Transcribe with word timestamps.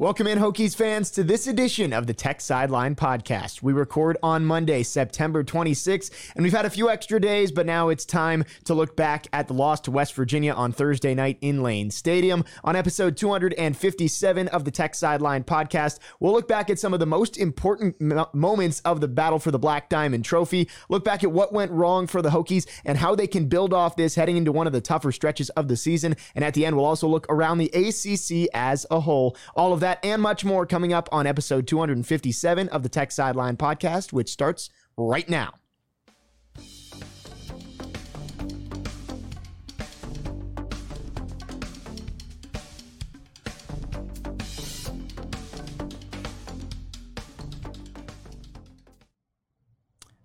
Welcome 0.00 0.28
in, 0.28 0.38
Hokies 0.38 0.74
fans, 0.74 1.10
to 1.10 1.22
this 1.22 1.46
edition 1.46 1.92
of 1.92 2.06
the 2.06 2.14
Tech 2.14 2.40
Sideline 2.40 2.94
Podcast. 2.94 3.60
We 3.60 3.74
record 3.74 4.16
on 4.22 4.46
Monday, 4.46 4.82
September 4.82 5.44
26th, 5.44 6.10
and 6.34 6.42
we've 6.42 6.54
had 6.54 6.64
a 6.64 6.70
few 6.70 6.88
extra 6.88 7.20
days, 7.20 7.52
but 7.52 7.66
now 7.66 7.90
it's 7.90 8.06
time 8.06 8.46
to 8.64 8.72
look 8.72 8.96
back 8.96 9.26
at 9.34 9.46
the 9.46 9.52
loss 9.52 9.78
to 9.82 9.90
West 9.90 10.14
Virginia 10.14 10.54
on 10.54 10.72
Thursday 10.72 11.14
night 11.14 11.36
in 11.42 11.62
Lane 11.62 11.90
Stadium. 11.90 12.46
On 12.64 12.76
episode 12.76 13.18
257 13.18 14.48
of 14.48 14.64
the 14.64 14.70
Tech 14.70 14.94
Sideline 14.94 15.44
Podcast, 15.44 15.98
we'll 16.18 16.32
look 16.32 16.48
back 16.48 16.70
at 16.70 16.78
some 16.78 16.94
of 16.94 17.00
the 17.00 17.04
most 17.04 17.36
important 17.36 18.00
moments 18.32 18.80
of 18.86 19.02
the 19.02 19.08
battle 19.08 19.38
for 19.38 19.50
the 19.50 19.58
Black 19.58 19.90
Diamond 19.90 20.24
Trophy, 20.24 20.70
look 20.88 21.04
back 21.04 21.24
at 21.24 21.30
what 21.30 21.52
went 21.52 21.72
wrong 21.72 22.06
for 22.06 22.22
the 22.22 22.30
Hokies 22.30 22.66
and 22.86 22.96
how 22.96 23.14
they 23.14 23.26
can 23.26 23.48
build 23.48 23.74
off 23.74 23.96
this 23.96 24.14
heading 24.14 24.38
into 24.38 24.50
one 24.50 24.66
of 24.66 24.72
the 24.72 24.80
tougher 24.80 25.12
stretches 25.12 25.50
of 25.50 25.68
the 25.68 25.76
season. 25.76 26.16
And 26.34 26.42
at 26.42 26.54
the 26.54 26.64
end, 26.64 26.74
we'll 26.74 26.86
also 26.86 27.06
look 27.06 27.26
around 27.28 27.58
the 27.58 27.70
ACC 27.74 28.48
as 28.54 28.86
a 28.90 29.00
whole. 29.00 29.36
All 29.54 29.74
of 29.74 29.80
that 29.80 29.89
and 30.02 30.22
much 30.22 30.44
more 30.44 30.66
coming 30.66 30.92
up 30.92 31.08
on 31.12 31.26
episode 31.26 31.66
257 31.66 32.68
of 32.68 32.82
the 32.82 32.88
Tech 32.88 33.12
Sideline 33.12 33.56
Podcast, 33.56 34.12
which 34.12 34.30
starts 34.30 34.70
right 34.96 35.28
now. 35.28 35.59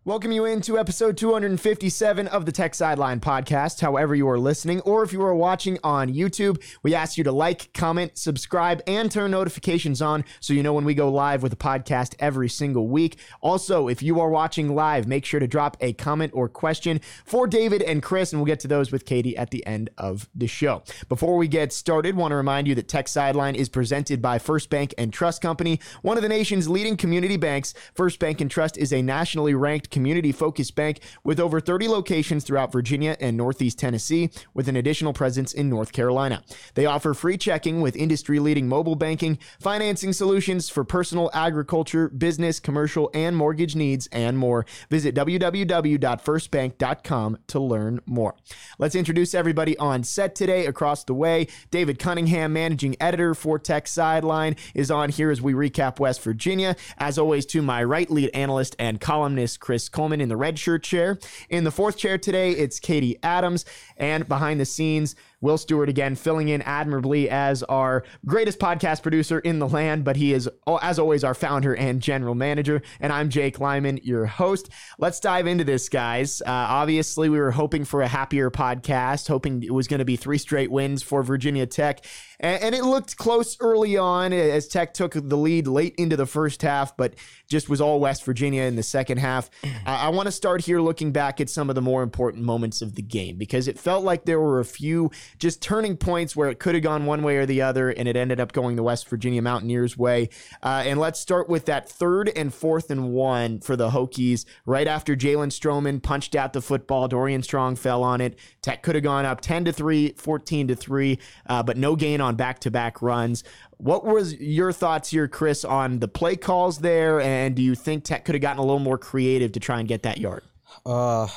Welcome 0.08 0.32
you 0.32 0.46
into 0.46 0.78
episode 0.78 1.18
257 1.18 2.28
of 2.28 2.46
the 2.46 2.52
Tech 2.52 2.76
Sideline 2.76 3.20
Podcast. 3.20 3.82
However, 3.82 4.14
you 4.14 4.30
are 4.30 4.38
listening, 4.38 4.82
or 4.82 5.02
if 5.02 5.12
you 5.12 5.24
are 5.24 5.34
watching 5.34 5.80
on 5.84 6.14
YouTube, 6.14 6.62
we 6.84 6.94
ask 6.94 7.18
you 7.18 7.24
to 7.24 7.32
like, 7.32 7.74
comment, 7.74 8.16
subscribe, 8.16 8.84
and 8.86 9.12
turn 9.12 9.32
notifications 9.32 10.04
on 10.04 10.24
so 10.42 10.54
you 10.54 10.62
know 10.62 10.74
when 10.74 10.86
we 10.86 10.94
go 10.94 11.10
live 11.10 11.42
with 11.42 11.54
a 11.54 11.56
podcast 11.56 12.14
every 12.20 12.50
single 12.50 12.88
week. 12.88 13.18
Also, 13.42 13.88
if 13.88 14.04
you 14.04 14.20
are 14.20 14.30
watching 14.30 14.76
live, 14.76 15.08
make 15.08 15.26
sure 15.26 15.40
to 15.40 15.48
drop 15.48 15.76
a 15.82 15.92
comment 15.94 16.32
or 16.36 16.48
question 16.48 17.02
for 17.26 17.48
David 17.48 17.82
and 17.82 18.04
Chris, 18.04 18.32
and 18.32 18.40
we'll 18.40 18.46
get 18.46 18.60
to 18.60 18.68
those 18.68 18.92
with 18.92 19.06
Katie 19.06 19.36
at 19.36 19.50
the 19.50 19.66
end 19.66 19.90
of 19.98 20.30
the 20.36 20.46
show. 20.46 20.84
Before 21.10 21.36
we 21.36 21.48
get 21.48 21.74
started, 21.74 22.16
want 22.16 22.32
to 22.32 22.36
remind 22.36 22.68
you 22.68 22.76
that 22.76 22.88
Tech 22.88 23.08
Sideline 23.08 23.56
is 23.56 23.70
presented 23.70 24.22
by 24.22 24.38
First 24.38 24.70
Bank 24.70 24.94
and 25.00 25.12
Trust 25.12 25.42
Company, 25.42 25.80
one 26.04 26.16
of 26.16 26.22
the 26.22 26.30
nation's 26.30 26.70
leading 26.70 26.96
community 26.96 27.38
banks. 27.38 27.74
First 27.96 28.20
Bank 28.20 28.40
and 28.40 28.52
Trust 28.52 28.78
is 28.78 28.94
a 28.94 29.02
nationally 29.02 29.56
ranked 29.56 29.90
community 29.96 30.32
focused 30.34 30.76
bank 30.76 31.00
with 31.24 31.40
over 31.40 31.62
30 31.62 31.88
locations 31.88 32.44
throughout 32.44 32.70
Virginia 32.70 33.16
and 33.22 33.38
Northeast 33.38 33.80
Tennessee, 33.80 34.30
with 34.54 34.68
an 34.68 34.76
additional 34.76 35.14
presence 35.14 35.54
in 35.54 35.70
North 35.70 35.94
Carolina. 35.94 36.44
They 36.74 36.86
offer 36.86 37.14
free 37.14 37.38
checking 37.38 37.80
with 37.80 37.96
industry 37.96 38.40
leading 38.40 38.68
mobile 38.68 38.96
banking, 38.96 39.40
financing 39.58 40.12
solutions 40.12 40.68
for 40.68 40.84
personal, 40.84 41.32
agriculture, 41.34 42.10
business, 42.10 42.60
commercial, 42.60 43.10
and 43.14 43.38
mortgage 43.38 43.74
needs, 43.74 44.10
and 44.12 44.38
more. 44.38 44.66
Visit 44.90 45.16
www.firstbank.com 45.16 47.38
to 47.48 47.60
learn 47.62 48.02
more. 48.06 48.36
Let's 48.78 48.96
introduce 48.96 49.34
everybody 49.34 49.78
on 49.78 50.04
set 50.04 50.36
today 50.36 50.66
across 50.66 51.06
the 51.06 51.14
way. 51.14 51.48
David 51.72 52.00
Cunningham, 52.00 52.52
managing 52.52 52.98
editor 53.00 53.34
for 53.34 53.58
Tech 53.58 53.88
Sideline, 53.88 54.58
is 54.74 54.92
on 54.92 55.08
here 55.08 55.32
as 55.32 55.42
we 55.42 55.54
recap 55.54 56.00
West 56.00 56.22
Virginia. 56.22 56.76
As 56.98 57.18
always, 57.18 57.46
to 57.46 57.62
my 57.62 57.82
right, 57.82 58.12
lead 58.12 58.30
analyst 58.34 58.76
and 58.78 59.00
columnist 59.00 59.62
Chris 59.62 59.85
Coleman 59.90 60.22
in 60.22 60.30
the 60.30 60.38
red 60.38 60.58
shirt 60.60 60.84
chair. 60.84 61.18
In 61.50 61.64
the 61.64 61.72
fourth 61.72 61.98
chair 61.98 62.18
today, 62.18 62.52
it's 62.52 62.80
Katie 62.80 63.18
Adams. 63.24 63.66
And 63.98 64.28
behind 64.28 64.60
the 64.60 64.66
scenes, 64.66 65.16
Will 65.46 65.60
Stewart 65.60 65.90
again 65.90 66.16
filling 66.16 66.48
in 66.48 66.64
admirably 66.64 67.30
as 67.30 67.62
our 67.62 68.04
greatest 68.26 68.58
podcast 68.58 69.04
producer 69.04 69.38
in 69.38 69.60
the 69.60 69.68
land, 69.68 70.04
but 70.04 70.16
he 70.16 70.34
is, 70.34 70.50
as 70.82 70.98
always, 70.98 71.24
our 71.24 71.36
founder 71.36 71.76
and 71.76 72.02
general 72.02 72.34
manager. 72.34 72.82
And 73.00 73.14
I'm 73.14 73.30
Jake 73.30 73.60
Lyman, 73.60 74.00
your 74.02 74.26
host. 74.26 74.70
Let's 74.98 75.20
dive 75.20 75.46
into 75.46 75.64
this, 75.64 75.88
guys. 75.88 76.42
Uh, 76.42 76.50
obviously, 76.50 77.30
we 77.30 77.38
were 77.38 77.52
hoping 77.52 77.86
for 77.86 78.02
a 78.02 78.08
happier 78.08 78.50
podcast, 78.50 79.28
hoping 79.28 79.62
it 79.62 79.72
was 79.72 79.88
going 79.88 80.00
to 80.00 80.06
be 80.06 80.16
three 80.16 80.40
straight 80.40 80.72
wins 80.72 81.04
for 81.04 81.22
Virginia 81.22 81.68
Tech. 81.68 82.04
And, 82.40 82.64
and 82.64 82.76
it 82.76 82.84
looked 82.84 83.16
close 83.18 83.56
early 83.60 83.98
on 83.98 84.34
as 84.34 84.68
Tech 84.68 84.96
took 84.96 85.14
the 85.14 85.38
lead 85.38 85.68
late 85.68 85.94
into 86.00 86.18
the 86.18 86.26
first 86.26 86.64
half, 86.64 86.98
but 86.98 87.14
just 87.48 87.70
was 87.70 87.82
all 87.82 88.00
West 88.00 88.26
Virginia 88.26 88.64
in 88.64 88.76
the 88.76 88.84
second 88.84 89.20
half. 89.20 89.50
I, 89.86 90.08
I 90.08 90.10
want 90.10 90.26
to 90.26 90.32
start 90.32 90.66
here 90.66 90.82
looking 90.82 91.12
back 91.12 91.40
at 91.40 91.52
some 91.52 91.70
of 91.70 91.76
the 91.76 91.84
more 91.84 92.02
important 92.02 92.44
moments 92.44 92.82
of 92.82 92.96
the 92.96 93.04
game 93.04 93.38
because 93.38 93.68
it 93.68 93.78
felt 93.78 94.04
like 94.04 94.26
there 94.26 94.40
were 94.40 94.60
a 94.60 94.66
few 94.66 95.12
just 95.40 95.62
turning 95.62 95.98
points 95.98 96.36
where 96.36 96.50
it 96.50 96.60
could 96.60 96.76
have 96.76 96.84
gone 96.84 97.06
one 97.06 97.24
way 97.24 97.38
or 97.38 97.46
the 97.46 97.62
other, 97.62 97.90
and 97.90 98.08
it 98.08 98.16
ended 98.16 98.40
up 98.40 98.52
going 98.54 98.76
the 98.76 98.84
West 98.84 99.08
Virginia 99.08 99.42
Mountaineers' 99.42 99.98
way. 99.98 100.30
Uh, 100.64 100.84
and 100.86 101.00
let's 101.00 101.20
start 101.20 101.50
with 101.50 101.66
that 101.66 101.90
third 101.90 102.32
and 102.36 102.54
fourth 102.54 102.90
and 102.90 103.12
one 103.12 103.60
for 103.60 103.76
the 103.76 103.90
Hokies. 103.90 104.46
Right 104.66 104.88
after 104.88 105.16
Jalen 105.16 105.50
Stroman 105.50 106.02
punched 106.02 106.36
out 106.36 106.54
the 106.54 106.62
football, 106.62 107.08
Dorian 107.08 107.44
Strong 107.44 107.78
fell 107.78 108.04
on 108.04 108.22
it. 108.22 108.38
Tech 108.62 108.84
could 108.84 108.96
have 108.96 109.04
gone 109.04 109.26
up 109.26 109.42
10 109.42 109.66
to 109.66 109.74
3, 109.74 110.14
14 110.18 110.68
to 110.70 110.76
3, 110.76 111.20
uh, 111.48 111.64
but 111.64 111.78
no 111.78 111.96
gain 111.96 112.22
on 112.22 112.36
back 112.36 112.60
to 112.60 112.72
back 112.72 113.02
runs. 113.02 113.44
What 113.78 114.06
was 114.06 114.34
your 114.36 114.72
thoughts 114.72 115.10
here, 115.10 115.28
Chris, 115.28 115.66
on 115.66 116.00
the 116.00 116.08
play 116.08 116.36
calls 116.36 116.80
there? 116.80 117.20
And 117.20 117.56
do 117.56 117.62
you 117.62 117.76
think 117.76 118.04
Tech 118.04 118.26
could 118.26 118.36
have 118.36 118.42
gotten 118.42 118.60
a 118.60 118.64
little 118.64 118.80
more 118.80 118.98
creative 118.98 119.52
to 119.54 119.60
try 119.60 119.80
and 119.80 119.88
get 119.88 120.04
that 120.04 120.18
yard? 120.18 120.44
Uh, 120.86 121.28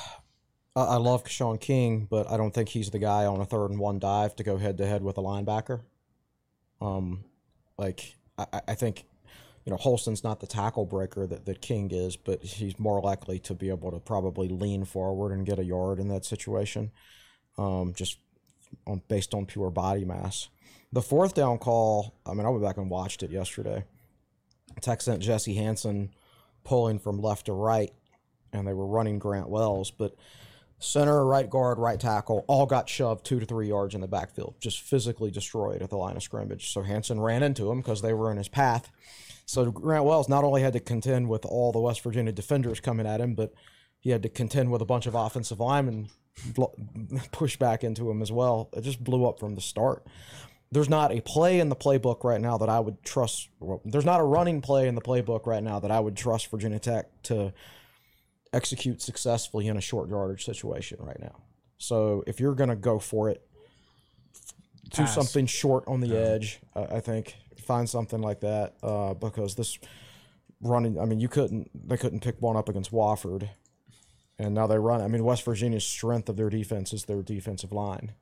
I 0.78 0.94
I 0.94 0.96
love 0.96 1.28
Sean 1.28 1.58
King, 1.58 2.06
but 2.08 2.30
I 2.30 2.36
don't 2.36 2.52
think 2.52 2.68
he's 2.68 2.90
the 2.90 2.98
guy 2.98 3.26
on 3.26 3.40
a 3.40 3.44
third 3.44 3.70
and 3.70 3.78
one 3.78 3.98
dive 3.98 4.36
to 4.36 4.44
go 4.44 4.56
head 4.56 4.78
to 4.78 4.86
head 4.86 5.02
with 5.02 5.18
a 5.18 5.22
linebacker. 5.22 5.80
Um, 6.80 7.24
like 7.76 8.14
I, 8.38 8.60
I- 8.68 8.74
think, 8.74 9.04
you 9.64 9.70
know, 9.70 9.76
Holston's 9.76 10.22
not 10.22 10.40
the 10.40 10.46
tackle 10.46 10.86
breaker 10.86 11.26
that, 11.26 11.44
that 11.46 11.60
King 11.60 11.90
is, 11.90 12.16
but 12.16 12.42
he's 12.42 12.78
more 12.78 13.00
likely 13.00 13.38
to 13.40 13.54
be 13.54 13.68
able 13.68 13.90
to 13.90 13.98
probably 13.98 14.48
lean 14.48 14.84
forward 14.84 15.32
and 15.32 15.44
get 15.44 15.58
a 15.58 15.64
yard 15.64 15.98
in 15.98 16.08
that 16.08 16.24
situation, 16.24 16.90
um, 17.56 17.92
just 17.94 18.18
on 18.86 19.02
based 19.08 19.34
on 19.34 19.46
pure 19.46 19.70
body 19.70 20.04
mass. 20.04 20.48
The 20.92 21.02
fourth 21.02 21.34
down 21.34 21.58
call, 21.58 22.14
I 22.24 22.32
mean, 22.32 22.46
I 22.46 22.48
went 22.48 22.62
back 22.62 22.78
and 22.78 22.88
watched 22.88 23.22
it 23.22 23.30
yesterday. 23.30 23.84
Tech 24.80 25.02
sent 25.02 25.20
Jesse 25.20 25.54
Hansen 25.54 26.10
pulling 26.64 26.98
from 26.98 27.20
left 27.20 27.46
to 27.46 27.52
right, 27.52 27.92
and 28.52 28.66
they 28.66 28.72
were 28.72 28.86
running 28.86 29.18
Grant 29.18 29.48
Wells, 29.48 29.90
but 29.90 30.14
center, 30.78 31.24
right 31.24 31.48
guard, 31.48 31.78
right 31.78 31.98
tackle 31.98 32.44
all 32.46 32.66
got 32.66 32.88
shoved 32.88 33.24
two 33.24 33.40
to 33.40 33.46
three 33.46 33.68
yards 33.68 33.94
in 33.94 34.00
the 34.00 34.08
backfield, 34.08 34.54
just 34.60 34.80
physically 34.80 35.30
destroyed 35.30 35.82
at 35.82 35.90
the 35.90 35.96
line 35.96 36.16
of 36.16 36.22
scrimmage. 36.22 36.72
So 36.72 36.82
Hanson 36.82 37.20
ran 37.20 37.42
into 37.42 37.70
him 37.70 37.78
because 37.78 38.02
they 38.02 38.12
were 38.12 38.30
in 38.30 38.38
his 38.38 38.48
path. 38.48 38.90
So 39.46 39.70
Grant 39.70 40.04
Wells 40.04 40.28
not 40.28 40.44
only 40.44 40.62
had 40.62 40.74
to 40.74 40.80
contend 40.80 41.28
with 41.28 41.44
all 41.44 41.72
the 41.72 41.80
West 41.80 42.02
Virginia 42.02 42.32
defenders 42.32 42.80
coming 42.80 43.06
at 43.06 43.20
him, 43.20 43.34
but 43.34 43.52
he 43.98 44.10
had 44.10 44.22
to 44.22 44.28
contend 44.28 44.70
with 44.70 44.82
a 44.82 44.86
bunch 44.86 45.06
of 45.06 45.14
offensive 45.14 45.58
linemen 45.58 46.10
push 47.32 47.56
back 47.56 47.82
into 47.82 48.10
him 48.10 48.22
as 48.22 48.30
well. 48.30 48.68
It 48.72 48.82
just 48.82 49.02
blew 49.02 49.26
up 49.26 49.40
from 49.40 49.54
the 49.54 49.60
start. 49.60 50.06
There's 50.70 50.88
not 50.88 51.12
a 51.12 51.22
play 51.22 51.60
in 51.60 51.70
the 51.70 51.76
playbook 51.76 52.24
right 52.24 52.40
now 52.40 52.58
that 52.58 52.68
I 52.68 52.78
would 52.78 53.02
trust. 53.02 53.48
There's 53.84 54.04
not 54.04 54.20
a 54.20 54.24
running 54.24 54.60
play 54.60 54.86
in 54.86 54.94
the 54.94 55.00
playbook 55.00 55.46
right 55.46 55.62
now 55.62 55.80
that 55.80 55.90
I 55.90 55.98
would 55.98 56.16
trust 56.16 56.50
Virginia 56.50 56.78
Tech 56.78 57.06
to 57.24 57.54
execute 58.52 59.00
successfully 59.02 59.66
in 59.68 59.76
a 59.76 59.80
short 59.80 60.08
yardage 60.08 60.44
situation 60.44 60.98
right 61.00 61.20
now. 61.20 61.36
So 61.78 62.24
if 62.26 62.40
you're 62.40 62.54
going 62.54 62.70
to 62.70 62.76
go 62.76 62.98
for 62.98 63.28
it, 63.28 63.46
do 64.90 65.02
Pass. 65.02 65.14
something 65.14 65.46
short 65.46 65.84
on 65.86 66.00
the 66.00 66.16
edge. 66.16 66.60
I 66.74 66.80
I 66.96 67.00
think 67.00 67.36
find 67.60 67.88
something 67.88 68.20
like 68.22 68.40
that 68.40 68.74
uh, 68.82 69.14
because 69.14 69.54
this 69.54 69.78
running. 70.62 70.98
I 70.98 71.04
mean, 71.04 71.20
you 71.20 71.28
couldn't. 71.28 71.70
They 71.88 71.96
couldn't 71.96 72.20
pick 72.20 72.40
one 72.40 72.56
up 72.56 72.68
against 72.68 72.90
Wofford, 72.90 73.48
and 74.38 74.54
now 74.54 74.66
they 74.66 74.78
run. 74.78 75.02
I 75.02 75.08
mean, 75.08 75.24
West 75.24 75.44
Virginia's 75.44 75.86
strength 75.86 76.28
of 76.28 76.36
their 76.36 76.48
defense 76.50 76.92
is 76.92 77.04
their 77.04 77.22
defensive 77.22 77.70
line, 77.72 78.12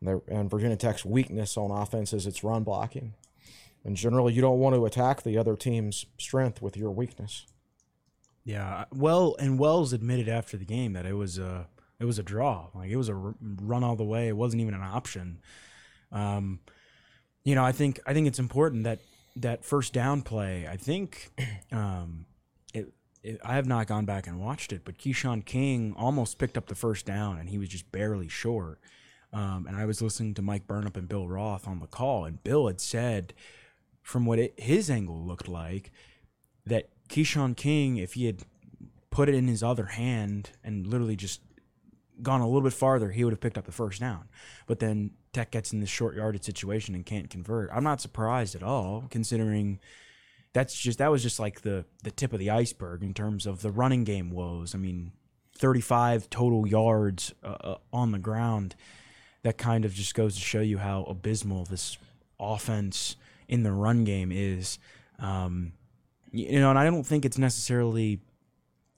and, 0.00 0.08
their- 0.08 0.22
and 0.28 0.50
Virginia 0.50 0.76
Tech's 0.76 1.04
weakness 1.04 1.56
on 1.56 1.70
offense 1.70 2.12
is 2.12 2.26
its 2.26 2.42
run 2.42 2.64
blocking. 2.64 3.14
And 3.84 3.96
generally, 3.96 4.32
you 4.32 4.40
don't 4.40 4.58
want 4.60 4.74
to 4.76 4.86
attack 4.86 5.22
the 5.22 5.36
other 5.38 5.56
team's 5.56 6.06
strength 6.18 6.60
with 6.62 6.76
your 6.76 6.90
weakness. 6.92 7.46
Yeah, 8.44 8.84
well, 8.92 9.36
and 9.38 9.58
Wells 9.58 9.92
admitted 9.92 10.28
after 10.28 10.56
the 10.56 10.64
game 10.64 10.94
that 10.94 11.06
it 11.06 11.14
was 11.14 11.38
a 11.38 11.68
It 12.00 12.04
was 12.04 12.18
a 12.18 12.24
draw. 12.24 12.68
Like 12.74 12.90
it 12.90 12.96
was 12.96 13.08
a 13.08 13.14
run 13.14 13.84
all 13.84 13.94
the 13.94 14.04
way. 14.04 14.26
It 14.26 14.36
wasn't 14.36 14.62
even 14.62 14.74
an 14.74 14.82
option. 14.82 15.40
Um, 16.10 16.58
you 17.44 17.54
know, 17.54 17.64
I 17.64 17.72
think 17.72 18.00
I 18.06 18.12
think 18.12 18.26
it's 18.26 18.40
important 18.40 18.84
that 18.84 18.98
that 19.36 19.64
first 19.64 19.92
down 19.92 20.22
play. 20.22 20.66
I 20.68 20.76
think 20.76 21.30
um, 21.70 22.26
it, 22.74 22.92
it. 23.22 23.40
I 23.44 23.54
have 23.54 23.66
not 23.66 23.86
gone 23.86 24.04
back 24.04 24.26
and 24.26 24.40
watched 24.40 24.72
it, 24.72 24.82
but 24.84 24.98
Keyshawn 24.98 25.44
King 25.44 25.94
almost 25.96 26.38
picked 26.38 26.58
up 26.58 26.66
the 26.66 26.74
first 26.74 27.06
down, 27.06 27.38
and 27.38 27.48
he 27.48 27.58
was 27.58 27.68
just 27.68 27.92
barely 27.92 28.28
short. 28.28 28.80
Um, 29.32 29.66
and 29.66 29.76
I 29.76 29.86
was 29.86 30.02
listening 30.02 30.34
to 30.34 30.42
Mike 30.42 30.66
Burnop 30.66 30.96
and 30.96 31.08
Bill 31.08 31.26
Roth 31.28 31.66
on 31.66 31.78
the 31.78 31.86
call, 31.86 32.24
and 32.26 32.42
Bill 32.42 32.66
had 32.66 32.80
said, 32.80 33.32
from 34.02 34.26
what 34.26 34.38
it, 34.38 34.58
his 34.58 34.90
angle 34.90 35.24
looked 35.24 35.48
like, 35.48 35.90
that 36.66 36.90
Keyshawn 37.12 37.54
King, 37.54 37.98
if 37.98 38.14
he 38.14 38.24
had 38.24 38.42
put 39.10 39.28
it 39.28 39.34
in 39.34 39.46
his 39.46 39.62
other 39.62 39.84
hand 39.84 40.50
and 40.64 40.86
literally 40.86 41.14
just 41.14 41.42
gone 42.22 42.40
a 42.40 42.46
little 42.46 42.62
bit 42.62 42.72
farther, 42.72 43.10
he 43.10 43.22
would 43.22 43.34
have 43.34 43.40
picked 43.40 43.58
up 43.58 43.66
the 43.66 43.72
first 43.72 44.00
down. 44.00 44.30
But 44.66 44.78
then 44.78 45.10
Tech 45.34 45.50
gets 45.50 45.74
in 45.74 45.80
this 45.80 45.90
short 45.90 46.16
yarded 46.16 46.42
situation 46.42 46.94
and 46.94 47.04
can't 47.04 47.28
convert. 47.28 47.68
I'm 47.70 47.84
not 47.84 48.00
surprised 48.00 48.54
at 48.54 48.62
all, 48.62 49.04
considering 49.10 49.78
that's 50.54 50.74
just 50.74 50.98
that 50.98 51.10
was 51.10 51.22
just 51.22 51.38
like 51.38 51.60
the 51.60 51.84
the 52.02 52.10
tip 52.10 52.32
of 52.32 52.38
the 52.38 52.48
iceberg 52.48 53.02
in 53.02 53.12
terms 53.12 53.46
of 53.46 53.60
the 53.60 53.70
running 53.70 54.04
game 54.04 54.30
woes. 54.30 54.74
I 54.74 54.78
mean, 54.78 55.12
35 55.58 56.30
total 56.30 56.66
yards 56.66 57.34
uh, 57.44 57.56
uh, 57.60 57.76
on 57.92 58.12
the 58.12 58.18
ground. 58.18 58.74
That 59.42 59.58
kind 59.58 59.84
of 59.84 59.92
just 59.92 60.14
goes 60.14 60.34
to 60.36 60.40
show 60.40 60.60
you 60.60 60.78
how 60.78 61.02
abysmal 61.04 61.66
this 61.66 61.98
offense 62.40 63.16
in 63.48 63.64
the 63.64 63.72
run 63.72 64.04
game 64.04 64.32
is. 64.32 64.78
Um, 65.18 65.72
you 66.32 66.58
know, 66.58 66.70
and 66.70 66.78
I 66.78 66.84
don't 66.84 67.04
think 67.04 67.24
it's 67.24 67.38
necessarily 67.38 68.20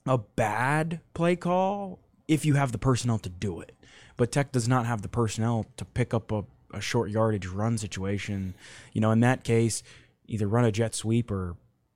a 0.05 0.17
bad 0.17 1.01
play 1.13 1.35
call 1.35 1.99
if 2.27 2.45
you 2.45 2.55
have 2.55 2.71
the 2.71 2.77
personnel 2.77 3.19
to 3.19 3.29
do 3.29 3.59
it. 3.59 3.73
But 4.17 4.31
Tech 4.31 4.51
does 4.51 4.67
not 4.67 4.85
have 4.85 5.01
the 5.01 5.09
personnel 5.09 5.65
to 5.77 5.85
pick 5.85 6.13
up 6.13 6.31
a, 6.31 6.45
a 6.73 6.79
short 6.79 7.09
yardage 7.11 7.47
run 7.47 7.77
situation. 7.77 8.53
You 8.93 9.01
know, 9.01 9.11
in 9.11 9.19
that 9.19 9.43
case, 9.43 9.83
either 10.27 10.47
run 10.47 10.65
a 10.65 10.71
jet 10.71 10.95
sweep 10.95 11.29
or, 11.29 11.55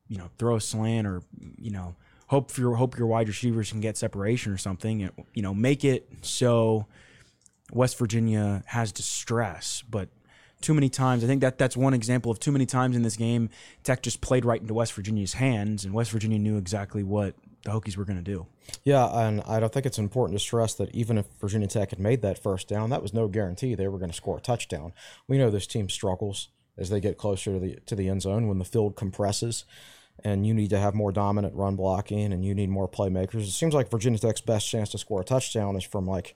you 0.09 0.17
know, 0.17 0.29
throw 0.37 0.57
a 0.57 0.61
slant 0.61 1.07
or, 1.07 1.21
you 1.57 1.71
know, 1.71 1.95
hope 2.27 2.55
your 2.57 2.75
hope 2.75 2.97
your 2.97 3.07
wide 3.07 3.27
receivers 3.29 3.71
can 3.71 3.79
get 3.79 3.95
separation 3.95 4.51
or 4.51 4.57
something. 4.57 5.03
And, 5.03 5.11
you 5.33 5.41
know, 5.41 5.53
make 5.53 5.85
it 5.85 6.09
so 6.21 6.87
West 7.71 7.97
Virginia 7.97 8.63
has 8.65 8.91
distress, 8.91 9.83
but 9.89 10.09
too 10.61 10.73
many 10.73 10.89
times. 10.89 11.23
I 11.23 11.27
think 11.27 11.41
that 11.41 11.57
that's 11.57 11.77
one 11.77 11.93
example 11.93 12.31
of 12.31 12.39
too 12.39 12.51
many 12.51 12.65
times 12.65 12.95
in 12.95 13.01
this 13.01 13.15
game. 13.15 13.49
Tech 13.83 14.01
just 14.01 14.21
played 14.21 14.45
right 14.45 14.61
into 14.61 14.73
West 14.73 14.93
Virginia's 14.93 15.33
hands, 15.33 15.85
and 15.85 15.93
West 15.93 16.11
Virginia 16.11 16.39
knew 16.39 16.57
exactly 16.57 17.03
what 17.03 17.35
the 17.63 17.71
Hokies 17.71 17.97
were 17.97 18.05
going 18.05 18.17
to 18.17 18.23
do. 18.23 18.47
Yeah, 18.83 19.05
and 19.05 19.41
I 19.47 19.59
don't 19.59 19.71
think 19.71 19.85
it's 19.85 19.97
important 19.97 20.37
to 20.37 20.43
stress 20.43 20.73
that 20.75 20.93
even 20.93 21.17
if 21.17 21.25
Virginia 21.39 21.67
Tech 21.67 21.89
had 21.89 21.99
made 21.99 22.21
that 22.21 22.41
first 22.41 22.67
down, 22.67 22.89
that 22.89 23.01
was 23.01 23.13
no 23.13 23.27
guarantee 23.27 23.75
they 23.75 23.87
were 23.87 23.97
going 23.97 24.11
to 24.11 24.15
score 24.15 24.37
a 24.37 24.41
touchdown. 24.41 24.93
We 25.27 25.37
know 25.37 25.49
this 25.49 25.67
team 25.67 25.89
struggles 25.89 26.49
as 26.77 26.89
they 26.89 26.99
get 26.99 27.17
closer 27.17 27.53
to 27.53 27.59
the 27.59 27.75
to 27.87 27.95
the 27.95 28.09
end 28.09 28.21
zone 28.21 28.47
when 28.47 28.59
the 28.59 28.65
field 28.65 28.95
compresses, 28.95 29.65
and 30.23 30.45
you 30.45 30.53
need 30.53 30.69
to 30.69 30.79
have 30.79 30.93
more 30.93 31.11
dominant 31.11 31.55
run 31.55 31.75
blocking, 31.75 32.31
and 32.31 32.45
you 32.45 32.53
need 32.53 32.69
more 32.69 32.87
playmakers. 32.87 33.41
It 33.41 33.51
seems 33.51 33.73
like 33.73 33.91
Virginia 33.91 34.19
Tech's 34.19 34.41
best 34.41 34.69
chance 34.69 34.89
to 34.91 34.97
score 34.97 35.21
a 35.21 35.25
touchdown 35.25 35.75
is 35.75 35.83
from 35.83 36.05
like 36.05 36.35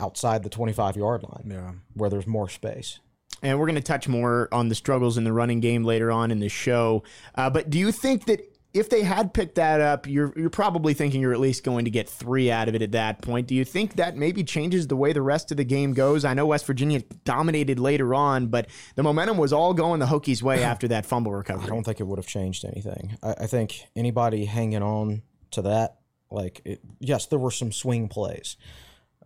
outside 0.00 0.42
the 0.42 0.48
25 0.50 0.96
yard 0.96 1.22
line, 1.22 1.50
Yeah. 1.50 1.72
where 1.94 2.10
there's 2.10 2.26
more 2.26 2.48
space. 2.48 3.00
And 3.42 3.58
we're 3.58 3.66
going 3.66 3.76
to 3.76 3.82
touch 3.82 4.08
more 4.08 4.48
on 4.52 4.68
the 4.68 4.74
struggles 4.74 5.18
in 5.18 5.24
the 5.24 5.32
running 5.32 5.60
game 5.60 5.84
later 5.84 6.10
on 6.10 6.30
in 6.30 6.40
the 6.40 6.48
show. 6.48 7.02
Uh, 7.34 7.50
but 7.50 7.68
do 7.68 7.78
you 7.78 7.92
think 7.92 8.24
that 8.26 8.40
if 8.72 8.90
they 8.90 9.02
had 9.02 9.32
picked 9.32 9.54
that 9.54 9.80
up, 9.80 10.06
you're 10.06 10.34
you're 10.36 10.50
probably 10.50 10.92
thinking 10.92 11.22
you're 11.22 11.32
at 11.32 11.40
least 11.40 11.64
going 11.64 11.86
to 11.86 11.90
get 11.90 12.08
three 12.10 12.50
out 12.50 12.68
of 12.68 12.74
it 12.74 12.82
at 12.82 12.92
that 12.92 13.22
point. 13.22 13.46
Do 13.46 13.54
you 13.54 13.64
think 13.64 13.96
that 13.96 14.18
maybe 14.18 14.44
changes 14.44 14.86
the 14.86 14.96
way 14.96 15.14
the 15.14 15.22
rest 15.22 15.50
of 15.50 15.56
the 15.56 15.64
game 15.64 15.94
goes? 15.94 16.26
I 16.26 16.34
know 16.34 16.44
West 16.44 16.66
Virginia 16.66 17.02
dominated 17.24 17.78
later 17.78 18.14
on, 18.14 18.48
but 18.48 18.66
the 18.94 19.02
momentum 19.02 19.38
was 19.38 19.50
all 19.50 19.72
going 19.72 19.98
the 20.00 20.06
Hokies' 20.06 20.42
way 20.42 20.62
after 20.62 20.88
that 20.88 21.06
fumble 21.06 21.32
recovery. 21.32 21.64
I 21.64 21.68
don't 21.68 21.84
think 21.84 22.00
it 22.00 22.06
would 22.06 22.18
have 22.18 22.26
changed 22.26 22.66
anything. 22.66 23.16
I, 23.22 23.30
I 23.40 23.46
think 23.46 23.80
anybody 23.96 24.44
hanging 24.44 24.82
on 24.82 25.22
to 25.52 25.62
that, 25.62 25.96
like, 26.30 26.60
it, 26.66 26.80
yes, 27.00 27.24
there 27.26 27.38
were 27.38 27.50
some 27.50 27.72
swing 27.72 28.08
plays. 28.08 28.56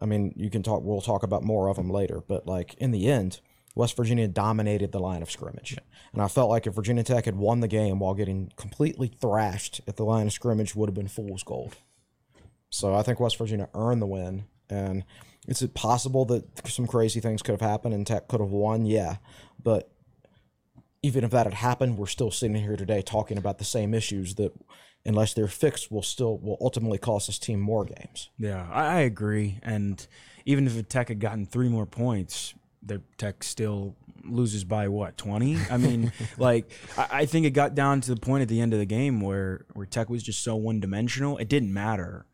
I 0.01 0.07
mean, 0.07 0.33
you 0.37 0.51
can 0.51 0.63
talk. 0.63 0.83
We'll 0.83 1.01
talk 1.01 1.23
about 1.23 1.43
more 1.43 1.69
of 1.69 1.77
them 1.77 1.91
later. 1.91 2.23
But 2.27 2.47
like 2.47 2.75
in 2.75 2.91
the 2.91 3.09
end, 3.11 3.41
West 3.75 3.97
Virginia 3.97 4.29
dominated 4.29 4.93
the 4.93 4.99
line 4.99 5.23
of 5.23 5.31
scrimmage, 5.31 5.77
and 6.13 6.21
I 6.23 6.29
felt 6.29 6.51
like 6.51 6.67
if 6.67 6.75
Virginia 6.75 7.03
Tech 7.03 7.25
had 7.25 7.37
won 7.37 7.61
the 7.61 7.69
game 7.69 7.99
while 7.99 8.15
getting 8.15 8.53
completely 8.57 9.09
thrashed 9.09 9.81
at 9.87 9.97
the 9.97 10.05
line 10.05 10.27
of 10.27 10.33
scrimmage, 10.33 10.75
would 10.75 10.89
have 10.89 10.95
been 10.95 11.09
fool's 11.09 11.43
gold. 11.43 11.77
So 12.71 12.95
I 12.95 13.03
think 13.03 13.21
West 13.21 13.37
Virginia 13.39 13.69
earned 13.75 14.03
the 14.03 14.07
win, 14.07 14.45
and 14.69 15.05
is 15.47 15.63
it 15.63 15.75
possible 15.75 16.25
that 16.27 16.69
some 16.69 16.87
crazy 16.87 17.21
things 17.21 17.43
could 17.43 17.53
have 17.53 17.61
happened 17.61 17.95
and 17.95 18.07
Tech 18.07 18.29
could 18.29 18.41
have 18.41 18.51
won? 18.51 18.87
Yeah, 18.87 19.17
but 19.63 19.91
even 21.03 21.25
if 21.25 21.31
that 21.31 21.47
had 21.47 21.55
happened, 21.55 21.97
we're 21.97 22.07
still 22.07 22.31
sitting 22.31 22.57
here 22.57 22.77
today 22.77 23.03
talking 23.03 23.39
about 23.39 23.59
the 23.59 23.65
same 23.65 23.95
issues 23.95 24.35
that, 24.35 24.53
unless 25.05 25.35
they're 25.35 25.49
fixed, 25.49 25.91
will 25.91 26.03
still 26.03 26.39
will 26.39 26.59
ultimately 26.61 26.99
cost 26.99 27.27
this 27.27 27.39
team 27.39 27.61
more 27.61 27.85
games. 27.85 28.31
Yeah, 28.39 28.69
I, 28.71 28.87
I 28.87 28.99
agree. 29.01 29.59
And 29.63 30.07
even 30.45 30.67
if 30.67 30.89
Tech 30.89 31.09
had 31.09 31.21
gotten 31.21 31.47
three 31.47 31.69
more 31.69 31.87
points, 31.87 32.55
the 32.83 33.03
Tech 33.19 33.43
still 33.43 33.97
loses 34.25 34.65
by 34.65 34.89
what 34.89 35.17
twenty? 35.17 35.57
I 35.71 35.77
mean, 35.77 36.13
like 36.39 36.71
I, 36.97 37.09
I 37.13 37.27
think 37.27 37.47
it 37.47 37.51
got 37.51 37.75
down 37.75 38.01
to 38.03 38.15
the 38.15 38.21
point 38.21 38.43
at 38.43 38.49
the 38.49 38.61
end 38.61 38.73
of 38.73 38.79
the 38.79 38.87
game 38.87 39.21
where 39.21 39.65
where 39.73 39.87
Tech 39.87 40.11
was 40.11 40.23
just 40.23 40.43
so 40.43 40.57
one 40.57 40.81
dimensional. 40.81 41.39
It 41.39 41.49
didn't 41.49 41.73
matter. 41.73 42.27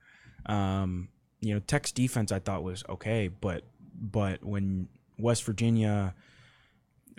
Um, 0.47 1.09
you 1.41 1.55
know, 1.55 1.61
Tech's 1.61 1.93
defense 1.93 2.33
I 2.33 2.39
thought 2.39 2.63
was 2.63 2.85
okay, 2.89 3.29
but 3.29 3.65
but 3.95 4.45
when 4.45 4.89
West 5.19 5.45
Virginia. 5.45 6.15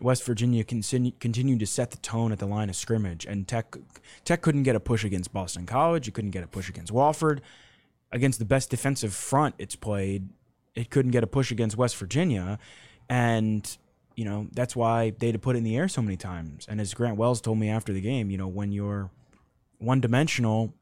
West 0.01 0.23
Virginia 0.23 0.63
continue, 0.63 1.11
continued 1.19 1.59
to 1.59 1.65
set 1.65 1.91
the 1.91 1.97
tone 1.97 2.31
at 2.31 2.39
the 2.39 2.45
line 2.45 2.69
of 2.69 2.75
scrimmage, 2.75 3.25
and 3.25 3.47
Tech 3.47 3.75
Tech 4.25 4.41
couldn't 4.41 4.63
get 4.63 4.75
a 4.75 4.79
push 4.79 5.03
against 5.03 5.33
Boston 5.33 5.65
College. 5.65 6.07
It 6.07 6.13
couldn't 6.13 6.31
get 6.31 6.43
a 6.43 6.47
push 6.47 6.69
against 6.69 6.93
Wofford. 6.93 7.39
Against 8.11 8.39
the 8.39 8.45
best 8.45 8.69
defensive 8.69 9.13
front 9.13 9.55
it's 9.57 9.75
played, 9.75 10.29
it 10.75 10.89
couldn't 10.89 11.11
get 11.11 11.23
a 11.23 11.27
push 11.27 11.51
against 11.51 11.77
West 11.77 11.97
Virginia, 11.97 12.59
and 13.09 13.77
you 14.15 14.23
know 14.23 14.47
that's 14.53 14.75
why 14.75 15.09
they 15.17 15.27
had 15.27 15.33
to 15.33 15.39
put 15.39 15.55
it 15.55 15.59
in 15.59 15.63
the 15.63 15.75
air 15.75 15.87
so 15.87 16.01
many 16.01 16.15
times. 16.15 16.65
And 16.69 16.79
as 16.79 16.93
Grant 16.93 17.17
Wells 17.17 17.41
told 17.41 17.57
me 17.57 17.69
after 17.69 17.91
the 17.91 18.01
game, 18.01 18.29
you 18.29 18.37
know 18.37 18.47
when 18.47 18.71
you're 18.71 19.09
one 19.79 19.99
dimensional, 19.99 20.73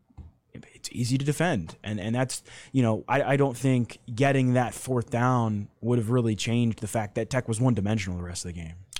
it's 0.53 0.89
easy 0.91 1.17
to 1.17 1.25
defend, 1.25 1.77
and 1.83 1.99
and 1.99 2.13
that's 2.13 2.43
you 2.73 2.83
know 2.83 3.05
I, 3.07 3.23
I 3.23 3.37
don't 3.37 3.57
think 3.57 3.99
getting 4.13 4.53
that 4.53 4.73
fourth 4.73 5.09
down 5.09 5.69
would 5.81 5.97
have 5.97 6.09
really 6.09 6.35
changed 6.35 6.79
the 6.79 6.87
fact 6.87 7.15
that 7.15 7.29
Tech 7.29 7.47
was 7.47 7.61
one 7.61 7.73
dimensional 7.73 8.19
the 8.19 8.25
rest 8.25 8.45
of 8.45 8.53
the 8.53 8.61
game. 8.61 8.75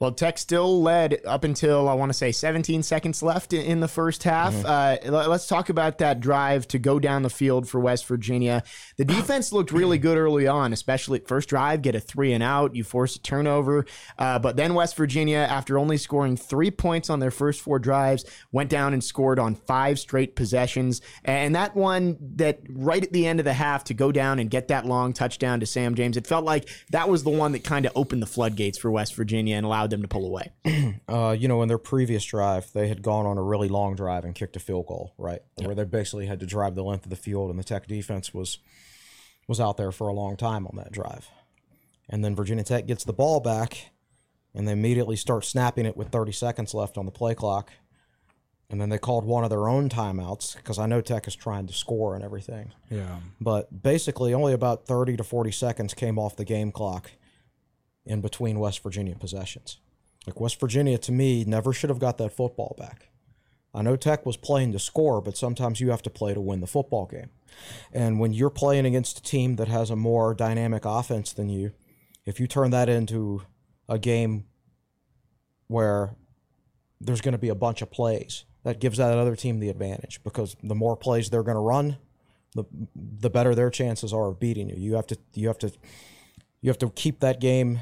Well, 0.00 0.12
Tech 0.12 0.38
still 0.38 0.80
led 0.80 1.20
up 1.26 1.42
until 1.42 1.88
I 1.88 1.94
want 1.94 2.10
to 2.10 2.14
say 2.16 2.30
17 2.30 2.84
seconds 2.84 3.20
left 3.20 3.52
in, 3.52 3.80
the 3.80 3.88
first 3.88 4.22
half. 4.22 4.54
Uh, 4.64 4.96
let- 5.06 5.28
let's 5.28 5.48
talk 5.48 5.70
about 5.70 5.98
that 5.98 6.20
drive 6.20 6.68
to 6.68 6.78
go 6.78 7.00
down 7.00 7.22
the 7.24 7.30
field 7.30 7.68
for 7.68 7.80
West 7.80 8.06
Virginia. 8.06 8.62
The 8.96 9.04
defense 9.16 9.50
looked 9.52 9.72
really 9.72 9.98
good 9.98 10.16
early 10.16 10.46
on, 10.46 10.72
especially 10.72 11.18
first 11.26 11.48
drive, 11.48 11.82
get 11.82 11.96
a 11.96 12.00
three 12.00 12.32
and 12.32 12.44
out, 12.44 12.76
you 12.76 12.84
force 12.84 13.16
a 13.16 13.18
turnover. 13.20 13.86
Uh, 14.16 14.38
but 14.38 14.56
then 14.56 14.74
West 14.74 14.96
Virginia, 14.96 15.38
after 15.38 15.76
only 15.78 15.96
scoring 15.96 16.36
three 16.36 16.70
points 16.70 17.10
on 17.10 17.18
their 17.18 17.32
first 17.32 17.60
four 17.60 17.80
drives, 17.80 18.24
went 18.52 18.70
down 18.70 18.92
and 18.92 19.02
scored 19.02 19.40
on 19.40 19.56
five 19.56 19.98
straight 19.98 20.36
possessions. 20.36 21.00
And 21.24 21.56
that 21.56 21.74
one 21.74 22.16
that 22.36 22.60
right 22.70 23.02
at 23.02 23.12
the 23.12 23.26
end 23.26 23.40
of 23.40 23.44
the 23.44 23.52
half 23.52 23.82
to 23.84 23.94
go 23.94 24.12
down 24.12 24.38
and 24.38 24.48
get 24.48 24.68
that 24.68 24.86
long 24.86 25.12
touchdown 25.12 25.58
to 25.58 25.66
Sam 25.66 25.96
James, 25.96 26.16
it 26.16 26.26
felt 26.26 26.44
like 26.44 26.68
that 26.92 27.08
was 27.08 27.24
the 27.24 27.30
one 27.30 27.50
that 27.50 27.64
kind 27.64 27.84
of 27.84 27.90
opened 27.96 28.22
the 28.22 28.26
floodgates 28.26 28.78
for 28.78 28.92
West 28.92 29.16
Virginia 29.16 29.56
and 29.56 29.66
allowed 29.66 29.87
them 29.90 30.02
to 30.02 30.08
pull 30.08 30.26
away. 30.26 30.52
Uh, 31.08 31.34
you 31.38 31.48
know, 31.48 31.62
in 31.62 31.68
their 31.68 31.78
previous 31.78 32.22
drive, 32.22 32.70
they 32.72 32.86
had 32.86 33.02
gone 33.02 33.24
on 33.24 33.38
a 33.38 33.42
really 33.42 33.68
long 33.68 33.94
drive 33.94 34.24
and 34.24 34.34
kicked 34.34 34.56
a 34.56 34.60
field 34.60 34.86
goal, 34.86 35.14
right? 35.16 35.40
Where 35.56 35.74
they 35.74 35.84
basically 35.84 36.26
had 36.26 36.38
to 36.40 36.46
drive 36.46 36.74
the 36.74 36.84
length 36.84 37.04
of 37.04 37.10
the 37.10 37.16
field, 37.16 37.48
and 37.48 37.58
the 37.58 37.64
Tech 37.64 37.86
defense 37.86 38.34
was 38.34 38.58
was 39.46 39.58
out 39.58 39.78
there 39.78 39.90
for 39.90 40.08
a 40.08 40.12
long 40.12 40.36
time 40.36 40.66
on 40.66 40.76
that 40.76 40.92
drive. 40.92 41.30
And 42.10 42.22
then 42.22 42.36
Virginia 42.36 42.64
Tech 42.64 42.86
gets 42.86 43.04
the 43.04 43.14
ball 43.14 43.40
back, 43.40 43.90
and 44.54 44.68
they 44.68 44.72
immediately 44.72 45.16
start 45.16 45.44
snapping 45.44 45.86
it 45.86 45.96
with 45.96 46.08
30 46.08 46.32
seconds 46.32 46.74
left 46.74 46.98
on 46.98 47.06
the 47.06 47.12
play 47.12 47.34
clock. 47.34 47.70
And 48.70 48.78
then 48.78 48.90
they 48.90 48.98
called 48.98 49.24
one 49.24 49.44
of 49.44 49.50
their 49.50 49.66
own 49.66 49.88
timeouts 49.88 50.56
because 50.56 50.78
I 50.78 50.84
know 50.84 51.00
Tech 51.00 51.26
is 51.26 51.34
trying 51.34 51.66
to 51.68 51.72
score 51.72 52.14
and 52.14 52.22
everything. 52.22 52.72
Yeah. 52.90 53.20
But 53.40 53.82
basically, 53.82 54.34
only 54.34 54.52
about 54.52 54.84
30 54.84 55.16
to 55.16 55.24
40 55.24 55.52
seconds 55.52 55.94
came 55.94 56.18
off 56.18 56.36
the 56.36 56.44
game 56.44 56.70
clock 56.70 57.10
in 58.04 58.20
between 58.20 58.58
West 58.58 58.82
Virginia 58.82 59.14
possessions. 59.14 59.78
Like, 60.26 60.40
West 60.40 60.60
Virginia, 60.60 60.98
to 60.98 61.12
me, 61.12 61.44
never 61.44 61.72
should 61.72 61.90
have 61.90 61.98
got 61.98 62.18
that 62.18 62.32
football 62.36 62.74
back. 62.78 63.08
I 63.74 63.82
know 63.82 63.96
Tech 63.96 64.24
was 64.24 64.36
playing 64.36 64.72
to 64.72 64.78
score, 64.78 65.20
but 65.20 65.36
sometimes 65.36 65.80
you 65.80 65.90
have 65.90 66.02
to 66.02 66.10
play 66.10 66.34
to 66.34 66.40
win 66.40 66.60
the 66.60 66.66
football 66.66 67.06
game. 67.06 67.30
And 67.92 68.18
when 68.18 68.32
you're 68.32 68.50
playing 68.50 68.86
against 68.86 69.18
a 69.18 69.22
team 69.22 69.56
that 69.56 69.68
has 69.68 69.90
a 69.90 69.96
more 69.96 70.34
dynamic 70.34 70.84
offense 70.84 71.32
than 71.32 71.48
you, 71.48 71.72
if 72.24 72.40
you 72.40 72.46
turn 72.46 72.70
that 72.70 72.88
into 72.88 73.42
a 73.88 73.98
game 73.98 74.44
where 75.66 76.14
there's 77.00 77.20
going 77.20 77.32
to 77.32 77.38
be 77.38 77.50
a 77.50 77.54
bunch 77.54 77.82
of 77.82 77.90
plays, 77.90 78.44
that 78.64 78.80
gives 78.80 78.98
that 78.98 79.16
other 79.16 79.36
team 79.36 79.60
the 79.60 79.68
advantage 79.68 80.22
because 80.24 80.56
the 80.62 80.74
more 80.74 80.96
plays 80.96 81.30
they're 81.30 81.42
going 81.42 81.54
to 81.54 81.60
run, 81.60 81.98
the 82.54 82.64
the 82.94 83.30
better 83.30 83.54
their 83.54 83.70
chances 83.70 84.12
are 84.12 84.28
of 84.28 84.40
beating 84.40 84.68
you. 84.68 84.76
You 84.76 84.94
have 84.94 85.06
to 85.08 85.18
you 85.34 85.48
have 85.48 85.58
to 85.58 85.72
you 86.60 86.70
have 86.70 86.78
to 86.78 86.90
keep 86.90 87.20
that 87.20 87.40
game 87.40 87.80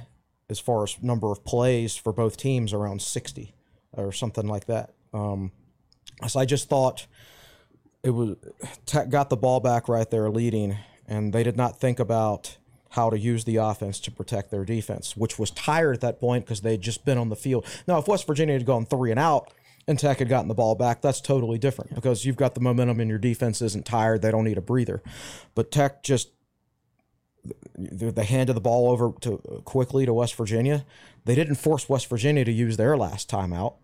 as 0.48 0.58
far 0.58 0.84
as 0.84 1.02
number 1.02 1.32
of 1.32 1.44
plays 1.44 1.96
for 1.96 2.12
both 2.12 2.36
teams 2.36 2.72
around 2.72 3.02
60 3.02 3.54
or 3.92 4.12
something 4.12 4.46
like 4.46 4.66
that. 4.66 4.92
Um, 5.12 5.52
so 6.26 6.38
I 6.40 6.44
just 6.44 6.68
thought 6.68 7.06
it 8.02 8.10
was 8.10 8.36
Tech 8.84 9.10
got 9.10 9.30
the 9.30 9.36
ball 9.36 9.60
back 9.60 9.88
right 9.88 10.08
there 10.08 10.30
leading, 10.30 10.76
and 11.08 11.32
they 11.32 11.42
did 11.42 11.56
not 11.56 11.80
think 11.80 11.98
about 11.98 12.56
how 12.90 13.10
to 13.10 13.18
use 13.18 13.44
the 13.44 13.56
offense 13.56 14.00
to 14.00 14.10
protect 14.10 14.50
their 14.50 14.64
defense, 14.64 15.16
which 15.16 15.38
was 15.38 15.50
tired 15.50 15.96
at 15.96 16.00
that 16.00 16.20
point 16.20 16.44
because 16.44 16.60
they'd 16.60 16.80
just 16.80 17.04
been 17.04 17.18
on 17.18 17.28
the 17.28 17.36
field. 17.36 17.66
Now, 17.86 17.98
if 17.98 18.08
West 18.08 18.26
Virginia 18.26 18.54
had 18.54 18.64
gone 18.64 18.86
three 18.86 19.10
and 19.10 19.20
out 19.20 19.52
and 19.86 19.98
Tech 19.98 20.18
had 20.18 20.28
gotten 20.28 20.48
the 20.48 20.54
ball 20.54 20.74
back, 20.74 21.02
that's 21.02 21.20
totally 21.20 21.58
different 21.58 21.94
because 21.94 22.24
you've 22.24 22.36
got 22.36 22.54
the 22.54 22.60
momentum 22.60 23.00
and 23.00 23.10
your 23.10 23.18
defense 23.18 23.60
isn't 23.60 23.84
tired. 23.84 24.22
They 24.22 24.30
don't 24.30 24.44
need 24.44 24.56
a 24.56 24.62
breather. 24.62 25.02
But 25.54 25.70
Tech 25.70 26.02
just 26.02 26.30
they 27.76 28.24
handed 28.24 28.54
the 28.54 28.60
ball 28.60 28.90
over 28.90 29.12
to 29.20 29.38
quickly 29.64 30.06
to 30.06 30.14
West 30.14 30.34
Virginia. 30.34 30.84
They 31.24 31.34
didn't 31.34 31.56
force 31.56 31.88
West 31.88 32.08
Virginia 32.08 32.44
to 32.44 32.52
use 32.52 32.76
their 32.76 32.96
last 32.96 33.30
timeout, 33.30 33.74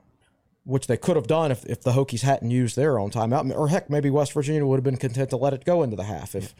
which 0.64 0.86
they 0.86 0.96
could 0.96 1.16
have 1.16 1.26
done 1.26 1.50
if, 1.50 1.64
if 1.66 1.82
the 1.82 1.92
Hokies 1.92 2.22
hadn't 2.22 2.50
used 2.50 2.76
their 2.76 2.98
own 2.98 3.10
timeout. 3.10 3.54
Or 3.56 3.68
heck, 3.68 3.90
maybe 3.90 4.10
West 4.10 4.32
Virginia 4.32 4.64
would 4.64 4.76
have 4.76 4.84
been 4.84 4.96
content 4.96 5.30
to 5.30 5.36
let 5.36 5.52
it 5.52 5.64
go 5.64 5.82
into 5.82 5.96
the 5.96 6.04
half 6.04 6.34
if 6.34 6.54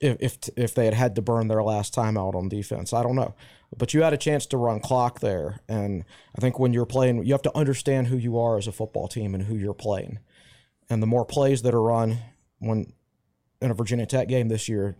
if 0.00 0.16
if, 0.20 0.38
if 0.56 0.74
they 0.74 0.86
had 0.86 0.94
had 0.94 1.14
to 1.16 1.22
burn 1.22 1.48
their 1.48 1.62
last 1.62 1.94
timeout 1.94 2.34
on 2.34 2.48
defense. 2.48 2.92
I 2.92 3.02
don't 3.02 3.16
know, 3.16 3.34
but 3.76 3.94
you 3.94 4.02
had 4.02 4.12
a 4.12 4.18
chance 4.18 4.46
to 4.46 4.56
run 4.56 4.80
clock 4.80 5.20
there, 5.20 5.60
and 5.68 6.04
I 6.36 6.40
think 6.40 6.58
when 6.58 6.72
you're 6.72 6.86
playing, 6.86 7.24
you 7.24 7.32
have 7.32 7.42
to 7.42 7.56
understand 7.56 8.08
who 8.08 8.16
you 8.16 8.38
are 8.38 8.58
as 8.58 8.66
a 8.66 8.72
football 8.72 9.08
team 9.08 9.34
and 9.34 9.44
who 9.44 9.56
you're 9.56 9.74
playing. 9.74 10.18
And 10.88 11.02
the 11.02 11.06
more 11.06 11.24
plays 11.24 11.62
that 11.62 11.74
are 11.74 11.82
run 11.82 12.18
when 12.58 12.92
in 13.60 13.70
a 13.70 13.74
Virginia 13.74 14.06
Tech 14.06 14.28
game 14.28 14.48
this 14.48 14.68
year, 14.68 14.96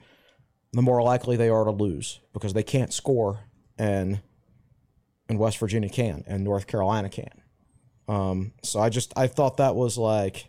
the 0.73 0.83
more 0.83 1.03
likely 1.03 1.37
they 1.37 1.49
are 1.49 1.65
to 1.65 1.71
lose 1.71 2.21
because 2.33 2.53
they 2.53 2.63
can't 2.63 2.93
score 2.93 3.41
and 3.79 4.21
and 5.29 5.39
West 5.39 5.59
Virginia 5.59 5.89
can 5.89 6.25
and 6.27 6.43
North 6.43 6.67
Carolina 6.67 7.09
can. 7.09 7.43
Um, 8.09 8.53
so 8.63 8.81
I 8.81 8.89
just 8.89 9.13
I 9.17 9.27
thought 9.27 9.57
that 9.59 9.75
was 9.75 9.97
like 9.97 10.49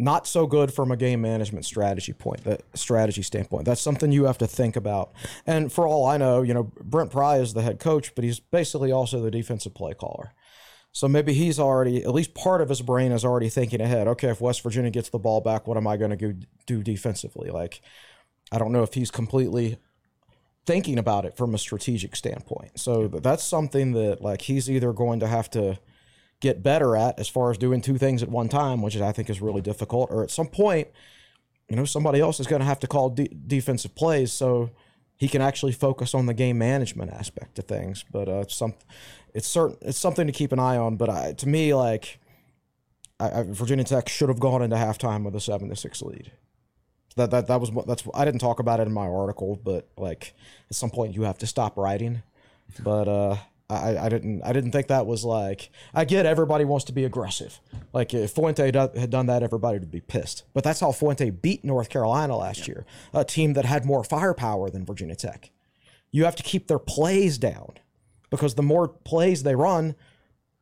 not 0.00 0.26
so 0.26 0.46
good 0.46 0.72
from 0.72 0.90
a 0.90 0.96
game 0.96 1.20
management 1.20 1.66
strategy 1.66 2.14
point, 2.14 2.42
that 2.44 2.62
strategy 2.74 3.22
standpoint. 3.22 3.66
That's 3.66 3.82
something 3.82 4.10
you 4.10 4.24
have 4.24 4.38
to 4.38 4.46
think 4.46 4.74
about. 4.74 5.12
And 5.46 5.70
for 5.70 5.86
all 5.86 6.06
I 6.06 6.16
know, 6.16 6.40
you 6.40 6.54
know, 6.54 6.72
Brent 6.80 7.10
Pry 7.12 7.36
is 7.36 7.52
the 7.52 7.60
head 7.60 7.78
coach, 7.78 8.14
but 8.14 8.24
he's 8.24 8.40
basically 8.40 8.90
also 8.90 9.20
the 9.20 9.30
defensive 9.30 9.74
play 9.74 9.92
caller. 9.92 10.32
So 10.92 11.06
maybe 11.06 11.32
he's 11.32 11.60
already, 11.60 12.02
at 12.02 12.12
least 12.12 12.34
part 12.34 12.60
of 12.60 12.68
his 12.68 12.82
brain 12.82 13.12
is 13.12 13.24
already 13.24 13.48
thinking 13.48 13.80
ahead. 13.80 14.08
Okay, 14.08 14.28
if 14.28 14.40
West 14.40 14.62
Virginia 14.62 14.90
gets 14.90 15.08
the 15.08 15.18
ball 15.18 15.40
back, 15.40 15.66
what 15.66 15.76
am 15.76 15.86
I 15.86 15.96
going 15.96 16.16
to 16.18 16.34
do 16.66 16.82
defensively? 16.82 17.50
Like, 17.50 17.80
I 18.50 18.58
don't 18.58 18.72
know 18.72 18.82
if 18.82 18.94
he's 18.94 19.10
completely 19.10 19.78
thinking 20.66 20.98
about 20.98 21.24
it 21.24 21.36
from 21.36 21.54
a 21.54 21.58
strategic 21.58 22.16
standpoint. 22.16 22.78
So 22.78 23.08
that's 23.08 23.44
something 23.44 23.92
that, 23.92 24.20
like, 24.20 24.42
he's 24.42 24.68
either 24.68 24.92
going 24.92 25.20
to 25.20 25.28
have 25.28 25.48
to 25.50 25.78
get 26.40 26.62
better 26.62 26.96
at 26.96 27.18
as 27.20 27.28
far 27.28 27.50
as 27.50 27.58
doing 27.58 27.80
two 27.80 27.98
things 27.98 28.22
at 28.22 28.28
one 28.28 28.48
time, 28.48 28.82
which 28.82 28.96
I 28.96 29.12
think 29.12 29.30
is 29.30 29.40
really 29.40 29.60
difficult, 29.60 30.10
or 30.10 30.22
at 30.22 30.30
some 30.30 30.48
point, 30.48 30.88
you 31.68 31.76
know, 31.76 31.84
somebody 31.84 32.18
else 32.18 32.40
is 32.40 32.46
going 32.46 32.60
to 32.60 32.66
have 32.66 32.80
to 32.80 32.88
call 32.88 33.10
de- 33.10 33.28
defensive 33.28 33.94
plays 33.94 34.32
so 34.32 34.70
he 35.20 35.28
can 35.28 35.42
actually 35.42 35.72
focus 35.72 36.14
on 36.14 36.24
the 36.24 36.32
game 36.32 36.56
management 36.56 37.12
aspect 37.12 37.58
of 37.58 37.66
things. 37.66 38.06
But 38.10 38.26
uh, 38.26 38.48
some 38.48 38.72
it's 39.34 39.46
certain 39.46 39.76
it's 39.82 39.98
something 39.98 40.26
to 40.26 40.32
keep 40.32 40.50
an 40.50 40.58
eye 40.58 40.78
on. 40.78 40.96
But 40.96 41.10
I, 41.10 41.32
to 41.34 41.46
me, 41.46 41.74
like 41.74 42.18
I, 43.20 43.40
I, 43.40 43.42
Virginia 43.42 43.84
Tech 43.84 44.08
should 44.08 44.30
have 44.30 44.40
gone 44.40 44.62
into 44.62 44.76
halftime 44.76 45.22
with 45.22 45.36
a 45.36 45.40
seven 45.40 45.68
to 45.68 45.76
six 45.76 46.00
lead. 46.00 46.32
That 47.16 47.30
that 47.32 47.48
that 47.48 47.60
was 47.60 47.70
that's 47.86 48.02
I 48.14 48.24
didn't 48.24 48.40
talk 48.40 48.60
about 48.60 48.80
it 48.80 48.86
in 48.86 48.94
my 48.94 49.06
article, 49.06 49.60
but 49.62 49.90
like 49.98 50.32
at 50.70 50.76
some 50.76 50.90
point 50.90 51.14
you 51.14 51.24
have 51.24 51.36
to 51.38 51.46
stop 51.46 51.76
writing. 51.76 52.22
But 52.82 53.06
uh, 53.06 53.36
I, 53.70 54.06
I 54.06 54.08
didn't 54.08 54.42
I 54.42 54.52
didn't 54.52 54.72
think 54.72 54.88
that 54.88 55.06
was 55.06 55.24
like 55.24 55.70
I 55.94 56.04
get 56.04 56.26
everybody 56.26 56.64
wants 56.64 56.84
to 56.86 56.92
be 56.92 57.04
aggressive. 57.04 57.60
Like 57.92 58.12
if 58.12 58.32
Fuente 58.32 58.64
had 58.72 59.10
done 59.10 59.26
that, 59.26 59.42
everybody 59.42 59.78
would 59.78 59.90
be 59.90 60.00
pissed. 60.00 60.44
But 60.52 60.64
that's 60.64 60.80
how 60.80 60.92
Fuente 60.92 61.30
beat 61.30 61.64
North 61.64 61.88
Carolina 61.88 62.36
last 62.36 62.66
year, 62.66 62.84
a 63.14 63.24
team 63.24 63.52
that 63.54 63.64
had 63.64 63.84
more 63.84 64.04
firepower 64.04 64.70
than 64.70 64.84
Virginia 64.84 65.16
Tech. 65.16 65.50
You 66.10 66.24
have 66.24 66.36
to 66.36 66.42
keep 66.42 66.66
their 66.66 66.78
plays 66.78 67.38
down 67.38 67.74
because 68.30 68.54
the 68.54 68.62
more 68.62 68.88
plays 68.88 69.42
they 69.42 69.54
run, 69.54 69.94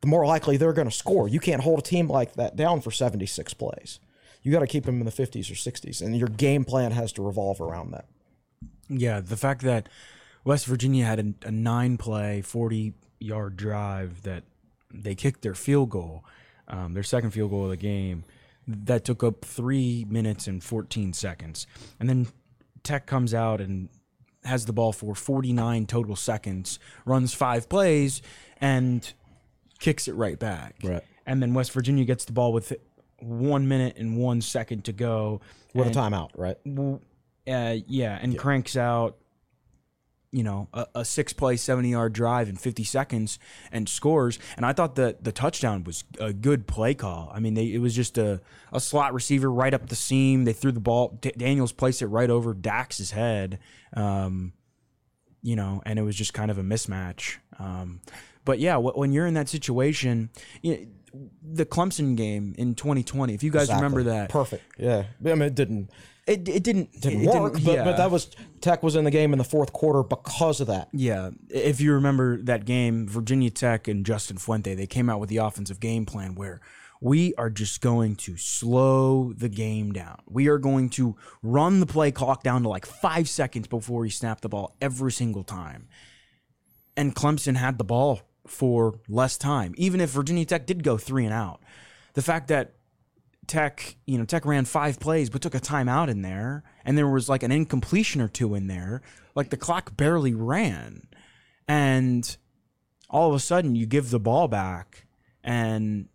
the 0.01 0.07
more 0.07 0.25
likely 0.25 0.57
they're 0.57 0.73
going 0.73 0.89
to 0.89 0.95
score. 0.95 1.27
You 1.27 1.39
can't 1.39 1.63
hold 1.63 1.79
a 1.79 1.83
team 1.83 2.07
like 2.07 2.33
that 2.33 2.55
down 2.55 2.81
for 2.81 2.91
76 2.91 3.53
plays. 3.55 3.99
You 4.41 4.51
got 4.51 4.59
to 4.59 4.67
keep 4.67 4.85
them 4.85 4.99
in 4.99 5.05
the 5.05 5.11
50s 5.11 5.51
or 5.51 5.55
60s, 5.55 6.01
and 6.01 6.15
your 6.15 6.29
game 6.29 6.63
plan 6.63 6.91
has 6.91 7.11
to 7.13 7.21
revolve 7.21 7.59
around 7.59 7.91
that. 7.91 8.05
Yeah, 8.87 9.19
the 9.19 9.37
fact 9.37 9.61
that 9.63 9.89
West 10.43 10.65
Virginia 10.65 11.05
had 11.05 11.19
a, 11.19 11.47
a 11.47 11.51
nine 11.51 11.97
play, 11.97 12.41
40 12.41 12.93
yard 13.19 13.57
drive 13.57 14.23
that 14.23 14.43
they 14.93 15.15
kicked 15.15 15.41
their 15.41 15.53
field 15.53 15.89
goal, 15.89 16.23
um, 16.67 16.93
their 16.93 17.03
second 17.03 17.31
field 17.31 17.51
goal 17.51 17.65
of 17.65 17.69
the 17.69 17.77
game, 17.77 18.23
that 18.67 19.03
took 19.03 19.23
up 19.23 19.43
three 19.43 20.05
minutes 20.09 20.47
and 20.47 20.63
14 20.63 21.13
seconds. 21.13 21.67
And 21.99 22.09
then 22.09 22.27
Tech 22.83 23.05
comes 23.05 23.33
out 23.33 23.61
and 23.61 23.89
has 24.43 24.65
the 24.65 24.73
ball 24.73 24.91
for 24.91 25.15
49 25.15 25.85
total 25.85 26.15
seconds, 26.15 26.79
runs 27.05 27.33
five 27.33 27.67
plays, 27.67 28.21
and 28.61 29.11
kicks 29.79 30.07
it 30.07 30.13
right 30.13 30.39
back. 30.39 30.75
Right. 30.83 31.03
And 31.25 31.41
then 31.41 31.53
West 31.53 31.71
Virginia 31.71 32.05
gets 32.05 32.25
the 32.25 32.31
ball 32.31 32.53
with 32.53 32.73
one 33.19 33.67
minute 33.67 33.97
and 33.97 34.17
one 34.17 34.41
second 34.41 34.85
to 34.85 34.93
go. 34.93 35.41
With 35.73 35.87
a 35.87 35.91
timeout, 35.91 36.31
right? 36.35 36.57
Uh, 37.47 37.77
yeah, 37.87 38.17
and 38.21 38.33
yeah. 38.33 38.39
cranks 38.39 38.75
out 38.75 39.17
you 40.31 40.43
know, 40.43 40.67
a, 40.73 40.85
a, 40.95 41.05
six 41.05 41.33
play, 41.33 41.55
70 41.55 41.89
yard 41.89 42.13
drive 42.13 42.49
in 42.49 42.55
50 42.55 42.83
seconds 42.83 43.39
and 43.71 43.89
scores. 43.89 44.37
And 44.57 44.65
I 44.65 44.73
thought 44.73 44.95
that 44.95 45.23
the 45.23 45.31
touchdown 45.31 45.83
was 45.83 46.03
a 46.19 46.33
good 46.33 46.67
play 46.67 46.93
call. 46.93 47.31
I 47.33 47.39
mean, 47.39 47.55
they, 47.55 47.73
it 47.73 47.79
was 47.79 47.95
just 47.95 48.17
a, 48.17 48.41
a 48.71 48.79
slot 48.79 49.13
receiver 49.13 49.51
right 49.51 49.73
up 49.73 49.89
the 49.89 49.95
seam. 49.95 50.45
They 50.45 50.53
threw 50.53 50.71
the 50.71 50.79
ball. 50.79 51.17
D- 51.21 51.33
Daniels 51.35 51.71
placed 51.71 52.01
it 52.01 52.07
right 52.07 52.29
over 52.29 52.53
Dax's 52.53 53.11
head, 53.11 53.59
um, 53.93 54.53
you 55.41 55.55
know, 55.55 55.81
and 55.85 55.97
it 55.97 56.03
was 56.03 56.15
just 56.15 56.33
kind 56.33 56.51
of 56.51 56.57
a 56.59 56.63
mismatch. 56.63 57.37
Um, 57.57 58.01
but 58.45 58.59
yeah, 58.59 58.77
when 58.77 59.11
you're 59.11 59.27
in 59.27 59.33
that 59.33 59.49
situation, 59.49 60.29
you 60.61 60.77
know, 60.77 60.85
the 61.41 61.65
Clemson 61.65 62.15
game 62.15 62.53
in 62.57 62.75
2020, 62.75 63.33
if 63.33 63.41
you 63.41 63.49
guys 63.49 63.63
exactly. 63.63 63.83
remember 63.83 64.03
that. 64.11 64.29
Perfect. 64.29 64.63
Yeah. 64.77 65.05
I 65.25 65.33
mean, 65.33 65.41
it 65.41 65.55
didn't 65.55 65.89
it, 66.29 66.47
it 66.47 66.63
didn't 66.63 66.91
didn't 67.01 67.21
it 67.21 67.27
work, 67.27 67.53
didn't, 67.53 67.65
but, 67.65 67.75
yeah. 67.75 67.83
but 67.83 67.97
that 67.97 68.11
was 68.11 68.29
Tech 68.61 68.83
was 68.83 68.95
in 68.95 69.03
the 69.03 69.11
game 69.11 69.33
in 69.33 69.39
the 69.39 69.43
fourth 69.43 69.73
quarter 69.73 70.03
because 70.03 70.61
of 70.61 70.67
that. 70.67 70.89
Yeah, 70.93 71.31
if 71.49 71.81
you 71.81 71.93
remember 71.93 72.41
that 72.43 72.65
game, 72.65 73.07
Virginia 73.07 73.49
Tech 73.49 73.87
and 73.87 74.05
Justin 74.05 74.37
Fuente, 74.37 74.75
they 74.75 74.87
came 74.87 75.09
out 75.09 75.19
with 75.19 75.29
the 75.29 75.37
offensive 75.37 75.79
game 75.79 76.05
plan 76.05 76.35
where 76.35 76.61
we 77.01 77.33
are 77.35 77.49
just 77.49 77.81
going 77.81 78.15
to 78.17 78.37
slow 78.37 79.33
the 79.33 79.49
game 79.49 79.91
down. 79.91 80.19
We 80.27 80.49
are 80.49 80.57
going 80.57 80.89
to 80.91 81.15
run 81.41 81.79
the 81.79 81.85
play 81.85 82.11
clock 82.11 82.43
down 82.43 82.63
to 82.63 82.69
like 82.69 82.85
five 82.85 83.27
seconds 83.27 83.67
before 83.67 84.01
we 84.01 84.09
snap 84.09 84.41
the 84.41 84.49
ball 84.49 84.75
every 84.81 85.11
single 85.11 85.43
time. 85.43 85.87
And 86.95 87.15
Clemson 87.15 87.55
had 87.55 87.77
the 87.77 87.85
ball 87.85 88.21
for 88.45 88.99
less 89.07 89.37
time, 89.37 89.73
even 89.77 90.01
if 90.01 90.09
Virginia 90.09 90.45
Tech 90.45 90.67
did 90.67 90.83
go 90.83 90.97
three 90.97 91.23
and 91.23 91.33
out. 91.33 91.61
The 92.13 92.21
fact 92.21 92.49
that 92.49 92.73
Tech, 93.49 93.97
you 94.05 94.17
know, 94.17 94.25
Tech 94.25 94.45
ran 94.45 94.63
five 94.63 94.99
plays 94.99 95.29
but 95.29 95.41
took 95.41 95.55
a 95.55 95.59
timeout 95.59 96.07
in 96.07 96.21
there, 96.21 96.63
and 96.85 96.97
there 96.97 97.07
was 97.07 97.27
like 97.27 97.43
an 97.43 97.51
incompletion 97.51 98.21
or 98.21 98.29
two 98.29 98.55
in 98.55 98.67
there. 98.67 99.01
Like 99.35 99.49
the 99.49 99.57
clock 99.57 99.97
barely 99.97 100.33
ran, 100.33 101.07
and 101.67 102.37
all 103.09 103.29
of 103.29 103.35
a 103.35 103.39
sudden 103.39 103.75
you 103.75 103.85
give 103.85 104.11
the 104.11 104.19
ball 104.19 104.47
back, 104.47 105.07
and 105.43 106.07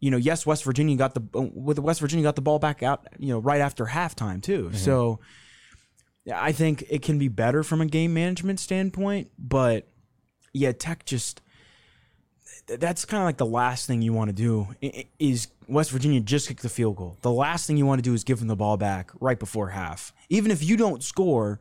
you 0.00 0.10
know, 0.10 0.16
yes, 0.16 0.46
West 0.46 0.64
Virginia 0.64 0.96
got 0.96 1.14
the 1.14 1.22
with 1.54 1.78
West 1.78 2.00
Virginia 2.00 2.24
got 2.24 2.34
the 2.34 2.42
ball 2.42 2.58
back 2.58 2.82
out, 2.82 3.06
you 3.18 3.28
know, 3.28 3.38
right 3.38 3.60
after 3.60 3.84
halftime 3.86 4.42
too. 4.42 4.64
Mm-hmm. 4.64 4.76
So 4.76 5.20
I 6.32 6.52
think 6.52 6.84
it 6.88 7.02
can 7.02 7.18
be 7.18 7.28
better 7.28 7.62
from 7.62 7.82
a 7.82 7.86
game 7.86 8.14
management 8.14 8.58
standpoint, 8.58 9.30
but 9.38 9.86
yeah, 10.54 10.72
Tech 10.72 11.04
just 11.04 11.42
that's 12.66 13.04
kind 13.04 13.22
of 13.22 13.26
like 13.26 13.36
the 13.36 13.46
last 13.46 13.86
thing 13.86 14.02
you 14.02 14.12
want 14.12 14.28
to 14.28 14.34
do 14.34 14.68
is 15.18 15.48
West 15.68 15.90
Virginia 15.90 16.20
just 16.20 16.48
kick 16.48 16.60
the 16.60 16.68
field 16.68 16.96
goal. 16.96 17.16
The 17.22 17.30
last 17.30 17.66
thing 17.66 17.76
you 17.76 17.86
want 17.86 17.98
to 17.98 18.02
do 18.02 18.14
is 18.14 18.24
give 18.24 18.38
them 18.38 18.48
the 18.48 18.56
ball 18.56 18.76
back 18.76 19.10
right 19.20 19.38
before 19.38 19.70
half. 19.70 20.12
Even 20.28 20.50
if 20.50 20.62
you 20.62 20.76
don't 20.76 21.02
score, 21.02 21.60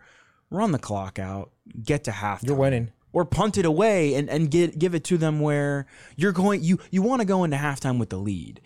run 0.50 0.72
the 0.72 0.80
clock 0.80 1.20
out, 1.20 1.52
get 1.84 2.06
to 2.06 2.12
half. 2.12 2.44
You're 2.44 2.56
winning. 2.56 2.92
Or 3.12 3.26
punt 3.26 3.58
it 3.58 3.66
away 3.66 4.16
and, 4.16 4.30
and 4.30 4.50
get 4.50 4.80
give 4.80 4.96
it 4.96 5.04
to 5.06 5.18
them 5.18 5.40
where 5.40 5.86
you're 6.16 6.32
going 6.32 6.64
you 6.64 6.80
you 6.90 7.04
want 7.04 7.22
to 7.22 7.28
go 7.28 7.44
into 7.44 7.58
halftime 7.58 8.00
with 8.00 8.10
the 8.10 8.18
lead. 8.18 8.60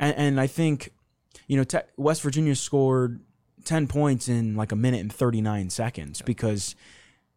And, 0.00 0.16
and 0.16 0.40
I 0.40 0.48
think, 0.48 0.90
you 1.46 1.56
know, 1.56 1.80
West 1.96 2.22
Virginia 2.22 2.56
scored 2.56 3.20
10 3.64 3.86
points 3.86 4.28
in 4.28 4.56
like 4.56 4.72
a 4.72 4.76
minute 4.76 5.00
and 5.00 5.12
39 5.12 5.70
seconds 5.70 6.22
because 6.22 6.74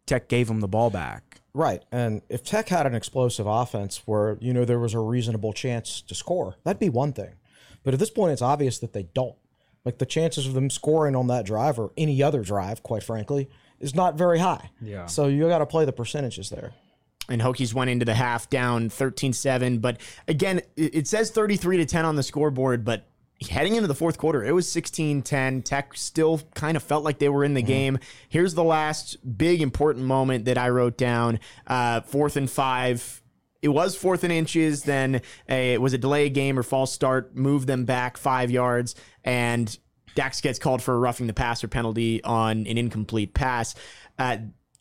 Tech 0.06 0.28
gave 0.28 0.48
them 0.48 0.60
the 0.60 0.68
ball 0.68 0.90
back. 0.90 1.27
Right. 1.58 1.82
And 1.90 2.22
if 2.28 2.44
Tech 2.44 2.68
had 2.68 2.86
an 2.86 2.94
explosive 2.94 3.44
offense 3.48 4.02
where, 4.06 4.38
you 4.40 4.52
know, 4.54 4.64
there 4.64 4.78
was 4.78 4.94
a 4.94 5.00
reasonable 5.00 5.52
chance 5.52 6.00
to 6.02 6.14
score, 6.14 6.54
that'd 6.62 6.78
be 6.78 6.88
one 6.88 7.12
thing. 7.12 7.32
But 7.82 7.94
at 7.94 8.00
this 8.00 8.10
point, 8.10 8.30
it's 8.32 8.42
obvious 8.42 8.78
that 8.78 8.92
they 8.92 9.08
don't. 9.12 9.34
Like 9.84 9.98
the 9.98 10.06
chances 10.06 10.46
of 10.46 10.54
them 10.54 10.70
scoring 10.70 11.16
on 11.16 11.26
that 11.26 11.44
drive 11.44 11.76
or 11.80 11.90
any 11.96 12.22
other 12.22 12.42
drive, 12.42 12.84
quite 12.84 13.02
frankly, 13.02 13.48
is 13.80 13.92
not 13.92 14.14
very 14.16 14.38
high. 14.38 14.70
Yeah. 14.80 15.06
So 15.06 15.26
you 15.26 15.48
got 15.48 15.58
to 15.58 15.66
play 15.66 15.84
the 15.84 15.92
percentages 15.92 16.48
there. 16.48 16.74
and 17.28 17.42
Hokies 17.42 17.74
went 17.74 17.90
into 17.90 18.04
the 18.04 18.14
half 18.14 18.48
down 18.48 18.88
13-7 18.88 19.80
but 19.80 20.00
again 20.28 20.58
it 20.76 20.94
it 20.94 21.06
says 21.08 21.30
33 21.30 21.78
to 21.78 21.86
10 21.86 22.04
on 22.04 22.14
the 22.16 22.22
scoreboard 22.22 22.84
but 22.84 23.04
heading 23.48 23.76
into 23.76 23.86
the 23.86 23.94
fourth 23.94 24.18
quarter 24.18 24.44
it 24.44 24.52
was 24.52 24.66
16-10 24.66 25.64
Tech 25.64 25.96
still 25.96 26.40
kind 26.54 26.76
of 26.76 26.82
felt 26.82 27.04
like 27.04 27.18
they 27.18 27.28
were 27.28 27.44
in 27.44 27.54
the 27.54 27.62
game. 27.62 27.98
Here's 28.28 28.54
the 28.54 28.64
last 28.64 29.16
big 29.36 29.62
important 29.62 30.06
moment 30.06 30.46
that 30.46 30.58
I 30.58 30.70
wrote 30.70 30.98
down. 30.98 31.38
Uh, 31.66 32.00
fourth 32.00 32.36
and 32.36 32.50
5 32.50 33.22
it 33.60 33.68
was 33.68 33.96
fourth 33.96 34.22
and 34.24 34.32
inches 34.32 34.82
then 34.84 35.20
a, 35.48 35.74
it 35.74 35.80
was 35.80 35.92
a 35.92 35.98
delay 35.98 36.28
game 36.28 36.58
or 36.58 36.62
false 36.62 36.92
start 36.92 37.36
moved 37.36 37.66
them 37.68 37.84
back 37.84 38.16
5 38.16 38.50
yards 38.50 38.94
and 39.24 39.78
Dax 40.14 40.40
gets 40.40 40.58
called 40.58 40.82
for 40.82 40.94
a 40.94 40.98
roughing 40.98 41.28
the 41.28 41.32
passer 41.32 41.68
penalty 41.68 42.22
on 42.24 42.66
an 42.66 42.78
incomplete 42.78 43.34
pass. 43.34 43.76
Uh, 44.18 44.38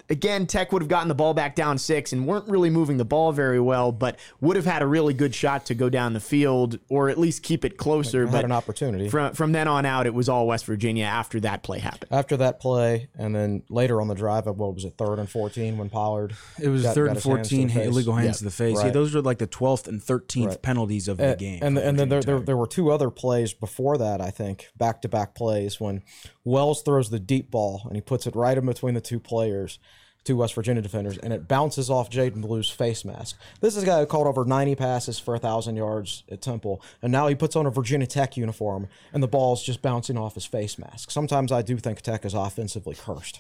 again, 0.09 0.45
Tech 0.47 0.71
would 0.71 0.81
have 0.81 0.89
gotten 0.89 1.07
the 1.07 1.15
ball 1.15 1.33
back 1.33 1.55
down 1.55 1.77
six 1.77 2.13
and 2.13 2.25
weren't 2.27 2.47
really 2.47 2.69
moving 2.69 2.97
the 2.97 3.05
ball 3.05 3.31
very 3.31 3.59
well, 3.59 3.91
but 3.91 4.17
would 4.41 4.55
have 4.55 4.65
had 4.65 4.81
a 4.81 4.87
really 4.87 5.13
good 5.13 5.33
shot 5.35 5.65
to 5.67 5.75
go 5.75 5.89
down 5.89 6.13
the 6.13 6.19
field 6.19 6.79
or 6.89 7.09
at 7.09 7.17
least 7.17 7.43
keep 7.43 7.65
it 7.65 7.77
closer. 7.77 8.25
Had 8.25 8.31
but 8.31 8.45
an 8.45 8.51
opportunity. 8.51 9.09
from 9.09 9.33
from 9.33 9.51
then 9.51 9.67
on 9.67 9.85
out, 9.85 10.05
it 10.07 10.13
was 10.13 10.29
all 10.29 10.47
West 10.47 10.65
Virginia 10.65 11.05
after 11.05 11.39
that 11.41 11.63
play 11.63 11.79
happened. 11.79 12.11
After 12.11 12.37
that 12.37 12.59
play, 12.59 13.09
and 13.17 13.35
then 13.35 13.63
later 13.69 13.99
on 14.01 14.07
the 14.07 14.15
drive, 14.15 14.47
at 14.47 14.55
what 14.55 14.73
was 14.73 14.85
it, 14.85 14.93
third 14.97 15.19
and 15.19 15.29
14 15.29 15.77
when 15.77 15.89
Pollard? 15.89 16.35
It 16.61 16.69
was 16.69 16.83
got- 16.83 16.95
third 16.95 17.07
got 17.07 17.09
and 17.09 17.17
his 17.17 17.25
hands 17.25 17.49
to 17.49 17.55
the 17.57 17.67
14 17.67 17.87
illegal 17.87 18.13
hands 18.15 18.25
Yeah, 18.27 18.31
to 18.33 18.43
the 18.45 18.51
face. 18.51 18.77
Yeah, 18.83 18.89
those 18.91 19.13
were 19.13 19.21
like 19.21 19.37
the 19.39 19.47
12th 19.47 19.87
and 19.87 20.01
13th 20.01 20.47
Right. 20.47 20.61
penalties 20.61 21.07
of 21.07 21.17
the 21.17 21.35
game. 21.37 21.59
And 21.61 21.77
for 21.77 21.83
and 21.83 21.99
then 21.99 22.09
there, 22.09 22.21
there 22.21 22.39
there 22.39 22.57
were 22.57 22.67
two 22.67 22.91
other 22.91 23.09
plays 23.09 23.53
before 23.53 23.97
that, 23.97 24.21
I 24.21 24.29
think, 24.29 24.67
back 24.77 25.01
to 25.01 25.09
back 25.09 25.35
plays 25.35 25.79
when 25.79 26.03
Wells 26.43 26.81
throws 26.81 27.09
the 27.09 27.19
deep 27.19 27.51
ball 27.51 27.81
and 27.85 27.95
he 27.95 28.01
puts 28.01 28.25
it 28.25 28.35
right 28.35 28.57
in 28.57 28.65
between 28.65 28.93
the 28.93 29.01
two 29.01 29.19
players, 29.19 29.79
two 30.27 30.37
West 30.37 30.53
Virginia 30.53 30.81
defenders, 30.81 31.17
and 31.17 31.33
it 31.33 31.47
bounces 31.47 31.89
off 31.89 32.09
Jadan 32.09 32.41
Blue's 32.41 32.69
face 32.69 33.03
mask. 33.05 33.37
This 33.61 33.75
is 33.75 33.83
a 33.83 33.85
guy 33.85 33.99
who 33.99 34.05
caught 34.05 34.27
over 34.27 34.45
90 34.45 34.75
passes 34.75 35.17
for 35.17 35.35
a 35.35 35.39
thousand 35.39 35.77
yards 35.77 36.23
at 36.29 36.41
Temple, 36.41 36.81
and 37.01 37.11
now 37.11 37.27
he 37.27 37.35
puts 37.35 37.55
on 37.55 37.65
a 37.65 37.71
Virginia 37.71 38.07
Tech 38.07 38.37
uniform 38.37 38.87
and 39.13 39.23
the 39.23 39.27
ball's 39.27 39.63
just 39.63 39.81
bouncing 39.81 40.17
off 40.17 40.35
his 40.35 40.45
face 40.45 40.77
mask. 40.77 41.11
Sometimes 41.11 41.51
I 41.51 41.61
do 41.61 41.77
think 41.77 42.01
Tech 42.01 42.25
is 42.25 42.33
offensively 42.33 42.95
cursed. 42.95 43.39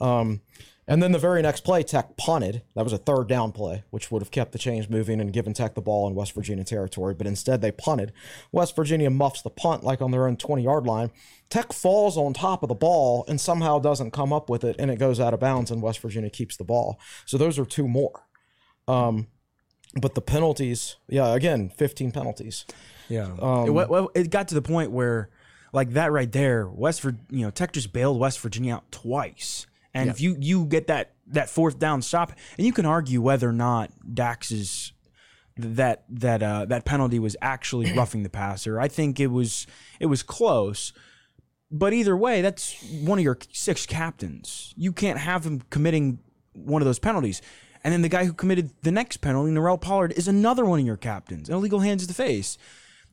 Um, 0.00 0.42
and 0.88 1.02
then 1.02 1.12
the 1.12 1.18
very 1.18 1.42
next 1.42 1.60
play, 1.64 1.82
Tech 1.82 2.16
punted. 2.16 2.62
That 2.74 2.82
was 2.82 2.94
a 2.94 2.98
third 2.98 3.28
down 3.28 3.52
play, 3.52 3.84
which 3.90 4.10
would 4.10 4.22
have 4.22 4.30
kept 4.30 4.52
the 4.52 4.58
chains 4.58 4.88
moving 4.88 5.20
and 5.20 5.34
given 5.34 5.52
Tech 5.52 5.74
the 5.74 5.82
ball 5.82 6.08
in 6.08 6.14
West 6.14 6.32
Virginia 6.32 6.64
territory. 6.64 7.12
But 7.12 7.26
instead, 7.26 7.60
they 7.60 7.70
punted. 7.70 8.12
West 8.52 8.74
Virginia 8.74 9.10
muffs 9.10 9.42
the 9.42 9.50
punt 9.50 9.84
like 9.84 10.00
on 10.00 10.12
their 10.12 10.26
own 10.26 10.38
20 10.38 10.62
yard 10.62 10.86
line. 10.86 11.10
Tech 11.50 11.74
falls 11.74 12.16
on 12.16 12.32
top 12.32 12.62
of 12.62 12.70
the 12.70 12.74
ball 12.74 13.26
and 13.28 13.38
somehow 13.38 13.78
doesn't 13.78 14.12
come 14.12 14.32
up 14.32 14.48
with 14.48 14.64
it, 14.64 14.76
and 14.78 14.90
it 14.90 14.98
goes 14.98 15.20
out 15.20 15.34
of 15.34 15.40
bounds, 15.40 15.70
and 15.70 15.82
West 15.82 16.00
Virginia 16.00 16.30
keeps 16.30 16.56
the 16.56 16.64
ball. 16.64 16.98
So 17.26 17.36
those 17.36 17.58
are 17.58 17.66
two 17.66 17.86
more. 17.86 18.26
Um, 18.88 19.28
but 19.94 20.14
the 20.14 20.22
penalties, 20.22 20.96
yeah, 21.06 21.34
again, 21.34 21.68
15 21.68 22.12
penalties. 22.12 22.64
Yeah. 23.08 23.34
Um, 23.40 23.76
it, 23.76 24.08
it 24.14 24.30
got 24.30 24.48
to 24.48 24.54
the 24.54 24.62
point 24.62 24.90
where, 24.90 25.28
like 25.72 25.90
that 25.90 26.12
right 26.12 26.32
there, 26.32 26.66
West 26.66 27.04
you 27.04 27.44
know, 27.44 27.50
Tech 27.50 27.72
just 27.72 27.92
bailed 27.92 28.18
West 28.18 28.40
Virginia 28.40 28.76
out 28.76 28.90
twice. 28.90 29.66
And 29.94 30.10
if 30.10 30.20
you 30.20 30.36
you 30.38 30.66
get 30.66 30.86
that 30.88 31.14
that 31.28 31.48
fourth 31.50 31.78
down 31.78 32.02
stop, 32.02 32.32
and 32.56 32.66
you 32.66 32.72
can 32.72 32.86
argue 32.86 33.20
whether 33.20 33.48
or 33.48 33.52
not 33.52 33.90
Dax's 34.14 34.92
that 35.56 36.04
that 36.08 36.42
uh, 36.42 36.64
that 36.66 36.84
penalty 36.84 37.18
was 37.18 37.36
actually 37.42 37.92
roughing 37.96 38.22
the 38.22 38.28
passer. 38.30 38.78
I 38.80 38.88
think 38.88 39.18
it 39.18 39.28
was 39.28 39.66
it 40.00 40.06
was 40.06 40.22
close. 40.22 40.92
But 41.70 41.92
either 41.92 42.16
way, 42.16 42.40
that's 42.40 42.82
one 43.02 43.18
of 43.18 43.24
your 43.24 43.36
six 43.52 43.84
captains. 43.84 44.72
You 44.76 44.90
can't 44.92 45.18
have 45.18 45.44
him 45.44 45.60
committing 45.68 46.18
one 46.54 46.80
of 46.80 46.86
those 46.86 46.98
penalties. 46.98 47.42
And 47.84 47.92
then 47.92 48.00
the 48.02 48.08
guy 48.08 48.24
who 48.24 48.32
committed 48.32 48.70
the 48.82 48.90
next 48.90 49.18
penalty, 49.18 49.50
Norell 49.52 49.78
Pollard, 49.80 50.12
is 50.16 50.28
another 50.28 50.64
one 50.64 50.80
of 50.80 50.86
your 50.86 50.96
captains. 50.96 51.48
An 51.50 51.54
illegal 51.56 51.80
hands 51.80 52.02
to 52.02 52.08
the 52.08 52.14
face. 52.14 52.56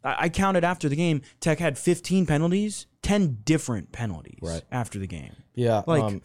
I, 0.06 0.16
I 0.22 0.30
counted 0.30 0.64
after 0.64 0.88
the 0.88 0.96
game, 0.96 1.22
Tech 1.42 1.60
had 1.60 1.78
15 1.78 2.26
penalties, 2.26 2.88
10 3.02 3.40
different 3.44 3.92
penalties 3.92 4.40
Right. 4.42 4.64
after 4.72 5.00
the 5.00 5.08
game. 5.08 5.36
Yeah, 5.54 5.84
Like- 5.86 6.04
um, 6.04 6.22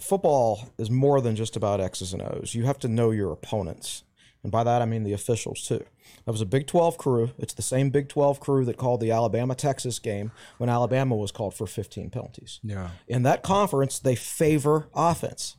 football 0.00 0.70
is 0.78 0.90
more 0.90 1.20
than 1.20 1.36
just 1.36 1.56
about 1.56 1.80
X's 1.80 2.12
and 2.12 2.22
O's. 2.22 2.54
You 2.54 2.64
have 2.64 2.78
to 2.80 2.88
know 2.88 3.10
your 3.10 3.32
opponents, 3.32 4.04
and 4.42 4.52
by 4.52 4.64
that 4.64 4.82
I 4.82 4.84
mean 4.84 5.04
the 5.04 5.12
officials 5.12 5.62
too. 5.66 5.84
That 6.24 6.32
was 6.32 6.40
a 6.40 6.46
Big 6.46 6.66
12 6.66 6.98
crew. 6.98 7.30
It's 7.38 7.54
the 7.54 7.62
same 7.62 7.90
Big 7.90 8.08
12 8.08 8.40
crew 8.40 8.64
that 8.66 8.76
called 8.76 9.00
the 9.00 9.10
Alabama 9.10 9.54
Texas 9.54 9.98
game 9.98 10.30
when 10.58 10.68
Alabama 10.68 11.16
was 11.16 11.32
called 11.32 11.54
for 11.54 11.66
15 11.66 12.10
penalties. 12.10 12.60
Yeah. 12.62 12.90
In 13.06 13.22
that 13.22 13.42
conference, 13.42 13.98
they 13.98 14.14
favor 14.14 14.88
offense. 14.94 15.56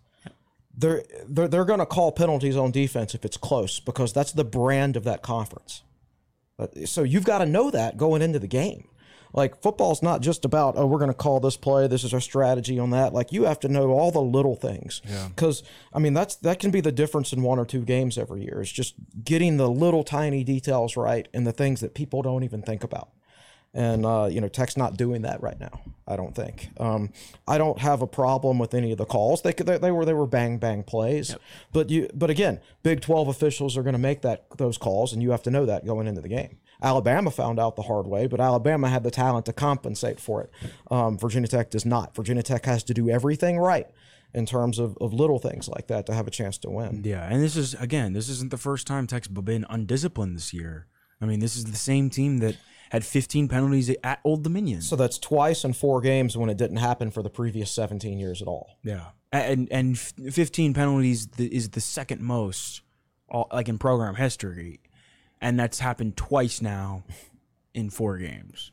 They're 0.76 1.04
they're, 1.28 1.48
they're 1.48 1.66
going 1.66 1.80
to 1.80 1.86
call 1.86 2.12
penalties 2.12 2.56
on 2.56 2.72
defense 2.72 3.14
if 3.16 3.26
it's 3.26 3.38
close 3.38 3.80
because 3.80 4.14
that's 4.14 4.32
the 4.32 4.46
brand 4.46 4.96
of 4.96 5.04
that 5.04 5.22
conference. 5.22 5.84
So 6.86 7.04
you've 7.04 7.26
got 7.26 7.40
to 7.40 7.46
know 7.46 7.72
that 7.72 7.98
going 7.98 8.22
into 8.22 8.40
the 8.40 8.48
game. 8.48 8.88
Like 9.34 9.62
football's 9.62 10.02
not 10.02 10.22
just 10.22 10.46
about 10.46 10.76
oh 10.78 10.86
we're 10.88 10.98
going 11.00 11.12
to 11.12 11.14
call 11.14 11.40
this 11.40 11.58
play, 11.58 11.88
this 11.88 12.04
is 12.04 12.14
our 12.14 12.20
strategy 12.20 12.80
on 12.80 12.90
that. 12.92 13.14
Like 13.14 13.32
you 13.32 13.44
have 13.44 13.60
to 13.62 13.70
know 13.70 13.90
all 13.92 14.12
the 14.12 14.22
little 14.22 14.56
things. 14.56 15.02
Because 15.30 15.64
I 15.94 16.00
mean 16.00 16.14
that's 16.14 16.36
that 16.38 16.60
can 16.60 16.72
be 16.72 16.82
the 16.82 16.92
difference 16.92 17.34
in 17.34 17.42
one 17.44 17.60
or 17.60 17.66
two 17.66 17.82
games 17.84 18.18
every 18.18 18.42
year. 18.44 18.62
It's 18.62 18.72
just 18.72 18.96
getting 19.24 19.58
the 19.58 19.70
little 19.70 20.04
tiny 20.04 20.44
details 20.44 20.98
right 20.98 21.28
and 21.34 21.46
the 21.46 21.52
things 21.52 21.82
that 21.82 21.94
people 21.94 22.22
don't 22.22 22.44
even 22.44 22.62
think 22.62 22.84
about. 22.84 23.10
And 23.74 24.04
uh, 24.06 24.28
you 24.32 24.42
know, 24.42 24.48
Tech's 24.48 24.78
not 24.78 24.98
doing 24.98 25.22
that 25.22 25.44
right 25.44 25.60
now. 25.60 25.82
I 26.08 26.16
don't 26.16 26.34
think. 26.36 26.70
Um, 26.80 27.12
I 27.48 27.60
don't 27.60 27.78
have 27.78 28.02
a 28.02 28.08
problem 28.08 28.58
with 28.58 28.74
any 28.74 28.92
of 28.92 28.98
the 28.98 29.06
calls. 29.06 29.44
They 29.44 29.54
they, 29.54 29.78
they 29.78 29.92
were 29.92 30.06
they 30.06 30.14
were 30.14 30.26
bang 30.26 30.58
bang 30.58 30.82
plays, 30.82 31.36
but 31.72 31.92
you 31.92 32.10
but 32.16 32.32
again, 32.32 32.62
Big 32.82 33.02
Twelve 33.02 33.28
officials 33.28 33.78
are 33.78 33.84
going 33.84 33.94
to 33.94 34.00
make 34.00 34.22
that 34.24 34.46
those 34.58 34.80
calls, 34.80 35.14
and 35.14 35.22
you 35.22 35.30
have 35.30 35.44
to 35.44 35.52
know 35.52 35.68
that 35.68 35.86
going 35.86 36.08
into 36.08 36.22
the 36.22 36.30
game. 36.30 36.58
Alabama 36.82 37.32
found 37.32 37.60
out 37.60 37.76
the 37.76 37.84
hard 37.84 38.08
way, 38.08 38.28
but 38.28 38.40
Alabama 38.40 38.90
had 38.90 39.04
the 39.04 39.12
talent 39.12 39.46
to 39.48 39.54
compensate 39.54 40.20
for 40.20 40.44
it. 40.44 40.52
Um, 40.90 41.18
Virginia 41.18 41.48
Tech 41.48 41.70
does 41.70 41.86
not. 41.86 42.16
Virginia 42.16 42.44
Tech 42.44 42.66
has 42.66 42.84
to 42.86 42.94
do 42.94 43.10
everything 43.10 43.58
right 43.58 43.88
in 44.34 44.46
terms 44.46 44.80
of, 44.80 44.98
of 45.02 45.14
little 45.14 45.40
things 45.40 45.68
like 45.68 45.88
that 45.88 46.06
to 46.06 46.14
have 46.14 46.28
a 46.28 46.32
chance 46.32 46.58
to 46.60 46.70
win. 46.70 47.02
Yeah, 47.04 47.28
and 47.28 47.42
this 47.44 47.56
is 47.56 47.74
again, 47.76 48.14
this 48.14 48.30
isn't 48.30 48.52
the 48.52 48.58
first 48.58 48.88
time 48.88 49.08
Tech's 49.08 49.28
been 49.28 49.66
undisciplined 49.70 50.36
this 50.36 50.54
year. 50.54 50.88
I 51.22 51.26
mean, 51.26 51.40
this 51.40 51.58
is 51.58 51.66
the 51.66 51.76
same 51.78 52.10
team 52.10 52.38
that 52.38 52.56
had 52.92 53.04
15 53.04 53.48
penalties 53.50 53.94
at 54.04 54.20
Old 54.24 54.44
Dominion. 54.44 54.82
So 54.82 54.96
that's 54.96 55.20
twice 55.20 55.64
in 55.64 55.74
four 55.74 56.02
games 56.02 56.38
when 56.38 56.50
it 56.50 56.58
didn't 56.58 56.78
happen 56.78 57.12
for 57.12 57.22
the 57.22 57.30
previous 57.30 57.72
17 57.72 58.18
years 58.18 58.42
at 58.42 58.48
all. 58.48 58.78
yeah, 58.84 59.08
and 59.32 59.68
and 59.72 59.98
15 59.98 60.74
penalties 60.74 61.28
is 61.38 61.70
the 61.70 61.82
second 61.82 62.22
most, 62.22 62.82
like 63.52 63.68
in 63.68 63.78
program 63.78 64.16
history, 64.16 64.80
and 65.42 65.60
that's 65.60 65.80
happened 65.80 66.18
twice 66.18 66.62
now, 66.62 67.04
in 67.74 67.90
four 67.90 68.18
games. 68.18 68.72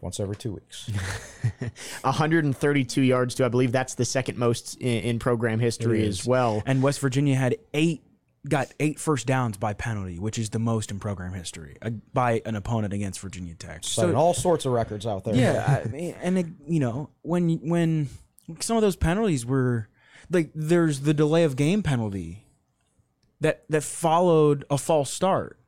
Once 0.00 0.20
every 0.20 0.36
two 0.36 0.52
weeks. 0.52 0.88
132 2.02 3.02
yards 3.02 3.34
to 3.34 3.44
I 3.44 3.48
believe 3.48 3.72
that's 3.72 3.94
the 3.94 4.04
second 4.04 4.38
most 4.38 4.76
in, 4.76 5.02
in 5.02 5.18
program 5.18 5.58
history 5.58 6.06
as 6.06 6.24
well. 6.24 6.62
And 6.66 6.82
West 6.82 7.00
Virginia 7.00 7.34
had 7.34 7.56
eight, 7.74 8.04
got 8.48 8.72
eight 8.78 9.00
first 9.00 9.26
downs 9.26 9.56
by 9.56 9.72
penalty, 9.72 10.20
which 10.20 10.38
is 10.38 10.50
the 10.50 10.60
most 10.60 10.92
in 10.92 11.00
program 11.00 11.32
history 11.32 11.76
uh, 11.82 11.90
by 12.12 12.42
an 12.46 12.54
opponent 12.54 12.92
against 12.92 13.18
Virginia 13.18 13.54
Tech. 13.54 13.82
So, 13.82 14.14
all 14.14 14.34
sorts 14.34 14.66
of 14.66 14.72
records 14.72 15.04
out 15.04 15.24
there. 15.24 15.34
Yeah, 15.34 15.82
I 15.84 15.88
mean, 15.92 16.14
and 16.22 16.38
it, 16.38 16.46
you 16.68 16.78
know 16.78 17.10
when 17.22 17.68
when 17.68 18.08
some 18.60 18.76
of 18.76 18.82
those 18.82 18.96
penalties 18.96 19.44
were 19.44 19.88
like 20.30 20.50
there's 20.54 21.00
the 21.00 21.14
delay 21.14 21.42
of 21.42 21.56
game 21.56 21.82
penalty 21.82 22.46
that 23.40 23.64
that 23.68 23.82
followed 23.82 24.64
a 24.70 24.78
false 24.78 25.10
start. 25.10 25.58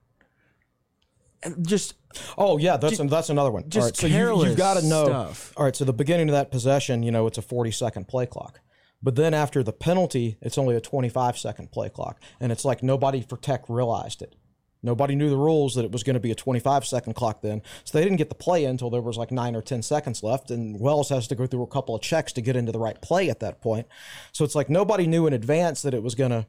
Just 1.62 1.94
Oh 2.36 2.58
yeah, 2.58 2.76
that's 2.76 2.98
that's 2.98 3.30
another 3.30 3.50
one. 3.50 3.68
just 3.68 3.76
all 3.76 3.86
right, 3.86 3.96
so 3.96 4.06
you, 4.06 4.44
you've 4.48 4.56
got 4.56 4.74
to 4.74 4.86
know. 4.86 5.04
stuff. 5.04 5.52
All 5.56 5.64
right, 5.64 5.74
so 5.76 5.84
the 5.84 5.92
beginning 5.92 6.28
of 6.28 6.32
that 6.34 6.50
possession, 6.50 7.02
you 7.02 7.10
know, 7.10 7.26
it's 7.26 7.38
a 7.38 7.42
forty 7.42 7.70
second 7.70 8.08
play 8.08 8.26
clock, 8.26 8.60
but 9.02 9.16
then 9.16 9.32
after 9.32 9.62
the 9.62 9.72
penalty, 9.72 10.36
it's 10.42 10.58
only 10.58 10.76
a 10.76 10.80
twenty 10.80 11.08
five 11.08 11.38
second 11.38 11.70
play 11.70 11.88
clock, 11.88 12.20
and 12.40 12.52
it's 12.52 12.64
like 12.64 12.82
nobody 12.82 13.22
for 13.22 13.36
Tech 13.36 13.68
realized 13.68 14.22
it. 14.22 14.34
Nobody 14.82 15.14
knew 15.14 15.28
the 15.28 15.36
rules 15.36 15.74
that 15.74 15.84
it 15.84 15.92
was 15.92 16.02
going 16.02 16.14
to 16.14 16.20
be 16.20 16.30
a 16.30 16.34
25 16.34 16.86
second 16.86 17.12
clock 17.12 17.42
then. 17.42 17.60
So 17.84 17.98
they 17.98 18.02
didn't 18.02 18.16
get 18.16 18.30
the 18.30 18.34
play 18.34 18.64
in 18.64 18.70
until 18.70 18.88
there 18.88 19.02
was 19.02 19.18
like 19.18 19.30
nine 19.30 19.54
or 19.54 19.60
10 19.60 19.82
seconds 19.82 20.22
left. 20.22 20.50
And 20.50 20.80
Wells 20.80 21.10
has 21.10 21.28
to 21.28 21.34
go 21.34 21.46
through 21.46 21.64
a 21.64 21.66
couple 21.66 21.94
of 21.94 22.00
checks 22.00 22.32
to 22.32 22.40
get 22.40 22.56
into 22.56 22.72
the 22.72 22.78
right 22.78 23.00
play 23.02 23.28
at 23.28 23.40
that 23.40 23.60
point. 23.60 23.86
So 24.32 24.42
it's 24.42 24.54
like 24.54 24.70
nobody 24.70 25.06
knew 25.06 25.26
in 25.26 25.34
advance 25.34 25.82
that 25.82 25.92
it 25.92 26.02
was 26.02 26.14
going 26.14 26.30
to 26.30 26.46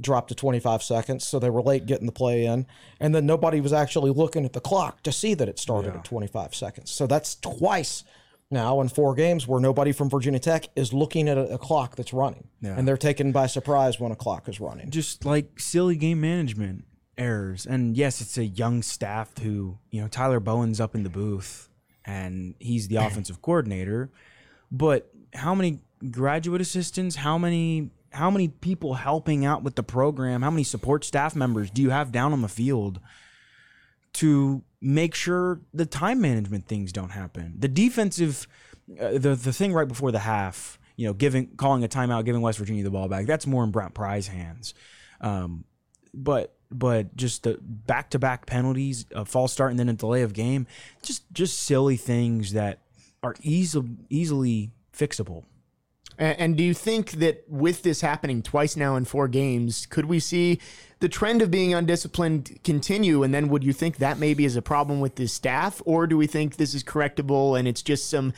drop 0.00 0.28
to 0.28 0.34
25 0.34 0.82
seconds. 0.82 1.26
So 1.26 1.38
they 1.38 1.50
were 1.50 1.62
late 1.62 1.86
getting 1.86 2.06
the 2.06 2.12
play 2.12 2.46
in. 2.46 2.66
And 3.00 3.14
then 3.14 3.26
nobody 3.26 3.60
was 3.60 3.72
actually 3.72 4.10
looking 4.10 4.44
at 4.44 4.52
the 4.52 4.60
clock 4.60 5.02
to 5.04 5.12
see 5.12 5.34
that 5.34 5.48
it 5.48 5.58
started 5.58 5.94
at 5.94 6.04
25 6.04 6.54
seconds. 6.54 6.90
So 6.90 7.06
that's 7.06 7.36
twice 7.36 8.04
now 8.50 8.80
in 8.80 8.88
four 8.88 9.14
games 9.14 9.46
where 9.48 9.60
nobody 9.60 9.92
from 9.92 10.10
Virginia 10.10 10.38
Tech 10.40 10.66
is 10.76 10.92
looking 10.92 11.28
at 11.28 11.38
a, 11.38 11.54
a 11.54 11.58
clock 11.58 11.96
that's 11.96 12.12
running. 12.12 12.48
And 12.76 12.86
they're 12.86 12.96
taken 12.96 13.32
by 13.32 13.46
surprise 13.46 13.98
when 14.00 14.10
a 14.12 14.16
clock 14.16 14.48
is 14.48 14.60
running. 14.60 14.90
just 14.90 15.24
like 15.24 15.58
silly 15.60 15.96
game 15.96 16.20
management. 16.20 16.84
errors. 17.16 17.64
And 17.66 17.96
yes, 17.96 18.20
it's 18.20 18.36
a 18.38 18.44
young 18.44 18.82
staff 18.82 19.36
who, 19.38 19.78
you 19.90 20.00
know, 20.00 20.08
Tyler 20.08 20.40
Bowen's 20.40 20.80
up 20.80 20.94
in 20.96 21.04
the 21.04 21.10
booth 21.10 21.68
and 22.04 22.54
he's 22.58 22.88
the 22.88 22.96
offensive 23.06 23.40
coordinator. 23.42 24.10
But 24.72 25.10
how 25.32 25.54
many 25.54 25.78
graduate 26.10 26.60
assistants, 26.60 27.16
how 27.16 27.38
many 27.38 27.90
how 28.14 28.30
many 28.30 28.48
people 28.48 28.94
helping 28.94 29.44
out 29.44 29.62
with 29.62 29.74
the 29.74 29.82
program, 29.82 30.42
how 30.42 30.50
many 30.50 30.64
support 30.64 31.04
staff 31.04 31.34
members 31.34 31.70
do 31.70 31.82
you 31.82 31.90
have 31.90 32.12
down 32.12 32.32
on 32.32 32.42
the 32.42 32.48
field 32.48 33.00
to 34.14 34.62
make 34.80 35.14
sure 35.14 35.60
the 35.72 35.86
time 35.86 36.20
management 36.20 36.66
things 36.66 36.92
don't 36.92 37.10
happen? 37.10 37.54
The 37.58 37.68
defensive 37.68 38.46
uh, 39.00 39.12
the 39.12 39.34
the 39.34 39.52
thing 39.52 39.72
right 39.72 39.88
before 39.88 40.12
the 40.12 40.18
half, 40.18 40.78
you 40.96 41.06
know, 41.06 41.14
giving 41.14 41.56
calling 41.56 41.84
a 41.84 41.88
timeout, 41.88 42.24
giving 42.24 42.42
West 42.42 42.58
Virginia 42.58 42.84
the 42.84 42.90
ball 42.90 43.08
back, 43.08 43.26
that's 43.26 43.46
more 43.46 43.64
in 43.64 43.70
Brent 43.70 43.94
Pry's 43.94 44.28
hands. 44.28 44.74
Um, 45.20 45.64
but 46.12 46.54
but 46.70 47.16
just 47.16 47.44
the 47.44 47.58
back 47.60 48.10
to 48.10 48.18
back 48.18 48.46
penalties, 48.46 49.06
a 49.14 49.24
false 49.24 49.52
start, 49.52 49.70
and 49.70 49.78
then 49.78 49.88
a 49.88 49.94
delay 49.94 50.22
of 50.22 50.32
game, 50.32 50.66
just 51.02 51.24
just 51.32 51.62
silly 51.62 51.96
things 51.96 52.52
that 52.52 52.80
are 53.22 53.34
easily 53.42 53.88
easily 54.10 54.70
fixable. 54.92 55.44
And, 56.18 56.38
and 56.38 56.56
do 56.56 56.64
you 56.64 56.74
think 56.74 57.12
that 57.12 57.44
with 57.48 57.82
this 57.82 58.00
happening 58.00 58.42
twice 58.42 58.76
now 58.76 58.96
in 58.96 59.04
four 59.04 59.28
games, 59.28 59.86
could 59.86 60.06
we 60.06 60.20
see 60.20 60.60
the 61.00 61.08
trend 61.08 61.42
of 61.42 61.50
being 61.50 61.74
undisciplined 61.74 62.58
continue? 62.64 63.22
And 63.22 63.34
then 63.34 63.48
would 63.48 63.64
you 63.64 63.72
think 63.72 63.98
that 63.98 64.18
maybe 64.18 64.44
is 64.44 64.56
a 64.56 64.62
problem 64.62 65.00
with 65.00 65.16
this 65.16 65.32
staff, 65.32 65.82
or 65.84 66.06
do 66.06 66.16
we 66.16 66.26
think 66.26 66.56
this 66.56 66.74
is 66.74 66.82
correctable 66.82 67.58
and 67.58 67.68
it's 67.68 67.82
just 67.82 68.08
some 68.08 68.32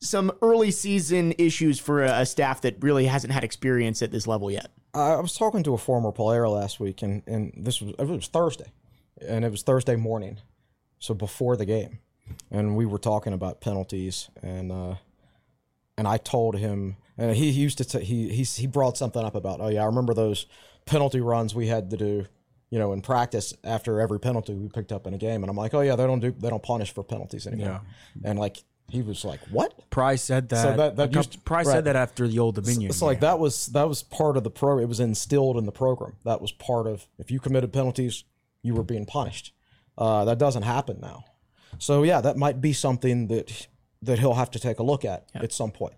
some 0.00 0.32
early 0.42 0.72
season 0.72 1.32
issues 1.38 1.78
for 1.78 2.02
a, 2.02 2.22
a 2.22 2.26
staff 2.26 2.60
that 2.62 2.76
really 2.82 3.06
hasn't 3.06 3.32
had 3.32 3.44
experience 3.44 4.02
at 4.02 4.10
this 4.10 4.26
level 4.26 4.50
yet? 4.50 4.68
I 4.94 5.20
was 5.20 5.34
talking 5.34 5.62
to 5.62 5.74
a 5.74 5.78
former 5.78 6.12
player 6.12 6.48
last 6.48 6.80
week, 6.80 7.02
and, 7.02 7.22
and 7.26 7.52
this 7.56 7.80
was 7.80 7.94
it 7.98 8.06
was 8.06 8.26
Thursday, 8.26 8.70
and 9.26 9.44
it 9.44 9.50
was 9.50 9.62
Thursday 9.62 9.96
morning, 9.96 10.38
so 10.98 11.14
before 11.14 11.56
the 11.56 11.64
game, 11.64 12.00
and 12.50 12.76
we 12.76 12.84
were 12.84 12.98
talking 12.98 13.32
about 13.32 13.60
penalties, 13.60 14.28
and 14.42 14.70
uh, 14.70 14.94
and 15.98 16.06
I 16.08 16.16
told 16.16 16.56
him, 16.56 16.96
and 17.18 17.36
he, 17.36 17.50
used 17.50 17.78
to 17.78 17.84
t- 17.84 18.04
he 18.04 18.28
he 18.30 18.42
he 18.44 18.66
brought 18.66 18.96
something 18.96 19.22
up 19.24 19.34
about 19.34 19.60
oh 19.60 19.68
yeah 19.68 19.82
I 19.82 19.86
remember 19.86 20.14
those 20.14 20.46
penalty 20.86 21.20
runs 21.20 21.54
we 21.54 21.66
had 21.68 21.90
to 21.90 21.96
do, 21.96 22.26
you 22.70 22.78
know, 22.78 22.92
in 22.92 23.02
practice 23.02 23.54
after 23.64 24.00
every 24.00 24.18
penalty 24.20 24.54
we 24.54 24.68
picked 24.68 24.92
up 24.92 25.06
in 25.06 25.14
a 25.14 25.18
game, 25.18 25.42
and 25.42 25.50
I'm 25.50 25.56
like 25.56 25.74
oh 25.74 25.80
yeah 25.80 25.96
they 25.96 26.06
don't 26.06 26.20
do 26.20 26.32
they 26.32 26.48
don't 26.50 26.62
punish 26.62 26.92
for 26.92 27.02
penalties 27.04 27.46
anymore, 27.46 27.82
and 28.24 28.38
like 28.38 28.62
he 28.88 29.00
was 29.00 29.24
like 29.24 29.40
what 29.50 29.88
Price 29.90 30.22
said 30.22 30.48
that. 30.50 30.62
So 30.62 30.76
that- 30.76 30.96
that 30.96 31.14
used- 31.14 31.44
Pry 31.44 31.58
right. 31.58 31.66
said 31.66 31.84
that 31.84 31.96
after 31.96 32.28
the 32.28 32.38
Old 32.38 32.56
Dominion. 32.56 32.90
It's 32.90 33.00
like 33.00 33.20
that 33.20 33.38
was 33.38 33.66
that 33.68 33.88
was 33.88 34.02
part 34.02 34.36
of 34.36 34.44
the 34.44 34.50
pro. 34.50 34.78
It 34.78 34.88
was 34.88 35.00
instilled 35.00 35.56
in 35.56 35.64
the 35.66 35.72
program. 35.72 36.16
That 36.24 36.42
was 36.42 36.52
part 36.52 36.86
of 36.86 37.06
if 37.18 37.30
you 37.30 37.40
committed 37.40 37.72
penalties, 37.72 38.24
you 38.62 38.74
were 38.74 38.82
being 38.82 39.06
punished. 39.06 39.54
Uh, 39.96 40.24
that 40.24 40.38
doesn't 40.38 40.62
happen 40.64 40.98
now. 41.00 41.24
So 41.78 42.02
yeah, 42.02 42.20
that 42.20 42.36
might 42.36 42.60
be 42.60 42.72
something 42.74 43.28
that 43.28 43.66
that 44.02 44.18
he'll 44.18 44.34
have 44.34 44.50
to 44.50 44.58
take 44.58 44.78
a 44.78 44.82
look 44.82 45.04
at 45.04 45.28
at 45.34 45.52
some 45.52 45.70
point. 45.70 45.94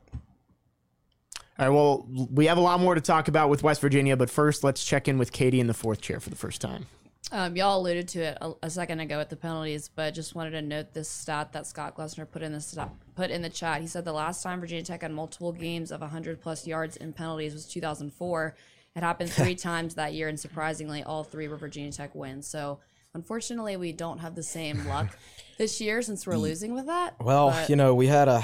All 1.56 1.66
right, 1.66 1.68
well, 1.68 2.06
we 2.32 2.46
have 2.46 2.58
a 2.58 2.60
lot 2.60 2.80
more 2.80 2.96
to 2.96 3.00
talk 3.00 3.28
about 3.28 3.48
with 3.48 3.62
West 3.62 3.80
Virginia, 3.80 4.16
but 4.16 4.28
first, 4.28 4.64
let's 4.64 4.84
check 4.84 5.06
in 5.06 5.18
with 5.18 5.32
Katie 5.32 5.60
in 5.60 5.68
the 5.68 5.74
fourth 5.74 6.00
chair 6.00 6.18
for 6.18 6.28
the 6.28 6.36
first 6.36 6.60
time. 6.60 6.86
Um, 7.30 7.56
y'all 7.56 7.80
alluded 7.80 8.08
to 8.08 8.20
it 8.20 8.38
a, 8.40 8.52
a 8.64 8.70
second 8.70 9.00
ago 9.00 9.18
with 9.18 9.28
the 9.28 9.36
penalties, 9.36 9.88
but 9.88 10.14
just 10.14 10.34
wanted 10.34 10.50
to 10.50 10.62
note 10.62 10.92
this 10.92 11.08
stat 11.08 11.52
that 11.52 11.66
Scott 11.66 11.96
Glessner 11.96 12.30
put 12.30 12.42
in 12.42 12.52
the 12.52 12.60
stat, 12.60 12.90
put 13.14 13.30
in 13.30 13.40
the 13.40 13.48
chat. 13.48 13.80
He 13.80 13.86
said 13.86 14.04
the 14.04 14.12
last 14.12 14.42
time 14.42 14.60
Virginia 14.60 14.84
Tech 14.84 15.02
had 15.02 15.12
multiple 15.12 15.52
games 15.52 15.90
of 15.90 16.00
100 16.00 16.40
plus 16.40 16.66
yards 16.66 16.96
in 16.96 17.12
penalties 17.12 17.54
was 17.54 17.66
2004. 17.66 18.56
It 18.96 19.02
happened 19.02 19.30
three 19.32 19.54
times 19.54 19.94
that 19.94 20.12
year, 20.12 20.28
and 20.28 20.38
surprisingly, 20.38 21.02
all 21.02 21.24
three 21.24 21.48
were 21.48 21.56
Virginia 21.56 21.92
Tech 21.92 22.14
wins. 22.14 22.46
So, 22.46 22.80
unfortunately, 23.14 23.76
we 23.76 23.92
don't 23.92 24.18
have 24.18 24.34
the 24.34 24.42
same 24.42 24.86
luck 24.86 25.16
this 25.58 25.80
year 25.80 26.02
since 26.02 26.26
we're 26.26 26.36
losing 26.36 26.74
with 26.74 26.86
that. 26.86 27.14
Well, 27.20 27.50
but- 27.50 27.68
you 27.68 27.76
know, 27.76 27.94
we 27.94 28.06
had 28.06 28.28
a 28.28 28.42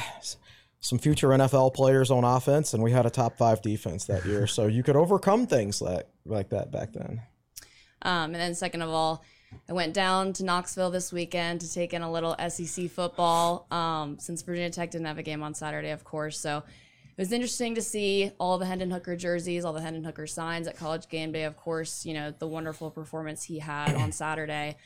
some 0.83 0.99
future 0.99 1.29
NFL 1.29 1.75
players 1.75 2.11
on 2.11 2.25
offense, 2.25 2.73
and 2.73 2.83
we 2.83 2.91
had 2.91 3.05
a 3.05 3.11
top 3.11 3.37
five 3.37 3.61
defense 3.61 4.07
that 4.07 4.25
year. 4.25 4.47
so 4.47 4.67
you 4.67 4.83
could 4.83 4.97
overcome 4.97 5.47
things 5.47 5.81
like 5.83 6.07
like 6.25 6.51
that 6.51 6.71
back 6.71 6.93
then. 6.93 7.21
Um, 8.03 8.27
and 8.33 8.37
then 8.37 8.55
second 8.55 8.81
of 8.83 8.89
all, 8.89 9.23
I 9.69 9.73
went 9.75 9.93
down 9.93 10.33
to 10.35 10.45
Knoxville 10.45 10.91
this 10.91 11.13
weekend 11.13 11.61
to 11.61 11.73
take 11.73 11.93
in 11.93 12.01
a 12.03 12.11
little 12.11 12.35
SEC 12.49 12.89
football. 12.91 13.67
Um, 13.71 14.19
since 14.19 14.43
Virginia 14.43 14.71
Tech 14.71 14.91
didn't 14.91 15.07
have 15.07 15.19
a 15.19 15.23
game 15.23 15.43
on 15.43 15.53
Saturday, 15.55 15.91
of 15.91 16.03
course, 16.05 16.39
so 16.41 16.59
it 16.59 17.21
was 17.21 17.33
interesting 17.33 17.75
to 17.75 17.83
see 17.83 18.31
all 18.41 18.57
the 18.57 18.65
Hendon 18.65 18.91
Hooker 18.91 19.17
jerseys, 19.17 19.67
all 19.67 19.75
the 19.75 19.83
Hendon 19.83 20.05
Hooker 20.05 20.27
signs 20.27 20.67
at 20.67 20.79
College 20.79 21.09
Game 21.11 21.33
Day. 21.33 21.43
Of 21.45 21.57
course, 21.59 22.07
you 22.07 22.15
know 22.15 22.33
the 22.39 22.47
wonderful 22.47 22.91
performance 22.91 23.43
he 23.45 23.59
had 23.59 23.95
on 23.97 24.13
Saturday. 24.13 24.77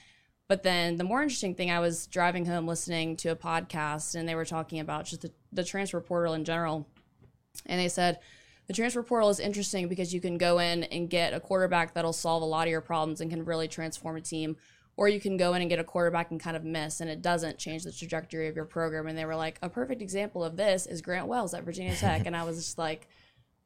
But 0.48 0.62
then 0.62 0.96
the 0.96 1.04
more 1.04 1.22
interesting 1.22 1.54
thing, 1.54 1.70
I 1.70 1.80
was 1.80 2.06
driving 2.06 2.44
home 2.44 2.66
listening 2.66 3.16
to 3.18 3.30
a 3.30 3.36
podcast, 3.36 4.14
and 4.14 4.28
they 4.28 4.34
were 4.34 4.44
talking 4.44 4.78
about 4.80 5.06
just 5.06 5.22
the, 5.22 5.32
the 5.52 5.64
transfer 5.64 6.00
portal 6.00 6.34
in 6.34 6.44
general. 6.44 6.86
And 7.66 7.80
they 7.80 7.88
said 7.88 8.18
the 8.66 8.74
transfer 8.74 9.02
portal 9.02 9.30
is 9.30 9.40
interesting 9.40 9.88
because 9.88 10.12
you 10.12 10.20
can 10.20 10.36
go 10.36 10.58
in 10.58 10.84
and 10.84 11.08
get 11.08 11.32
a 11.32 11.40
quarterback 11.40 11.94
that'll 11.94 12.12
solve 12.12 12.42
a 12.42 12.46
lot 12.46 12.66
of 12.66 12.70
your 12.70 12.82
problems 12.82 13.20
and 13.20 13.30
can 13.30 13.44
really 13.44 13.68
transform 13.68 14.16
a 14.16 14.20
team. 14.20 14.56
Or 14.96 15.08
you 15.08 15.18
can 15.18 15.36
go 15.36 15.54
in 15.54 15.60
and 15.60 15.68
get 15.68 15.80
a 15.80 15.84
quarterback 15.84 16.30
and 16.30 16.38
kind 16.38 16.56
of 16.56 16.62
miss, 16.62 17.00
and 17.00 17.10
it 17.10 17.20
doesn't 17.20 17.58
change 17.58 17.82
the 17.82 17.90
trajectory 17.90 18.46
of 18.46 18.54
your 18.54 18.64
program. 18.64 19.08
And 19.08 19.18
they 19.18 19.24
were 19.24 19.34
like, 19.34 19.58
a 19.60 19.68
perfect 19.68 20.02
example 20.02 20.44
of 20.44 20.56
this 20.56 20.86
is 20.86 21.02
Grant 21.02 21.26
Wells 21.26 21.52
at 21.52 21.64
Virginia 21.64 21.96
Tech. 21.96 22.26
and 22.26 22.36
I 22.36 22.44
was 22.44 22.56
just 22.58 22.78
like, 22.78 23.08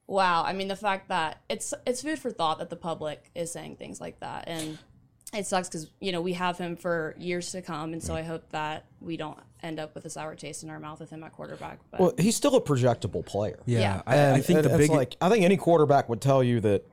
wow. 0.06 0.42
I 0.42 0.54
mean, 0.54 0.68
the 0.68 0.76
fact 0.76 1.08
that 1.08 1.42
it's 1.48 1.74
it's 1.86 2.02
food 2.02 2.18
for 2.18 2.30
thought 2.30 2.60
that 2.60 2.70
the 2.70 2.76
public 2.76 3.30
is 3.34 3.52
saying 3.52 3.76
things 3.76 4.00
like 4.00 4.20
that. 4.20 4.44
And 4.46 4.78
it 5.34 5.46
sucks 5.46 5.68
because 5.68 5.90
you 6.00 6.12
know 6.12 6.20
we 6.20 6.32
have 6.34 6.58
him 6.58 6.76
for 6.76 7.14
years 7.18 7.52
to 7.52 7.62
come, 7.62 7.92
and 7.92 8.02
so 8.02 8.14
I 8.14 8.22
hope 8.22 8.48
that 8.50 8.86
we 9.00 9.16
don't 9.16 9.38
end 9.62 9.80
up 9.80 9.94
with 9.94 10.04
a 10.04 10.10
sour 10.10 10.34
taste 10.34 10.62
in 10.62 10.70
our 10.70 10.78
mouth 10.78 11.00
with 11.00 11.10
him 11.10 11.22
at 11.24 11.32
quarterback. 11.32 11.80
But 11.90 12.00
Well, 12.00 12.12
he's 12.18 12.36
still 12.36 12.56
a 12.56 12.60
projectable 12.60 13.24
player. 13.24 13.58
yeah, 13.66 13.78
yeah. 13.80 14.02
I, 14.06 14.32
I 14.34 14.40
think 14.40 14.62
the 14.62 14.76
big 14.76 14.90
like 14.90 15.16
I 15.20 15.28
think 15.28 15.44
any 15.44 15.56
quarterback 15.56 16.08
would 16.08 16.20
tell 16.20 16.42
you 16.42 16.60
that 16.60 16.84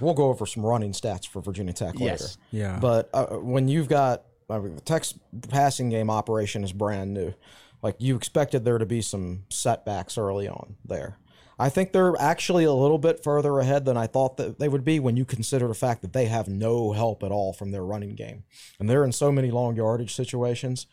we'll 0.00 0.14
go 0.14 0.28
over 0.28 0.46
some 0.46 0.64
running 0.64 0.92
stats 0.92 1.26
for 1.26 1.42
Virginia 1.42 1.72
Tech 1.72 1.98
later. 1.98 2.26
Yeah. 2.50 2.78
But 2.80 3.10
uh, 3.12 3.26
when 3.36 3.68
you've 3.68 3.88
got 3.88 4.24
I 4.48 4.58
mean, 4.58 4.74
the 4.74 4.80
Tech's 4.80 5.14
passing 5.48 5.90
game 5.90 6.10
operation 6.10 6.64
is 6.64 6.72
brand 6.72 7.14
new, 7.14 7.34
like 7.82 7.96
you 7.98 8.16
expected 8.16 8.64
there 8.64 8.78
to 8.78 8.86
be 8.86 9.02
some 9.02 9.44
setbacks 9.48 10.18
early 10.18 10.48
on 10.48 10.76
there. 10.84 11.18
I 11.60 11.68
think 11.68 11.92
they're 11.92 12.14
actually 12.18 12.64
a 12.64 12.72
little 12.72 12.96
bit 12.96 13.22
further 13.22 13.58
ahead 13.58 13.84
than 13.84 13.98
I 13.98 14.06
thought 14.06 14.38
that 14.38 14.58
they 14.58 14.66
would 14.66 14.82
be 14.82 14.98
when 14.98 15.18
you 15.18 15.26
consider 15.26 15.68
the 15.68 15.74
fact 15.74 16.00
that 16.00 16.14
they 16.14 16.24
have 16.24 16.48
no 16.48 16.92
help 16.92 17.22
at 17.22 17.30
all 17.30 17.52
from 17.52 17.70
their 17.70 17.84
running 17.84 18.14
game, 18.14 18.44
and 18.78 18.88
they're 18.88 19.04
in 19.04 19.12
so 19.12 19.30
many 19.30 19.50
long 19.50 19.76
yardage 19.76 20.14
situations. 20.14 20.86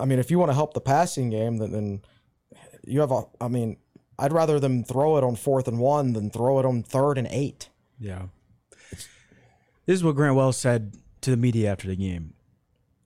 I 0.00 0.06
mean, 0.06 0.18
if 0.18 0.28
you 0.28 0.40
want 0.40 0.50
to 0.50 0.56
help 0.56 0.74
the 0.74 0.80
passing 0.80 1.30
game, 1.30 1.58
then, 1.58 1.70
then 1.70 2.02
you 2.84 2.98
have 3.00 3.12
a. 3.12 3.22
I 3.40 3.46
mean, 3.46 3.76
I'd 4.18 4.32
rather 4.32 4.58
them 4.58 4.82
throw 4.82 5.16
it 5.16 5.22
on 5.22 5.36
fourth 5.36 5.68
and 5.68 5.78
one 5.78 6.12
than 6.12 6.28
throw 6.28 6.58
it 6.58 6.66
on 6.66 6.82
third 6.82 7.16
and 7.16 7.28
eight. 7.30 7.68
Yeah. 8.00 8.26
This 8.90 9.06
is 9.86 10.02
what 10.02 10.16
Grant 10.16 10.34
Wells 10.34 10.58
said 10.58 10.96
to 11.20 11.30
the 11.30 11.36
media 11.36 11.70
after 11.70 11.86
the 11.86 11.94
game. 11.94 12.34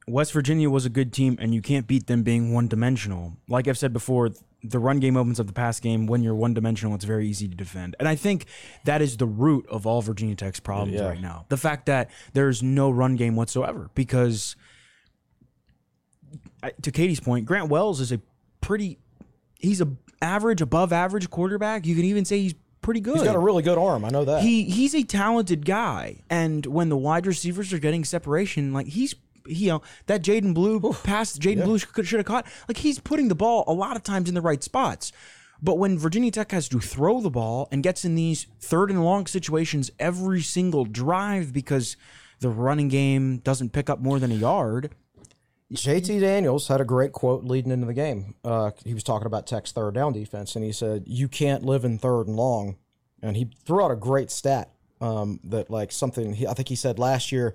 West 0.07 0.33
Virginia 0.33 0.69
was 0.69 0.85
a 0.85 0.91
good 0.91 1.13
team, 1.13 1.37
and 1.41 1.55
you 1.55 1.63
can't 1.63 1.87
beat 1.87 2.07
them 2.07 2.23
being 2.23 2.53
one 2.53 2.69
dimensional. 2.69 3.35
Like 3.49 3.69
I've 3.69 3.79
said 3.79 3.93
before, 3.93 4.31
the 4.63 4.79
run 4.79 4.99
game 5.01 5.17
opens 5.17 5.41
up 5.41 5.47
the 5.47 5.53
pass 5.53 5.81
game. 5.81 6.07
When 6.07 6.23
you're 6.23 6.35
one 6.35 6.53
dimensional, 6.55 6.95
it's 6.95 7.05
very 7.05 7.27
easy 7.29 7.49
to 7.49 7.55
defend. 7.55 7.97
And 7.99 8.07
I 8.09 8.15
think 8.15 8.47
that 8.85 9.01
is 9.03 9.17
the 9.17 9.27
root 9.27 9.67
of 9.69 9.87
all 9.87 10.03
Virginia 10.03 10.35
Tech's 10.35 10.61
problems 10.61 10.99
Yeah. 11.01 11.09
right 11.09 11.21
now. 11.21 11.47
The 11.49 11.57
fact 11.57 11.87
that 11.87 12.11
there's 12.33 12.63
no 12.63 12.91
run 12.91 13.17
game 13.17 13.35
whatsoever. 13.37 13.91
Because, 13.95 14.57
to 16.83 16.91
Katie's 16.91 17.21
point, 17.21 17.47
Grant 17.47 17.69
Wells 17.69 18.01
is 18.01 18.13
a 18.13 18.21
pretty, 18.61 18.99
he's 19.59 19.81
a 19.81 19.89
average, 20.23 20.61
above 20.63 20.93
average 20.93 21.29
quarterback. 21.31 21.87
You 21.87 21.95
can 21.95 22.05
even 22.05 22.25
say 22.25 22.41
he's 22.41 22.55
pretty 22.81 23.01
good. 23.01 23.15
He's 23.17 23.25
got 23.25 23.37
a 23.37 23.41
really 23.41 23.63
good 23.63 23.79
arm. 23.79 24.05
I 24.05 24.09
know 24.11 24.25
that. 24.25 24.43
He 24.43 24.65
he's 24.65 24.95
a 24.95 25.03
talented 25.03 25.65
guy, 25.67 26.23
and 26.31 26.65
when 26.67 26.89
the 26.89 26.97
wide 26.97 27.27
receivers 27.27 27.73
are 27.73 27.79
getting 27.79 28.05
separation, 28.05 28.73
like 28.73 28.87
he's 28.87 29.15
he, 29.47 29.65
you 29.65 29.69
know 29.71 29.83
that 30.07 30.23
Jadan 30.23 30.55
Blue 30.55 30.81
pass, 31.05 31.39
Jadan 31.39 31.65
Blue 31.65 31.79
should, 31.79 32.07
should 32.07 32.19
have 32.19 32.27
caught. 32.27 32.47
Like 32.69 32.79
he's 32.79 32.99
putting 32.99 33.29
the 33.29 33.35
ball 33.35 33.65
a 33.67 33.73
lot 33.73 33.97
of 33.97 34.03
times 34.03 34.29
in 34.29 34.35
the 34.35 34.41
right 34.41 34.63
spots. 34.63 35.13
But 35.63 35.79
when 35.79 35.99
Virginia 35.99 36.31
Tech 36.31 36.53
has 36.53 36.69
to 36.69 36.81
throw 36.81 37.21
the 37.21 37.31
ball 37.31 37.69
and 37.73 37.83
gets 37.83 38.05
in 38.05 38.17
these 38.17 38.47
third 38.61 38.91
and 38.91 39.03
long 39.03 39.27
situations 39.27 39.91
every 39.99 40.43
single 40.43 40.85
drive 40.85 41.53
because 41.53 41.97
the 42.41 42.51
running 42.51 42.89
game 42.89 43.39
doesn't 43.39 43.73
pick 43.73 43.89
up 43.89 44.01
more 44.01 44.19
than 44.19 44.31
a 44.31 44.35
yard, 44.35 44.95
JT 45.73 46.21
Daniels 46.21 46.69
had 46.69 46.81
a 46.81 46.85
great 46.85 47.13
quote 47.13 47.45
leading 47.45 47.73
into 47.73 47.87
the 47.87 47.95
game. 47.95 48.35
Uh, 48.45 48.73
he 48.85 48.95
was 48.95 49.03
talking 49.03 49.27
about 49.27 49.47
Tech's 49.47 49.73
third 49.73 49.95
down 49.95 50.13
defense, 50.13 50.55
and 50.55 50.65
he 50.65 50.73
said, 50.73 51.05
"You 51.07 51.29
can't 51.29 51.65
live 51.65 51.85
in 51.85 51.99
third 51.99 52.27
and 52.27 52.37
long." 52.37 52.77
And 53.23 53.37
he 53.37 53.49
threw 53.65 53.83
out 53.83 53.91
a 53.91 53.97
great 53.97 54.31
stat 54.31 54.71
um, 55.01 55.41
that, 55.45 55.71
like 55.71 55.91
something 55.91 56.35
he, 56.35 56.47
I 56.47 56.53
think 56.53 56.69
he 56.69 56.77
said 56.77 56.99
last 56.99 57.33
year, 57.33 57.55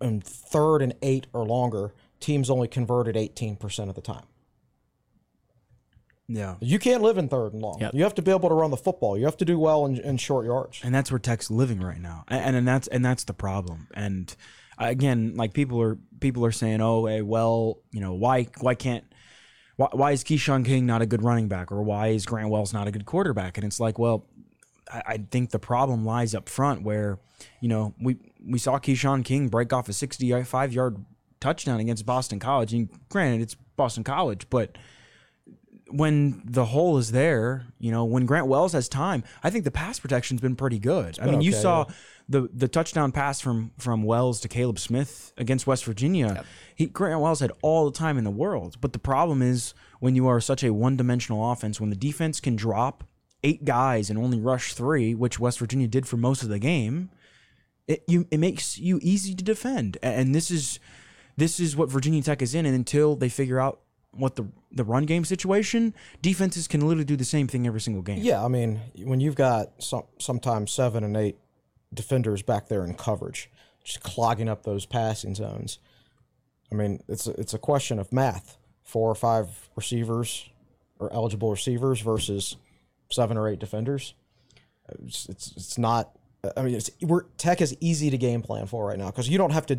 in 0.00 0.20
third 0.20 0.82
and 0.82 0.94
eight 1.02 1.26
or 1.32 1.44
longer, 1.44 1.92
teams 2.20 2.50
only 2.50 2.68
converted 2.68 3.16
eighteen 3.16 3.56
percent 3.56 3.88
of 3.88 3.96
the 3.96 4.02
time. 4.02 4.24
Yeah. 6.28 6.56
You 6.60 6.78
can't 6.78 7.02
live 7.02 7.18
in 7.18 7.28
third 7.28 7.52
and 7.52 7.60
long. 7.60 7.78
Yep. 7.80 7.94
You 7.94 8.04
have 8.04 8.14
to 8.14 8.22
be 8.22 8.30
able 8.30 8.48
to 8.48 8.54
run 8.54 8.70
the 8.70 8.76
football. 8.76 9.18
You 9.18 9.26
have 9.26 9.36
to 9.38 9.44
do 9.44 9.58
well 9.58 9.84
in, 9.84 9.98
in 9.98 10.16
short 10.16 10.46
yards. 10.46 10.80
and 10.82 10.94
that's 10.94 11.10
where 11.10 11.18
Tech's 11.18 11.50
living 11.50 11.80
right 11.80 12.00
now, 12.00 12.24
and, 12.28 12.56
and 12.56 12.66
that's 12.66 12.88
and 12.88 13.04
that's 13.04 13.24
the 13.24 13.34
problem. 13.34 13.88
And 13.92 14.34
uh, 14.80 14.86
again, 14.86 15.34
like 15.36 15.52
people 15.52 15.80
are 15.82 15.98
people 16.20 16.44
are 16.46 16.52
saying, 16.52 16.80
oh, 16.80 17.06
hey, 17.06 17.22
well, 17.22 17.80
you 17.90 18.00
know, 18.00 18.14
why 18.14 18.46
why 18.60 18.74
can't 18.74 19.04
why, 19.76 19.88
why 19.92 20.12
is 20.12 20.24
Keyshawn 20.24 20.64
King 20.64 20.86
not 20.86 21.02
a 21.02 21.06
good 21.06 21.22
running 21.22 21.48
back, 21.48 21.70
or 21.70 21.82
why 21.82 22.08
is 22.08 22.24
Grant 22.24 22.48
Wells 22.48 22.72
not 22.72 22.86
a 22.88 22.90
good 22.90 23.04
quarterback? 23.04 23.58
And 23.58 23.66
it's 23.66 23.80
like, 23.80 23.98
well, 23.98 24.26
I, 24.90 25.02
I 25.06 25.18
think 25.30 25.50
the 25.50 25.58
problem 25.58 26.04
lies 26.04 26.34
up 26.34 26.48
front, 26.48 26.82
where 26.82 27.18
you 27.60 27.68
know 27.68 27.94
we 28.00 28.16
we 28.44 28.58
saw 28.58 28.78
Keyshawn 28.78 29.24
King 29.24 29.48
break 29.48 29.72
off 29.72 29.88
a 29.88 29.92
sixty-five 29.92 30.72
yard 30.72 31.04
touchdown 31.40 31.80
against 31.80 32.06
Boston 32.06 32.38
College, 32.38 32.72
and 32.72 32.88
granted, 33.08 33.42
it's 33.42 33.56
Boston 33.76 34.04
College, 34.04 34.48
but 34.50 34.76
when 35.90 36.42
the 36.44 36.64
hole 36.66 36.96
is 36.96 37.12
there, 37.12 37.66
you 37.78 37.90
know, 37.90 38.04
when 38.04 38.24
Grant 38.24 38.46
Wells 38.46 38.72
has 38.72 38.88
time, 38.88 39.24
I 39.42 39.50
think 39.50 39.64
the 39.64 39.70
pass 39.70 39.98
protection's 39.98 40.40
been 40.40 40.56
pretty 40.56 40.78
good. 40.78 41.18
I 41.20 41.26
mean, 41.26 41.42
you 41.42 41.50
okay, 41.50 41.60
saw 41.60 41.84
the 42.28 42.48
the 42.52 42.68
touchdown 42.68 43.12
pass 43.12 43.40
from 43.40 43.72
from 43.78 44.02
Wells 44.02 44.40
to 44.40 44.48
Caleb 44.48 44.78
Smith 44.78 45.32
against 45.36 45.66
West 45.66 45.84
Virginia. 45.84 46.44
He 46.74 46.86
Grant 46.86 47.20
Wells 47.20 47.40
had 47.40 47.52
all 47.60 47.90
the 47.90 47.96
time 47.96 48.16
in 48.16 48.24
the 48.24 48.30
world, 48.30 48.76
but 48.80 48.92
the 48.94 48.98
problem 48.98 49.42
is 49.42 49.74
when 50.00 50.14
you 50.14 50.26
are 50.26 50.40
such 50.40 50.64
a 50.64 50.72
one-dimensional 50.72 51.52
offense, 51.52 51.80
when 51.80 51.90
the 51.90 51.96
defense 51.96 52.40
can 52.40 52.56
drop 52.56 53.04
eight 53.44 53.64
guys 53.64 54.08
and 54.08 54.18
only 54.18 54.40
rush 54.40 54.72
three, 54.72 55.14
which 55.14 55.38
West 55.38 55.58
Virginia 55.58 55.88
did 55.88 56.08
for 56.08 56.16
most 56.16 56.42
of 56.42 56.48
the 56.48 56.58
game, 56.58 57.10
it 57.86 58.04
you 58.06 58.26
it 58.30 58.38
makes 58.38 58.78
you 58.78 58.98
easy 59.02 59.34
to 59.34 59.44
defend. 59.44 59.98
And 60.02 60.34
this 60.34 60.50
is 60.50 60.78
this 61.36 61.60
is 61.60 61.76
what 61.76 61.90
Virginia 61.90 62.22
Tech 62.22 62.42
is 62.42 62.54
in, 62.54 62.66
and 62.66 62.74
until 62.74 63.16
they 63.16 63.28
figure 63.28 63.60
out 63.60 63.80
what 64.12 64.36
the 64.36 64.46
the 64.70 64.84
run 64.84 65.04
game 65.04 65.24
situation, 65.24 65.94
defenses 66.20 66.68
can 66.68 66.80
literally 66.80 67.04
do 67.04 67.16
the 67.16 67.24
same 67.24 67.48
thing 67.48 67.66
every 67.66 67.80
single 67.80 68.02
game. 68.02 68.18
Yeah, 68.18 68.44
I 68.44 68.48
mean, 68.48 68.80
when 69.04 69.20
you've 69.20 69.34
got 69.34 69.82
some 69.82 70.04
sometimes 70.18 70.72
seven 70.72 71.04
and 71.04 71.16
eight 71.16 71.38
defenders 71.92 72.42
back 72.42 72.68
there 72.68 72.84
in 72.84 72.94
coverage, 72.94 73.50
just 73.84 74.02
clogging 74.02 74.48
up 74.48 74.62
those 74.62 74.86
passing 74.86 75.34
zones. 75.34 75.78
I 76.70 76.74
mean, 76.74 77.02
it's 77.08 77.26
a, 77.26 77.32
it's 77.32 77.52
a 77.52 77.58
question 77.58 77.98
of 77.98 78.12
math. 78.12 78.56
Four 78.82 79.10
or 79.10 79.14
five 79.14 79.70
receivers 79.76 80.48
or 80.98 81.12
eligible 81.12 81.50
receivers 81.50 82.00
versus 82.00 82.56
seven 83.10 83.36
or 83.36 83.48
eight 83.48 83.58
defenders. 83.58 84.14
It's 85.04 85.28
it's, 85.28 85.52
it's 85.56 85.78
not. 85.78 86.16
I 86.56 86.62
mean, 86.62 86.74
it's 86.74 86.90
we're 87.00 87.22
Tech 87.38 87.60
is 87.60 87.76
easy 87.78 88.10
to 88.10 88.18
game 88.18 88.42
plan 88.42 88.66
for 88.66 88.84
right 88.84 88.98
now 88.98 89.06
because 89.06 89.28
you 89.28 89.38
don't 89.38 89.52
have 89.52 89.64
to, 89.66 89.78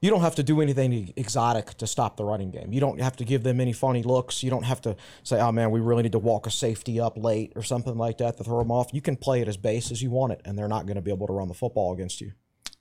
you 0.00 0.08
don't 0.08 0.22
have 0.22 0.36
to 0.36 0.42
do 0.42 0.62
anything 0.62 1.12
exotic 1.16 1.74
to 1.74 1.86
stop 1.86 2.16
the 2.16 2.24
running 2.24 2.50
game. 2.50 2.72
You 2.72 2.80
don't 2.80 2.98
have 2.98 3.16
to 3.16 3.26
give 3.26 3.42
them 3.42 3.60
any 3.60 3.74
funny 3.74 4.02
looks. 4.02 4.42
You 4.42 4.48
don't 4.48 4.62
have 4.62 4.80
to 4.82 4.96
say, 5.22 5.38
"Oh 5.38 5.52
man, 5.52 5.70
we 5.70 5.80
really 5.80 6.04
need 6.04 6.12
to 6.12 6.18
walk 6.18 6.46
a 6.46 6.50
safety 6.50 6.98
up 6.98 7.18
late" 7.18 7.52
or 7.56 7.62
something 7.62 7.98
like 7.98 8.16
that 8.18 8.38
to 8.38 8.44
throw 8.44 8.60
them 8.60 8.70
off. 8.70 8.88
You 8.94 9.02
can 9.02 9.16
play 9.16 9.42
it 9.42 9.48
as 9.48 9.58
base 9.58 9.90
as 9.90 10.00
you 10.00 10.10
want 10.10 10.32
it, 10.32 10.40
and 10.46 10.58
they're 10.58 10.66
not 10.66 10.86
going 10.86 10.96
to 10.96 11.02
be 11.02 11.10
able 11.10 11.26
to 11.26 11.34
run 11.34 11.48
the 11.48 11.54
football 11.54 11.92
against 11.92 12.22
you. 12.22 12.32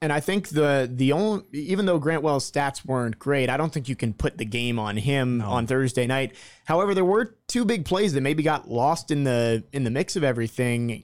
And 0.01 0.13
I 0.13 0.21
think 0.21 0.47
the 0.47 0.89
the 0.89 1.11
only 1.11 1.43
even 1.51 1.85
though 1.85 1.99
Grant 1.99 2.23
Wells' 2.23 2.49
stats 2.49 2.85
weren't 2.85 3.19
great, 3.19 3.49
I 3.49 3.57
don't 3.57 3.73
think 3.73 3.89
you 3.89 3.97
can 3.97 4.13
put 4.13 4.37
the 4.37 4.45
game 4.45 4.79
on 4.79 4.95
him 4.95 5.41
on 5.41 5.67
Thursday 5.67 6.07
night. 6.07 6.33
However, 6.63 6.93
there 6.93 7.03
were 7.03 7.35
two 7.47 7.65
big 7.65 7.83
plays 7.83 8.13
that 8.13 8.21
maybe 8.21 8.41
got 8.41 8.69
lost 8.69 9.11
in 9.11 9.25
the 9.25 9.65
in 9.73 9.83
the 9.83 9.91
mix 9.91 10.15
of 10.15 10.23
everything. 10.23 11.03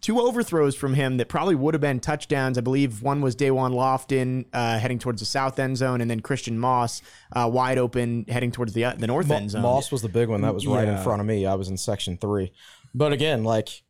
Two 0.00 0.20
overthrows 0.20 0.74
from 0.76 0.94
him 0.94 1.16
that 1.16 1.28
probably 1.28 1.54
would 1.54 1.74
have 1.74 1.80
been 1.80 1.98
touchdowns. 2.00 2.58
I 2.58 2.60
believe 2.60 3.02
one 3.02 3.20
was 3.22 3.34
Da'Wain 3.34 3.72
Lofton 3.72 4.44
uh, 4.52 4.78
heading 4.78 4.98
towards 4.98 5.20
the 5.20 5.26
south 5.26 5.58
end 5.58 5.76
zone, 5.76 6.00
and 6.00 6.10
then 6.10 6.20
Christian 6.20 6.58
Moss 6.58 7.00
uh, 7.32 7.48
wide 7.52 7.78
open 7.78 8.26
heading 8.28 8.50
towards 8.52 8.72
the 8.74 8.84
uh, 8.84 8.94
the 8.94 9.06
north 9.06 9.30
end 9.30 9.50
zone. 9.50 9.62
Moss 9.62 9.90
was 9.90 10.02
the 10.02 10.08
big 10.08 10.28
one. 10.28 10.42
That 10.42 10.54
was 10.54 10.66
right 10.66 10.86
in 10.88 11.02
front 11.02 11.20
of 11.20 11.26
me. 11.26 11.46
I 11.46 11.54
was 11.54 11.68
in 11.68 11.76
section 11.76 12.16
three. 12.18 12.52
But 12.94 13.12
again, 13.12 13.44
like 13.44 13.82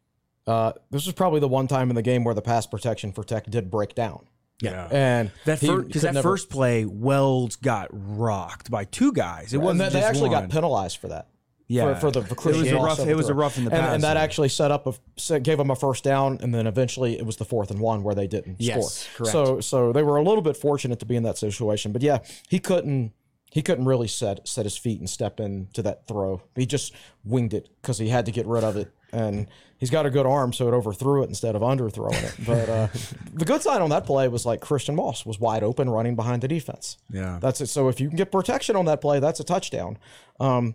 uh, 0.46 0.72
this 0.90 1.06
was 1.06 1.14
probably 1.14 1.40
the 1.40 1.48
one 1.48 1.66
time 1.66 1.90
in 1.90 1.96
the 1.96 2.02
game 2.02 2.22
where 2.24 2.34
the 2.34 2.42
pass 2.42 2.66
protection 2.66 3.12
for 3.12 3.24
Tech 3.24 3.50
did 3.50 3.70
break 3.70 3.94
down. 3.94 4.26
Yeah. 4.60 4.88
And 4.90 5.30
That 5.46 5.60
because 5.60 5.84
could 5.92 5.92
that 6.02 6.14
never- 6.14 6.28
first 6.28 6.48
play, 6.48 6.84
Wells 6.84 7.56
got 7.56 7.88
rocked 7.90 8.70
by 8.70 8.84
two 8.84 9.12
guys. 9.12 9.52
It 9.52 9.56
and 9.56 9.64
wasn't 9.64 9.92
they, 9.92 9.98
they 10.00 10.04
actually 10.06 10.30
one. 10.30 10.42
got 10.42 10.50
penalized 10.50 10.98
for 10.98 11.08
that. 11.08 11.28
Yeah. 11.66 11.94
for, 11.94 12.11
for 12.12 12.20
the 12.20 12.22
for 12.35 12.50
It 12.50 12.57
was 12.57 12.70
a 12.70 12.77
rough- 12.77 12.98
it 13.07 13.16
was 13.16 13.29
a 13.31 13.35
rough 13.35 13.57
in 13.57 13.64
the 13.64 13.70
and, 13.72 13.81
pass, 13.81 13.94
and 13.94 14.03
that 14.05 14.16
actually 14.16 14.50
set 14.50 14.70
up 14.70 14.87
a 14.87 14.92
set, 15.16 15.42
gave 15.42 15.57
them 15.59 15.70
a 15.70 15.77
first 15.77 16.05
down, 16.05 16.38
and 16.42 16.55
then 16.55 16.66
eventually 16.66 17.16
it 17.18 17.24
was 17.24 17.37
the 17.37 17.44
fourth 17.44 17.70
and 17.70 17.81
one 17.81 18.03
where 18.03 18.14
they 18.14 18.27
didn't 18.27 18.57
Yes, 18.61 18.94
score. 18.94 19.27
correct. 19.27 19.33
So 19.33 19.61
so 19.61 19.92
they 19.92 20.03
were 20.03 20.16
a 20.18 20.22
little 20.22 20.42
bit 20.42 20.57
fortunate 20.57 20.98
to 21.00 21.07
be 21.07 21.16
in 21.16 21.22
that 21.22 21.38
situation, 21.38 21.92
but 21.92 22.03
yeah, 22.03 22.18
he 22.48 22.59
couldn't. 22.59 23.12
He 23.50 23.62
couldn't 23.62 23.85
really 23.85 24.09
set 24.09 24.46
set 24.48 24.64
his 24.66 24.77
feet 24.77 24.98
and 24.98 25.09
step 25.09 25.38
into 25.38 25.81
that 25.83 26.09
throw. 26.09 26.42
He 26.57 26.66
just 26.66 26.92
winged 27.24 27.55
it 27.55 27.68
because 27.81 27.98
he 27.98 28.09
had 28.09 28.27
to 28.27 28.33
get 28.33 28.46
rid 28.46 28.64
of 28.64 28.77
it, 28.77 28.92
and 29.12 29.46
he's 29.79 29.90
got 29.90 30.07
a 30.07 30.11
good 30.11 30.27
arm, 30.27 30.53
so 30.53 30.66
it 30.66 30.74
overthrew 30.74 31.22
it 31.22 31.29
instead 31.29 31.55
of 31.55 31.62
underthrowing 31.62 32.20
it. 32.20 32.35
But 32.44 32.68
uh, 32.68 32.88
the 33.33 33.44
good 33.44 33.62
side 33.62 33.81
on 33.81 33.90
that 33.90 34.07
play 34.07 34.27
was 34.27 34.44
like 34.44 34.61
Christian 34.61 34.96
Moss 34.96 35.24
was 35.24 35.38
wide 35.38 35.62
open, 35.62 35.88
running 35.88 36.16
behind 36.16 36.42
the 36.42 36.48
defense. 36.48 36.98
Yeah. 37.09 37.38
That's 37.40 37.61
it. 37.61 37.68
So 37.68 37.88
if 37.88 38.00
you 38.00 38.09
can 38.09 38.16
get 38.16 38.33
protection 38.33 38.74
on 38.74 38.87
that 38.87 39.00
play, 39.00 39.20
that's 39.20 39.38
a 39.38 39.44
touchdown. 39.44 39.98
Um, 40.40 40.74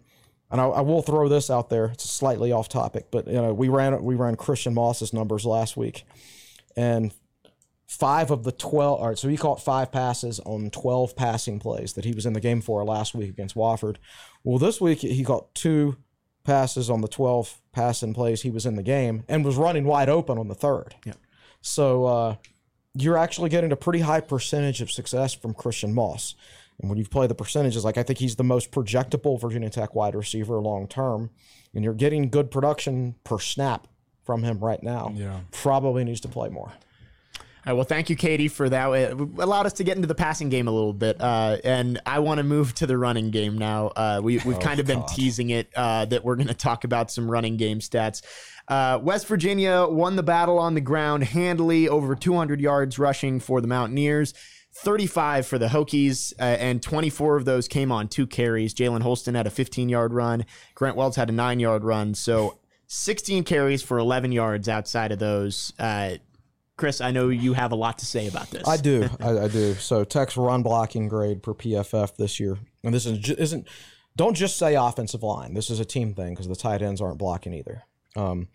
and 0.51 0.59
I, 0.59 0.65
I 0.65 0.81
will 0.81 1.01
throw 1.01 1.27
this 1.27 1.49
out 1.49 1.69
there. 1.69 1.85
It's 1.85 2.09
slightly 2.09 2.51
off 2.51 2.69
topic, 2.69 3.07
but 3.11 3.27
you 3.27 3.33
know 3.33 3.53
we 3.53 3.69
ran 3.69 4.01
we 4.03 4.15
ran 4.15 4.35
Christian 4.35 4.73
Moss's 4.73 5.13
numbers 5.13 5.45
last 5.45 5.77
week, 5.77 6.05
and 6.75 7.13
five 7.87 8.31
of 8.31 8.43
the 8.43 8.51
twelve. 8.51 8.99
All 8.99 9.09
right, 9.09 9.17
so 9.17 9.27
he 9.27 9.37
caught 9.37 9.61
five 9.61 9.91
passes 9.91 10.39
on 10.41 10.69
twelve 10.69 11.15
passing 11.15 11.59
plays 11.59 11.93
that 11.93 12.05
he 12.05 12.13
was 12.13 12.25
in 12.25 12.33
the 12.33 12.39
game 12.39 12.61
for 12.61 12.83
last 12.83 13.13
week 13.13 13.29
against 13.29 13.55
Wofford. 13.55 13.97
Well, 14.43 14.57
this 14.57 14.79
week 14.79 14.99
he 14.99 15.23
caught 15.23 15.53
two 15.53 15.97
passes 16.43 16.89
on 16.89 17.01
the 17.01 17.07
twelve 17.07 17.59
passing 17.71 18.13
plays 18.13 18.41
he 18.41 18.51
was 18.51 18.65
in 18.65 18.75
the 18.75 18.83
game, 18.83 19.23
and 19.27 19.45
was 19.45 19.57
running 19.57 19.85
wide 19.85 20.09
open 20.09 20.37
on 20.37 20.47
the 20.47 20.55
third. 20.55 20.95
Yeah. 21.05 21.13
So 21.61 22.05
uh, 22.05 22.35
you're 22.93 23.17
actually 23.17 23.49
getting 23.49 23.71
a 23.71 23.75
pretty 23.75 23.99
high 23.99 24.21
percentage 24.21 24.81
of 24.81 24.91
success 24.91 25.33
from 25.33 25.53
Christian 25.53 25.93
Moss. 25.93 26.35
And 26.79 26.89
when 26.89 26.97
you 26.97 27.05
play 27.05 27.27
the 27.27 27.35
percentages, 27.35 27.83
like 27.83 27.97
I 27.97 28.03
think 28.03 28.19
he's 28.19 28.35
the 28.35 28.43
most 28.43 28.71
projectable 28.71 29.39
Virginia 29.39 29.69
Tech 29.69 29.95
wide 29.95 30.15
receiver 30.15 30.59
long 30.59 30.87
term, 30.87 31.29
and 31.73 31.83
you're 31.83 31.93
getting 31.93 32.29
good 32.29 32.51
production 32.51 33.15
per 33.23 33.39
snap 33.39 33.87
from 34.23 34.43
him 34.43 34.59
right 34.59 34.81
now. 34.81 35.11
Yeah. 35.15 35.41
Probably 35.51 36.03
needs 36.03 36.21
to 36.21 36.27
play 36.27 36.49
more. 36.49 36.71
All 37.65 37.73
right, 37.73 37.73
well, 37.73 37.83
thank 37.83 38.09
you, 38.09 38.15
Katie, 38.15 38.47
for 38.47 38.69
that. 38.69 38.89
It 38.93 39.19
allowed 39.19 39.65
us 39.65 39.73
to 39.73 39.83
get 39.83 39.97
into 39.97 40.07
the 40.07 40.15
passing 40.15 40.47
game 40.47 40.69
a 40.69 40.71
little 40.71 40.93
bit, 40.93 41.19
uh, 41.19 41.57
and 41.65 41.99
I 42.05 42.19
want 42.19 42.37
to 42.37 42.43
move 42.43 42.73
to 42.75 42.87
the 42.87 42.97
running 42.97 43.31
game 43.31 43.57
now. 43.57 43.87
Uh, 43.87 44.21
we, 44.23 44.37
we've 44.45 44.61
kind 44.61 44.79
of 44.79 44.87
been 44.87 45.03
teasing 45.07 45.49
it 45.49 45.69
that 45.73 46.09
that 46.09 46.23
we're 46.23 46.37
going 46.37 46.47
to 46.47 46.53
talk 46.53 46.85
about 46.85 47.11
some 47.11 47.29
running 47.29 47.57
game 47.57 47.79
stats. 47.79 48.21
Uh, 48.69 48.99
West 49.01 49.27
Virginia 49.27 49.85
won 49.89 50.15
the 50.15 50.23
battle 50.23 50.57
on 50.57 50.73
the 50.73 50.81
ground 50.81 51.23
handily, 51.23 51.89
over 51.89 52.15
200 52.15 52.61
yards 52.61 52.97
rushing 52.97 53.39
for 53.39 53.59
the 53.59 53.67
Mountaineers. 53.67 54.33
35 54.83 55.45
for 55.45 55.57
the 55.57 55.67
Hokies, 55.67 56.33
uh, 56.39 56.43
and 56.43 56.81
24 56.81 57.37
of 57.37 57.45
those 57.45 57.67
came 57.67 57.91
on 57.91 58.07
two 58.07 58.25
carries. 58.25 58.73
Jalen 58.73 59.01
Holston 59.01 59.35
had 59.35 59.47
a 59.47 59.49
15 59.49 59.89
yard 59.89 60.13
run. 60.13 60.45
Grant 60.75 60.95
Wells 60.95 61.15
had 61.15 61.29
a 61.29 61.33
nine 61.33 61.59
yard 61.59 61.83
run. 61.83 62.13
So 62.13 62.57
16 62.87 63.43
carries 63.43 63.81
for 63.83 63.97
11 63.99 64.31
yards 64.31 64.67
outside 64.67 65.11
of 65.11 65.19
those. 65.19 65.73
Uh, 65.77 66.15
Chris, 66.77 67.01
I 67.01 67.11
know 67.11 67.27
you 67.27 67.53
have 67.53 67.73
a 67.73 67.75
lot 67.75 67.99
to 67.99 68.05
say 68.05 68.27
about 68.27 68.49
this. 68.51 68.65
I 68.67 68.77
do, 68.77 69.09
I, 69.19 69.37
I 69.37 69.47
do. 69.49 69.73
So 69.73 70.05
Tech's 70.05 70.37
run 70.37 70.63
blocking 70.63 71.09
grade 71.09 71.43
per 71.43 71.53
PFF 71.53 72.15
this 72.15 72.39
year, 72.39 72.57
and 72.83 72.93
this 72.93 73.05
is 73.05 73.29
isn't. 73.31 73.67
Don't 74.15 74.33
just 74.33 74.57
say 74.57 74.75
offensive 74.75 75.21
line. 75.21 75.53
This 75.53 75.69
is 75.69 75.79
a 75.79 75.85
team 75.85 76.13
thing 76.13 76.33
because 76.33 76.47
the 76.47 76.55
tight 76.55 76.81
ends 76.81 77.01
aren't 77.01 77.17
blocking 77.17 77.53
either. 77.53 77.83
Um, 78.15 78.47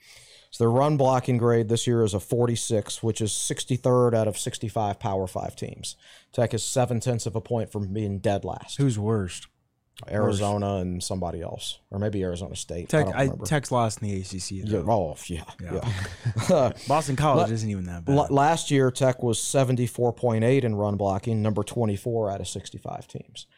so 0.55 0.63
their 0.63 0.71
run 0.71 0.97
blocking 0.97 1.37
grade 1.37 1.69
this 1.69 1.85
year 1.85 2.05
is 2.05 2.15
a 2.15 2.21
46, 2.21 3.03
which 3.03 3.21
is 3.21 3.33
63rd 3.33 4.15
out 4.15 4.29
of 4.29 4.39
65 4.39 5.01
Power 5.01 5.27
Five 5.27 5.57
teams. 5.57 5.97
Tech 6.33 6.55
is 6.55 6.63
seven 6.63 7.01
tenths 7.01 7.27
of 7.27 7.35
a 7.35 7.41
point 7.41 7.73
from 7.73 7.93
being 7.93 8.21
dead 8.21 8.45
last. 8.45 8.77
Who's 8.77 8.97
worst? 8.97 9.49
Arizona 10.09 10.77
and 10.77 11.03
somebody 11.03 11.43
else, 11.43 11.81
or 11.91 11.99
maybe 11.99 12.23
Arizona 12.23 12.55
State. 12.55 12.89
Tech, 12.89 13.09
I 13.09 13.25
I. 13.25 13.31
Tech's 13.45 13.73
lost 13.73 14.01
in 14.01 14.09
the 14.09 14.21
ACC. 14.21 14.69
Yeah, 14.69 14.85
oh 14.87 15.17
yeah, 15.27 15.43
yeah. 15.61 16.73
Boston 16.87 17.17
College 17.17 17.51
isn't 17.51 17.69
even 17.69 17.87
that 17.87 18.05
bad. 18.05 18.31
Last 18.31 18.71
year, 18.71 18.93
Tech 18.93 19.25
was 19.25 19.41
74.8 19.41 20.63
in 20.63 20.77
run 20.77 20.97
blocking, 20.97 21.43
number 21.43 21.65
24 21.65 22.31
out 22.31 22.41
of 22.41 22.47
65 22.47 23.09
teams. 23.09 23.49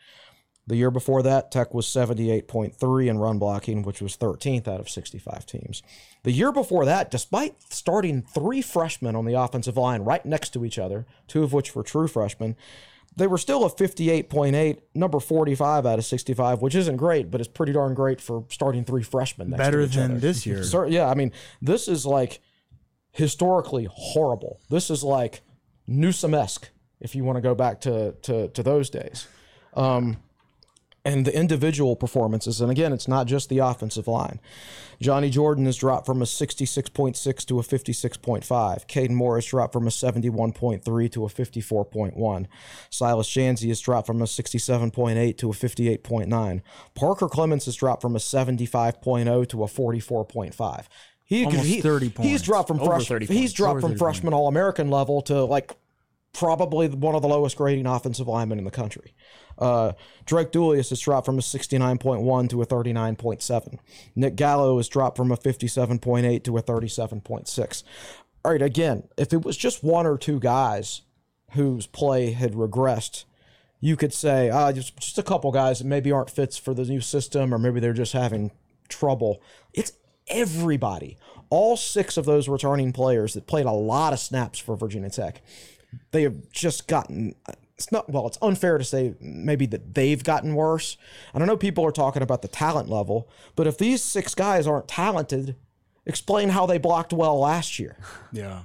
The 0.69 0.77
year 0.77 0.91
before 0.91 1.23
that, 1.23 1.53
Tech 1.53 1.73
was 1.73 1.87
78.3 1.87 3.07
in 3.09 3.19
run 3.19 3.39
blocking, 3.39 3.83
which 3.83 4.03
was 4.03 4.17
13th 4.17 4.67
out 4.67 4.81
of 4.81 4.89
65 4.89 5.47
teams. 5.47 5.83
The 6.25 6.33
year 6.33 6.51
before 6.51 6.85
that, 6.87 7.11
despite 7.11 7.55
starting 7.73 8.23
three 8.23 8.63
freshmen 8.63 9.15
on 9.15 9.27
the 9.27 9.35
offensive 9.35 9.77
line 9.77 10.03
right 10.03 10.25
next 10.27 10.51
to 10.55 10.65
each 10.65 10.79
other, 10.79 11.07
two 11.29 11.45
of 11.45 11.53
which 11.53 11.77
were 11.77 11.85
true 11.85 12.09
freshmen, 12.09 12.57
they 13.15 13.29
were 13.29 13.39
still 13.39 13.65
a 13.65 13.71
58.8, 13.71 14.79
number 14.95 15.21
45 15.21 15.87
out 15.87 15.99
of 15.99 16.05
65, 16.05 16.61
which 16.61 16.75
isn't 16.75 16.97
great, 16.97 17.31
but 17.31 17.41
it's 17.41 17.49
pretty 17.49 17.73
darn 17.73 17.95
great 17.95 18.21
for 18.21 18.45
starting 18.51 18.85
three 18.85 19.05
freshmen 19.05 19.51
Better 19.51 19.87
than 19.87 20.13
other. 20.13 20.21
this 20.21 20.45
year. 20.45 20.65
Cer- 20.65 20.89
yeah, 20.89 21.09
I 21.09 21.15
mean, 21.15 21.33
this 21.63 21.87
is 21.87 22.05
like 22.05 22.41
historically 23.13 23.89
horrible. 23.91 24.61
This 24.69 24.91
is 24.91 25.03
like 25.05 25.43
Newsom-esque, 25.87 26.69
if 27.01 27.15
you 27.15 27.25
want 27.25 27.37
to 27.37 27.41
go 27.41 27.55
back 27.55 27.81
to, 27.83 28.13
to, 28.23 28.49
to 28.49 28.63
those 28.63 28.91
days. 28.91 29.29
Um, 29.75 30.19
and 31.07 31.25
the 31.25 31.35
individual 31.35 31.95
performances, 31.95 32.61
and 32.61 32.71
again, 32.71 32.93
it's 32.93 33.07
not 33.07 33.27
just 33.27 33.49
the 33.49 33.59
offensive 33.59 34.09
line. 34.09 34.41
Johnny 35.01 35.31
Jordan 35.31 35.67
has 35.67 35.77
dropped 35.77 36.05
from 36.05 36.21
a 36.21 36.25
66.6 36.25 37.47
to 37.47 37.59
a 37.61 37.63
56.5. 37.63 38.87
Caden 38.87 39.11
Morris 39.11 39.47
dropped 39.47 39.73
from 39.73 39.87
a 39.87 39.91
71.3 39.91 41.13
to 41.13 41.25
a 41.25 41.29
54.1. 41.29 42.47
Silas 42.91 43.29
Dzansi 43.29 43.69
has 43.69 43.81
dropped 43.81 44.07
from 44.07 44.21
a 44.21 44.25
67.8 44.25 45.39
to 45.39 45.51
a 45.51 45.53
58.9. 45.53 46.63
Parker 46.95 47.29
Clements 47.29 47.67
has 47.67 47.77
dropped 47.77 48.03
from 48.03 48.17
a 48.17 48.19
75.0 48.19 49.49
to 49.49 49.63
a 49.63 49.67
44.5. 49.67 50.85
He, 51.25 51.45
Almost 51.45 51.65
he- 51.65 51.81
30 51.81 52.13
He's 52.21 52.43
dropped 52.43 52.69
from 52.69 52.81
Over 52.81 52.93
fresh, 52.93 53.09
30 53.09 53.27
he's 53.27 53.53
dropped 53.53 53.79
Over 53.79 53.89
from 53.89 53.99
freshman 53.99 54.33
All 54.33 54.49
American 54.49 54.91
level 54.91 55.23
to 55.23 55.45
like 55.45 55.73
probably 56.33 56.89
one 56.89 57.15
of 57.15 57.23
the 57.23 57.29
lowest 57.29 57.57
grading 57.57 57.87
offensive 57.87 58.29
linemen 58.29 58.59
in 58.59 58.65
the 58.65 58.71
country. 58.71 59.15
Uh, 59.59 59.93
Drake 60.25 60.53
DeIuliis 60.53 60.91
has 60.91 61.01
dropped 61.01 61.27
from 61.27 61.39
a 61.39 61.43
69.1 61.43 62.51
to 62.51 62.63
a 62.63 62.67
39.7. 62.67 63.79
Nick 64.15 64.37
Gallo 64.37 64.77
has 64.77 64.89
dropped 64.89 65.17
from 65.17 65.33
a 65.33 65.37
57.8 65.37 66.45
to 66.45 66.57
a 66.57 66.63
37.6. 66.63 67.83
All 68.45 68.53
right, 68.53 68.63
again, 68.63 69.05
if 69.17 69.33
it 69.33 69.45
was 69.45 69.57
just 69.57 69.83
one 69.83 70.07
or 70.07 70.19
two 70.19 70.39
guys 70.39 71.03
whose 71.53 71.87
play 71.87 72.33
had 72.33 72.53
regressed, 72.53 73.25
you 73.81 73.97
could 73.97 74.13
say 74.13 74.51
uh, 74.51 74.73
just, 74.73 74.97
just 74.99 75.19
a 75.19 75.23
couple 75.23 75.51
guys 75.53 75.79
that 75.79 75.87
maybe 75.87 76.13
aren't 76.13 76.31
fits 76.31 76.57
for 76.57 76.75
the 76.75 76.85
new 76.85 77.01
system 77.01 77.53
or 77.53 77.59
maybe 77.59 77.81
they're 77.81 77.93
just 77.93 78.13
having 78.13 78.51
trouble. 78.89 79.43
It's 79.75 79.93
everybody. 80.29 81.17
All 81.51 81.77
six 81.77 82.17
of 82.17 82.25
those 82.25 82.49
returning 82.49 82.93
players 82.93 83.35
that 83.35 83.47
played 83.47 83.67
a 83.67 83.73
lot 83.73 84.13
of 84.13 84.19
snaps 84.19 84.59
for 84.59 84.77
Virginia 84.77 85.11
Tech 85.11 85.43
they 86.11 86.23
have 86.23 86.51
just 86.51 86.89
gotten 86.89 87.35
it's 87.79 87.93
not 87.93 88.09
well 88.11 88.27
it's 88.27 88.39
unfair 88.41 88.79
to 88.79 88.85
say 88.85 89.15
maybe 89.21 89.67
that 89.67 89.95
they've 89.95 90.25
gotten 90.25 90.55
worse 90.55 90.97
and 91.35 91.43
i 91.43 91.47
know 91.47 91.57
people 91.57 91.85
are 91.85 91.93
talking 91.93 92.23
about 92.23 92.43
the 92.43 92.49
talent 92.49 92.89
level 92.89 93.29
but 93.55 93.67
if 93.67 93.77
these 93.79 94.03
six 94.03 94.35
guys 94.35 94.67
aren't 94.67 94.89
talented 94.89 95.57
explain 96.07 96.49
how 96.51 96.65
they 96.67 96.79
blocked 96.79 97.13
well 97.13 97.39
last 97.39 97.79
year 97.79 97.97
Yeah. 98.33 98.63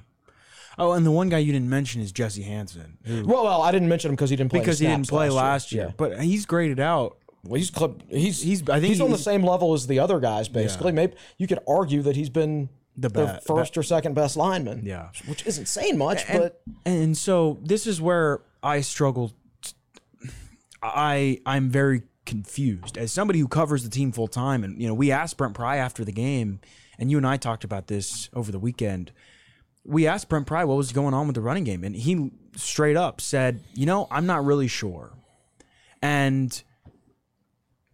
Oh, 0.78 0.94
and 0.94 1.06
the 1.06 1.12
one 1.12 1.28
guy 1.30 1.38
you 1.40 1.52
didn't 1.52 1.70
mention 1.70 2.02
is 2.02 2.12
Jesse 2.14 2.42
Hanson, 2.44 2.98
who, 3.06 3.26
well, 3.26 3.44
well 3.44 3.62
i 3.62 3.72
didn't 3.72 3.90
mention 3.90 4.10
him 4.10 4.16
because 4.16 4.30
he 4.30 4.36
didn't 4.38 4.50
play 4.52 4.62
because 4.62 4.80
he 4.80 4.88
didn't 4.88 5.10
play 5.10 5.30
last 5.30 5.72
year, 5.74 5.88
Yeah. 5.88 5.92
but 5.98 6.20
he's 6.22 6.46
graded 6.46 6.80
out. 6.80 7.18
well, 7.44 7.58
he's 7.58 7.70
clip, 7.70 8.02
he's 8.10 8.42
He's- 8.42 8.62
I 8.70 8.80
think 8.80 8.86
he's 8.86 9.02
on 9.02 9.12
the 9.12 9.18
same 9.18 9.44
level 9.44 9.74
as 9.74 9.86
the 9.88 10.00
other 10.00 10.20
guys 10.20 10.48
basically 10.48 10.94
maybe 10.94 11.14
you 11.38 11.46
could 11.48 11.60
argue 11.68 12.02
that 12.04 12.16
he's 12.16 12.30
been 12.30 12.70
The 12.98 13.42
first 13.46 13.78
or 13.78 13.84
second 13.84 14.16
best 14.16 14.38
lineman 14.38 14.84
Yeah. 14.86 15.10
which 15.28 15.46
isn't 15.46 15.68
saying 15.68 15.98
much 15.98 16.24
and, 16.30 16.40
but 16.40 16.62
and 16.86 17.18
so 17.18 17.60
this 17.62 17.86
is 17.86 18.00
where 18.02 18.40
I 18.64 18.82
struggle. 18.82 19.34
I 20.82 21.40
I'm 21.46 21.70
very 21.70 22.04
confused 22.26 22.98
as 22.98 23.12
somebody 23.12 23.40
who 23.40 23.48
covers 23.48 23.84
the 23.84 23.90
team 23.90 24.12
full 24.12 24.28
time, 24.28 24.64
and 24.64 24.82
you 24.82 24.88
know 24.88 24.94
we 24.94 25.12
asked 25.12 25.38
Brent 25.38 25.54
Pry 25.54 25.78
after 25.78 26.04
the 26.04 26.12
game, 26.12 26.60
and 26.98 27.12
you 27.12 27.18
and 27.18 27.28
I 27.28 27.38
talked 27.38 27.64
about 27.64 27.88
this 27.88 28.30
over 28.34 28.52
the 28.52 28.60
weekend. 28.60 29.12
We 29.84 30.08
asked 30.08 30.30
Brent 30.30 30.48
Pry 30.48 30.64
what 30.64 30.78
was 30.78 30.92
going 30.92 31.14
on 31.14 31.28
with 31.28 31.36
the 31.36 31.42
running 31.42 31.64
game, 31.64 31.84
and 31.84 31.96
he 31.96 32.32
straight 32.56 32.98
up 32.98 33.22
said, 33.22 33.64
"You 33.74 33.86
know, 33.86 34.08
I'm 34.12 34.26
not 34.26 34.46
really 34.46 34.68
sure." 34.68 35.12
And 36.02 36.62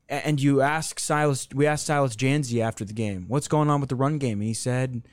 and 0.09 0.41
you 0.41 0.61
ask 0.61 0.99
Silas, 0.99 1.47
we 1.53 1.65
asked 1.65 1.85
Silas 1.85 2.15
Dzansi 2.15 2.61
after 2.61 2.85
the 2.85 2.93
game, 2.93 3.25
what's 3.27 3.47
going 3.47 3.69
on 3.69 3.81
with 3.81 3.89
the 3.89 3.95
run 3.95 4.17
game? 4.17 4.39
And 4.39 4.47
he 4.47 4.53
said, 4.53 5.03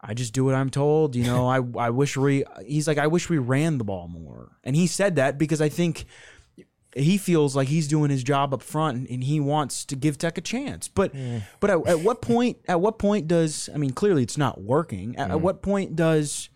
I 0.00 0.14
just 0.14 0.32
do 0.32 0.44
what 0.44 0.54
I'm 0.54 0.70
told. 0.70 1.16
You 1.16 1.24
know, 1.24 1.46
I, 1.48 1.60
I 1.78 1.90
wish 1.90 2.16
we, 2.16 2.44
he's 2.64 2.86
like, 2.86 2.98
I 2.98 3.06
wish 3.06 3.28
we 3.28 3.38
ran 3.38 3.78
the 3.78 3.84
ball 3.84 4.08
more. 4.08 4.52
And 4.62 4.76
he 4.76 4.86
said 4.86 5.16
that 5.16 5.38
because 5.38 5.60
I 5.60 5.68
think 5.68 6.04
he 6.94 7.18
feels 7.18 7.56
like 7.56 7.68
he's 7.68 7.88
doing 7.88 8.10
his 8.10 8.22
job 8.22 8.54
up 8.54 8.62
front 8.62 9.08
and 9.08 9.24
he 9.24 9.40
wants 9.40 9.84
to 9.86 9.96
give 9.96 10.18
Tech 10.18 10.38
a 10.38 10.40
chance. 10.40 10.88
But, 10.88 11.14
mm. 11.14 11.42
but 11.60 11.70
at, 11.70 11.86
at 11.86 12.00
what 12.00 12.22
point, 12.22 12.58
at 12.68 12.80
what 12.80 12.98
point 12.98 13.26
does, 13.26 13.68
I 13.74 13.78
mean, 13.78 13.90
clearly 13.90 14.22
it's 14.22 14.38
not 14.38 14.60
working. 14.60 15.16
At, 15.16 15.30
at 15.30 15.38
mm. 15.38 15.40
what 15.40 15.62
point 15.62 15.96
does, 15.96 16.50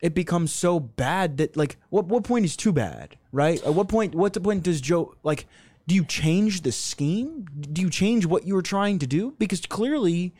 it 0.00 0.14
become 0.14 0.46
so 0.46 0.78
bad 0.78 1.38
that 1.38 1.56
like 1.56 1.78
what 1.88 2.04
what 2.06 2.22
point 2.22 2.44
is 2.44 2.56
too 2.56 2.72
bad, 2.72 3.16
right? 3.32 3.62
At 3.64 3.74
what 3.74 3.88
point 3.88 4.14
what 4.14 4.34
the 4.34 4.40
point 4.40 4.62
does 4.62 4.80
Joe 4.80 5.14
like 5.22 5.46
do 5.86 5.94
you 5.94 6.04
change 6.04 6.62
the 6.62 6.72
scheme? 6.72 7.46
Do 7.60 7.80
you 7.80 7.90
change 7.90 8.26
what 8.26 8.46
you 8.46 8.54
were 8.54 8.62
trying 8.62 8.98
to 8.98 9.06
do? 9.06 9.34
Because 9.38 9.64
clearly 9.64 10.34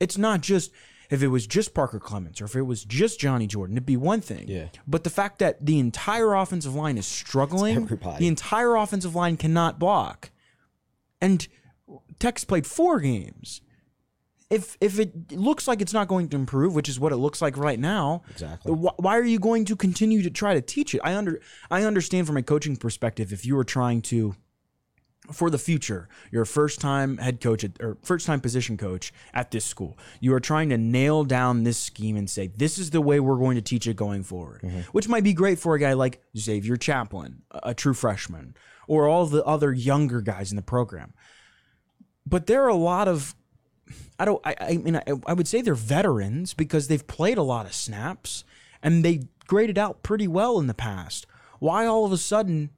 it's 0.00 0.18
not 0.18 0.40
just 0.40 0.72
if 1.10 1.22
it 1.22 1.28
was 1.28 1.46
just 1.46 1.74
Parker 1.74 1.98
Clements 1.98 2.40
or 2.40 2.44
if 2.44 2.54
it 2.56 2.62
was 2.62 2.84
just 2.84 3.18
Johnny 3.20 3.46
Jordan, 3.46 3.76
it'd 3.76 3.86
be 3.86 3.96
one 3.96 4.20
thing. 4.20 4.46
Yeah. 4.48 4.68
But 4.86 5.04
the 5.04 5.10
fact 5.10 5.38
that 5.40 5.64
the 5.66 5.78
entire 5.78 6.34
offensive 6.34 6.74
line 6.74 6.96
is 6.98 7.06
struggling, 7.06 7.86
the 7.86 8.26
entire 8.28 8.76
offensive 8.76 9.14
line 9.14 9.36
cannot 9.36 9.78
block. 9.78 10.30
And 11.20 11.46
Tex 12.18 12.44
played 12.44 12.66
four 12.66 13.00
games. 13.00 13.60
If 14.48 14.76
if 14.80 14.98
it 14.98 15.30
looks 15.32 15.68
like 15.68 15.80
it's 15.80 15.92
not 15.92 16.08
going 16.08 16.28
to 16.30 16.36
improve, 16.36 16.74
which 16.74 16.88
is 16.88 16.98
what 16.98 17.12
it 17.12 17.16
looks 17.18 17.40
like 17.40 17.56
right 17.56 17.78
now, 17.78 18.22
Exactly. 18.30 18.72
wh- 18.72 18.98
Why 18.98 19.16
are 19.16 19.24
you 19.24 19.38
going 19.38 19.64
to 19.66 19.76
continue 19.76 20.22
to 20.22 20.30
try 20.30 20.54
to 20.54 20.60
teach 20.60 20.92
it? 20.92 21.00
I 21.04 21.14
under 21.14 21.40
I 21.70 21.84
understand 21.84 22.26
from 22.26 22.36
a 22.36 22.42
coaching 22.42 22.76
perspective 22.76 23.32
if 23.32 23.46
you 23.46 23.54
were 23.54 23.62
trying 23.64 24.02
to 24.02 24.34
for 25.32 25.50
the 25.50 25.58
future, 25.58 26.08
you're 26.30 26.42
a 26.42 26.46
first 26.46 26.80
time 26.80 27.18
head 27.18 27.40
coach 27.40 27.64
at, 27.64 27.72
or 27.80 27.96
first 28.02 28.26
time 28.26 28.40
position 28.40 28.76
coach 28.76 29.12
at 29.32 29.50
this 29.50 29.64
school. 29.64 29.98
You 30.20 30.34
are 30.34 30.40
trying 30.40 30.68
to 30.70 30.78
nail 30.78 31.24
down 31.24 31.64
this 31.64 31.78
scheme 31.78 32.16
and 32.16 32.28
say, 32.28 32.48
this 32.48 32.78
is 32.78 32.90
the 32.90 33.00
way 33.00 33.20
we're 33.20 33.36
going 33.36 33.56
to 33.56 33.62
teach 33.62 33.86
it 33.86 33.96
going 33.96 34.22
forward, 34.22 34.62
mm-hmm. 34.62 34.80
which 34.92 35.08
might 35.08 35.24
be 35.24 35.32
great 35.32 35.58
for 35.58 35.74
a 35.74 35.78
guy 35.78 35.92
like 35.92 36.22
Xavier 36.36 36.76
Chaplin, 36.76 37.42
a, 37.50 37.70
a 37.70 37.74
true 37.74 37.94
freshman, 37.94 38.54
or 38.86 39.06
all 39.06 39.26
the 39.26 39.44
other 39.44 39.72
younger 39.72 40.20
guys 40.20 40.50
in 40.50 40.56
the 40.56 40.62
program. 40.62 41.14
But 42.26 42.46
there 42.46 42.62
are 42.64 42.68
a 42.68 42.74
lot 42.74 43.08
of 43.08 43.34
I 44.18 44.24
don't. 44.24 44.40
I, 44.44 44.54
I 44.60 44.76
mean, 44.76 44.96
I, 44.96 45.02
I 45.26 45.32
would 45.32 45.48
say 45.48 45.62
they're 45.62 45.74
veterans 45.74 46.54
because 46.54 46.88
they've 46.88 47.06
played 47.06 47.38
a 47.38 47.42
lot 47.42 47.66
of 47.66 47.72
snaps 47.72 48.44
and 48.82 49.04
they 49.04 49.28
graded 49.46 49.78
out 49.78 50.02
pretty 50.02 50.28
well 50.28 50.58
in 50.58 50.66
the 50.66 50.74
past. 50.74 51.26
Why 51.58 51.86
all 51.86 52.04
of 52.04 52.12
a 52.12 52.16
sudden 52.16 52.70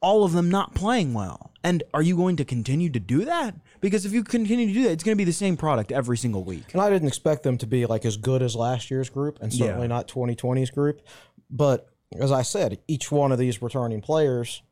all 0.00 0.24
of 0.24 0.32
them 0.32 0.50
not 0.50 0.74
playing 0.74 1.14
well? 1.14 1.52
And 1.64 1.82
are 1.92 2.02
you 2.02 2.16
going 2.16 2.36
to 2.36 2.44
continue 2.44 2.88
to 2.90 3.00
do 3.00 3.24
that? 3.24 3.54
Because 3.80 4.06
if 4.06 4.12
you 4.12 4.22
continue 4.24 4.66
to 4.68 4.72
do 4.72 4.82
that, 4.84 4.92
it's 4.92 5.04
going 5.04 5.14
to 5.16 5.18
be 5.18 5.24
the 5.24 5.32
same 5.32 5.56
product 5.56 5.90
every 5.92 6.16
single 6.16 6.44
week. 6.44 6.72
And 6.72 6.80
I 6.80 6.88
didn't 6.90 7.08
expect 7.08 7.42
them 7.42 7.58
to 7.58 7.66
be 7.66 7.84
like 7.86 8.04
as 8.04 8.16
good 8.16 8.42
as 8.42 8.54
last 8.56 8.90
year's 8.90 9.10
group, 9.10 9.38
and 9.40 9.52
certainly 9.52 9.82
Yeah. 9.82 9.88
not 9.88 10.08
2020's 10.08 10.70
group. 10.70 11.02
But 11.50 11.88
as 12.18 12.32
I 12.32 12.42
said, 12.42 12.78
each 12.88 13.10
one 13.12 13.32
of 13.32 13.38
these 13.38 13.60
returning 13.60 14.00
players 14.00 14.62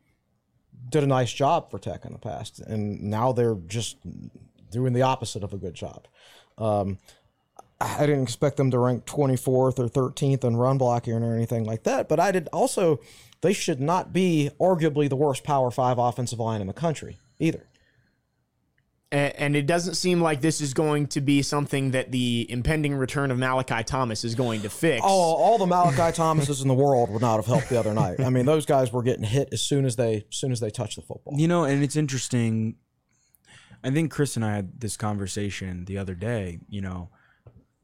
did 0.88 1.02
a 1.02 1.06
nice 1.06 1.32
job 1.32 1.70
for 1.70 1.78
Tech 1.78 2.04
in 2.04 2.12
the 2.12 2.18
past, 2.18 2.60
and 2.60 3.02
now 3.02 3.32
they're 3.32 3.56
just 3.66 3.96
doing 4.70 4.92
the 4.92 5.02
opposite 5.02 5.42
of 5.42 5.52
a 5.52 5.58
good 5.58 5.74
job. 5.74 6.06
Um, 6.58 6.98
I 7.80 8.06
didn't 8.06 8.22
expect 8.22 8.56
them 8.56 8.70
to 8.70 8.78
rank 8.78 9.04
24th 9.04 9.78
or 9.78 9.88
13th 9.88 10.44
in 10.44 10.56
run 10.56 10.78
blocking 10.78 11.12
or 11.22 11.34
anything 11.34 11.64
like 11.64 11.82
that, 11.82 12.08
but 12.08 12.18
I 12.20 12.30
did 12.32 12.48
also. 12.52 13.00
They 13.42 13.52
should 13.52 13.80
not 13.80 14.12
be 14.12 14.50
arguably 14.60 15.08
the 15.08 15.16
worst 15.16 15.44
Power 15.44 15.70
Five 15.70 15.98
offensive 15.98 16.38
line 16.40 16.60
in 16.60 16.66
the 16.66 16.72
country 16.72 17.18
either. 17.38 17.68
A- 19.12 19.40
And 19.40 19.54
it 19.54 19.66
doesn't 19.66 19.94
seem 19.94 20.20
like 20.20 20.40
this 20.40 20.60
is 20.60 20.74
going 20.74 21.06
to 21.08 21.20
be 21.20 21.42
something 21.42 21.92
that 21.92 22.10
the 22.10 22.46
impending 22.50 22.94
return 22.96 23.30
of 23.30 23.38
Malachi 23.38 23.84
Thomas 23.84 24.24
is 24.24 24.34
going 24.34 24.62
to 24.62 24.70
fix. 24.70 25.02
Oh, 25.04 25.08
all 25.08 25.58
the 25.58 25.66
Malachi 25.66 26.12
Thomases 26.16 26.60
in 26.62 26.68
the 26.68 26.74
world 26.74 27.10
would 27.10 27.22
not 27.22 27.36
have 27.36 27.46
helped 27.46 27.68
the 27.68 27.78
other 27.78 27.94
night. 27.94 28.18
I 28.20 28.30
mean, 28.30 28.46
those 28.46 28.66
guys 28.66 28.92
were 28.92 29.02
getting 29.02 29.24
hit 29.24 29.50
as 29.52 29.60
soon 29.62 29.84
as 29.84 29.96
they 29.96 30.24
as 30.30 30.36
soon 30.36 30.50
as 30.50 30.60
they 30.60 30.70
touched 30.70 30.96
the 30.96 31.02
football. 31.02 31.34
You 31.38 31.46
know, 31.46 31.64
and 31.64 31.82
it's 31.84 31.96
interesting. 31.96 32.76
I 33.84 33.90
think 33.90 34.10
Chris 34.10 34.34
and 34.34 34.44
I 34.44 34.56
had 34.56 34.80
this 34.80 34.96
conversation 34.96 35.84
the 35.84 35.98
other 35.98 36.14
day. 36.14 36.58
You 36.68 36.80
know, 36.80 37.10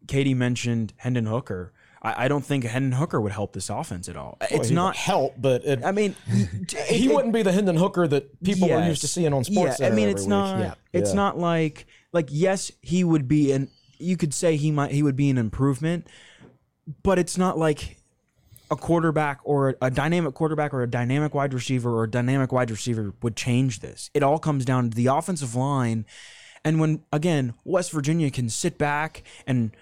Katie 0.08 0.34
mentioned 0.34 0.92
Hendon 0.96 1.26
Hooker. 1.26 1.72
I, 2.02 2.24
I 2.24 2.28
don't 2.28 2.44
think 2.44 2.64
a 2.64 2.68
Hendon 2.68 2.92
Hooker 2.92 3.20
would 3.20 3.32
help 3.32 3.52
this 3.52 3.70
offense 3.70 4.08
at 4.08 4.16
all. 4.16 4.36
It's 4.50 4.68
He 4.68 4.74
not. 4.74 4.96
help, 4.96 5.34
but 5.38 5.64
it, 5.64 5.84
I 5.84 5.92
mean, 5.92 6.14
he 6.88 7.08
wouldn't 7.08 7.32
be 7.32 7.42
the 7.42 7.52
Hendon 7.52 7.76
Hooker 7.76 8.06
that 8.08 8.42
people 8.42 8.68
were 8.68 8.84
used 8.84 9.00
to 9.02 9.08
seeing 9.08 9.32
on 9.32 9.44
Sports 9.44 9.80
Yeah, 9.80 9.86
I 9.86 9.90
mean, 9.90 10.08
it's 10.08 10.22
week. 10.22 10.28
not. 10.30 10.58
Yeah. 10.58 10.74
It's 10.92 11.10
Yeah. 11.10 11.16
not 11.16 11.38
like 11.38 11.86
like 12.12 12.28
yes, 12.30 12.70
he 12.82 13.04
would 13.04 13.28
be 13.28 13.52
an. 13.52 13.70
You 13.98 14.16
could 14.16 14.34
say 14.34 14.56
he 14.56 14.70
might 14.72 14.90
he 14.90 15.02
would 15.02 15.16
be 15.16 15.30
an 15.30 15.38
improvement, 15.38 16.08
but 17.02 17.18
it's 17.18 17.38
not 17.38 17.56
like 17.56 17.96
a 18.70 18.76
quarterback 18.76 19.38
or 19.44 19.70
a, 19.70 19.74
a 19.82 19.90
dynamic 19.90 20.34
quarterback 20.34 20.72
or 20.74 20.82
a 20.82 20.90
dynamic 20.90 21.34
wide 21.34 21.52
receiver 21.54 21.90
or 21.90 22.04
a 22.04 22.10
dynamic 22.10 22.50
wide 22.52 22.70
receiver 22.70 23.12
would 23.22 23.36
change 23.36 23.80
this. 23.80 24.10
It 24.14 24.22
all 24.22 24.38
comes 24.38 24.64
down 24.64 24.90
to 24.90 24.96
the 24.96 25.06
offensive 25.06 25.54
line. 25.54 26.04
And 26.64 26.80
when 26.80 27.02
again, 27.12 27.54
West 27.64 27.92
Virginia 27.92 28.30
can 28.30 28.48
sit 28.48 28.78
back 28.78 29.22
and 29.46 29.72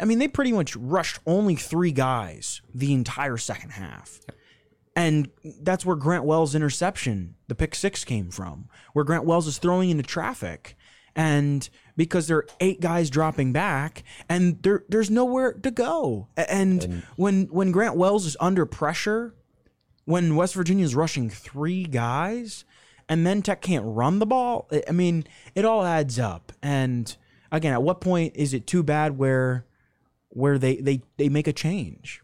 I 0.00 0.04
mean 0.04 0.18
they 0.18 0.28
pretty 0.28 0.52
much 0.52 0.74
rushed 0.76 1.18
only 1.26 1.54
3 1.54 1.92
guys 1.92 2.60
the 2.74 2.92
entire 2.92 3.36
second 3.36 3.70
half. 3.70 4.20
And 4.96 5.28
that's 5.60 5.86
where 5.86 5.94
Grant 5.94 6.24
Wells' 6.24 6.56
interception, 6.56 7.36
the 7.46 7.54
pick 7.54 7.76
six, 7.76 8.04
came 8.04 8.30
from, 8.30 8.68
where 8.94 9.04
Grant 9.04 9.24
Wells 9.24 9.46
is 9.46 9.58
throwing 9.58 9.90
into 9.90 10.02
traffic. 10.02 10.76
And 11.14 11.68
because 11.96 12.26
there 12.26 12.38
are 12.38 12.46
eight 12.58 12.80
guys 12.80 13.08
dropping 13.08 13.52
back, 13.52 14.02
and 14.28 14.60
there 14.62 14.84
there's 14.88 15.10
nowhere 15.10 15.52
to 15.52 15.70
go. 15.70 16.28
A- 16.36 16.52
And, 16.52 17.02
when 17.16 17.44
when 17.46 17.70
Grant 17.70 17.96
Wells 17.96 18.26
is 18.26 18.36
under 18.40 18.66
pressure, 18.66 19.34
when 20.04 20.34
West 20.34 20.54
Virginia 20.54 20.84
is 20.84 20.94
rushing 20.96 21.30
three 21.30 21.84
guys, 21.84 22.64
and 23.08 23.24
then 23.26 23.42
Tech 23.42 23.62
can't 23.62 23.84
run 23.86 24.18
the 24.18 24.26
ball. 24.26 24.68
I 24.88 24.92
mean, 24.92 25.24
it 25.54 25.64
all 25.64 25.84
adds 25.84 26.18
up. 26.18 26.52
And 26.62 27.16
again, 27.52 27.72
at 27.72 27.82
what 27.84 28.00
point 28.00 28.34
is 28.36 28.52
it 28.52 28.66
too 28.66 28.82
bad 28.82 29.16
where 29.18 29.64
where 30.38 30.58
they 30.58 30.76
they 30.76 31.02
they 31.16 31.28
make 31.28 31.46
a 31.46 31.52
change? 31.52 32.22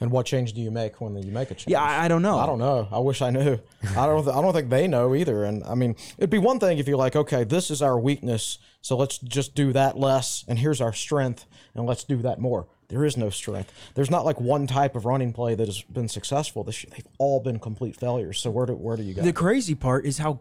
And 0.00 0.10
what 0.10 0.26
change 0.26 0.52
do 0.52 0.60
you 0.60 0.70
make 0.70 1.00
when 1.00 1.16
you 1.22 1.32
make 1.32 1.50
a 1.50 1.54
change? 1.54 1.68
Yeah, 1.72 1.82
I, 1.82 2.04
I 2.04 2.08
don't 2.08 2.20
know. 2.20 2.38
I 2.38 2.44
don't 2.44 2.58
know. 2.58 2.86
I 2.92 2.98
wish 2.98 3.22
I 3.22 3.30
knew. 3.30 3.58
I 3.96 4.04
don't. 4.06 4.24
Th- 4.24 4.36
I 4.36 4.42
don't 4.42 4.52
think 4.52 4.68
they 4.68 4.86
know 4.86 5.14
either. 5.14 5.44
And 5.44 5.64
I 5.64 5.74
mean, 5.74 5.96
it'd 6.18 6.28
be 6.28 6.38
one 6.38 6.58
thing 6.60 6.78
if 6.78 6.86
you're 6.86 6.98
like, 6.98 7.16
okay, 7.16 7.44
this 7.44 7.70
is 7.70 7.80
our 7.80 7.98
weakness, 7.98 8.58
so 8.82 8.96
let's 8.96 9.16
just 9.18 9.54
do 9.54 9.72
that 9.72 9.98
less, 9.98 10.44
and 10.48 10.58
here's 10.58 10.80
our 10.82 10.92
strength, 10.92 11.46
and 11.74 11.86
let's 11.86 12.04
do 12.04 12.18
that 12.18 12.38
more. 12.38 12.66
There 12.88 13.04
is 13.04 13.16
no 13.16 13.30
strength. 13.30 13.72
There's 13.94 14.10
not 14.10 14.24
like 14.24 14.38
one 14.40 14.66
type 14.66 14.94
of 14.96 15.06
running 15.06 15.32
play 15.32 15.54
that 15.54 15.66
has 15.66 15.82
been 15.82 16.08
successful 16.08 16.62
this 16.62 16.84
year. 16.84 16.92
They've 16.94 17.06
all 17.18 17.40
been 17.40 17.58
complete 17.58 17.96
failures. 17.96 18.38
So 18.38 18.50
where 18.50 18.66
do 18.66 18.74
where 18.74 18.96
do 18.96 19.02
you 19.02 19.14
go? 19.14 19.22
The 19.22 19.32
crazy 19.32 19.74
part 19.74 20.04
is 20.04 20.18
how 20.18 20.40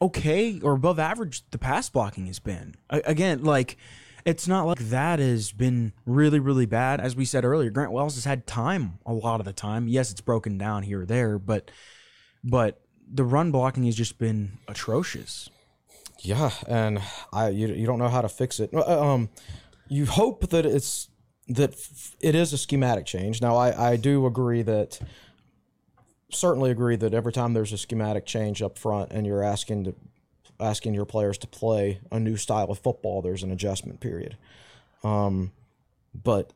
okay 0.00 0.60
or 0.60 0.72
above 0.74 0.98
average 0.98 1.42
the 1.50 1.58
pass 1.58 1.88
blocking 1.90 2.26
has 2.26 2.38
been. 2.38 2.76
A- 2.90 3.02
again, 3.04 3.42
like 3.44 3.76
it's 4.26 4.46
not 4.46 4.66
like 4.66 4.78
that 4.78 5.18
has 5.18 5.52
been 5.52 5.92
really 6.04 6.40
really 6.40 6.66
bad. 6.66 7.00
As 7.00 7.16
we 7.16 7.24
said 7.24 7.44
earlier, 7.44 7.70
Grant 7.70 7.92
Wells 7.92 8.16
has 8.16 8.24
had 8.24 8.46
time 8.46 8.98
a 9.06 9.14
lot 9.14 9.40
of 9.40 9.46
the 9.46 9.52
time. 9.52 9.88
Yes, 9.88 10.10
it's 10.10 10.20
broken 10.20 10.58
down 10.58 10.82
here 10.82 11.02
or 11.02 11.06
there, 11.06 11.38
but 11.38 11.70
but 12.44 12.82
the 13.10 13.24
run 13.24 13.52
blocking 13.52 13.84
has 13.84 13.94
just 13.94 14.18
been 14.18 14.58
atrocious. 14.68 15.48
Yeah, 16.18 16.50
and 16.66 17.00
I 17.32 17.50
you, 17.50 17.68
you 17.68 17.86
don't 17.86 17.98
know 17.98 18.08
how 18.08 18.20
to 18.20 18.28
fix 18.28 18.60
it. 18.60 18.74
Uh, 18.74 19.12
Um, 19.12 19.30
you 19.88 20.06
hope 20.06 20.48
that 20.50 20.66
it's 20.66 21.08
that 21.48 21.76
it 22.20 22.34
is 22.34 22.52
a 22.52 22.58
schematic 22.58 23.06
change. 23.06 23.40
Now, 23.40 23.56
I 23.56 23.92
I 23.92 23.96
do 23.96 24.26
agree 24.26 24.62
that 24.62 24.98
certainly 26.32 26.72
agree 26.72 26.96
that 26.96 27.14
every 27.14 27.32
time 27.32 27.54
there's 27.54 27.72
a 27.72 27.78
schematic 27.78 28.26
change 28.26 28.60
up 28.60 28.76
front 28.76 29.12
and 29.12 29.24
you're 29.24 29.44
asking 29.44 29.84
to 29.84 29.94
asking 30.60 30.94
your 30.94 31.04
players 31.04 31.38
to 31.38 31.46
play 31.46 32.00
a 32.10 32.18
new 32.18 32.36
style 32.36 32.70
of 32.70 32.78
football, 32.78 33.22
there's 33.22 33.42
an 33.42 33.50
adjustment 33.50 34.00
period. 34.00 34.36
Um, 35.04 35.52
but 36.14 36.52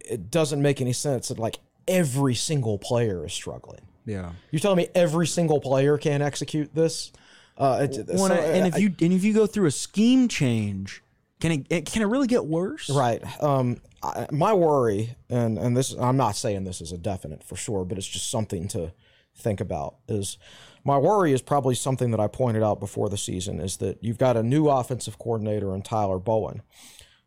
it 0.00 0.30
doesn't 0.30 0.60
make 0.60 0.80
any 0.80 0.92
sense 0.92 1.28
that 1.28 1.38
like 1.38 1.58
every 1.88 2.34
single 2.34 2.78
player 2.78 3.24
is 3.24 3.32
struggling. 3.32 3.80
Yeah. 4.06 4.32
You're 4.50 4.60
telling 4.60 4.78
me 4.78 4.88
every 4.94 5.26
single 5.26 5.60
player 5.60 5.96
can't 5.98 6.22
execute 6.22 6.74
this? 6.74 7.12
Uh, 7.56 7.86
it, 7.90 8.06
Well, 8.08 8.28
so, 8.28 8.34
and 8.34 8.64
uh, 8.64 8.68
if 8.68 8.78
you 8.78 8.94
and 9.00 9.12
if 9.12 9.22
you 9.22 9.32
go 9.32 9.46
through 9.46 9.66
a 9.66 9.70
scheme 9.70 10.28
change, 10.28 11.02
can 11.40 11.52
it, 11.52 11.66
it 11.70 11.86
can 11.86 12.02
it 12.02 12.06
really 12.06 12.26
get 12.26 12.44
worse? 12.44 12.90
Right. 12.90 13.22
Um, 13.42 13.80
I, 14.02 14.26
my 14.32 14.52
worry, 14.52 15.14
and 15.30 15.56
and 15.56 15.76
this, 15.76 15.92
I'm 15.92 16.16
not 16.16 16.36
saying 16.36 16.64
this 16.64 16.80
is 16.80 16.90
a 16.90 16.98
definite 16.98 17.44
for 17.44 17.56
sure, 17.56 17.84
but 17.84 17.96
it's 17.96 18.08
just 18.08 18.30
something 18.30 18.66
to 18.68 18.92
think 19.36 19.60
about. 19.60 19.96
Is 20.08 20.36
my 20.84 20.98
worry 20.98 21.32
is 21.32 21.42
probably 21.42 21.74
something 21.74 22.10
that 22.10 22.20
I 22.20 22.26
pointed 22.26 22.62
out 22.62 22.78
before 22.78 23.08
the 23.08 23.16
season 23.16 23.60
is 23.60 23.78
that 23.78 23.98
you've 24.02 24.18
got 24.18 24.36
a 24.36 24.42
new 24.42 24.68
offensive 24.68 25.18
coordinator 25.18 25.74
in 25.74 25.82
Tyler 25.82 26.18
Bowen. 26.18 26.62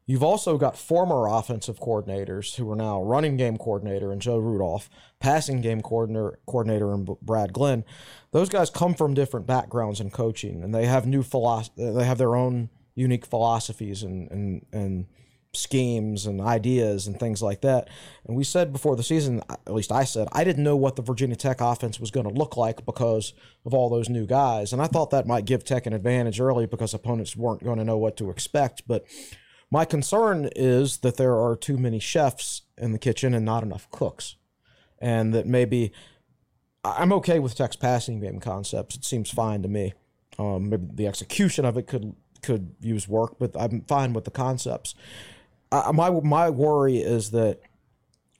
You've 0.05 0.24
also 0.24 0.58
got 0.58 0.78
former 0.78 1.28
offensive 1.28 1.80
coordinators 1.80 2.55
who 2.55 2.72
are 2.72 2.78
now 2.78 3.01
running 3.03 3.36
game 3.36 3.58
coordinator 3.58 4.14
and 4.14 4.22
Joe 4.22 4.38
Rudolph, 4.38 4.89
passing 5.20 5.60
game 5.60 5.82
coordinator 5.82 6.39
coordinator 6.47 6.93
and 6.93 7.05
Brad 7.22 7.51
Glenn. 7.51 7.84
Those 8.32 8.47
guys 8.47 8.70
come 8.70 8.93
from 8.93 9.14
different 9.14 9.45
backgrounds 9.45 9.99
in 9.99 10.10
coaching, 10.10 10.64
and 10.64 10.74
they 10.74 10.86
have 10.86 11.05
new 11.05 11.24
philosophy. 11.24 11.91
They 11.91 12.05
have 12.05 12.18
their 12.18 12.38
own 12.38 12.70
unique 12.95 13.26
philosophies 13.26 14.01
and 14.01 14.32
and 14.32 14.66
and 14.72 15.08
schemes 15.54 16.26
and 16.26 16.41
ideas 16.41 17.08
and 17.08 17.20
things 17.20 17.41
like 17.41 17.62
that. 17.62 17.89
And 18.26 18.36
we 18.36 18.43
said 18.43 18.72
before 18.72 18.95
the 18.95 19.04
season, 19.04 19.41
at 19.50 19.74
least 19.74 19.91
I 19.91 20.04
said, 20.04 20.28
I 20.32 20.43
didn't 20.43 20.64
know 20.64 20.76
what 20.76 20.95
the 20.95 21.02
Virginia 21.02 21.36
Tech 21.36 21.62
offense 21.62 22.00
was 22.00 22.12
going 22.12 22.28
to 22.28 22.34
look 22.34 22.58
like 22.58 22.86
because 22.86 23.34
of 23.66 23.74
all 23.74 23.89
those 23.89 24.10
new 24.10 24.26
guys, 24.26 24.74
and 24.74 24.82
I 24.82 24.88
thought 24.88 25.12
that 25.12 25.28
might 25.28 25.45
give 25.45 25.64
Tech 25.64 25.86
an 25.86 25.93
advantage 25.93 26.39
early 26.39 26.66
because 26.66 26.93
opponents 26.93 27.36
weren't 27.36 27.64
going 27.64 27.78
to 27.78 27.86
know 27.86 27.98
what 27.98 28.18
to 28.18 28.30
expect, 28.30 28.84
but. 28.88 29.06
My 29.70 29.84
concern 29.84 30.50
is 30.56 31.00
that 31.00 31.18
there 31.18 31.36
are 31.36 31.54
too 31.54 31.78
many 31.78 32.00
chefs 32.00 32.62
in 32.78 32.93
the 32.93 32.98
kitchen 32.98 33.34
and 33.34 33.43
not 33.43 33.64
enough 33.64 33.91
cooks. 33.91 34.38
And 35.00 35.34
that 35.34 35.45
maybe 35.45 35.91
I'm 36.84 37.12
okay 37.14 37.39
with 37.39 37.56
Tech's 37.56 37.76
passing 37.76 38.20
game 38.20 38.39
concepts. 38.39 38.95
It 38.95 39.04
seems 39.04 39.30
fine 39.30 39.62
to 39.64 39.68
me. 39.68 39.93
Um, 40.39 40.70
maybe 40.70 40.88
the 40.93 41.08
execution 41.08 41.66
of 41.66 41.78
it 41.78 41.88
could 41.88 42.16
could 42.43 42.76
use 42.80 43.08
work, 43.08 43.39
but 43.39 43.60
I'm 43.60 43.82
fine 43.82 44.14
with 44.14 44.26
the 44.26 44.32
concepts. 44.32 44.93
I, 45.72 45.91
my 45.91 46.09
my 46.09 46.49
worry 46.49 46.97
is 46.97 47.32
that 47.32 47.59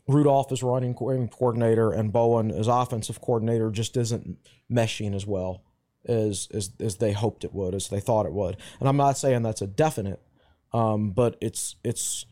Rudolph 0.08 0.52
is 0.52 0.64
running 0.64 0.94
co- 0.94 1.28
coordinator 1.28 1.92
and 1.92 2.12
Bowen 2.12 2.52
as 2.52 2.68
offensive 2.68 3.22
coordinator 3.22 3.70
just 3.70 3.98
isn't 3.98 4.38
meshing 4.72 5.14
as 5.14 5.26
well 5.26 5.64
as 6.08 6.48
as 6.54 6.72
as 6.80 6.98
they 6.98 7.12
hoped 7.12 7.44
it 7.44 7.54
would, 7.54 7.76
as 7.76 7.90
they 7.90 8.00
thought 8.00 8.26
it 8.26 8.34
would. 8.34 8.58
And 8.80 8.88
I'm 8.88 8.98
not 8.98 9.18
saying 9.18 9.44
that's 9.44 9.62
a 9.62 9.68
definite, 9.68 10.22
um, 10.74 11.12
but 11.12 11.38
it's 11.42 11.76
it's 11.84 12.26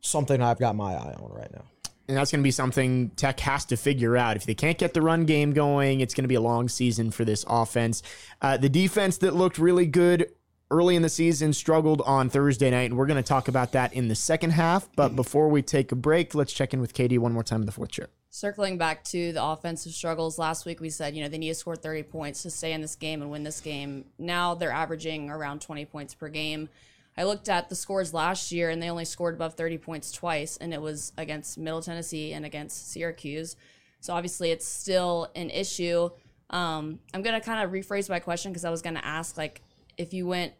something 0.00 0.42
I've 0.42 0.58
got 0.58 0.76
my 0.76 0.92
eye 0.92 1.14
on 1.18 1.30
right 1.32 1.52
now. 1.52 1.64
And 2.06 2.18
that's 2.18 2.30
going 2.30 2.40
to 2.40 2.44
be 2.44 2.50
something 2.50 3.10
Tech 3.16 3.40
has 3.40 3.64
to 3.66 3.78
figure 3.78 4.14
out. 4.14 4.36
If 4.36 4.44
they 4.44 4.54
can't 4.54 4.76
get 4.76 4.92
the 4.92 5.00
run 5.00 5.24
game 5.24 5.54
going, 5.54 6.00
it's 6.00 6.12
going 6.12 6.24
to 6.24 6.28
be 6.28 6.34
a 6.34 6.40
long 6.40 6.68
season 6.68 7.10
for 7.10 7.24
this 7.24 7.46
offense. 7.48 8.02
Uh, 8.42 8.58
the 8.58 8.68
defense 8.68 9.16
that 9.18 9.34
looked 9.34 9.58
really 9.58 9.86
good 9.86 10.26
early 10.74 10.96
in 10.96 11.02
the 11.02 11.08
season 11.08 11.52
struggled 11.52 12.02
on 12.02 12.28
Thursday 12.28 12.68
night, 12.68 12.90
and 12.90 12.96
we're 12.98 13.06
going 13.06 13.22
to 13.22 13.26
talk 13.26 13.46
about 13.46 13.70
that 13.72 13.92
in 13.94 14.08
the 14.08 14.14
second 14.16 14.50
half. 14.50 14.88
But 14.96 15.14
before 15.14 15.48
we 15.48 15.62
take 15.62 15.92
a 15.92 15.94
break, 15.94 16.34
let's 16.34 16.52
check 16.52 16.74
in 16.74 16.80
with 16.80 16.92
Katie 16.94 17.16
one 17.16 17.32
more 17.32 17.44
time 17.44 17.60
in 17.60 17.66
the 17.66 17.72
fourth 17.72 17.92
chair. 17.92 18.08
Circling 18.30 18.76
back 18.76 19.04
to 19.04 19.32
the 19.32 19.44
offensive 19.44 19.92
struggles, 19.92 20.36
last 20.36 20.66
week 20.66 20.80
we 20.80 20.90
said, 20.90 21.14
you 21.14 21.22
know, 21.22 21.28
they 21.28 21.38
need 21.38 21.50
to 21.50 21.54
score 21.54 21.76
30 21.76 22.02
points 22.02 22.42
to 22.42 22.50
stay 22.50 22.72
in 22.72 22.80
this 22.80 22.96
game 22.96 23.22
and 23.22 23.30
win 23.30 23.44
this 23.44 23.60
game. 23.60 24.06
Now 24.18 24.54
they're 24.54 24.72
averaging 24.72 25.30
around 25.30 25.60
20 25.60 25.84
points 25.84 26.14
per 26.14 26.28
game. 26.28 26.68
I 27.16 27.22
looked 27.22 27.48
at 27.48 27.68
the 27.68 27.76
scores 27.76 28.12
last 28.12 28.50
year 28.50 28.70
and 28.70 28.82
they 28.82 28.90
only 28.90 29.04
scored 29.04 29.34
above 29.34 29.54
30 29.54 29.78
points 29.78 30.10
twice, 30.10 30.56
and 30.56 30.74
it 30.74 30.82
was 30.82 31.12
against 31.16 31.56
Middle 31.56 31.82
Tennessee 31.82 32.32
and 32.32 32.44
against 32.44 32.90
Syracuse. 32.90 33.54
So 34.00 34.12
obviously 34.12 34.50
it's 34.50 34.66
still 34.66 35.30
an 35.36 35.50
issue. 35.50 36.10
Um, 36.50 36.98
I'm 37.14 37.22
going 37.22 37.40
to 37.40 37.46
kind 37.46 37.64
of 37.64 37.70
rephrase 37.70 38.10
my 38.10 38.18
question 38.18 38.50
because 38.50 38.64
I 38.64 38.70
was 38.70 38.82
going 38.82 38.96
to 38.96 39.04
ask, 39.06 39.36
like, 39.36 39.62
if 39.96 40.12
you 40.12 40.26
went, 40.26 40.54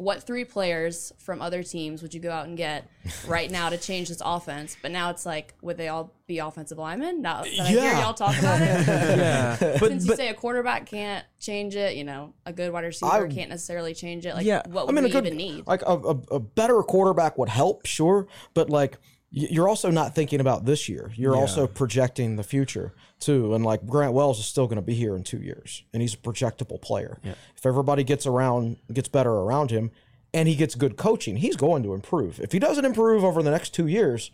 what 0.00 0.22
three 0.22 0.46
players 0.46 1.12
from 1.18 1.42
other 1.42 1.62
teams 1.62 2.00
would 2.00 2.14
you 2.14 2.20
go 2.20 2.30
out 2.30 2.46
and 2.46 2.56
get 2.56 2.88
right 3.26 3.50
now 3.50 3.68
to 3.68 3.76
change 3.76 4.08
this 4.08 4.22
offense? 4.24 4.74
But 4.80 4.92
now 4.92 5.10
it's 5.10 5.26
like, 5.26 5.52
would 5.60 5.76
they 5.76 5.88
all 5.88 6.14
be 6.26 6.38
offensive 6.38 6.78
linemen? 6.78 7.20
Now 7.20 7.42
that 7.42 7.60
I 7.60 7.66
hear 7.68 7.82
Yeah. 7.82 8.00
y'all 8.00 8.14
talk 8.14 8.38
about 8.38 8.62
it, 8.62 8.86
Yeah. 8.88 9.56
But 9.60 9.88
since 9.90 10.04
you 10.04 10.08
but 10.12 10.16
say 10.16 10.28
a 10.28 10.34
quarterback 10.34 10.86
can't 10.86 11.24
change 11.38 11.76
it, 11.76 11.96
you 11.96 12.04
know, 12.04 12.32
a 12.46 12.52
good 12.52 12.72
wide 12.72 12.84
receiver 12.84 13.26
I- 13.26 13.28
can't 13.28 13.50
necessarily 13.50 13.92
change 13.92 14.24
it. 14.24 14.34
Like, 14.34 14.46
Yeah, 14.46 14.62
what 14.68 14.82
I 14.82 14.84
would 14.86 14.94
mean, 14.94 15.04
a 15.04 15.08
we 15.08 15.12
good 15.12 15.26
even 15.26 15.36
need? 15.36 15.66
like 15.66 15.82
a, 15.82 15.92
a, 15.98 16.16
a 16.30 16.40
better 16.40 16.82
quarterback 16.82 17.36
would 17.36 17.50
help, 17.50 17.84
sure, 17.84 18.26
but 18.54 18.70
like 18.70 18.96
you're 19.32 19.68
also 19.68 19.90
not 19.90 20.14
thinking 20.14 20.40
about 20.40 20.64
this 20.64 20.88
year. 20.88 21.12
You're 21.14 21.36
also 21.36 21.66
projecting 21.66 22.36
the 22.36 22.42
future 22.42 22.92
too. 23.20 23.54
And 23.54 23.64
like 23.64 23.86
Grant 23.86 24.12
Wells 24.12 24.38
is 24.40 24.46
still 24.46 24.66
going 24.66 24.76
to 24.76 24.82
be 24.82 24.94
here 24.94 25.14
in 25.14 25.22
two 25.22 25.38
years, 25.40 25.84
and 25.92 26.02
he's 26.02 26.14
a 26.14 26.18
projectable 26.18 26.80
player. 26.80 27.18
If 27.56 27.64
everybody 27.64 28.02
gets 28.02 28.26
around, 28.26 28.78
gets 28.92 29.08
better 29.08 29.30
around 29.30 29.70
him, 29.70 29.92
and 30.34 30.48
he 30.48 30.56
gets 30.56 30.74
good 30.74 30.96
coaching, 30.96 31.36
he's 31.36 31.56
going 31.56 31.82
to 31.84 31.94
improve. 31.94 32.40
If 32.40 32.52
he 32.52 32.58
doesn't 32.58 32.84
improve 32.84 33.24
over 33.24 33.42
the 33.42 33.50
next 33.50 33.74
two 33.74 33.86
years, 33.86 34.30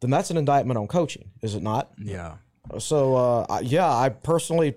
then 0.00 0.10
that's 0.10 0.30
an 0.30 0.36
indictment 0.36 0.78
on 0.78 0.86
coaching, 0.86 1.30
is 1.42 1.54
it 1.54 1.62
not? 1.62 1.90
yeah. 1.98 2.36
So 2.78 3.16
uh, 3.16 3.60
yeah, 3.62 3.88
I 3.88 4.10
personally 4.10 4.74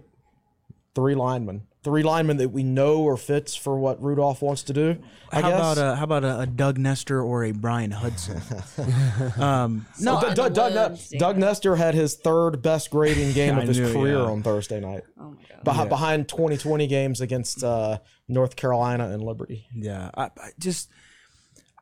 three 0.95 1.15
linemen, 1.15 1.67
three 1.83 2.03
linemen 2.03 2.37
that 2.37 2.49
we 2.49 2.63
know 2.63 3.07
are 3.07 3.17
fits 3.17 3.55
for 3.55 3.77
what 3.77 4.01
Rudolph 4.01 4.41
wants 4.41 4.63
to 4.63 4.73
do. 4.73 4.97
I 5.31 5.41
How 5.41 5.49
guess. 5.49 5.59
about 5.59 5.77
a 5.77 5.95
how 5.95 6.03
about 6.03 6.23
a, 6.23 6.39
a 6.41 6.45
Doug 6.45 6.77
Nester 6.77 7.21
or 7.21 7.43
a 7.43 7.51
Bryan 7.51 7.91
Hudson? 7.91 8.41
um, 9.41 9.85
no, 9.99 10.21
Doug, 10.21 10.35
Doug, 10.35 10.53
Doug, 10.53 10.91
Woods, 10.91 11.09
Doug 11.09 11.37
Nester 11.37 11.75
had 11.75 11.95
his 11.95 12.15
third 12.15 12.61
best 12.61 12.89
grading 12.91 13.33
game 13.33 13.57
of 13.57 13.67
his 13.67 13.79
knew, 13.79 13.91
career 13.91 14.19
yeah. 14.19 14.25
on 14.25 14.43
Thursday 14.43 14.79
night, 14.79 15.03
oh 15.19 15.31
my 15.31 15.41
god. 15.63 15.85
Beh- 15.85 15.89
behind 15.89 16.29
2020 16.29 16.87
games 16.87 17.21
against 17.21 17.63
uh, 17.63 17.97
North 18.27 18.55
Carolina 18.55 19.09
and 19.09 19.23
Liberty. 19.23 19.67
Yeah, 19.73 20.09
I, 20.15 20.25
I 20.25 20.51
just 20.59 20.89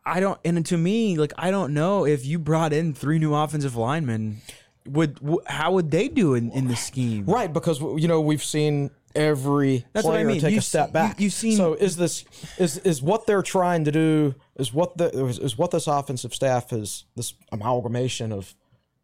I 0.05 0.19
don't, 0.19 0.39
and 0.43 0.65
to 0.65 0.77
me, 0.77 1.17
like 1.17 1.33
I 1.37 1.51
don't 1.51 1.73
know 1.73 2.05
if 2.05 2.25
you 2.25 2.39
brought 2.39 2.73
in 2.73 2.93
three 2.93 3.19
new 3.19 3.35
offensive 3.35 3.75
linemen, 3.75 4.41
would 4.85 5.15
w- 5.15 5.41
how 5.45 5.73
would 5.73 5.91
they 5.91 6.07
do 6.07 6.33
in, 6.33 6.51
in 6.51 6.67
the 6.67 6.75
scheme? 6.75 7.25
Right, 7.25 7.51
because 7.51 7.79
you 7.79 8.07
know 8.07 8.19
we've 8.19 8.43
seen 8.43 8.89
every 9.15 9.85
That's 9.93 10.05
what 10.05 10.11
I 10.13 10.17
player 10.23 10.27
mean. 10.27 10.41
take 10.41 10.51
You 10.53 10.59
a 10.59 10.61
step 10.61 10.91
back. 10.91 11.19
you- 11.19 11.25
you've 11.25 11.33
seen- 11.33 11.57
So 11.57 11.73
is 11.73 11.95
this 11.97 12.25
is 12.57 12.77
is 12.79 13.01
what 13.01 13.25
they're 13.27 13.41
trying 13.41 13.85
to 13.85 13.91
do? 13.91 14.35
Is 14.55 14.73
what 14.73 14.97
the 14.97 15.09
is, 15.25 15.39
is 15.39 15.57
what 15.57 15.71
this 15.71 15.87
offensive 15.87 16.33
staff 16.33 16.71
is 16.73 17.05
this 17.15 17.33
amalgamation 17.51 18.31
of 18.31 18.53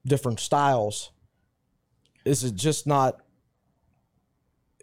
different 0.06 0.40
styles? 0.40 1.12
Is 2.26 2.44
it 2.44 2.56
just 2.56 2.86
not? 2.88 3.20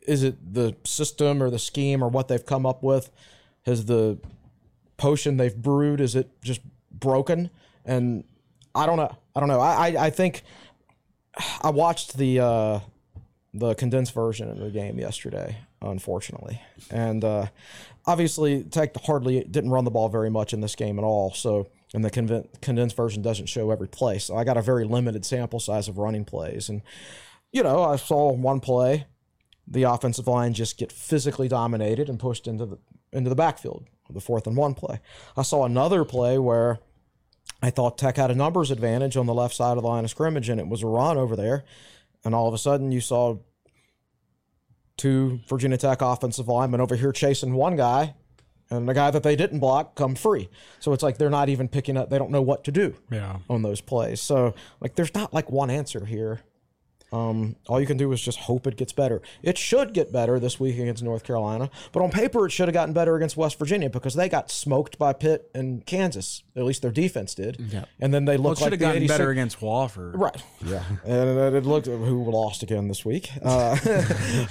Is 0.07 0.23
it 0.23 0.53
the 0.55 0.77
system 0.85 1.43
or 1.43 1.49
the 1.51 1.59
scheme 1.59 2.03
or 2.05 2.09
what 2.09 2.29
they've 2.29 2.45
come 2.45 2.67
up 2.67 2.83
with? 2.83 3.11
Has 3.67 3.87
the 3.87 4.19
potion 4.97 5.37
they've 5.39 5.57
brewed 5.57 6.01
is 6.01 6.15
it 6.15 6.31
just 6.43 6.61
broken? 6.93 7.51
And 7.85 8.25
I 8.75 8.87
don't 8.87 8.97
know. 8.97 9.15
I 9.35 9.41
don't 9.41 9.49
know. 9.49 9.61
I 9.61 9.89
I, 9.89 10.05
I 10.07 10.11
think 10.11 10.43
I 11.63 11.71
watched 11.71 12.17
the 12.19 12.41
uh, 12.41 12.81
the 13.55 13.75
condensed 13.75 14.13
version 14.13 14.51
of 14.51 14.59
the 14.59 14.71
game 14.71 14.99
yesterday. 14.99 15.57
unfortunately. 15.81 16.61
And 16.91 17.25
uh, 17.25 17.47
obviously, 18.07 18.65
Tech 18.65 18.97
hardly 19.05 19.45
didn't 19.45 19.71
run 19.71 19.85
the 19.85 19.91
ball 19.91 20.09
very 20.09 20.31
much 20.31 20.53
in 20.53 20.61
this 20.61 20.75
game 20.75 20.99
at 20.99 21.05
all. 21.05 21.33
So, 21.33 21.69
and 21.93 22.05
the 22.05 22.49
condensed 22.61 22.97
version 22.97 23.23
doesn't 23.23 23.47
show 23.47 23.71
every 23.71 23.89
play. 23.89 24.19
So 24.19 24.37
I 24.37 24.45
got 24.45 24.57
a 24.57 24.63
very 24.63 24.85
limited 24.85 25.25
sample 25.25 25.61
size 25.61 25.87
of 25.89 25.99
running 25.99 26.25
plays. 26.25 26.69
And, 26.69 26.83
you 27.53 27.63
know, 27.63 27.85
I 27.85 27.97
saw 27.97 28.33
one 28.33 28.59
play, 28.61 29.07
the 29.67 29.85
offensive 29.85 30.27
line 30.27 30.53
just 30.55 30.77
get 30.77 30.91
physically 30.91 31.49
dominated 31.49 32.09
and 32.09 32.19
pushed 32.19 32.47
into 32.47 32.67
the 32.67 32.79
into 33.13 33.31
the 33.31 33.37
backfield, 33.37 33.87
the 34.11 34.21
fourth 34.21 34.45
and 34.49 34.57
one 34.57 34.75
play. 34.75 35.01
I 35.37 35.43
saw 35.43 35.65
another 35.65 36.05
play 36.05 36.37
where 36.37 36.81
I 37.63 37.71
thought 37.71 37.97
Tech 37.97 38.17
had 38.17 38.33
a 38.33 38.35
numbers 38.35 38.73
advantage 38.73 39.17
on 39.17 39.27
the 39.27 39.35
left 39.35 39.55
side 39.55 39.77
of 39.77 39.85
the 39.85 39.89
line 39.89 40.03
of 40.03 40.11
scrimmage, 40.11 40.49
and 40.49 40.59
it 40.59 40.67
was 40.67 40.83
a 40.83 40.89
run 40.89 41.17
over 41.17 41.37
there. 41.37 41.65
And 42.25 42.35
all 42.35 42.49
of 42.49 42.55
a 42.55 42.59
sudden, 42.59 42.91
you 42.93 43.01
saw 43.01 43.37
two 44.97 45.41
Virginia 45.49 45.77
Tech 45.77 46.01
offensive 46.03 46.49
linemen 46.49 46.81
over 46.81 46.97
here 46.97 47.13
chasing 47.13 47.55
one 47.55 47.77
guy, 47.77 48.15
and 48.71 48.89
the 48.89 48.95
guy 48.95 49.11
that 49.11 49.23
they 49.23 49.37
didn't 49.37 49.59
block 49.59 49.95
come 49.95 50.15
free. 50.15 50.49
So 50.81 50.93
it's 50.93 51.03
like 51.03 51.19
they're 51.19 51.31
not 51.31 51.49
even 51.49 51.69
picking 51.69 51.97
up. 51.97 52.11
They 52.11 52.19
don't 52.19 52.31
know 52.31 52.43
what 52.43 52.65
to 52.65 52.73
do 52.73 52.95
Yeah. 53.11 53.39
on 53.51 53.63
those 53.63 53.81
plays. 53.81 54.21
So 54.21 54.55
like, 54.81 54.95
there's 54.95 55.15
not 55.15 55.35
like 55.35 55.51
one 55.51 55.71
answer 55.71 56.05
here. 56.07 56.41
Um, 57.15 57.55
all 57.69 57.81
you 57.81 57.87
can 57.87 57.97
do 57.97 58.11
is 58.13 58.21
just 58.21 58.39
hope 58.41 58.67
it 58.67 58.77
gets 58.77 58.93
better. 58.93 59.23
It 59.43 59.57
should 59.57 59.95
get 59.95 60.13
better 60.13 60.41
this 60.41 60.59
week 60.59 60.79
against 60.79 61.03
North 61.03 61.23
Carolina, 61.23 61.71
but 61.93 62.03
on 62.03 62.11
paper 62.11 62.47
it 62.47 62.51
should 62.51 62.67
have 62.67 62.73
gotten 62.75 62.93
better 62.93 63.15
against 63.15 63.37
West 63.37 63.59
Virginia 63.59 63.89
because 63.89 64.15
they 64.15 64.29
got 64.29 64.51
smoked 64.51 64.99
by 64.99 65.13
Pitt 65.13 65.49
and 65.55 65.87
Kansas. 65.87 66.43
At 66.57 66.65
least 66.65 66.83
their 66.83 66.91
defense 66.91 67.35
did. 67.35 67.61
And 68.01 68.13
then 68.13 68.25
they 68.25 68.37
Well, 68.37 68.47
it 68.47 68.49
looked 68.49 68.59
should 68.59 68.65
like 68.65 68.73
have 68.73 68.81
the 68.81 68.85
gotten 68.87 69.03
86 69.05 69.19
better 69.19 69.31
against 69.31 69.61
Wofford. 69.61 70.13
Right. 70.17 70.43
Yeah. 70.67 70.83
and 71.05 71.55
it 71.55 71.65
looked 71.67 71.87
who 71.87 72.25
lost 72.31 72.63
again 72.63 72.89
this 72.89 73.05
week. 73.05 73.29
Uh, 73.45 73.77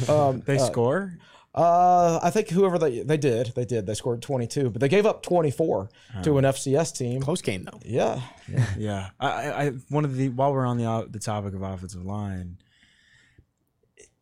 um, 0.08 0.42
They 0.46 0.58
score? 0.60 1.18
uh, 1.20 1.24
I 1.56 2.32
think 2.32 2.50
whoever 2.50 2.80
they 2.80 3.02
they 3.04 3.18
did 3.18 3.54
they 3.56 3.66
did 3.66 3.86
they 3.86 3.94
scored 3.94 4.22
22, 4.22 4.72
but 4.72 4.82
they 4.82 4.90
gave 4.90 5.06
up 5.06 5.22
24 5.22 5.90
to 6.24 6.38
an 6.38 6.46
FCS 6.46 6.98
team. 6.98 7.22
Close 7.22 7.42
game 7.42 7.64
though. 7.64 7.80
Yeah. 7.86 8.22
Yeah, 8.78 9.10
I, 9.20 9.28
I, 9.28 9.64
I 9.66 9.70
one 9.90 10.04
of 10.04 10.16
the 10.18 10.30
while 10.30 10.52
we're 10.52 10.66
on 10.66 10.78
the 10.78 10.86
uh, 10.86 11.06
the 11.10 11.20
topic 11.20 11.54
of 11.54 11.62
offensive 11.62 12.04
line, 12.06 12.58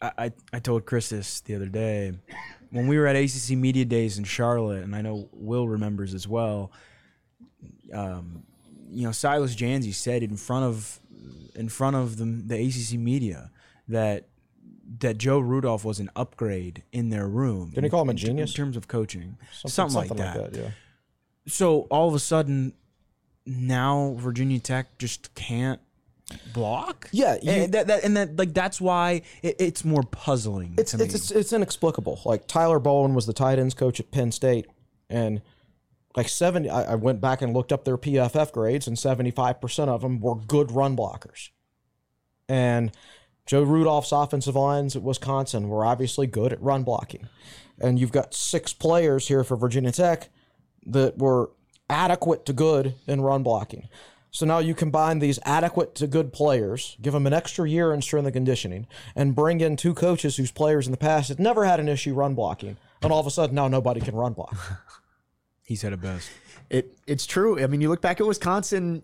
I, 0.01 0.11
I, 0.17 0.31
I 0.53 0.59
told 0.59 0.85
Chris 0.85 1.09
this 1.09 1.41
the 1.41 1.55
other 1.55 1.65
day 1.65 2.13
when 2.69 2.87
we 2.87 2.97
were 2.97 3.07
at 3.07 3.15
ACC 3.15 3.57
Media 3.57 3.85
Days 3.85 4.17
in 4.17 4.23
Charlotte, 4.23 4.83
and 4.83 4.95
I 4.95 5.01
know 5.01 5.29
Will 5.31 5.67
remembers 5.67 6.13
as 6.13 6.27
well. 6.27 6.71
Um, 7.93 8.43
you 8.89 9.03
know, 9.05 9.11
Silas 9.11 9.55
Dzansi 9.55 9.93
said 9.93 10.23
in 10.23 10.37
front 10.37 10.65
of 10.65 10.99
in 11.55 11.69
front 11.69 11.95
of 11.95 12.17
the 12.17 12.25
the 12.25 12.55
ACC 12.55 12.99
media 12.99 13.51
that 13.87 14.27
that 14.99 15.17
Joe 15.17 15.39
Rudolph 15.39 15.85
was 15.85 15.99
an 15.99 16.09
upgrade 16.15 16.83
in 16.91 17.09
their 17.09 17.27
room. 17.27 17.69
Didn't 17.69 17.85
he 17.85 17.89
call 17.89 18.01
him 18.01 18.09
a 18.09 18.13
genius? 18.13 18.51
in 18.51 18.55
terms 18.55 18.77
of 18.77 18.87
coaching? 18.87 19.37
Something, 19.53 19.95
like 19.95 20.09
that. 20.17 20.55
yeah. 20.55 20.71
So 21.47 21.81
all 21.89 22.07
of 22.07 22.13
a 22.15 22.19
sudden, 22.19 22.73
now 23.45 24.15
Virginia 24.19 24.59
Tech 24.59 24.97
just 24.97 25.33
can't 25.33 25.79
block. 26.53 27.09
Yeah, 27.11 27.37
you- 27.41 27.51
and 27.51 27.73
that, 27.73 27.87
that 27.87 28.03
and 28.03 28.15
that 28.17 28.37
like 28.37 28.53
that's 28.53 28.79
why 28.81 29.21
it, 29.41 29.55
it's 29.59 29.83
more 29.85 30.03
puzzling. 30.03 30.75
It's, 30.77 30.91
to 30.91 30.97
me. 30.97 31.05
it's 31.05 31.15
it's 31.15 31.31
it's 31.31 31.53
inexplicable. 31.53 32.21
Like 32.25 32.47
Tyler 32.47 32.79
Bowen 32.79 33.13
was 33.15 33.25
the 33.25 33.33
tight 33.33 33.59
ends 33.59 33.73
coach 33.73 33.99
at 33.99 34.11
Penn 34.11 34.31
State, 34.31 34.67
and 35.09 35.41
like 36.15 36.29
seventy, 36.29 36.69
I, 36.69 36.93
I 36.93 36.95
went 36.95 37.21
back 37.21 37.41
and 37.41 37.53
looked 37.53 37.71
up 37.71 37.85
their 37.85 37.97
PFF 37.97 38.51
grades, 38.51 38.87
and 38.87 38.97
seventy 38.99 39.31
five 39.31 39.59
percent 39.61 39.89
of 39.89 40.01
them 40.01 40.19
were 40.19 40.35
good 40.35 40.71
run 40.71 40.95
blockers. 40.95 41.49
And 42.47 42.91
Joe 43.45 43.63
Rudolph's 43.63 44.11
offensive 44.11 44.55
lines 44.55 44.95
at 44.95 45.01
Wisconsin 45.01 45.67
were 45.67 45.85
obviously 45.85 46.27
good 46.27 46.53
at 46.53 46.61
run 46.61 46.83
blocking, 46.83 47.27
and 47.79 47.99
you've 47.99 48.11
got 48.11 48.33
six 48.33 48.73
players 48.73 49.27
here 49.27 49.43
for 49.43 49.57
Virginia 49.57 49.91
Tech 49.91 50.29
that 50.85 51.17
were 51.17 51.51
adequate 51.89 52.45
to 52.45 52.53
good 52.53 52.95
in 53.07 53.21
run 53.21 53.43
blocking. 53.43 53.89
So 54.33 54.45
now 54.45 54.59
you 54.59 54.73
combine 54.73 55.19
these 55.19 55.39
adequate 55.43 55.93
to 55.95 56.07
good 56.07 56.31
players, 56.31 56.95
give 57.01 57.11
them 57.11 57.27
an 57.27 57.33
extra 57.33 57.69
year 57.69 57.93
in 57.93 58.01
strength 58.01 58.27
and 58.27 58.33
conditioning, 58.33 58.87
and 59.13 59.35
bring 59.35 59.59
in 59.59 59.75
two 59.75 59.93
coaches 59.93 60.37
whose 60.37 60.51
players 60.51 60.87
in 60.87 60.91
the 60.91 60.97
past 60.97 61.27
had 61.27 61.39
never 61.39 61.65
had 61.65 61.81
an 61.81 61.89
issue 61.89 62.13
run 62.13 62.33
blocking, 62.33 62.77
and 63.01 63.11
all 63.11 63.19
of 63.19 63.27
a 63.27 63.31
sudden 63.31 63.55
now 63.55 63.67
nobody 63.67 63.99
can 63.99 64.15
run 64.15 64.31
block. 64.31 64.55
he 65.65 65.75
said 65.75 65.91
it 65.91 66.01
best. 66.01 66.29
It 66.69 66.97
it's 67.05 67.25
true. 67.25 67.61
I 67.61 67.67
mean, 67.67 67.81
you 67.81 67.89
look 67.89 68.01
back 68.01 68.21
at 68.21 68.27
Wisconsin, 68.27 69.03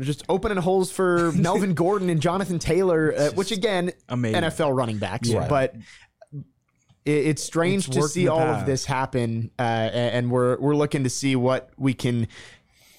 just 0.00 0.24
opening 0.28 0.58
holes 0.58 0.90
for 0.90 1.32
Melvin 1.36 1.74
Gordon 1.74 2.10
and 2.10 2.20
Jonathan 2.20 2.58
Taylor, 2.58 3.14
uh, 3.16 3.30
which 3.32 3.50
again, 3.52 3.92
amazing. 4.08 4.42
NFL 4.42 4.76
running 4.76 4.98
backs, 4.98 5.30
Right. 5.32 5.48
but. 5.48 5.74
it- 6.32 7.26
It's 7.26 7.42
strange 7.42 7.86
It's 7.88 7.96
to 7.96 8.02
see 8.08 8.28
all 8.28 8.40
of 8.40 8.66
this 8.66 8.84
happen, 8.84 9.50
uh, 9.58 9.62
and 9.62 10.30
we're 10.30 10.58
we're 10.60 10.76
looking 10.76 11.04
to 11.04 11.10
see 11.10 11.36
what 11.36 11.70
we 11.78 11.94
can, 11.94 12.26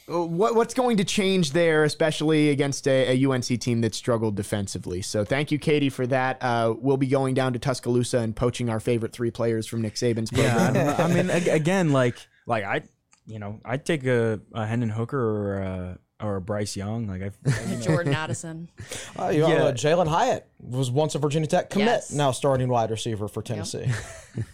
what 0.07 0.55
what's 0.55 0.73
going 0.73 0.97
to 0.97 1.03
change 1.03 1.51
there, 1.51 1.83
especially 1.83 2.49
against 2.49 2.87
a, 2.87 3.15
a 3.15 3.25
UNC 3.29 3.45
team 3.59 3.81
that 3.81 3.93
struggled 3.93 4.35
defensively. 4.35 5.03
So 5.03 5.23
thank 5.23 5.51
you, 5.51 5.59
Katie, 5.59 5.89
for 5.89 6.07
that. 6.07 6.41
Uh, 6.41 6.73
we'll 6.79 6.97
be 6.97 7.05
going 7.05 7.35
down 7.35 7.53
to 7.53 7.59
Tuscaloosa 7.59 8.17
and 8.19 8.35
poaching 8.35 8.67
our 8.69 8.79
favorite 8.79 9.13
three 9.13 9.29
players 9.31 9.67
from 9.67 9.81
Nick 9.83 9.93
Saban's 9.93 10.31
program. 10.31 10.73
Yeah, 10.75 10.95
I. 10.97 11.03
I 11.03 11.13
mean, 11.13 11.29
again, 11.49 11.91
like 11.91 12.15
like 12.47 12.63
I, 12.63 12.81
you 13.27 13.37
know, 13.37 13.59
I'd 13.63 13.85
take 13.85 14.05
a, 14.07 14.39
a 14.55 14.65
Hendon 14.65 14.89
Hooker 14.89 15.19
or 15.19 15.57
a, 15.59 15.97
or 16.21 16.39
Bryce 16.39 16.75
Young. 16.75 17.07
Like 17.07 17.21
I, 17.23 17.75
Jordan 17.81 18.13
Addison. 18.13 18.69
Uh, 19.17 19.29
you 19.29 19.39
know, 19.41 19.47
Yeah. 19.49 19.63
uh, 19.65 19.71
Jalin 19.73 20.07
Hyatt 20.07 20.47
was 20.61 20.91
once 20.91 21.15
a 21.15 21.19
Virginia 21.19 21.47
Tech 21.47 21.69
commit, 21.69 21.87
Yes. 21.87 22.11
now 22.11 22.31
starting 22.31 22.67
wide 22.69 22.91
receiver 22.91 23.27
for 23.27 23.41
Tennessee. 23.41 23.85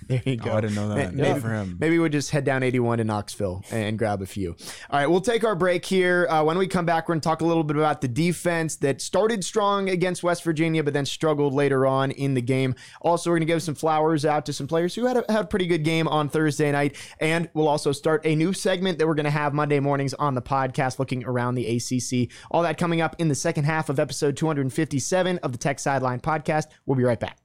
There 0.07 0.21
you 0.25 0.37
go. 0.37 0.51
oh, 0.51 0.57
I 0.57 0.61
didn't 0.61 0.75
know 0.75 0.87
that. 0.95 1.13
May- 1.13 1.33
Good 1.33 1.41
for 1.41 1.49
him. 1.49 1.77
Maybe 1.79 1.99
we'll 1.99 2.09
just 2.09 2.31
head 2.31 2.43
down 2.45 2.63
81 2.63 2.99
to 2.99 3.03
Knoxville 3.03 3.63
and 3.71 3.99
grab 3.99 4.21
a 4.21 4.25
few. 4.25 4.55
All 4.89 4.99
right, 4.99 5.05
we'll 5.05 5.19
take 5.21 5.43
our 5.43 5.53
break 5.53 5.83
here. 5.85 6.25
Uh, 6.29 6.43
when 6.43 6.57
we 6.57 6.65
come 6.65 6.85
back, 6.85 7.07
we're 7.07 7.13
going 7.15 7.21
to 7.21 7.27
talk 7.27 7.41
a 7.41 7.45
little 7.45 7.63
bit 7.63 7.75
about 7.75 7.99
the 8.01 8.07
defense 8.07 8.77
that 8.77 9.01
started 9.01 9.43
strong 9.43 9.89
against 9.89 10.23
West 10.23 10.43
Virginia, 10.43 10.81
but 10.83 10.93
then 10.93 11.05
struggled 11.05 11.53
later 11.53 11.85
on 11.85 12.11
in 12.11 12.35
the 12.35 12.41
game. 12.41 12.73
Also, 13.01 13.29
we're 13.29 13.35
going 13.35 13.47
to 13.47 13.53
give 13.53 13.61
some 13.61 13.75
flowers 13.75 14.25
out 14.25 14.45
to 14.45 14.53
some 14.53 14.65
players 14.65 14.95
who 14.95 15.05
had 15.05 15.17
a, 15.17 15.25
had 15.31 15.41
a 15.41 15.47
pretty 15.47 15.67
good 15.67 15.83
game 15.83 16.07
on 16.07 16.29
Thursday 16.29 16.71
night. 16.71 16.95
And 17.19 17.49
we'll 17.53 17.67
also 17.67 17.91
start 17.91 18.25
a 18.25 18.33
new 18.33 18.53
segment 18.53 18.97
that 18.99 19.07
we're 19.07 19.13
going 19.15 19.25
to 19.25 19.29
have 19.29 19.53
Monday 19.53 19.81
mornings 19.81 20.13
on 20.15 20.35
the 20.35 20.41
podcast 20.41 20.99
looking 20.99 21.25
around 21.25 21.55
the 21.55 21.67
ACC. 21.77 22.31
All 22.49 22.63
that 22.63 22.77
coming 22.77 23.01
up 23.01 23.15
in 23.19 23.27
the 23.27 23.35
second 23.35 23.65
half 23.65 23.89
of 23.89 23.99
episode 23.99 24.37
257 24.37 25.37
of 25.39 25.51
the 25.51 25.57
Tech 25.57 25.79
Sideline 25.95 26.19
podcast. 26.19 26.67
We'll 26.85 26.97
be 26.97 27.03
right 27.03 27.19
back. 27.19 27.44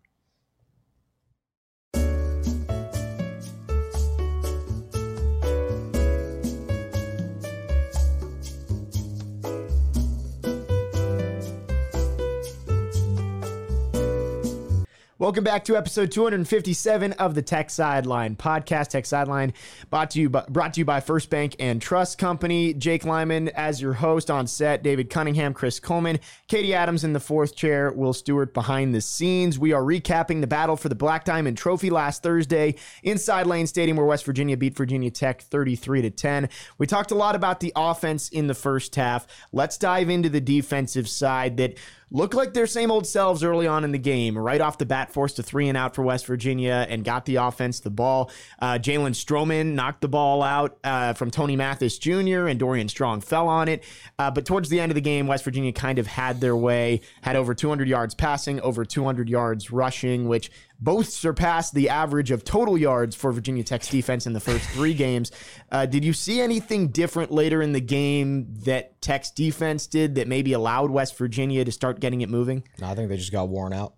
Welcome 15.21 15.45
back 15.45 15.65
to 15.65 15.77
episode 15.77 16.11
257 16.13 17.13
of 17.13 17.35
the 17.35 17.43
Tech 17.43 17.69
Sideline 17.69 18.37
podcast. 18.37 18.89
Tech 18.89 19.05
Sideline 19.05 19.53
brought 19.91 20.13
to 20.13 20.19
you 20.19 20.31
by, 20.31 20.47
brought 20.49 20.73
to 20.73 20.81
you 20.81 20.87
by 20.87 21.01
First 21.01 21.29
Bank 21.29 21.57
and 21.59 21.83
Trust 21.83 22.17
Company. 22.17 22.73
Jake 22.73 23.05
Lyman 23.05 23.51
as 23.51 23.83
your 23.83 23.93
host 23.93 24.31
on 24.31 24.47
set. 24.47 24.83
David 24.83 25.11
Cunningham, 25.11 25.53
Chris 25.53 25.79
Coleman, 25.79 26.21
Katie 26.49 26.73
Adams 26.73 27.05
in 27.05 27.13
the 27.13 27.21
fourth 27.21 27.55
chair. 27.55 27.93
Will 27.93 28.15
Stewart 28.15 28.55
behind 28.55 28.95
the 28.95 29.03
scenes. 29.03 29.59
We 29.59 29.75
are 29.75 29.83
recapping 29.83 30.41
the 30.41 30.47
battle 30.47 30.75
for 30.75 30.89
the 30.89 30.95
Black 30.95 31.27
Diamond 31.27 31.59
Trophy 31.59 31.91
last 31.91 32.23
Thursday 32.23 32.77
inside 33.03 33.47
Lane 33.47 33.67
Stadium, 33.67 33.99
where 33.99 34.07
West 34.07 34.25
Virginia 34.25 34.57
beat 34.57 34.75
Virginia 34.75 35.11
Tech 35.11 35.43
33 35.43 36.01
to 36.01 36.11
10. 36.11 36.49
We 36.79 36.87
talked 36.87 37.11
a 37.11 37.15
lot 37.15 37.37
about 37.37 37.61
the 37.61 37.75
offense 37.77 38.31
in 38.31 38.47
the 38.47 38.55
first 38.55 38.95
half. 38.95 39.27
Let's 39.53 39.77
dive 39.77 40.09
into 40.09 40.31
the 40.31 40.41
defensive 40.41 41.11
side 41.11 41.59
that 41.59 41.77
looked 42.11 42.35
like 42.35 42.53
their 42.53 42.67
same 42.67 42.91
old 42.91 43.07
selves 43.07 43.45
early 43.45 43.67
on 43.67 43.85
in 43.85 43.93
the 43.93 43.99
game. 43.99 44.37
Right 44.37 44.61
off 44.61 44.79
the 44.79 44.87
bat, 44.87 45.13
forced 45.13 45.39
a 45.39 45.43
three 45.43 45.69
and 45.69 45.77
out 45.77 45.95
for 45.95 46.03
West 46.03 46.27
Virginia 46.27 46.87
and 46.89 47.05
got 47.05 47.25
the 47.25 47.37
offense 47.37 47.81
the 47.81 47.91
ball. 47.91 48.31
Uh, 48.61 48.75
Jalen 48.75 49.13
Stroman 49.13 49.75
knocked 49.75 50.01
the 50.01 50.09
ball 50.09 50.43
out 50.43 50.79
uh, 50.85 51.13
from 51.13 51.31
Tony 51.31 51.57
Mathis 51.57 51.99
Jr. 51.99 52.47
and 52.47 52.59
Dorian 52.59 52.89
Strong 52.89 53.21
fell 53.23 53.49
on 53.49 53.69
it. 53.69 53.85
Uh, 54.19 54.31
but 54.31 54.45
towards 54.45 54.69
the 54.69 54.81
end 54.81 54.91
of 54.91 54.95
the 54.95 55.01
game, 55.01 55.27
West 55.27 55.45
Virginia 55.45 55.73
kind 55.73 55.99
of 55.99 56.07
had 56.07 56.41
their 56.41 56.57
way, 56.57 57.01
had 57.23 57.37
over 57.37 57.55
200 57.55 57.89
yards 57.89 58.15
passing, 58.15 58.61
over 58.61 58.85
200 58.85 59.29
yards 59.29 59.71
rushing, 59.71 60.29
which 60.29 60.51
both 60.81 61.09
surpassed 61.11 61.75
the 61.75 61.89
average 61.91 62.31
of 62.31 62.43
total 62.45 62.79
yards 62.79 63.15
for 63.15 63.33
Virginia 63.33 63.63
Tech's 63.63 63.89
defense 63.89 64.27
in 64.27 64.33
the 64.33 64.41
first 64.41 64.65
three 64.71 64.95
games. 64.95 65.31
Uh, 65.71 65.85
did 65.87 66.05
you 66.05 66.13
see 66.13 66.41
anything 66.41 66.89
different 66.89 67.31
later 67.31 67.61
in 67.61 67.73
the 67.73 67.81
game 67.81 68.55
that 68.65 69.01
Tech's 69.03 69.31
defense 69.31 69.87
did 69.87 70.15
that 70.15 70.27
maybe 70.27 70.53
allowed 70.53 70.91
West 70.91 71.17
Virginia 71.19 71.65
to 71.65 71.73
start 71.73 72.01
getting 72.01 72.23
it 72.23 72.29
moving? 72.31 72.63
No, 72.81 72.87
I 72.89 72.95
think 72.95 73.09
they 73.11 73.17
just 73.17 73.33
got 73.33 73.49
worn 73.49 73.73
out. 73.73 73.95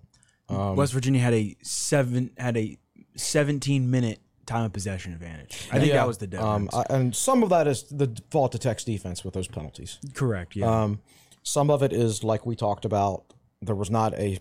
West 0.49 0.93
Virginia 0.93 1.21
had 1.21 1.33
a 1.33 1.57
seven 1.63 2.31
had 2.37 2.57
a 2.59 2.77
17 3.17 3.91
minute 3.91 4.19
time 4.45 4.65
of 4.65 4.73
possession 4.73 5.13
advantage. 5.13 5.69
I 5.71 5.79
think 5.79 5.91
Yeah. 5.91 5.99
that 5.99 6.07
was 6.07 6.19
the 6.19 6.27
Um, 6.43 6.67
difference. 6.67 6.75
I- 6.91 6.95
and 6.97 7.17
some 7.17 7.43
of 7.43 7.49
that 7.51 7.67
is 7.69 7.85
the 7.85 8.15
fault 8.31 8.55
of 8.55 8.61
Tech's 8.61 8.85
defense 8.85 9.25
with 9.25 9.35
those 9.35 9.49
penalties. 9.49 9.99
Correct. 10.15 10.57
Yeah. 10.57 10.83
Um, 10.83 11.01
some 11.43 11.71
of 11.71 11.83
it 11.83 11.93
is 11.93 12.23
like 12.25 12.45
we 12.45 12.57
talked 12.57 12.85
about. 12.85 13.25
There 13.63 13.75
was 13.77 13.91
not 13.91 14.13
a 14.19 14.39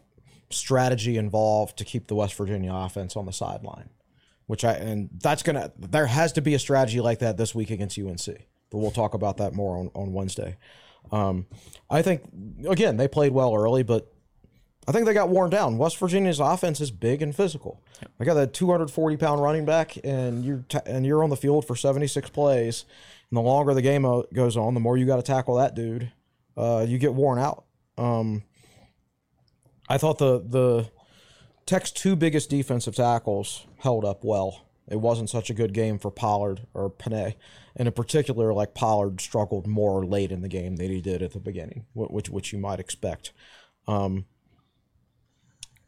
strategy 0.53 1.17
involved 1.17 1.77
to 1.77 1.85
keep 1.85 2.07
the 2.07 2.15
West 2.15 2.35
Virginia 2.35 2.73
offense 2.73 3.15
on 3.15 3.25
the 3.25 3.33
sideline. 3.33 3.89
Which 4.47 4.65
I 4.65 4.73
and 4.73 5.09
that's 5.21 5.43
gonna 5.43 5.71
there 5.77 6.07
has 6.07 6.33
to 6.33 6.41
be 6.41 6.53
a 6.53 6.59
strategy 6.59 6.99
like 6.99 7.19
that 7.19 7.37
this 7.37 7.55
week 7.55 7.71
against 7.71 7.97
UNC. 7.97 8.25
But 8.69 8.77
we'll 8.77 8.91
talk 8.91 9.13
about 9.13 9.37
that 9.37 9.53
more 9.53 9.77
on, 9.77 9.91
on 9.93 10.13
Wednesday. 10.13 10.57
Um, 11.11 11.45
I 11.89 12.01
think 12.01 12.23
again 12.67 12.97
they 12.97 13.07
played 13.07 13.31
well 13.31 13.55
early, 13.55 13.83
but 13.83 14.11
I 14.87 14.91
think 14.91 15.05
they 15.05 15.13
got 15.13 15.29
worn 15.29 15.49
down. 15.49 15.77
West 15.77 15.97
Virginia's 15.97 16.39
offense 16.39 16.81
is 16.81 16.89
big 16.89 17.21
and 17.21 17.35
physical. 17.35 17.81
They 18.17 18.25
got 18.25 18.33
that 18.33 18.53
240 18.53 19.17
pound 19.17 19.41
running 19.41 19.63
back, 19.63 19.97
and 20.03 20.43
you're 20.43 20.65
ta- 20.67 20.81
and 20.85 21.05
you're 21.05 21.23
on 21.23 21.29
the 21.29 21.37
field 21.37 21.65
for 21.67 21.75
76 21.75 22.29
plays. 22.31 22.85
And 23.29 23.37
the 23.37 23.41
longer 23.41 23.73
the 23.73 23.81
game 23.81 24.03
goes 24.33 24.57
on, 24.57 24.73
the 24.73 24.79
more 24.79 24.97
you 24.97 25.05
got 25.05 25.17
to 25.17 25.21
tackle 25.21 25.55
that 25.55 25.75
dude. 25.75 26.11
Uh, 26.57 26.85
you 26.87 26.97
get 26.97 27.13
worn 27.13 27.39
out. 27.39 27.63
Um, 27.97 28.43
I 29.91 29.97
thought 29.97 30.19
the 30.19 30.39
the 30.39 30.89
Tech's 31.65 31.91
two 31.91 32.15
biggest 32.15 32.49
defensive 32.49 32.95
tackles 32.95 33.65
held 33.79 34.05
up 34.05 34.23
well. 34.23 34.65
It 34.87 35.01
wasn't 35.01 35.29
such 35.29 35.49
a 35.49 35.53
good 35.53 35.73
game 35.73 35.99
for 35.99 36.09
Pollard 36.09 36.61
or 36.73 36.89
Panay, 36.89 37.35
and 37.75 37.87
in 37.89 37.93
particular, 37.93 38.53
like 38.53 38.73
Pollard 38.73 39.19
struggled 39.19 39.67
more 39.67 40.05
late 40.05 40.31
in 40.31 40.41
the 40.41 40.47
game 40.47 40.77
than 40.77 40.89
he 40.89 41.01
did 41.01 41.21
at 41.21 41.33
the 41.33 41.39
beginning, 41.39 41.85
which 41.93 42.29
which 42.29 42.53
you 42.53 42.59
might 42.59 42.79
expect. 42.79 43.33
Um, 43.85 44.25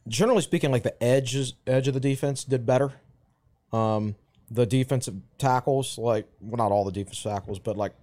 generally 0.08 0.42
speaking, 0.42 0.70
like 0.72 0.84
the 0.84 1.02
edges 1.02 1.54
edge 1.66 1.88
of 1.88 1.94
the 1.94 2.00
defense 2.02 2.44
did 2.44 2.66
better. 2.66 2.92
Um, 3.72 4.16
the 4.52 4.66
defensive 4.66 5.16
tackles, 5.38 5.98
like 5.98 6.28
well, 6.42 6.58
not 6.58 6.74
all 6.74 6.84
the 6.84 6.92
defensive 6.92 7.32
tackles, 7.32 7.60
but 7.60 7.78
like 7.78 7.94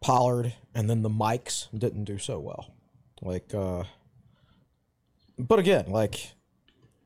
Pollard 0.00 0.54
and 0.74 0.90
then 0.90 1.02
the 1.02 1.08
Mikes 1.08 1.68
didn't 1.72 2.04
do 2.04 2.18
so 2.18 2.40
well. 2.40 2.72
Like, 3.22 3.52
uh, 3.54 3.84
but 5.38 5.58
again, 5.58 5.86
like 5.88 6.32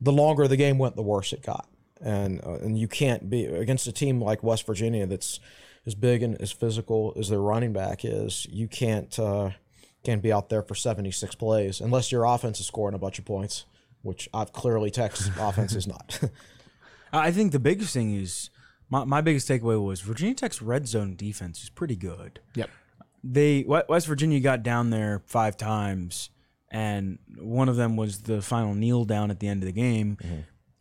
the 0.01 0.11
longer 0.11 0.47
the 0.47 0.57
game 0.57 0.77
went, 0.77 0.95
the 0.95 1.01
worse 1.01 1.33
it 1.33 1.41
got, 1.41 1.67
and 2.01 2.41
uh, 2.43 2.53
and 2.55 2.77
you 2.77 2.87
can't 2.87 3.29
be 3.29 3.45
against 3.45 3.87
a 3.87 3.91
team 3.91 4.21
like 4.21 4.43
West 4.43 4.65
Virginia 4.65 5.05
that's 5.05 5.39
as 5.85 5.95
big 5.95 6.23
and 6.23 6.39
as 6.41 6.51
physical 6.51 7.13
as 7.17 7.29
their 7.29 7.41
running 7.41 7.73
back 7.73 8.05
is. 8.05 8.45
You 8.49 8.67
can't 8.67 9.17
uh, 9.19 9.51
can't 10.03 10.21
be 10.21 10.31
out 10.31 10.49
there 10.49 10.61
for 10.61 10.75
seventy 10.75 11.11
six 11.11 11.35
plays 11.35 11.79
unless 11.79 12.11
your 12.11 12.25
offense 12.25 12.59
is 12.59 12.67
scoring 12.67 12.95
a 12.95 12.99
bunch 12.99 13.19
of 13.19 13.25
points, 13.25 13.65
which 14.01 14.29
I've 14.33 14.53
clearly 14.53 14.91
Tech's 14.91 15.29
offense 15.39 15.75
is 15.75 15.87
not. 15.87 16.19
I 17.13 17.31
think 17.31 17.51
the 17.51 17.59
biggest 17.59 17.93
thing 17.93 18.15
is 18.15 18.49
my, 18.89 19.03
my 19.03 19.21
biggest 19.21 19.47
takeaway 19.47 19.83
was 19.83 20.01
Virginia 20.01 20.35
Tech's 20.35 20.61
red 20.61 20.87
zone 20.87 21.15
defense 21.15 21.63
is 21.63 21.69
pretty 21.69 21.95
good. 21.95 22.39
Yep. 22.55 22.69
They 23.23 23.63
West 23.63 24.07
Virginia 24.07 24.39
got 24.39 24.63
down 24.63 24.89
there 24.89 25.21
five 25.25 25.55
times, 25.55 26.29
and 26.73 27.19
one 27.37 27.69
of 27.69 27.77
them 27.77 27.95
was 27.95 28.23
the 28.23 28.41
final 28.41 28.73
kneel 28.75 29.05
down 29.05 29.31
at 29.31 29.39
the 29.39 29.47
end 29.47 29.63
of 29.63 29.67
the 29.67 29.71
game. 29.73 30.17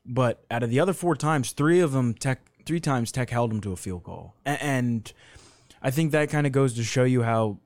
But 0.05 0.45
out 0.51 0.65
of 0.65 0.71
the 0.71 0.81
other 0.81 0.93
four 0.93 1.15
times, 1.15 1.53
three 1.53 1.79
of 1.79 1.93
them 1.93 2.15
Tech 2.15 2.41
three 2.67 2.81
times 2.81 3.13
Tech 3.13 3.31
held 3.31 3.51
them 3.53 3.61
to 3.61 3.73
a 3.73 3.77
field 3.77 4.03
goal, 4.03 4.35
A- 4.45 4.61
and 4.63 5.13
I 5.81 5.91
think 5.93 6.11
that 6.11 6.29
kind 6.31 6.47
of 6.47 6.53
goes 6.53 6.75
to 6.75 6.83
show 6.83 7.05
you 7.05 7.23
how 7.23 7.59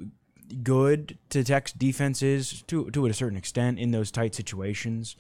good 0.63 1.19
to 1.31 1.43
Tech's 1.43 1.73
defense 1.73 2.23
is 2.23 2.63
to 2.67 2.91
to 2.91 3.07
a 3.07 3.15
certain 3.15 3.39
extent 3.39 3.79
in 3.79 3.91
those 3.93 4.11
tight 4.11 4.35
situations. 4.35 5.17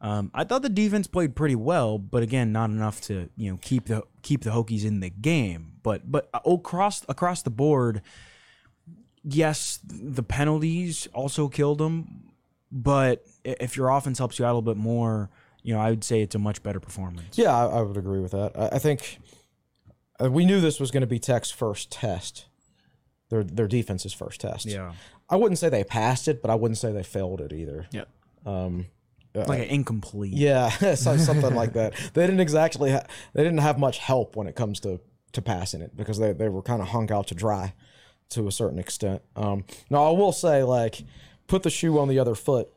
Um, 0.00 0.30
I 0.32 0.44
thought 0.44 0.62
the 0.62 0.68
defense 0.68 1.08
played 1.08 1.34
pretty 1.34 1.56
well, 1.56 1.98
but 1.98 2.22
again, 2.22 2.52
not 2.52 2.70
enough 2.70 3.00
to 3.02 3.28
you 3.36 3.50
know 3.52 3.58
keep 3.62 3.86
the 3.86 4.02
keep 4.22 4.42
the 4.42 4.50
Hokies 4.50 4.84
in 4.84 5.00
the 5.00 5.10
game. 5.10 5.74
But 5.82 6.10
but 6.10 6.28
across 6.44 7.04
across 7.08 7.42
the 7.42 7.50
board, 7.50 8.02
yes, 9.24 9.80
the 9.84 10.22
penalties 10.22 11.08
also 11.12 11.48
killed 11.48 11.78
them. 11.78 12.24
But 12.70 13.24
if 13.44 13.76
your 13.76 13.88
offense 13.88 14.18
helps 14.18 14.38
you 14.38 14.44
out 14.44 14.52
a 14.52 14.54
little 14.58 14.74
bit 14.74 14.76
more, 14.76 15.30
you 15.62 15.74
know, 15.74 15.80
I 15.80 15.90
would 15.90 16.04
say 16.04 16.20
it's 16.22 16.34
a 16.34 16.38
much 16.38 16.62
better 16.62 16.80
performance. 16.80 17.38
Yeah, 17.38 17.54
I, 17.56 17.78
I 17.78 17.82
would 17.82 17.96
agree 17.96 18.20
with 18.20 18.32
that. 18.32 18.52
I, 18.56 18.76
I 18.76 18.78
think 18.78 19.18
uh, 20.22 20.30
we 20.30 20.44
knew 20.44 20.60
this 20.60 20.78
was 20.78 20.90
going 20.90 21.00
to 21.02 21.06
be 21.06 21.18
Tech's 21.18 21.50
first 21.50 21.90
test, 21.90 22.46
their 23.30 23.42
their 23.42 23.68
defense's 23.68 24.12
first 24.12 24.40
test. 24.40 24.66
Yeah. 24.66 24.92
I 25.30 25.36
wouldn't 25.36 25.58
say 25.58 25.68
they 25.68 25.84
passed 25.84 26.28
it, 26.28 26.40
but 26.40 26.50
I 26.50 26.54
wouldn't 26.54 26.78
say 26.78 26.92
they 26.92 27.02
failed 27.02 27.40
it 27.40 27.52
either. 27.52 27.86
Yep. 27.92 28.08
like 29.48 29.60
an 29.60 29.66
incomplete. 29.66 30.32
Yeah, 30.32 30.70
something 30.94 31.54
like 31.54 31.74
that. 31.74 31.94
They 32.14 32.22
didn't 32.26 32.40
exactly 32.40 32.92
ha- 32.92 33.04
they 33.34 33.42
didn't 33.42 33.58
have 33.58 33.78
much 33.78 33.98
help 33.98 34.36
when 34.36 34.46
it 34.46 34.56
comes 34.56 34.80
to 34.80 35.00
to 35.32 35.42
passing 35.42 35.82
it 35.82 35.96
because 35.96 36.18
they 36.18 36.32
they 36.32 36.48
were 36.48 36.62
kind 36.62 36.80
of 36.80 36.88
hung 36.88 37.12
out 37.12 37.26
to 37.28 37.34
dry 37.34 37.74
to 38.30 38.48
a 38.48 38.52
certain 38.52 38.78
extent. 38.78 39.22
Um, 39.36 39.64
now 39.90 40.04
I 40.04 40.10
will 40.10 40.32
say 40.32 40.62
like 40.62 41.04
put 41.48 41.64
the 41.64 41.70
shoe 41.70 41.98
on 41.98 42.08
the 42.08 42.18
other 42.18 42.34
foot. 42.34 42.68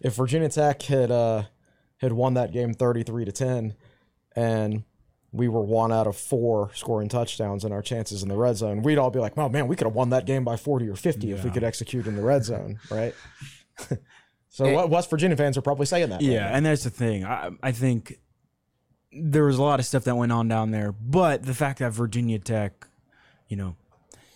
If 0.00 0.16
Virginia 0.16 0.48
Tech 0.48 0.82
had 0.82 1.10
uh 1.10 1.44
had 1.98 2.12
won 2.12 2.34
that 2.34 2.52
game 2.52 2.74
33 2.74 3.24
to 3.26 3.32
10 3.32 3.74
and 4.34 4.82
we 5.32 5.48
were 5.48 5.62
one 5.62 5.92
out 5.92 6.06
of 6.06 6.16
four 6.16 6.70
scoring 6.74 7.08
touchdowns 7.08 7.64
in 7.64 7.72
our 7.72 7.82
chances 7.82 8.22
in 8.22 8.28
the 8.28 8.36
red 8.36 8.56
zone, 8.56 8.82
we'd 8.82 8.98
all 8.98 9.10
be 9.10 9.18
like, 9.18 9.36
"Oh 9.36 9.48
man, 9.48 9.66
we 9.68 9.76
could 9.76 9.86
have 9.86 9.94
won 9.94 10.10
that 10.10 10.26
game 10.26 10.44
by 10.44 10.56
40 10.56 10.88
or 10.88 10.96
50 10.96 11.32
if 11.32 11.44
we 11.44 11.50
could 11.50 11.64
execute 11.64 12.06
in 12.06 12.16
the 12.16 12.22
red 12.22 12.44
zone, 12.44 12.78
right?" 12.90 13.14
so 14.48 14.70
what 14.72 14.90
West 14.90 15.10
Virginia 15.10 15.36
fans 15.36 15.58
are 15.58 15.62
probably 15.62 15.86
saying 15.86 16.08
that. 16.10 16.16
right 16.16 16.22
Yeah, 16.22 16.48
and 16.56 16.64
that's 16.66 16.84
the 16.84 16.90
thing. 16.90 17.24
I 17.24 17.50
I 17.62 17.72
think 17.72 18.20
there 19.12 19.44
was 19.44 19.58
a 19.58 19.62
lot 19.62 19.80
of 19.80 19.86
stuff 19.86 20.04
that 20.04 20.16
went 20.16 20.30
on 20.32 20.46
down 20.48 20.70
there, 20.70 20.92
but 20.92 21.44
the 21.44 21.54
fact 21.54 21.80
that 21.80 21.92
Virginia 21.92 22.38
Tech, 22.38 22.86
you 23.48 23.56
know, 23.56 23.74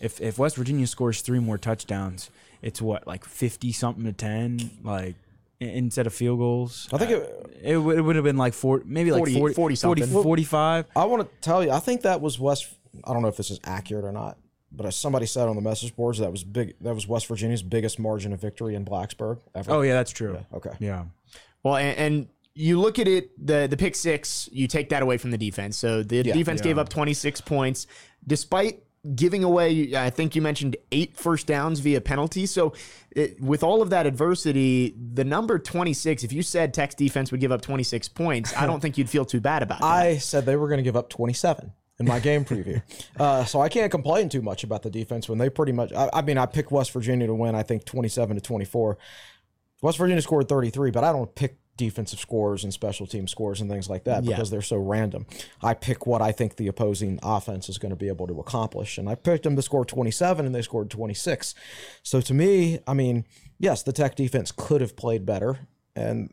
if 0.00 0.20
if 0.20 0.36
West 0.36 0.56
Virginia 0.56 0.86
scores 0.88 1.20
three 1.20 1.38
more 1.38 1.58
touchdowns, 1.58 2.30
it's 2.62 2.80
what 2.82 3.06
like 3.06 3.24
fifty 3.24 3.72
something 3.72 4.04
to 4.04 4.12
ten, 4.12 4.70
like 4.82 5.16
instead 5.60 6.06
of 6.06 6.14
field 6.14 6.38
goals. 6.38 6.88
I 6.92 6.98
think 6.98 7.10
it, 7.10 7.22
uh, 7.22 7.48
It 7.62 7.76
would, 7.76 7.98
it 7.98 8.02
would 8.02 8.16
have 8.16 8.24
been 8.24 8.36
like 8.36 8.54
four, 8.54 8.82
maybe 8.84 9.10
like 9.10 9.18
40 9.26 9.54
40, 9.54 9.76
40 9.76 10.02
40, 10.02 10.22
45. 10.22 10.86
I 10.94 11.04
want 11.04 11.22
to 11.22 11.28
tell 11.40 11.64
you, 11.64 11.70
I 11.70 11.80
think 11.80 12.02
that 12.02 12.20
was 12.20 12.38
West. 12.38 12.68
I 13.04 13.12
don't 13.12 13.22
know 13.22 13.28
if 13.28 13.36
this 13.36 13.50
is 13.50 13.58
accurate 13.64 14.04
or 14.04 14.12
not, 14.12 14.38
but 14.72 14.86
as 14.86 14.96
somebody 14.96 15.26
said 15.26 15.48
on 15.48 15.56
the 15.56 15.62
message 15.62 15.94
boards, 15.96 16.18
that 16.18 16.30
was 16.30 16.44
big. 16.44 16.74
That 16.80 16.94
was 16.94 17.08
West 17.08 17.26
Virginia's 17.26 17.62
biggest 17.62 17.98
margin 17.98 18.32
of 18.32 18.40
victory 18.40 18.74
in 18.74 18.84
Blacksburg 18.84 19.40
ever. 19.54 19.72
Oh 19.72 19.80
yeah, 19.82 19.94
that's 19.94 20.12
true. 20.12 20.38
okay. 20.54 20.72
Yeah. 20.78 21.04
Well, 21.62 21.76
and, 21.76 21.98
and 21.98 22.28
you 22.54 22.80
look 22.80 22.98
at 22.98 23.08
it, 23.08 23.30
the 23.44 23.66
the 23.68 23.76
pick 23.76 23.94
six, 23.96 24.48
you 24.52 24.66
take 24.68 24.88
that 24.90 25.02
away 25.02 25.18
from 25.18 25.30
the 25.30 25.38
defense. 25.38 25.76
So 25.76 26.02
the 26.02 26.22
defense 26.22 26.60
gave 26.60 26.78
up 26.78 26.88
26 26.88 27.40
points, 27.42 27.86
despite 28.26 28.82
giving 29.14 29.44
away. 29.44 29.94
I 29.94 30.10
think 30.10 30.36
you 30.36 30.42
mentioned 30.42 30.76
eight 30.92 31.16
first 31.16 31.46
downs 31.46 31.80
via 31.80 32.00
penalty. 32.00 32.46
So 32.46 32.74
it, 33.10 33.40
with 33.40 33.62
all 33.62 33.82
of 33.82 33.90
that 33.90 34.06
adversity, 34.06 34.94
the 35.14 35.24
number 35.24 35.58
26. 35.58 36.24
If 36.24 36.32
you 36.32 36.42
said 36.42 36.74
Tech's 36.74 36.94
defense 36.94 37.30
would 37.30 37.40
give 37.40 37.52
up 37.52 37.60
26 37.60 38.08
points, 38.08 38.54
I 38.56 38.66
don't 38.66 38.80
think 38.80 38.98
you'd 38.98 39.10
feel 39.10 39.24
too 39.24 39.40
bad 39.40 39.62
about 39.62 39.80
that. 39.80 39.86
I 39.86 40.18
said 40.18 40.46
they 40.46 40.56
were 40.56 40.68
going 40.68 40.78
to 40.78 40.84
give 40.84 40.96
up 40.96 41.08
27 41.08 41.72
in 41.98 42.06
my 42.06 42.20
game 42.20 42.44
preview. 42.44 42.82
Uh, 43.18 43.44
so 43.44 43.60
I 43.60 43.68
can't 43.68 43.90
complain 43.90 44.28
too 44.28 44.42
much 44.42 44.62
about 44.62 44.82
the 44.82 44.90
defense 44.90 45.28
when 45.28 45.38
they 45.38 45.50
pretty 45.50 45.72
much. 45.72 45.92
I, 45.92 46.08
I 46.12 46.22
mean, 46.22 46.38
I 46.38 46.46
picked 46.46 46.70
West 46.70 46.92
Virginia 46.92 47.26
to 47.26 47.34
win. 47.34 47.56
I 47.56 47.64
think 47.64 47.84
27 47.84 48.36
to 48.36 48.40
24. 48.40 48.96
West 49.82 49.98
Virginia 49.98 50.22
scored 50.22 50.48
33, 50.48 50.92
but 50.92 51.02
I 51.02 51.10
don't 51.10 51.34
pick 51.34 51.56
defensive 51.78 52.20
scores 52.20 52.64
and 52.64 52.74
special 52.74 53.06
team 53.06 53.26
scores 53.26 53.62
and 53.62 53.70
things 53.70 53.88
like 53.88 54.04
that 54.04 54.22
Yeah. 54.24 54.32
because 54.36 54.50
they're 54.50 54.60
so 54.60 54.76
random. 54.76 55.24
I 55.62 55.72
pick 55.72 56.06
what 56.06 56.20
I 56.20 56.32
think 56.32 56.56
the 56.56 56.66
opposing 56.66 57.18
offense 57.22 57.70
is 57.70 57.78
going 57.78 57.90
to 57.90 57.96
be 57.96 58.08
able 58.08 58.26
to 58.26 58.38
accomplish. 58.40 58.98
And 58.98 59.08
I 59.08 59.14
picked 59.14 59.44
them 59.44 59.56
to 59.56 59.62
score 59.62 59.86
27 59.86 60.44
and 60.44 60.54
they 60.54 60.60
scored 60.60 60.90
26. 60.90 61.54
So 62.02 62.20
to 62.20 62.34
me, 62.34 62.80
I 62.86 62.92
mean, 62.92 63.24
yes, 63.58 63.82
the 63.82 63.92
Tech 63.94 64.14
defense 64.16 64.52
could 64.54 64.82
have 64.82 64.94
played 64.96 65.24
better 65.24 65.60
and 65.96 66.30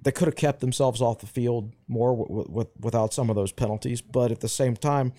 they 0.00 0.12
could 0.12 0.26
have 0.28 0.36
kept 0.36 0.60
themselves 0.60 1.00
off 1.00 1.20
the 1.20 1.26
field 1.26 1.72
more 1.88 2.14
with, 2.14 2.48
with, 2.50 2.68
without 2.80 3.14
some 3.14 3.30
of 3.30 3.36
those 3.36 3.52
penalties. 3.52 4.02
But 4.02 4.30
at 4.32 4.40
the 4.40 4.48
same 4.48 4.74
time, 4.76 5.12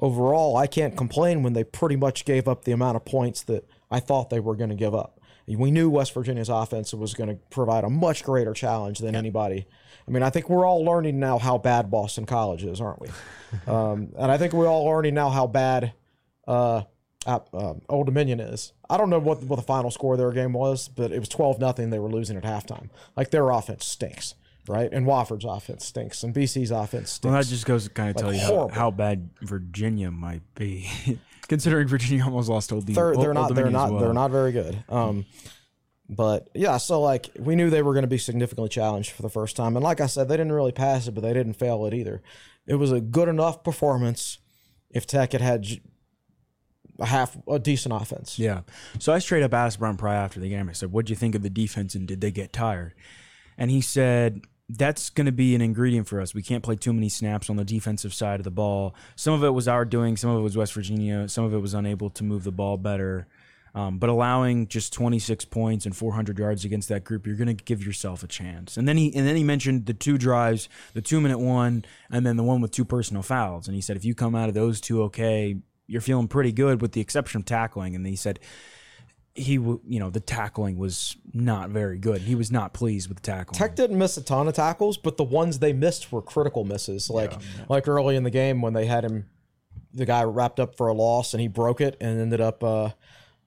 overall, 0.00 0.56
I 0.56 0.66
can't 0.66 0.96
complain 0.96 1.42
when 1.42 1.52
they 1.52 1.64
pretty 1.64 1.96
much 1.96 2.24
gave 2.24 2.48
up 2.48 2.64
the 2.64 2.72
amount 2.72 2.96
of 2.96 3.04
points 3.04 3.42
that 3.42 3.68
I 3.90 4.00
thought 4.00 4.30
they 4.30 4.40
were 4.40 4.56
going 4.56 4.70
to 4.70 4.76
give 4.76 4.94
up. 4.94 5.20
We 5.46 5.70
knew 5.70 5.90
West 5.90 6.14
Virginia's 6.14 6.48
offense 6.48 6.94
was 6.94 7.14
going 7.14 7.30
to 7.30 7.36
provide 7.50 7.84
a 7.84 7.90
much 7.90 8.24
greater 8.24 8.52
challenge 8.52 8.98
than 8.98 9.14
anybody. 9.14 9.66
I 10.06 10.10
mean, 10.10 10.22
I 10.22 10.30
think 10.30 10.48
we're 10.48 10.66
all 10.66 10.84
learning 10.84 11.18
now 11.20 11.38
how 11.38 11.58
bad 11.58 11.90
Boston 11.90 12.26
College 12.26 12.64
is, 12.64 12.80
aren't 12.80 13.00
we? 13.00 13.08
um, 13.66 14.12
and 14.16 14.30
I 14.30 14.38
think 14.38 14.52
we're 14.52 14.68
all 14.68 14.84
learning 14.84 15.14
now 15.14 15.30
how 15.30 15.46
bad 15.46 15.92
uh, 16.46 16.82
uh, 17.26 17.40
um, 17.52 17.82
Old 17.88 18.06
Dominion 18.06 18.40
is. 18.40 18.72
I 18.88 18.96
don't 18.96 19.10
know 19.10 19.18
what, 19.18 19.42
what 19.44 19.56
the 19.56 19.62
final 19.62 19.90
score 19.90 20.14
of 20.14 20.18
their 20.18 20.32
game 20.32 20.52
was, 20.52 20.88
but 20.88 21.12
it 21.12 21.18
was 21.18 21.28
12 21.28 21.58
nothing. 21.58 21.90
They 21.90 21.98
were 21.98 22.10
losing 22.10 22.36
at 22.36 22.44
halftime. 22.44 22.90
Like 23.16 23.30
their 23.30 23.50
offense 23.50 23.84
stinks, 23.84 24.34
right? 24.68 24.92
And 24.92 25.06
Wofford's 25.06 25.44
offense 25.44 25.86
stinks, 25.86 26.22
and 26.22 26.34
BC's 26.34 26.70
offense 26.70 27.12
stinks. 27.12 27.24
Well, 27.32 27.34
that 27.42 27.48
just 27.48 27.66
goes 27.66 27.84
to 27.84 27.90
kind 27.90 28.10
of 28.10 28.16
tell 28.16 28.32
you 28.32 28.40
how, 28.40 28.68
how 28.68 28.90
bad 28.90 29.30
Virginia 29.40 30.10
might 30.10 30.42
be, 30.54 30.88
considering 31.48 31.88
Virginia 31.88 32.24
almost 32.24 32.48
lost 32.48 32.72
Old, 32.72 32.86
they're, 32.86 33.16
they're 33.16 33.28
Old 33.28 33.34
not 33.34 33.54
they're 33.54 33.70
not 33.70 33.92
well. 33.92 34.00
they're 34.00 34.12
not 34.12 34.30
very 34.30 34.52
good. 34.52 34.82
Um, 34.88 35.26
but 36.08 36.50
yeah, 36.54 36.76
so 36.76 37.00
like 37.00 37.30
we 37.38 37.56
knew 37.56 37.70
they 37.70 37.82
were 37.82 37.94
going 37.94 38.04
to 38.04 38.08
be 38.08 38.18
significantly 38.18 38.68
challenged 38.68 39.10
for 39.10 39.22
the 39.22 39.30
first 39.30 39.56
time, 39.56 39.76
and 39.76 39.82
like 39.84 40.00
I 40.00 40.06
said, 40.06 40.28
they 40.28 40.36
didn't 40.36 40.52
really 40.52 40.72
pass 40.72 41.06
it, 41.08 41.12
but 41.12 41.22
they 41.22 41.32
didn't 41.32 41.54
fail 41.54 41.86
it 41.86 41.94
either. 41.94 42.22
It 42.66 42.74
was 42.76 42.92
a 42.92 43.00
good 43.00 43.28
enough 43.28 43.64
performance. 43.64 44.38
If 44.90 45.06
Tech 45.06 45.32
had 45.32 45.40
had 45.40 45.66
a 46.98 47.06
half 47.06 47.36
a 47.48 47.58
decent 47.58 47.94
offense, 47.94 48.38
Yeah. 48.38 48.60
So 48.98 49.12
I 49.12 49.18
straight 49.20 49.42
up 49.42 49.54
asked 49.54 49.78
Brian 49.78 49.96
Pry 49.96 50.14
after 50.14 50.38
the 50.38 50.50
game. 50.50 50.68
I 50.68 50.72
said, 50.72 50.92
"What'd 50.92 51.08
you 51.08 51.16
think 51.16 51.34
of 51.34 51.42
the 51.42 51.48
defense, 51.50 51.94
and 51.94 52.06
did 52.06 52.20
they 52.20 52.30
get 52.30 52.52
tired?" 52.52 52.94
and 53.58 53.70
he 53.70 53.80
said 53.80 54.42
that's 54.76 55.10
going 55.10 55.26
to 55.26 55.32
be 55.32 55.54
an 55.54 55.60
ingredient 55.60 56.06
for 56.06 56.20
us. 56.20 56.34
We 56.34 56.42
can't 56.42 56.62
play 56.62 56.76
too 56.76 56.92
many 56.92 57.08
snaps 57.08 57.50
on 57.50 57.56
the 57.56 57.64
defensive 57.64 58.14
side 58.14 58.40
of 58.40 58.44
the 58.44 58.50
ball. 58.50 58.94
Some 59.16 59.34
of 59.34 59.44
it 59.44 59.50
was 59.50 59.68
our 59.68 59.84
doing, 59.84 60.16
some 60.16 60.30
of 60.30 60.38
it 60.38 60.42
was 60.42 60.56
West 60.56 60.72
Virginia, 60.72 61.28
some 61.28 61.44
of 61.44 61.52
it 61.52 61.58
was 61.58 61.74
unable 61.74 62.10
to 62.10 62.24
move 62.24 62.44
the 62.44 62.52
ball 62.52 62.76
better. 62.76 63.26
Um, 63.74 63.98
but 63.98 64.10
allowing 64.10 64.68
just 64.68 64.92
26 64.92 65.46
points 65.46 65.86
and 65.86 65.96
400 65.96 66.38
yards 66.38 66.64
against 66.64 66.90
that 66.90 67.04
group, 67.04 67.26
you're 67.26 67.36
going 67.36 67.54
to 67.54 67.64
give 67.64 67.84
yourself 67.84 68.22
a 68.22 68.26
chance. 68.26 68.76
And 68.76 68.86
then 68.86 68.98
he 68.98 69.14
and 69.14 69.26
then 69.26 69.34
he 69.34 69.44
mentioned 69.44 69.86
the 69.86 69.94
two 69.94 70.18
drives, 70.18 70.68
the 70.92 71.00
two 71.00 71.22
minute 71.22 71.38
one, 71.38 71.84
and 72.10 72.26
then 72.26 72.36
the 72.36 72.42
one 72.42 72.60
with 72.60 72.70
two 72.70 72.84
personal 72.84 73.22
fouls. 73.22 73.66
And 73.66 73.74
he 73.74 73.80
said 73.80 73.96
if 73.96 74.04
you 74.04 74.14
come 74.14 74.34
out 74.34 74.50
of 74.50 74.54
those 74.54 74.78
two 74.80 75.02
okay, 75.04 75.56
you're 75.86 76.02
feeling 76.02 76.28
pretty 76.28 76.52
good, 76.52 76.82
with 76.82 76.92
the 76.92 77.00
exception 77.00 77.40
of 77.40 77.46
tackling. 77.46 77.96
And 77.96 78.06
he 78.06 78.16
said 78.16 78.40
he, 79.34 79.56
w- 79.56 79.80
you 79.86 79.98
know, 79.98 80.10
the 80.10 80.20
tackling 80.20 80.76
was 80.76 81.16
not 81.32 81.70
very 81.70 81.98
good. 81.98 82.20
He 82.22 82.34
was 82.34 82.50
not 82.50 82.72
pleased 82.74 83.08
with 83.08 83.16
the 83.18 83.22
tackling. 83.22 83.58
Tech 83.58 83.74
didn't 83.76 83.98
miss 83.98 84.16
a 84.16 84.22
ton 84.22 84.46
of 84.48 84.54
tackles, 84.54 84.96
but 84.98 85.16
the 85.16 85.24
ones 85.24 85.58
they 85.58 85.72
missed 85.72 86.12
were 86.12 86.20
critical 86.22 86.64
misses. 86.64 87.08
Like 87.08 87.32
like 87.68 87.88
early 87.88 88.16
in 88.16 88.24
the 88.24 88.30
game 88.30 88.60
when 88.60 88.72
they 88.74 88.86
had 88.86 89.04
him, 89.04 89.28
the 89.94 90.04
guy 90.06 90.22
wrapped 90.24 90.60
up 90.60 90.76
for 90.76 90.88
a 90.88 90.92
loss 90.94 91.32
and 91.34 91.40
he 91.40 91.48
broke 91.48 91.80
it 91.80 91.96
and 92.00 92.20
ended 92.20 92.40
up 92.40 92.62
uh, 92.62 92.90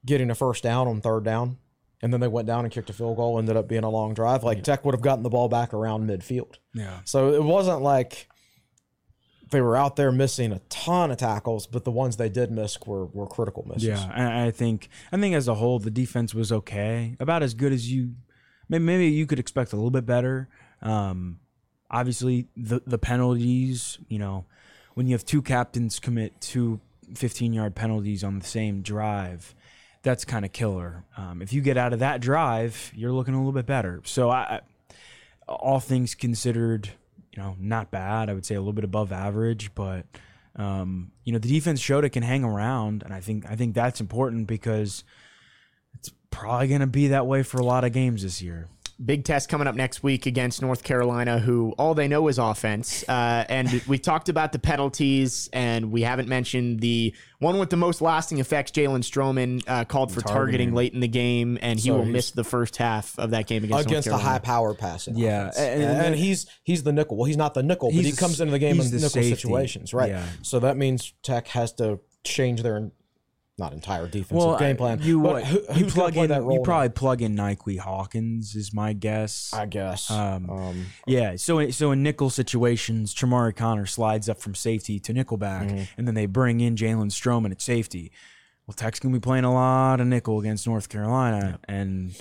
getting 0.06 0.30
a 0.32 0.36
first 0.36 0.64
down 0.64 0.88
on 0.88 1.02
third 1.02 1.24
down. 1.24 1.58
And 2.02 2.12
then 2.14 2.20
they 2.20 2.28
went 2.28 2.46
down 2.46 2.66
and 2.66 2.74
kicked 2.74 2.90
a 2.90 2.94
field 2.94 3.16
goal. 3.18 3.40
Ended 3.40 3.56
up 3.58 3.68
being 3.68 3.84
a 3.84 3.90
long 3.90 4.14
drive. 4.14 4.44
Like 4.44 4.64
Tech 4.64 4.86
would 4.86 4.94
have 4.94 5.02
gotten 5.02 5.24
the 5.24 5.30
ball 5.30 5.50
back 5.50 5.74
around 5.74 6.08
midfield. 6.10 6.56
yeah. 6.74 7.00
So 7.06 7.34
it 7.34 7.44
wasn't 7.44 7.82
like 7.82 8.28
they 9.56 9.62
were 9.62 9.78
out 9.78 9.96
there 9.96 10.12
missing 10.12 10.52
a 10.52 10.60
ton 10.70 11.12
of 11.12 11.18
tackles, 11.18 11.66
but 11.66 11.86
the 11.86 11.92
ones 11.92 12.18
they 12.18 12.28
did 12.28 12.52
miss 12.52 12.78
were, 12.86 13.06
were 13.06 13.26
critical 13.26 13.66
misses. 13.66 13.86
Yeah, 13.86 14.46
I 14.46 14.52
think 14.52 14.90
I 15.14 15.18
think 15.18 15.34
as 15.34 15.48
a 15.48 15.56
whole 15.56 15.80
the 15.80 15.90
defense 15.90 16.36
was 16.36 16.52
okay, 16.52 17.16
about 17.22 17.42
as 17.42 17.54
good 17.54 17.72
as 17.72 17.90
you 17.90 18.16
maybe, 18.68 18.84
maybe 18.84 19.08
you 19.08 19.26
could 19.26 19.40
expect 19.40 19.72
a 19.72 19.78
little 19.78 19.92
bit 19.92 20.06
better. 20.06 20.50
Um, 20.82 21.40
obviously 21.90 22.50
the 22.58 22.82
the 22.86 22.98
penalties, 22.98 23.98
you 24.10 24.20
know, 24.20 24.46
when 24.96 25.08
you 25.08 25.14
have 25.14 25.24
two 25.24 25.42
captains 25.42 26.00
commit 26.00 26.42
two 26.42 26.82
15 27.16 27.54
yard 27.54 27.76
penalties 27.76 28.24
on 28.24 28.40
the 28.40 28.46
same 28.46 28.82
drive, 28.82 29.56
that's 30.04 30.26
kind 30.26 30.44
of 30.44 30.52
killer. 30.52 31.06
Um, 31.16 31.42
if 31.42 31.54
you 31.54 31.62
get 31.62 31.78
out 31.78 31.94
of 31.94 32.00
that 32.00 32.20
drive, 32.20 32.92
you're 32.94 33.14
looking 33.14 33.34
a 33.34 33.38
little 33.38 33.54
bit 33.54 33.66
better. 33.66 34.02
So 34.04 34.30
I 34.30 34.60
all 35.48 35.80
things 35.80 36.14
considered, 36.14 36.90
you 37.36 37.44
know, 37.44 37.56
not 37.60 37.92
bad. 37.92 38.30
I 38.30 38.34
would 38.34 38.46
say 38.46 38.56
a 38.56 38.60
little 38.60 38.74
bit 38.74 38.84
above 38.84 39.12
average, 39.12 39.74
but 39.76 40.06
um, 40.56 41.12
you 41.24 41.34
know, 41.34 41.40
the 41.40 41.50
defense 41.50 41.80
showed 41.80 42.06
it 42.06 42.10
can 42.12 42.24
hang 42.24 42.44
around, 42.44 43.04
and 43.04 43.14
I 43.14 43.20
think 43.20 43.46
I 43.50 43.56
think 43.56 43.76
that's 43.76 44.00
important 44.00 44.48
because 44.48 45.04
it's 45.94 46.12
probably 46.32 46.68
going 46.68 46.82
to 46.82 46.88
be 46.88 47.10
that 47.10 47.28
way 47.28 47.44
for 47.44 47.58
a 47.58 47.66
lot 47.66 47.84
of 47.84 47.92
games 47.92 48.24
this 48.24 48.42
year. 48.42 48.68
Big 49.04 49.26
test 49.26 49.50
coming 49.50 49.68
up 49.68 49.76
next 49.76 50.04
week 50.04 50.26
against 50.26 50.62
North 50.62 50.82
Carolina, 50.84 51.38
who 51.38 51.74
all 51.78 51.94
they 51.94 52.08
know 52.08 52.30
is 52.30 52.38
offense. 52.38 53.04
Uh, 53.10 53.44
and 53.50 53.70
we 53.88 53.98
talked 53.98 54.30
about 54.30 54.54
the 54.54 54.60
penalties, 54.60 55.50
and 55.52 55.92
we 55.92 56.04
haven't 56.04 56.30
mentioned 56.30 56.80
the 56.80 57.14
one 57.40 57.60
with 57.60 57.70
the 57.70 57.76
most 57.76 58.02
lasting 58.02 58.38
effects. 58.40 58.72
Jalen 58.72 59.00
Stroman 59.02 59.62
uh, 59.68 59.84
called 59.84 60.14
for 60.14 60.22
targeting. 60.22 60.74
late 60.74 60.94
in 60.94 61.02
the 61.02 61.10
game, 61.10 61.58
and 61.62 61.78
he 61.78 61.90
So 61.90 61.98
will 61.98 62.06
miss 62.06 62.32
the 62.32 62.46
first 62.46 62.78
half 62.78 63.20
of 63.20 63.32
that 63.32 63.48
game 63.48 63.66
against, 63.66 63.86
against 63.88 64.08
a 64.08 64.12
North 64.12 64.22
high 64.24 64.40
power 64.40 64.74
passing. 64.74 65.18
Yeah, 65.18 65.48
offense. 65.50 65.58
and- 65.58 65.84
and, 65.84 66.06
and- 66.08 66.16
he's 66.16 66.46
he's 66.64 66.84
the 66.84 66.94
nickel. 66.94 67.18
Well, 67.18 67.26
he's 67.26 67.36
not 67.38 67.54
the 67.54 67.64
nickel, 67.64 67.92
but 67.94 68.06
he 68.06 68.14
comes 68.14 68.40
into 68.40 68.52
the 68.52 68.60
game 68.60 68.80
in 68.80 68.86
the 68.88 68.96
nickel 68.96 69.10
safety. 69.10 69.36
situations, 69.36 69.94
right? 69.94 70.12
Yeah. 70.12 70.26
So 70.42 70.60
that 70.60 70.78
means 70.78 71.14
Tech 71.22 71.50
has 71.50 71.74
to 71.74 72.00
change 72.24 72.62
their 72.64 72.92
not 73.58 73.72
entire 73.74 74.06
defensive 74.08 74.36
Well, 74.36 74.58
game 74.60 74.76
plan. 74.76 75.00
you 75.02 75.20
what, 75.20 75.46
who, 75.46 75.60
you 75.60 75.66
who's 75.86 75.94
going 75.94 76.12
to 76.14 76.14
plug 76.14 76.18
in 76.18 76.30
you 76.52 76.58
now? 76.58 76.64
probably 76.64 76.90
plug 76.90 77.22
in 77.22 77.36
Nyquil 77.36 77.80
Hawkins 77.80 78.54
is 78.56 78.74
my 78.74 78.92
guess. 78.94 79.52
I 79.54 79.66
guess. 79.66 80.12
Um, 80.12 80.50
Um, 80.50 80.86
Yeah, 81.08 81.38
so 81.38 81.70
so 81.72 81.92
in 81.92 82.04
nickel 82.04 82.30
situations, 82.30 83.16
Chamarri 83.16 83.56
Conner 83.56 83.86
slides 83.86 84.28
up 84.28 84.42
from 84.42 84.56
safety 84.56 85.00
to 85.00 85.14
nickelback, 85.14 85.70
Mm-hmm. 85.70 85.84
and 85.98 86.08
then 86.08 86.16
they 86.16 86.26
bring 86.26 86.60
in 86.60 86.76
Jalen 86.76 87.12
Stroman 87.12 87.52
at 87.52 87.62
safety. 87.62 88.12
Well, 88.68 88.74
Tech's 88.76 89.00
gonna 89.00 89.14
be 89.14 89.20
playing 89.22 89.46
a 89.46 89.54
lot 89.54 90.02
of 90.02 90.08
nickel 90.08 90.40
against 90.40 90.68
North 90.68 90.90
Carolina, 90.90 91.60
and 91.66 92.12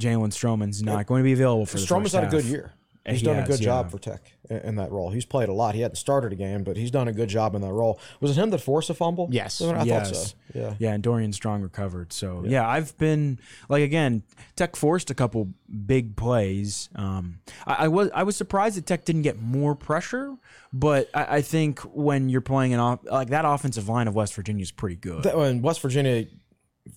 Jalen 0.00 0.28
Stroman's 0.32 0.82
not 0.82 1.06
going 1.06 1.20
to 1.20 1.24
be 1.24 1.32
available 1.32 1.66
for 1.66 1.76
the 1.78 1.84
Stroman's 1.84 2.12
had 2.12 2.24
a 2.24 2.28
good 2.28 2.44
year. 2.44 2.72
Uh, 3.08 3.12
He's 3.12 3.20
he 3.20 3.26
done 3.26 3.36
a 3.36 3.40
has, 3.40 3.48
good 3.48 3.60
job 3.60 3.90
for 3.90 3.98
Tech 3.98 4.32
in, 4.50 4.76
that 4.76 4.92
role. 4.92 5.10
He's 5.10 5.24
played 5.24 5.48
a 5.48 5.52
lot. 5.52 5.74
He 5.74 5.80
hadn't 5.80 5.96
started 5.96 6.32
a 6.32 6.36
game, 6.36 6.62
but 6.62 6.76
he's 6.76 6.90
done 6.90 7.08
a 7.08 7.12
good 7.12 7.28
job 7.28 7.54
in 7.54 7.62
that 7.62 7.72
role. 7.72 7.98
Was 8.20 8.36
it 8.36 8.40
him 8.40 8.50
that 8.50 8.58
forced 8.58 8.90
a 8.90 8.94
fumble? 8.94 9.28
Yes. 9.30 9.60
I 9.60 9.82
yes. 9.84 10.10
thought 10.10 10.16
so. 10.16 10.34
Yeah. 10.54 10.74
Yeah, 10.78 10.92
and 10.94 11.02
Dorian 11.02 11.32
Strong 11.32 11.62
recovered. 11.62 12.12
So 12.12 12.44
yeah. 12.46 12.68
I've 12.68 12.96
been 12.98 13.38
like 13.68 13.82
again, 13.82 14.22
Tech 14.56 14.76
forced 14.76 15.10
a 15.10 15.14
couple 15.14 15.52
big 15.86 16.16
plays. 16.16 16.88
Um, 16.94 17.40
I, 17.66 17.84
I 17.84 17.88
was 17.88 18.10
I 18.14 18.22
was 18.22 18.36
surprised 18.36 18.76
that 18.76 18.86
Tech 18.86 19.04
didn't 19.04 19.22
get 19.22 19.40
more 19.40 19.74
pressure, 19.74 20.34
but 20.72 21.08
I, 21.14 21.36
I 21.36 21.42
think 21.42 21.80
when 21.80 22.28
you're 22.28 22.40
playing 22.40 22.74
an 22.74 22.80
off 22.80 23.00
like 23.04 23.28
that 23.28 23.44
offensive 23.44 23.88
line 23.88 24.08
of 24.08 24.14
West 24.14 24.34
Virginia 24.34 24.62
is 24.62 24.70
pretty 24.70 24.96
good. 24.96 25.22
That, 25.22 25.36
in 25.36 25.62
West 25.62 25.80
Virginia, 25.80 26.26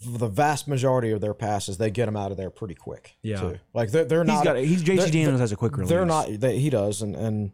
the 0.06 0.28
vast 0.28 0.68
majority 0.68 1.12
of 1.12 1.22
their 1.22 1.34
passes, 1.34 1.78
they 1.78 1.89
get 1.92 2.06
them 2.06 2.16
out 2.16 2.32
of 2.32 2.38
there 2.38 2.50
pretty 2.50 2.76
quick. 2.76 3.16
Yeah. 3.22 3.39
too. 3.39 3.60
like 3.74 3.92
they're, 3.92 4.06
they're 4.06 4.24
He's 4.24 4.28
not. 4.34 4.44
got 4.44 4.58
he's 4.58 4.84
they're- 4.84 4.96
JT 4.98 5.12
Daniels 5.12 5.39
has 5.39 5.52
a 5.52 5.56
quick 5.56 5.76
release. 5.78 5.89
They're 5.89 6.06
not. 6.06 6.28
They, 6.39 6.60
he 6.60 6.70
does, 6.70 7.02
and 7.02 7.16
and 7.16 7.52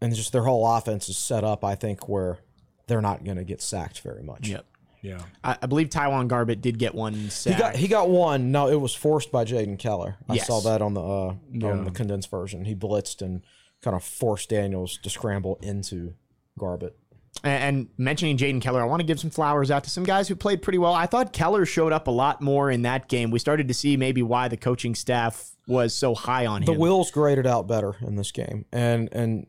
and 0.00 0.14
just 0.14 0.32
their 0.32 0.42
whole 0.42 0.66
offense 0.66 1.08
is 1.08 1.16
set 1.16 1.44
up. 1.44 1.64
I 1.64 1.74
think 1.74 2.08
where 2.08 2.38
they're 2.86 3.00
not 3.00 3.24
going 3.24 3.38
to 3.38 3.44
get 3.44 3.62
sacked 3.62 4.00
very 4.00 4.22
much. 4.22 4.48
Yep. 4.48 4.66
Yeah. 5.02 5.20
I, 5.42 5.56
I 5.62 5.66
believe 5.66 5.88
TyJuan 5.90 6.28
Garbutt 6.28 6.60
did 6.62 6.78
get 6.78 6.94
one 6.94 7.28
Sack. 7.30 7.54
He 7.54 7.58
got 7.60 7.76
he 7.76 7.88
got 7.88 8.08
one. 8.08 8.52
No, 8.52 8.68
it 8.68 8.80
was 8.80 8.94
forced 8.94 9.30
by 9.32 9.44
Jaden 9.44 9.78
Keller. 9.78 10.16
I 10.28 10.34
Yes. 10.34 10.46
saw 10.46 10.60
that 10.60 10.80
on 10.82 10.94
the 10.94 11.02
uh, 11.02 11.34
Yeah. 11.52 11.70
on 11.72 11.84
the 11.84 11.90
condensed 11.90 12.30
version. 12.30 12.64
He 12.64 12.74
blitzed 12.74 13.20
and 13.22 13.42
kind 13.82 13.94
of 13.94 14.02
forced 14.02 14.48
Daniels 14.50 14.98
to 15.02 15.10
scramble 15.10 15.58
into 15.62 16.14
Garbett. 16.58 16.96
And- 17.42 17.88
mentioning 17.98 18.36
Jaden 18.36 18.60
Keller, 18.60 18.80
I 18.80 18.84
want 18.84 19.00
to 19.00 19.06
give 19.06 19.18
some 19.20 19.30
flowers 19.30 19.70
out 19.70 19.84
to 19.84 19.90
some 19.90 20.04
guys 20.04 20.28
who 20.28 20.36
played 20.36 20.62
pretty 20.62 20.78
well. 20.78 20.94
I 20.94 21.06
thought 21.06 21.32
Keller 21.32 21.66
showed 21.66 21.92
up 21.92 22.06
a 22.06 22.10
lot 22.10 22.40
more 22.40 22.70
in 22.70 22.82
that 22.82 23.08
game. 23.08 23.30
We 23.30 23.38
started 23.38 23.68
to 23.68 23.74
see 23.74 23.96
maybe 23.96 24.22
why 24.22 24.48
the 24.48 24.56
coaching 24.56 24.94
staff 24.94 25.50
was 25.66 25.94
so 25.94 26.14
high 26.14 26.46
on 26.46 26.62
him. 26.62 26.66
The. 26.66 26.72
Wills 26.74 27.10
graded 27.10 27.46
out 27.46 27.66
better 27.66 27.96
in 28.02 28.16
this 28.16 28.30
game, 28.32 28.66
and 28.72 29.08
and 29.12 29.46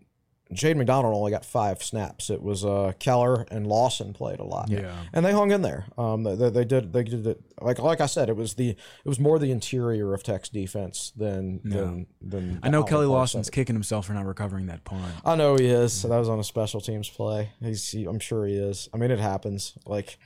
Jade 0.54 0.78
McDonald 0.78 1.16
only 1.16 1.32
got 1.32 1.44
five 1.44 1.82
snaps. 1.82 2.30
It 2.30 2.42
was 2.42 2.64
uh, 2.64 2.94
Keller 3.00 3.46
and 3.50 3.66
Lawson 3.66 4.14
played 4.14 4.40
a 4.40 4.44
lot, 4.44 4.70
Yeah. 4.70 4.96
and 5.12 5.26
they 5.26 5.32
hung 5.32 5.52
in 5.52 5.64
there. 5.64 5.86
Um, 5.98 6.24
they, 6.24 6.36
they, 6.50 6.64
did 6.64 6.94
they 6.94 7.04
did 7.04 7.26
it 7.26 7.42
like 7.60 7.80
like 7.80 8.00
I 8.00 8.06
said, 8.06 8.30
it 8.30 8.36
was 8.36 8.54
the 8.54 8.70
it 8.70 8.78
was 9.10 9.20
more 9.20 9.40
the 9.40 9.50
interior 9.52 10.14
of 10.14 10.22
Tech's 10.24 10.50
defense 10.50 11.12
than 11.18 11.62
than 11.64 12.06
than. 12.22 12.60
I 12.62 12.70
know 12.70 12.84
Keli 12.84 13.10
Lawson's 13.10 13.50
kicking 13.50 13.76
himself 13.76 14.06
for 14.06 14.14
not 14.14 14.26
recovering 14.26 14.68
that 14.68 14.84
punt. 14.84 15.04
I 15.26 15.36
know 15.36 15.56
he 15.56 15.66
is. 15.66 15.94
So 15.94 16.10
that 16.10 16.18
was 16.20 16.30
on 16.30 16.40
a 16.40 16.44
special 16.44 16.80
teams 16.80 17.10
play. 17.10 17.50
He's 17.60 17.90
he, 17.90 18.06
I'm 18.06 18.20
sure 18.20 18.46
he 18.46 18.54
is. 18.56 18.88
I 18.94 18.98
mean, 18.98 19.10
it 19.12 19.20
happens. 19.20 19.74
Like 19.88 20.18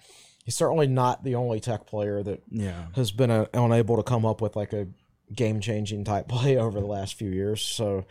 he's 0.44 0.56
certainly 0.56 0.88
not 0.88 1.24
the 1.24 1.36
only 1.36 1.60
Tech 1.62 1.88
player 1.88 2.22
that 2.24 2.42
Yeah. 2.52 2.88
has 2.96 3.12
been 3.12 3.32
uh 3.32 3.46
unable 3.54 3.96
to 3.96 4.04
come 4.04 4.26
up 4.26 4.42
with 4.42 4.56
like 4.58 4.74
a 4.74 4.88
game 5.34 5.62
changing 5.62 6.04
type 6.04 6.28
play 6.30 6.58
over 6.58 6.80
the 6.80 6.86
last 6.88 7.14
few 7.14 7.30
years. 7.30 7.62
So, 7.62 8.06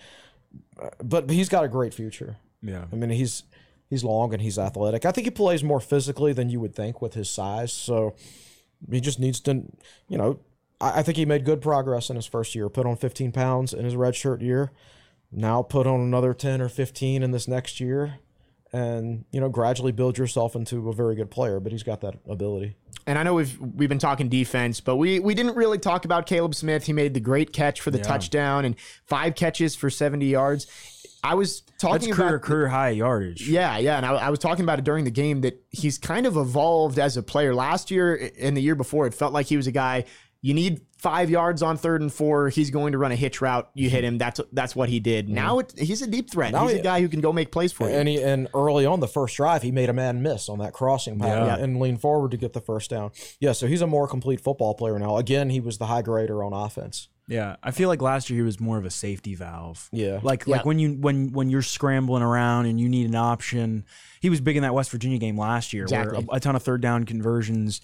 but 1.03 1.31
he's 1.31 1.49
got 1.49 1.65
a 1.65 1.69
great 1.69 1.95
future. 1.95 2.37
Yeah. 2.63 2.85
I 2.93 2.97
mean, 2.97 3.11
he's 3.11 3.45
he's 3.89 4.05
long 4.05 4.33
and 4.33 4.43
he's 4.43 4.59
athletic. 4.59 5.05
I 5.05 5.13
think 5.13 5.27
he 5.27 5.31
plays 5.31 5.65
more 5.65 5.81
physically 5.81 6.33
than 6.33 6.51
you 6.51 6.61
would 6.61 6.75
think 6.75 7.01
with 7.01 7.15
his 7.15 7.31
size. 7.31 7.73
So 7.73 8.15
he 8.91 9.01
just 9.01 9.19
needs 9.19 9.41
to, 9.41 9.65
you 10.09 10.19
know, 10.19 10.41
I, 10.81 11.01
I 11.01 11.03
think 11.03 11.17
he 11.17 11.25
made 11.25 11.45
good 11.45 11.61
progress 11.61 12.11
in 12.11 12.17
his 12.17 12.27
first 12.27 12.55
year. 12.55 12.69
Put 12.69 12.87
on 12.87 12.97
15 12.97 13.33
pounds 13.33 13.73
in 13.73 13.85
his 13.85 13.95
redshirt 13.95 14.43
year. 14.43 14.73
Now 15.31 15.63
put 15.63 15.87
on 15.87 16.01
another 16.01 16.33
10 16.35 16.61
or 16.61 16.69
15 16.69 17.23
in 17.23 17.31
this 17.31 17.49
next 17.49 17.81
year. 17.81 18.19
And 18.73 19.25
you 19.31 19.41
know, 19.41 19.49
gradually 19.49 19.93
build 19.93 20.19
yourself 20.19 20.55
into 20.55 20.89
a 20.91 20.93
very 20.93 21.15
good 21.15 21.31
player. 21.31 21.59
But 21.59 21.73
he's 21.73 21.83
got 21.83 22.03
that 22.03 22.17
ability. 22.29 22.77
And 23.07 23.19
I 23.19 23.23
know 23.23 23.35
we've 23.35 23.59
we've 23.59 23.89
been 23.89 23.99
talking 23.99 24.29
defense, 24.29 24.81
but 24.81 24.97
we 24.97 25.19
we 25.19 25.35
didn't 25.35 25.57
really 25.57 25.79
talk 25.79 26.05
about 26.05 26.27
Kaleb 26.27 26.55
Smith. 26.55 26.85
He 26.85 26.93
made 26.93 27.15
the 27.15 27.21
great 27.21 27.53
catch 27.53 27.81
for 27.81 27.91
the 27.91 27.99
touchdown 27.99 28.65
and 28.65 28.77
five 29.07 29.35
catches 29.35 29.75
for 29.75 29.89
70 29.89 30.27
yards. 30.27 30.67
I 31.23 31.35
was 31.35 31.61
That's 31.61 31.83
talking 31.83 32.13
career 32.13 32.37
about 32.37 32.43
career 32.43 32.69
high 32.69 32.91
yardage. 32.91 33.49
Yeah, 33.49 33.79
yeah, 33.79 33.97
and 33.97 34.07
I, 34.07 34.15
I 34.15 34.31
was 34.31 34.39
talking 34.39 34.65
about 34.65 34.79
it 34.79 34.85
during 34.85 35.05
the 35.05 35.11
game 35.11 35.41
that 35.41 35.65
he's 35.71 35.99
kind 35.99 36.27
of 36.27 36.37
evolved 36.37 36.99
as 36.99 37.17
a 37.17 37.23
player. 37.23 37.55
Last 37.55 37.91
year 37.91 38.31
and 38.39 38.57
the 38.57 38.61
year 38.61 38.75
before, 38.75 39.07
it 39.07 39.15
felt 39.15 39.33
like 39.33 39.47
he 39.47 39.57
was 39.57 39.67
a 39.67 39.73
guy. 39.73 40.05
You 40.43 40.55
need 40.55 40.83
five 40.99 41.31
yards 41.31 41.63
on 41.63 41.77
third 41.77 42.01
and 42.01 42.13
four. 42.13 42.49
He's 42.49 42.71
going 42.71 42.93
to 42.93 42.99
run 42.99 43.13
a 43.13 43.17
hitch 43.17 43.41
route. 43.41 43.71
You 43.75 43.89
hit 43.89 44.05
him. 44.05 44.19
That's 44.19 44.41
that's 44.53 44.77
what 44.77 44.89
he 44.89 45.01
did. 45.01 45.29
Now 45.29 45.59
mm-hmm. 45.59 45.79
it, 45.79 45.87
he's 45.87 46.03
a 46.03 46.07
deep 46.07 46.31
threat. 46.31 46.53
Now 46.53 46.65
he's 46.65 46.75
he- 46.75 46.81
a 46.81 46.83
guy 46.83 47.01
who 47.01 47.09
can 47.09 47.21
go 47.21 47.33
make 47.33 47.51
plays 47.53 47.73
for 47.73 47.89
you. 47.89 47.95
And 47.97 48.09
he 48.09 48.23
and 48.23 48.49
early 48.55 48.85
on 48.85 49.01
the 49.01 49.09
first 49.09 49.37
drive, 49.37 49.63
he 49.63 49.71
made 49.71 49.89
a 49.89 49.93
man 49.93 50.23
miss 50.23 50.49
on 50.49 50.59
that 50.59 50.73
crossing 50.73 51.19
pattern 51.19 51.47
Yeah. 51.47 51.57
and 51.57 51.81
leaned 51.81 52.01
forward 52.01 52.33
to 52.33 52.37
get 52.37 52.53
the 52.53 52.61
first 52.61 52.91
down. 52.91 53.13
Yeah, 53.41 53.53
so 53.53 53.67
he's 53.67 53.81
a 53.83 53.87
more 53.87 54.09
complete 54.09 54.41
football 54.41 54.75
player 54.75 54.99
now. 54.99 55.17
Again, 55.17 55.51
he 55.51 55.61
was 55.61 55.79
the 55.79 55.87
high 55.87 56.03
grader 56.03 56.43
on 56.43 56.53
offense. 56.53 57.09
Yeah, 57.29 57.57
I 57.63 57.73
feel 57.73 57.89
like 57.91 58.01
last 58.01 58.31
year 58.31 58.39
he 58.39 58.43
was 58.43 58.59
more 58.59 58.79
of 58.79 58.87
a 58.87 58.91
safety 58.91 59.35
valve. 59.35 59.91
Yeah. 59.93 60.21
like 60.23 60.45
Yeah. 60.47 60.57
like 60.57 60.65
when 60.65 60.79
you 60.79 60.95
when 60.95 61.33
when 61.33 61.51
you're 61.51 61.63
scrambling 61.63 62.23
around 62.23 62.67
and 62.67 62.81
you 62.81 62.89
need 62.89 63.07
an 63.07 63.15
option. 63.15 63.85
He 64.21 64.31
was 64.31 64.41
big 64.41 64.57
in 64.57 64.63
that 64.63 64.75
West 64.75 64.91
Virginia 64.91 65.19
game 65.19 65.39
last 65.39 65.73
year, 65.73 65.85
Exactly. 65.85 66.19
where 66.25 66.27
a, 66.33 66.37
a 66.37 66.41
ton 66.41 66.57
of 66.57 66.63
third 66.63 66.81
down 66.81 67.05
conversions. 67.05 67.81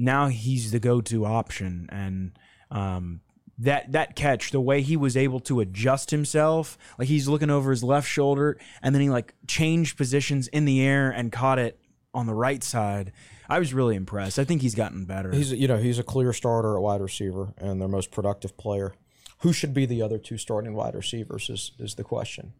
Now 0.00 0.28
he's 0.28 0.70
the 0.70 0.80
go-to 0.80 1.26
option, 1.26 1.88
and 1.92 2.32
um, 2.70 3.20
that 3.58 3.92
that 3.92 4.16
catch, 4.16 4.50
the 4.50 4.60
way 4.60 4.80
he 4.80 4.96
was 4.96 5.16
able 5.16 5.40
to 5.40 5.60
adjust 5.60 6.10
himself, 6.10 6.78
like 6.98 7.08
he's 7.08 7.28
looking 7.28 7.50
over 7.50 7.70
his 7.70 7.84
left 7.84 8.08
shoulder, 8.08 8.58
and 8.82 8.94
then 8.94 9.02
he 9.02 9.10
like 9.10 9.34
changed 9.46 9.98
positions 9.98 10.48
in 10.48 10.64
the 10.64 10.80
air 10.80 11.10
and 11.10 11.30
caught 11.30 11.58
it 11.58 11.78
on 12.14 12.26
the 12.26 12.34
right 12.34 12.64
side. 12.64 13.12
I 13.48 13.58
was 13.58 13.74
really 13.74 13.94
impressed. 13.94 14.38
I 14.38 14.44
think 14.44 14.62
he's 14.62 14.74
gotten 14.74 15.04
better. 15.04 15.30
He's 15.32 15.52
you 15.52 15.68
know 15.68 15.76
he's 15.76 15.98
a 15.98 16.02
clear 16.02 16.32
starter 16.32 16.76
at 16.76 16.82
wide 16.82 17.02
receiver 17.02 17.52
and 17.58 17.80
their 17.80 17.88
most 17.88 18.10
productive 18.10 18.56
player. 18.56 18.94
Who 19.40 19.52
should 19.52 19.74
be 19.74 19.86
the 19.86 20.02
other 20.02 20.18
two 20.18 20.38
starting 20.38 20.74
wide 20.74 20.94
receivers 20.94 21.50
is 21.50 21.72
is 21.78 21.96
the 21.96 22.04
question. 22.04 22.54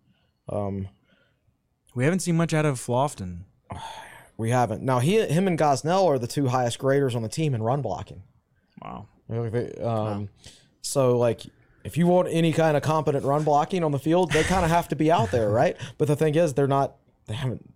we 1.95 2.05
haven't 2.05 2.21
seen 2.21 2.37
much 2.37 2.53
out 2.53 2.67
of 2.67 2.79
Lofton. 2.87 3.45
We 4.41 4.51
haven't 4.51 4.83
now. 4.83 4.99
He 4.99 5.21
him 5.21 5.47
and 5.47 5.59
Gosnell 5.59 6.07
are 6.07 6.19
the 6.19 6.27
two 6.27 6.49
highest 6.49 6.79
graders 6.79 7.15
on 7.15 7.23
the 7.23 7.29
team 7.29 7.55
in 7.55 7.63
run 7.63 7.83
blocking. 7.83 8.23
Wow. 8.83 9.07
Um, 9.31 10.29
So 10.83 11.19
like. 11.19 11.43
If 11.83 11.97
you 11.97 12.07
want 12.07 12.29
any 12.31 12.53
kind 12.53 12.77
of 12.77 12.83
competent 12.83 13.25
run 13.25 13.43
blocking 13.43 13.83
on 13.85 13.91
the 13.91 13.99
field, 13.99 14.33
they 14.33 14.43
kind 14.43 14.67
of 14.67 14.71
have 14.71 14.89
to 14.89 14.97
be 14.97 15.11
out 15.11 15.31
there, 15.31 15.49
right? 15.63 15.79
But 15.97 16.09
the 16.09 16.17
thing 16.17 16.35
is, 16.35 16.53
they're 16.53 16.67
not. 16.69 16.97
They 17.27 17.33
haven't. 17.33 17.73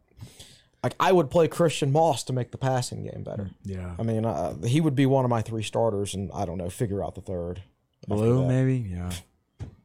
Like 0.82 0.94
I 1.00 1.10
would 1.10 1.30
play 1.30 1.48
Christian 1.48 1.90
Moss 1.90 2.22
to 2.24 2.34
make 2.34 2.50
the 2.50 2.58
passing 2.58 3.04
game 3.04 3.22
better. 3.24 3.48
Yeah. 3.62 3.94
I 3.98 4.02
mean, 4.02 4.26
uh, 4.26 4.62
he 4.66 4.82
would 4.82 4.94
be 4.94 5.06
one 5.06 5.24
of 5.24 5.30
my 5.30 5.40
three 5.40 5.62
starters, 5.62 6.12
and 6.12 6.30
I 6.34 6.44
don't 6.44 6.58
know. 6.58 6.68
Figure 6.68 7.02
out 7.02 7.14
the 7.14 7.22
third. 7.22 7.62
Blue, 8.06 8.46
maybe? 8.46 8.76
Yeah. 8.90 9.10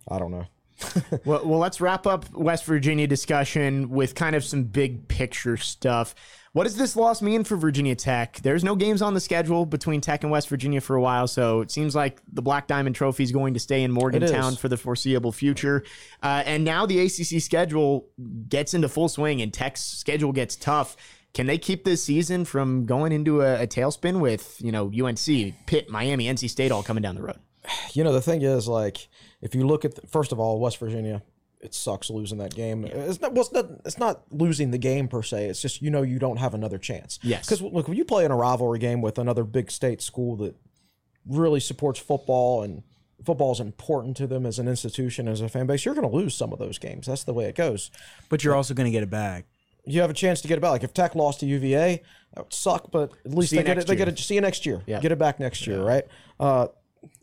I 0.09 0.19
don't 0.19 0.31
know. 0.31 0.45
Well, 1.25 1.45
well, 1.45 1.59
let's 1.59 1.79
wrap 1.81 2.07
up 2.07 2.29
West 2.33 2.65
Virginia 2.65 3.07
discussion 3.07 3.89
with 3.89 4.15
kind 4.15 4.35
of 4.35 4.43
some 4.43 4.63
big 4.63 5.07
picture 5.07 5.57
stuff. 5.57 6.15
What 6.53 6.63
does 6.63 6.75
this 6.75 6.95
loss 6.95 7.21
mean 7.21 7.43
for 7.43 7.55
Virginia 7.57 7.95
Tech? 7.95 8.39
There's 8.41 8.63
no 8.63 8.75
games 8.75 9.01
on 9.01 9.13
the 9.13 9.19
schedule 9.19 9.65
between 9.65 10.01
Tech 10.01 10.23
and 10.23 10.31
West 10.31 10.49
Virginia 10.49 10.81
for 10.81 10.95
a 10.95 11.01
while, 11.01 11.27
so 11.27 11.61
it 11.61 11.69
seems 11.69 11.95
like 11.95 12.19
the 12.31 12.41
Black 12.41 12.65
Diamond 12.67 12.95
Trophy 12.95 13.23
is 13.23 13.31
going 13.31 13.53
to 13.53 13.59
stay 13.59 13.83
in 13.83 13.91
Morgantown 13.91 14.55
for 14.55 14.67
the 14.67 14.77
foreseeable 14.77 15.31
future. 15.31 15.83
Uh, 16.23 16.41
and 16.45 16.63
now 16.63 16.87
the 16.87 16.99
ACC 16.99 17.41
schedule 17.41 18.07
gets 18.47 18.73
into 18.73 18.89
full 18.89 19.09
swing, 19.09 19.41
and 19.41 19.53
Tech's 19.53 19.81
schedule 19.81 20.31
gets 20.31 20.55
tough. 20.55 20.97
Can 21.35 21.45
they 21.45 21.59
keep 21.59 21.83
this 21.83 22.03
season 22.03 22.45
from 22.45 22.85
going 22.85 23.11
into 23.11 23.41
a, 23.41 23.63
a 23.63 23.67
tailspin 23.67 24.19
with 24.19 24.59
you 24.59 24.71
know 24.71 24.87
UNC, 24.87 25.53
Pitt, 25.67 25.87
Miami, 25.89 26.25
NC 26.25 26.49
State 26.49 26.71
all 26.71 26.81
coming 26.81 27.03
down 27.03 27.15
the 27.15 27.21
road? 27.21 27.39
You 27.93 28.03
know, 28.03 28.13
the 28.13 28.21
thing 28.21 28.41
is, 28.43 28.67
like, 28.67 29.09
if 29.41 29.55
you 29.55 29.65
look 29.65 29.83
at 29.83 29.95
the, 29.95 30.07
first 30.07 30.31
of 30.31 30.39
all, 30.39 30.59
West 30.59 30.77
Virginia, 30.77 31.21
it 31.61 31.73
sucks 31.73 32.09
losing 32.09 32.37
that 32.37 32.55
game. 32.55 32.85
It's 32.85 33.19
not, 33.19 33.33
well, 33.33 33.41
it's 33.41 33.51
not. 33.51 33.65
It's 33.85 33.97
not 33.97 34.23
losing 34.31 34.71
the 34.71 34.77
game 34.77 35.07
per 35.07 35.21
se. 35.21 35.47
It's 35.47 35.61
just 35.61 35.81
you 35.81 35.89
know 35.89 36.01
you 36.01 36.19
don't 36.19 36.37
have 36.37 36.53
another 36.53 36.77
chance. 36.77 37.19
Yes. 37.21 37.45
Because 37.45 37.61
look, 37.61 37.87
when 37.87 37.97
you 37.97 38.05
play 38.05 38.25
in 38.25 38.31
a 38.31 38.35
rivalry 38.35 38.79
game 38.79 39.01
with 39.01 39.17
another 39.17 39.43
big 39.43 39.69
state 39.69 40.01
school 40.01 40.37
that 40.37 40.55
really 41.25 41.59
supports 41.59 41.99
football 41.99 42.63
and 42.63 42.83
football 43.25 43.51
is 43.51 43.59
important 43.59 44.15
to 44.17 44.27
them 44.27 44.45
as 44.45 44.57
an 44.59 44.67
institution, 44.67 45.27
as 45.27 45.41
a 45.41 45.49
fan 45.49 45.67
base, 45.67 45.83
you're 45.83 45.95
going 45.95 46.09
to 46.09 46.15
lose 46.15 46.33
some 46.33 46.53
of 46.53 46.59
those 46.59 46.77
games. 46.77 47.07
That's 47.07 47.25
the 47.25 47.33
way 47.33 47.45
it 47.45 47.55
goes. 47.55 47.91
But 48.29 48.43
you're 48.43 48.55
also 48.55 48.73
going 48.73 48.85
to 48.85 48.91
get 48.91 49.03
it 49.03 49.09
back. 49.09 49.45
You 49.85 49.99
have 50.01 50.09
a 50.09 50.13
chance 50.13 50.39
to 50.41 50.47
get 50.47 50.57
it 50.57 50.61
back. 50.61 50.71
Like 50.71 50.83
if 50.83 50.93
Tech 50.93 51.15
lost 51.15 51.41
to 51.41 51.45
UVA, 51.45 52.01
that 52.35 52.45
would 52.45 52.53
suck, 52.53 52.91
but 52.91 53.11
at 53.25 53.33
least 53.33 53.49
See 53.49 53.57
they 53.57 53.63
get 53.63 53.77
it. 53.77 53.87
They 53.87 53.97
get 53.97 54.07
it. 54.07 54.17
See 54.17 54.35
you 54.35 54.41
next 54.41 54.65
year. 54.65 54.81
Yeah. 54.85 54.99
Get 55.01 55.11
it 55.11 55.19
back 55.19 55.39
next 55.39 55.67
year, 55.67 55.83
right? 55.83 56.05
Uh, 56.39 56.67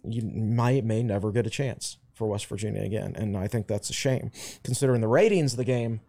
you 0.04 0.22
might 0.22 0.84
may 0.84 1.02
never 1.02 1.32
get 1.32 1.46
a 1.46 1.50
chance 1.50 1.98
for 2.16 2.26
West 2.26 2.46
Virginia 2.46 2.82
again, 2.82 3.14
and 3.14 3.36
I 3.36 3.46
think 3.46 3.66
that's 3.66 3.90
a 3.90 3.92
shame 3.92 4.32
considering 4.64 5.02
the 5.02 5.08
ratings 5.08 5.54
the 5.54 5.64
game 5.64 6.00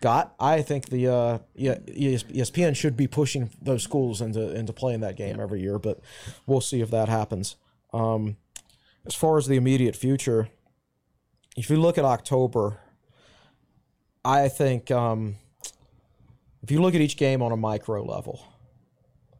got. 0.00 0.34
I 0.40 0.60
think 0.60 0.86
the 0.86 1.06
uh, 1.06 1.38
yeah, 1.54 1.76
ESPN 1.76 2.74
should 2.76 2.96
be 2.96 3.06
pushing 3.06 3.50
those 3.62 3.84
schools 3.84 4.20
into 4.20 4.52
into 4.54 4.72
playing 4.72 5.00
that 5.00 5.16
game 5.16 5.40
every 5.40 5.62
year, 5.62 5.78
but 5.78 6.00
we'll 6.46 6.60
see 6.60 6.80
if 6.80 6.90
that 6.90 7.08
happens. 7.08 7.56
Um, 7.92 8.36
as 9.06 9.14
far 9.14 9.38
as 9.38 9.46
the 9.46 9.56
immediate 9.56 9.94
future, 9.94 10.48
if 11.56 11.70
you 11.70 11.76
look 11.76 11.96
at 11.96 12.04
October, 12.04 12.80
I 14.24 14.48
think 14.48 14.90
um, 14.90 15.36
if 16.62 16.72
you 16.72 16.82
look 16.82 16.96
at 16.96 17.00
each 17.00 17.16
game 17.16 17.40
on 17.40 17.52
a 17.52 17.56
micro 17.56 18.04
level, 18.04 18.44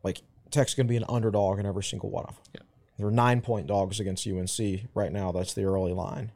like 0.05 0.23
Tech's 0.53 0.75
going 0.75 0.87
to 0.87 0.91
be 0.91 0.97
an 0.97 1.05
underdog 1.09 1.59
in 1.59 1.67
every 1.67 1.83
single 1.83 2.11
one 2.11 2.27
of 2.29 2.37
them. 2.37 2.67
They're 2.99 3.11
nine 3.11 3.41
point 3.41 3.67
dogs 3.67 3.99
against 4.01 4.27
UNC 4.27 4.83
right 4.95 5.13
now. 5.13 5.33
That's 5.33 5.55
the 5.55 5.65
early 5.65 5.93
line. 5.93 6.33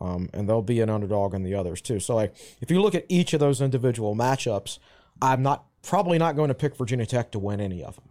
Um, 0.00 0.30
and 0.32 0.48
they'll 0.48 0.62
be 0.62 0.80
an 0.80 0.88
underdog 0.88 1.34
in 1.34 1.42
the 1.42 1.54
others 1.54 1.80
too. 1.82 2.00
So, 2.00 2.14
like, 2.16 2.34
if 2.62 2.70
you 2.70 2.80
look 2.80 2.94
at 2.94 3.04
each 3.08 3.34
of 3.34 3.40
those 3.40 3.60
individual 3.60 4.16
matchups, 4.16 4.78
I'm 5.20 5.42
not 5.42 5.66
probably 5.82 6.16
not 6.18 6.36
going 6.36 6.48
to 6.48 6.54
pick 6.54 6.74
Virginia 6.76 7.04
Tech 7.04 7.30
to 7.32 7.38
win 7.38 7.60
any 7.60 7.84
of 7.84 7.96
them. 7.96 8.08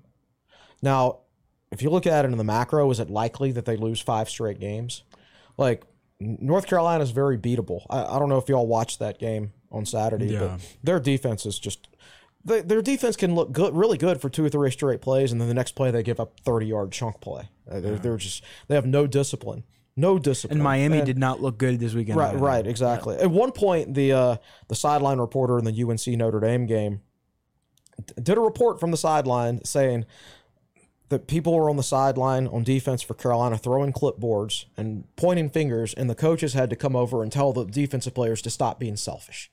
Now, 0.83 1.19
if 1.71 1.81
you 1.81 1.89
look 1.89 2.05
at 2.05 2.25
it 2.25 2.31
in 2.31 2.37
the 2.37 2.43
macro, 2.43 2.89
is 2.91 2.99
it 2.99 3.09
likely 3.09 3.51
that 3.53 3.65
they 3.65 3.75
lose 3.75 3.99
five 3.99 4.29
straight 4.29 4.59
games? 4.59 5.03
Like, 5.57 5.83
North 6.19 6.67
Carolina 6.67 7.03
is 7.03 7.11
very 7.11 7.37
beatable. 7.37 7.85
I, 7.89 8.03
I 8.05 8.19
don't 8.19 8.29
know 8.29 8.37
if 8.37 8.49
y'all 8.49 8.67
watched 8.67 8.99
that 8.99 9.19
game 9.19 9.51
on 9.71 9.85
Saturday, 9.85 10.27
Yeah. 10.27 10.39
but 10.57 10.61
their 10.83 10.99
defense 10.99 11.45
is 11.45 11.57
just. 11.59 11.87
They, 12.49 12.61
their 12.61 12.81
defense 12.81 13.15
can 13.15 13.35
look 13.35 13.51
good, 13.51 13.75
really 13.75 13.97
good 13.97 14.19
for 14.19 14.27
two 14.29 14.43
or 14.43 14.49
three 14.49 14.71
straight 14.71 15.01
plays, 15.01 15.31
and 15.31 15.39
then 15.39 15.47
the 15.47 15.53
next 15.53 15.73
play 15.73 15.91
they 15.91 16.03
give 16.03 16.19
up 16.19 16.39
thirty 16.41 16.65
yard 16.65 16.91
chunk 16.91 17.21
play. 17.21 17.49
Uh, 17.69 17.79
They're, 17.79 17.95
they're 17.97 18.17
just 18.17 18.43
they 18.67 18.75
have 18.75 18.85
no 18.85 19.05
discipline, 19.07 19.63
no 19.95 20.17
discipline. 20.19 20.57
And 20.57 20.63
Miami 20.63 20.97
And- 20.97 21.05
did 21.05 21.17
not 21.19 21.41
look 21.41 21.57
good 21.57 21.79
this 21.79 21.93
weekend. 21.93 22.17
Right, 22.17 22.29
either. 22.33 22.39
right, 22.43 22.65
exactly. 22.67 23.15
At 23.17 23.29
one 23.31 23.51
point, 23.51 23.93
the 23.93 24.11
uh, 24.13 24.35
the 24.67 24.75
sideline 24.75 25.19
reporter 25.19 25.57
in 25.59 25.65
the 25.65 25.83
UNC 25.83 26.05
Notre 26.17 26.39
Dame 26.39 26.65
game 26.65 27.01
did 28.21 28.37
a 28.37 28.41
report 28.41 28.79
from 28.79 28.91
the 28.91 28.97
sideline 28.97 29.63
saying 29.63 30.05
that 31.09 31.27
people 31.27 31.53
were 31.53 31.69
on 31.69 31.75
the 31.75 31.83
sideline 31.83 32.47
on 32.47 32.63
defense 32.63 33.01
for 33.01 33.13
Carolina 33.13 33.57
throwing 33.57 33.91
clipboards 33.91 34.65
and 34.77 35.03
pointing 35.15 35.49
fingers, 35.49 35.93
and 35.95 36.09
the 36.09 36.15
coaches 36.15 36.53
had 36.53 36.69
to 36.69 36.75
come 36.75 36.95
over 36.95 37.21
and 37.23 37.31
tell 37.31 37.51
the 37.51 37.65
defensive 37.65 38.13
players 38.13 38.41
to 38.43 38.49
stop 38.49 38.79
being 38.79 38.95
selfish. 38.95 39.51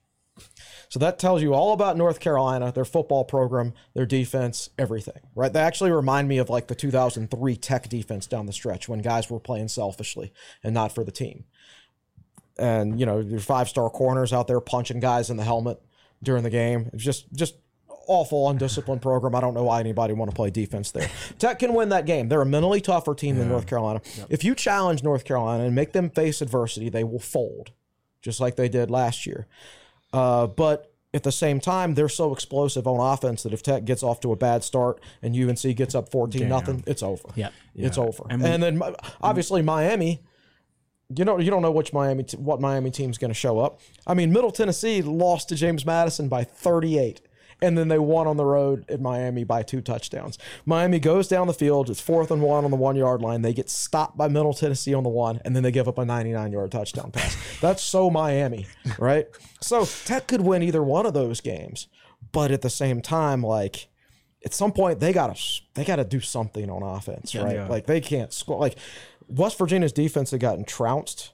So 0.88 0.98
that 1.00 1.18
tells 1.18 1.42
you 1.42 1.54
all 1.54 1.72
about 1.72 1.96
North 1.96 2.20
Carolina, 2.20 2.72
their 2.72 2.84
football 2.84 3.24
program, 3.24 3.74
their 3.94 4.06
defense, 4.06 4.70
everything, 4.78 5.20
right? 5.34 5.52
They 5.52 5.60
actually 5.60 5.90
remind 5.90 6.28
me 6.28 6.38
of 6.38 6.48
like 6.48 6.68
the 6.68 6.74
2003 6.74 7.56
Tech 7.56 7.88
defense 7.88 8.26
down 8.26 8.46
the 8.46 8.52
stretch 8.52 8.88
when 8.88 9.00
guys 9.00 9.28
were 9.30 9.40
playing 9.40 9.68
selfishly 9.68 10.32
and 10.62 10.74
not 10.74 10.94
for 10.94 11.04
the 11.04 11.12
team 11.12 11.44
and 12.58 12.98
you 12.98 13.06
know 13.06 13.18
your 13.18 13.40
five 13.40 13.68
star 13.68 13.90
corners 13.90 14.32
out 14.32 14.46
there 14.46 14.60
punching 14.60 15.00
guys 15.00 15.30
in 15.30 15.36
the 15.36 15.44
helmet 15.44 15.80
during 16.22 16.42
the 16.42 16.50
game. 16.50 16.90
It's 16.92 17.04
just 17.04 17.32
just 17.32 17.56
awful 18.08 18.48
undisciplined 18.48 19.02
program. 19.02 19.34
I 19.34 19.40
don't 19.40 19.54
know 19.54 19.64
why 19.64 19.80
anybody 19.80 20.14
want 20.14 20.30
to 20.30 20.34
play 20.34 20.50
defense 20.50 20.92
there. 20.92 21.10
Tech 21.38 21.58
can 21.58 21.74
win 21.74 21.88
that 21.88 22.06
game. 22.06 22.28
They're 22.28 22.42
a 22.42 22.46
mentally 22.46 22.80
tougher 22.80 23.14
team 23.14 23.36
than 23.36 23.48
North 23.48 23.66
Carolina. 23.66 24.00
If 24.28 24.44
you 24.44 24.54
challenge 24.54 25.02
North 25.02 25.24
Carolina 25.24 25.64
and 25.64 25.74
make 25.74 25.92
them 25.92 26.10
face 26.10 26.40
adversity, 26.40 26.88
they 26.88 27.02
will 27.02 27.18
fold, 27.18 27.72
just 28.22 28.38
like 28.38 28.54
they 28.54 28.68
did 28.68 28.90
last 28.90 29.26
year. 29.26 29.48
Uh, 30.12 30.46
but 30.46 30.92
at 31.14 31.22
the 31.22 31.32
same 31.32 31.60
time, 31.60 31.94
they're 31.94 32.08
so 32.08 32.32
explosive 32.32 32.86
on 32.86 33.00
offense 33.00 33.42
that 33.44 33.52
if 33.52 33.62
Tech 33.62 33.84
gets 33.84 34.02
off 34.02 34.20
to 34.20 34.32
a 34.32 34.36
bad 34.36 34.62
start 34.62 35.00
and 35.22 35.34
UNC 35.34 35.74
gets 35.76 35.94
up 35.94 36.10
fourteen 36.10 36.48
nothing, 36.48 36.84
it's 36.86 37.02
over. 37.02 37.28
Yep. 37.34 37.52
it's 37.74 37.98
over. 37.98 38.24
And 38.28 38.42
And, 38.44 38.62
then 38.62 38.82
obviously 39.22 39.62
Miami. 39.62 40.22
You 41.16 41.24
know, 41.24 41.38
you 41.38 41.50
don't 41.50 41.62
know 41.62 41.70
which 41.70 41.92
Miami, 41.92 42.24
t- 42.24 42.36
what 42.36 42.60
Miami 42.60 42.90
team's 42.90 43.16
going 43.16 43.30
to 43.30 43.34
show 43.34 43.60
up. 43.60 43.80
I 44.08 44.14
mean, 44.14 44.32
Middle 44.32 44.50
Tennessee 44.50 45.02
lost 45.02 45.48
to 45.50 45.54
James 45.54 45.86
Madison 45.86 46.28
by 46.28 46.42
38, 46.42 47.20
and 47.62 47.76
then 47.76 47.88
they 47.88 47.98
won 47.98 48.26
on 48.26 48.36
the 48.36 48.44
road 48.44 48.84
at 48.90 49.00
Miami 49.00 49.44
by 49.44 49.62
two 49.62 49.80
touchdowns. 49.80 50.38
Miami 50.64 50.98
goes 50.98 51.28
down 51.28 51.46
the 51.46 51.54
field, 51.54 51.88
it's 51.88 52.00
fourth 52.00 52.30
and 52.30 52.42
one 52.42 52.64
on 52.64 52.70
the 52.70 52.76
one 52.76 52.96
yard 52.96 53.22
line. 53.22 53.42
They 53.42 53.52
get 53.52 53.70
stopped 53.70 54.16
by 54.16 54.28
Middle 54.28 54.52
Tennessee 54.52 54.94
on 54.94 55.02
the 55.02 55.08
one, 55.08 55.40
and 55.44 55.56
then 55.56 55.62
they 55.62 55.70
give 55.70 55.88
up 55.88 55.98
a 55.98 56.04
99 56.04 56.52
yard 56.52 56.70
touchdown 56.70 57.10
pass. 57.10 57.36
That's 57.60 57.82
so 57.82 58.10
Miami, 58.10 58.66
right? 58.98 59.26
So 59.60 59.86
Tech 60.04 60.26
could 60.26 60.42
win 60.42 60.62
either 60.62 60.82
one 60.82 61.06
of 61.06 61.14
those 61.14 61.40
games, 61.40 61.88
but 62.32 62.50
at 62.50 62.62
the 62.62 62.70
same 62.70 63.00
time, 63.00 63.42
like 63.42 63.88
at 64.44 64.52
some 64.52 64.72
point 64.72 65.00
they 65.00 65.12
gotta 65.12 65.40
they 65.74 65.84
gotta 65.84 66.04
do 66.04 66.20
something 66.20 66.70
on 66.70 66.82
offense, 66.82 67.34
right? 67.34 67.56
Yeah. 67.56 67.68
Like 67.68 67.86
they 67.86 68.00
can't 68.00 68.32
score. 68.32 68.60
Like 68.60 68.76
West 69.28 69.58
Virginia's 69.58 69.92
defense 69.92 70.30
had 70.30 70.40
gotten 70.40 70.64
trounced 70.64 71.32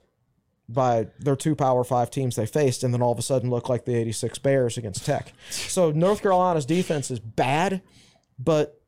by 0.73 1.09
their 1.19 1.37
two 1.37 1.55
Power 1.55 1.85
Five 1.85 2.11
teams 2.11 2.37
they 2.37 2.47
faced, 2.47 2.83
and 2.85 2.93
then 2.93 3.03
all 3.03 3.13
of 3.13 3.19
a 3.19 3.23
sudden 3.23 3.51
look 3.51 3.69
like 3.69 3.85
the 3.85 3.95
'86 3.95 4.39
Bears 4.39 4.79
against 4.79 5.05
Tech. 5.07 5.33
So 5.51 5.91
North 5.91 6.23
Carolina's 6.23 6.67
defense 6.67 7.11
is 7.11 7.19
bad, 7.19 7.83
but 8.39 8.82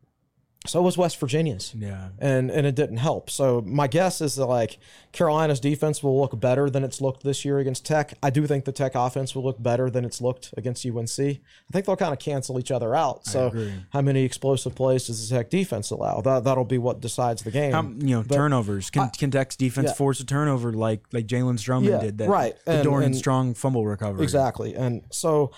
so 0.66 0.80
was 0.80 0.96
West 0.96 1.18
Virginia's 1.20 1.74
Yeah. 1.76 2.08
and 2.18 2.50
and 2.50 2.66
it 2.66 2.74
didn't 2.74 2.96
help. 2.96 3.28
So 3.30 3.62
my 3.66 3.86
guess 3.86 4.20
is 4.20 4.36
that 4.36 4.46
like 4.46 4.78
Carolina's 5.12 5.60
defense 5.60 6.02
will 6.02 6.18
look 6.18 6.38
better 6.40 6.70
than 6.70 6.82
it's 6.84 7.00
looked 7.00 7.22
this 7.22 7.44
year 7.44 7.58
against 7.58 7.84
Tech. 7.84 8.14
I 8.22 8.30
do 8.30 8.46
think 8.46 8.64
the 8.64 8.72
Tech 8.72 8.92
offense 8.94 9.34
will 9.34 9.44
look 9.44 9.62
better 9.62 9.90
than 9.90 10.04
it's 10.04 10.20
looked 10.22 10.54
against 10.56 10.86
UNC. 10.86 11.18
I 11.20 11.38
think 11.72 11.84
they'll 11.86 11.96
kind 11.96 12.12
of 12.14 12.18
cancel 12.18 12.58
each 12.58 12.70
other 12.70 12.94
out. 12.94 13.26
So 13.26 13.52
how 13.90 14.00
many 14.00 14.24
explosive 14.24 14.74
plays 14.74 15.06
does 15.06 15.28
the 15.28 15.36
Tech 15.36 15.50
defense 15.50 15.90
allow? 15.90 16.20
That 16.22 16.44
that'll 16.44 16.64
be 16.64 16.78
what 16.78 17.00
decides 17.00 17.42
the 17.42 17.50
game. 17.50 17.72
How, 17.72 17.82
you 17.82 18.16
know, 18.16 18.22
turnovers. 18.22 18.88
Can, 18.90 19.10
can 19.10 19.30
Tech's 19.30 19.56
defense 19.56 19.88
yeah. 19.88 19.94
force 19.94 20.20
a 20.20 20.24
turnover 20.24 20.72
like 20.72 21.02
like 21.12 21.26
Jalen 21.26 21.58
Stroman 21.58 21.88
Yeah, 21.90 22.00
did 22.00 22.18
that? 22.18 22.28
right. 22.30 22.54
The 22.64 22.72
And- 22.72 22.84
Dorian 22.84 23.06
and- 23.12 23.16
Strong 23.16 23.54
fumble 23.54 23.84
recovery. 23.86 24.22
Exactly. 24.22 24.74
And 24.74 25.02
so 25.10 25.50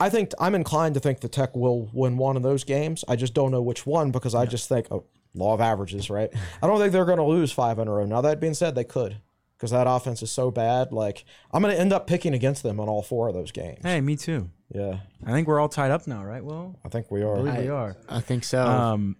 I 0.00 0.10
think 0.10 0.32
I'm 0.38 0.54
inclined 0.54 0.94
to 0.94 1.00
think 1.00 1.20
the 1.20 1.28
Tech 1.28 1.56
will 1.56 1.90
win 1.92 2.16
one 2.16 2.36
of 2.36 2.42
those 2.42 2.64
games. 2.64 3.04
I 3.08 3.16
just 3.16 3.34
don't 3.34 3.50
know 3.50 3.62
which 3.62 3.84
one 3.86 4.10
because 4.12 4.34
I 4.34 4.46
just 4.46 4.68
think, 4.68 4.86
oh, 4.90 5.04
law 5.34 5.54
of 5.54 5.60
averages, 5.60 6.08
right? 6.08 6.30
I 6.62 6.66
don't 6.66 6.78
think 6.78 6.92
they're 6.92 7.04
going 7.04 7.18
to 7.18 7.24
lose 7.24 7.50
five 7.52 7.78
in 7.78 7.88
a 7.88 7.92
row. 7.92 8.06
Now, 8.06 8.20
that 8.20 8.40
being 8.40 8.54
said, 8.54 8.74
they 8.74 8.84
could. 8.84 9.20
because 9.56 9.72
that 9.72 9.86
offense 9.88 10.22
is 10.22 10.30
so 10.30 10.50
bad. 10.52 10.92
Like 10.92 11.24
I'm 11.52 11.62
going 11.62 11.74
to 11.74 11.80
end 11.80 11.92
up 11.92 12.06
picking 12.06 12.32
against 12.32 12.62
them 12.62 12.78
on 12.78 12.88
all 12.88 13.02
four 13.02 13.28
of 13.28 13.34
those 13.34 13.50
games. 13.50 13.80
Hey, 13.82 14.00
me 14.00 14.14
too. 14.16 14.50
Yeah, 14.72 14.98
I 15.26 15.32
think 15.32 15.48
we're 15.48 15.58
all 15.60 15.68
tied 15.68 15.90
up 15.90 16.06
now, 16.06 16.24
right? 16.24 16.44
Well, 16.44 16.76
I 16.84 16.88
think 16.90 17.10
we 17.10 17.22
are. 17.22 17.34
I 17.34 17.42
believe 17.42 17.56
we 17.58 17.68
are. 17.68 17.96
I 18.08 18.20
think 18.20 18.44
so. 18.44 18.64
Um, 18.64 19.16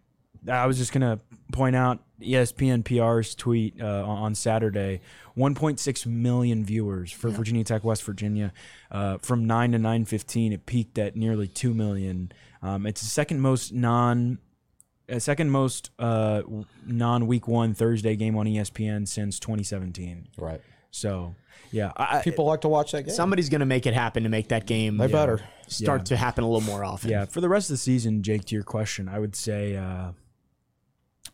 I 0.51 0.66
was 0.66 0.78
just 0.78 0.93
gonna 0.93 1.20
point 1.53 1.74
out 1.76 2.01
ESPN 2.20 2.84
PR's 2.84 3.34
tweet 3.34 3.80
uh, 3.80 4.05
on 4.07 4.34
Saturday: 4.34 5.01
1.6 5.36 6.07
million 6.07 6.64
viewers 6.64 7.11
for 7.12 7.30
Virginia 7.30 7.64
Tech, 7.64 7.84
West 7.84 8.03
Virginia. 8.05 8.53
Uh, 8.91 9.18
from 9.18 9.47
nine 9.47 9.72
to 9.72 9.78
9:15, 9.78 10.53
it 10.53 10.66
peaked 10.66 10.99
at 10.99 11.16
nearly 11.16 11.49
two 11.49 11.74
million. 11.74 12.32
Um, 12.62 12.86
it's 12.86 13.01
the 13.01 13.09
second 13.09 13.41
most 13.41 13.72
non, 13.72 14.39
uh, 15.11 15.18
second 15.18 15.51
most 15.51 15.91
uh, 15.99 16.43
non 16.86 17.26
Week 17.26 17.47
One 17.47 17.74
Thursday 17.74 18.16
game 18.16 18.36
on 18.36 18.47
ESPN 18.47 19.07
since 19.07 19.39
2017. 19.39 20.28
Right. 20.36 20.61
So, 20.91 21.34
yeah, 21.70 21.93
I, 21.97 22.18
I- 22.18 22.22
People 22.22 22.47
like 22.47 22.62
to 22.62 22.68
watch 22.68 22.93
that 22.93 23.03
game. 23.05 23.14
Somebody's 23.14 23.49
going 23.51 23.61
to 23.61 23.66
make 23.66 23.86
it 23.86 23.93
happen 23.95 24.22
to 24.22 24.28
make 24.30 24.49
that 24.49 24.66
game 24.66 24.97
they 24.97 25.07
better. 25.07 25.41
start 25.68 26.01
Yeah. 26.01 26.05
to 26.05 26.16
happen 26.16 26.43
a 26.43 26.49
little 26.49 26.62
more 26.66 26.82
often. 26.82 27.11
Yeah, 27.11 27.26
for 27.26 27.41
the 27.43 27.49
rest 27.49 27.68
of 27.68 27.74
the 27.74 27.78
season, 27.78 28.22
Jake, 28.22 28.47
to 28.47 28.55
your 28.55 28.64
question, 28.64 29.07
I 29.09 29.18
would 29.18 29.36
say 29.36 29.76
uh, 29.76 30.12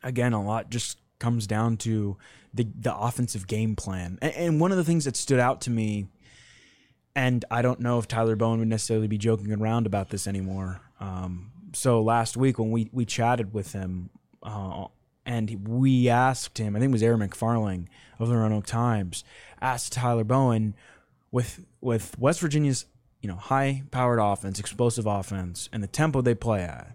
again 0.05 0.32
a 0.32 0.42
lot 0.42 0.70
just 0.70 0.98
comes 1.18 1.46
down 1.46 1.76
to 1.78 2.16
the 2.52 2.68
the 2.78 2.94
offensive 2.94 3.46
game 3.46 3.74
plan. 3.74 4.18
And, 4.22 4.34
and 4.34 4.61
one 4.61 4.70
of 4.70 4.76
the 4.76 4.84
things 4.84 5.05
that 5.07 5.16
stood 5.16 5.40
out 5.40 5.62
to 5.62 5.70
me, 5.70 6.07
and 7.16 7.44
I 7.50 7.62
don't 7.62 7.80
know 7.80 7.98
if 7.98 8.07
Tyler 8.07 8.36
Bowen 8.36 8.61
would 8.61 8.68
necessarily 8.68 9.09
be 9.09 9.18
joking 9.18 9.52
around 9.52 9.86
about 9.86 10.11
this 10.11 10.26
anymore. 10.26 10.80
Um, 11.00 11.50
so 11.72 12.00
last 12.02 12.36
week 12.36 12.59
when 12.59 12.70
we 12.70 12.88
we 12.92 13.05
chatted 13.05 13.52
with 13.52 13.72
him, 13.72 14.11
uh, 14.42 14.86
and 15.26 15.66
we 15.66 16.09
asked 16.09 16.59
him, 16.59 16.76
I 16.76 16.78
think 16.78 16.90
it 16.90 16.92
was 16.92 17.02
Aaron 17.02 17.20
McFarling 17.20 17.86
of 18.18 18.28
the 18.28 18.36
Roanoke 18.36 18.66
Times, 18.66 19.24
asked 19.61 19.92
Tyler 19.92 20.24
Bowen 20.24 20.74
with 21.30 21.64
with 21.80 22.18
West 22.18 22.40
Virginia's 22.40 22.86
you 23.20 23.28
know 23.28 23.36
high 23.36 23.82
powered 23.90 24.20
offense, 24.20 24.61
explosive 24.61 25.07
offense, 25.07 25.68
and 25.72 25.82
the 25.82 25.88
tempo 25.88 26.20
they 26.20 26.34
play 26.34 26.62
at. 26.62 26.94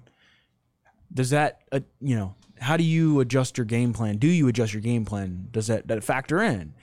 Does 1.12 1.32
that 1.32 1.62
uh, 1.72 1.80
you 2.00 2.16
know 2.16 2.36
how 2.60 2.78
do 2.78 2.84
you 2.84 3.20
adjust 3.20 3.58
your 3.58 3.66
game 3.66 3.94
plan? 3.94 4.18
Do 4.18 4.28
you 4.28 4.48
adjust 4.48 4.74
your 4.74 4.82
game 4.82 5.06
plan? 5.06 5.48
Does 5.52 5.68
that 5.68 5.88
that 5.88 6.04
factor 6.04 6.42
in? 6.42 6.74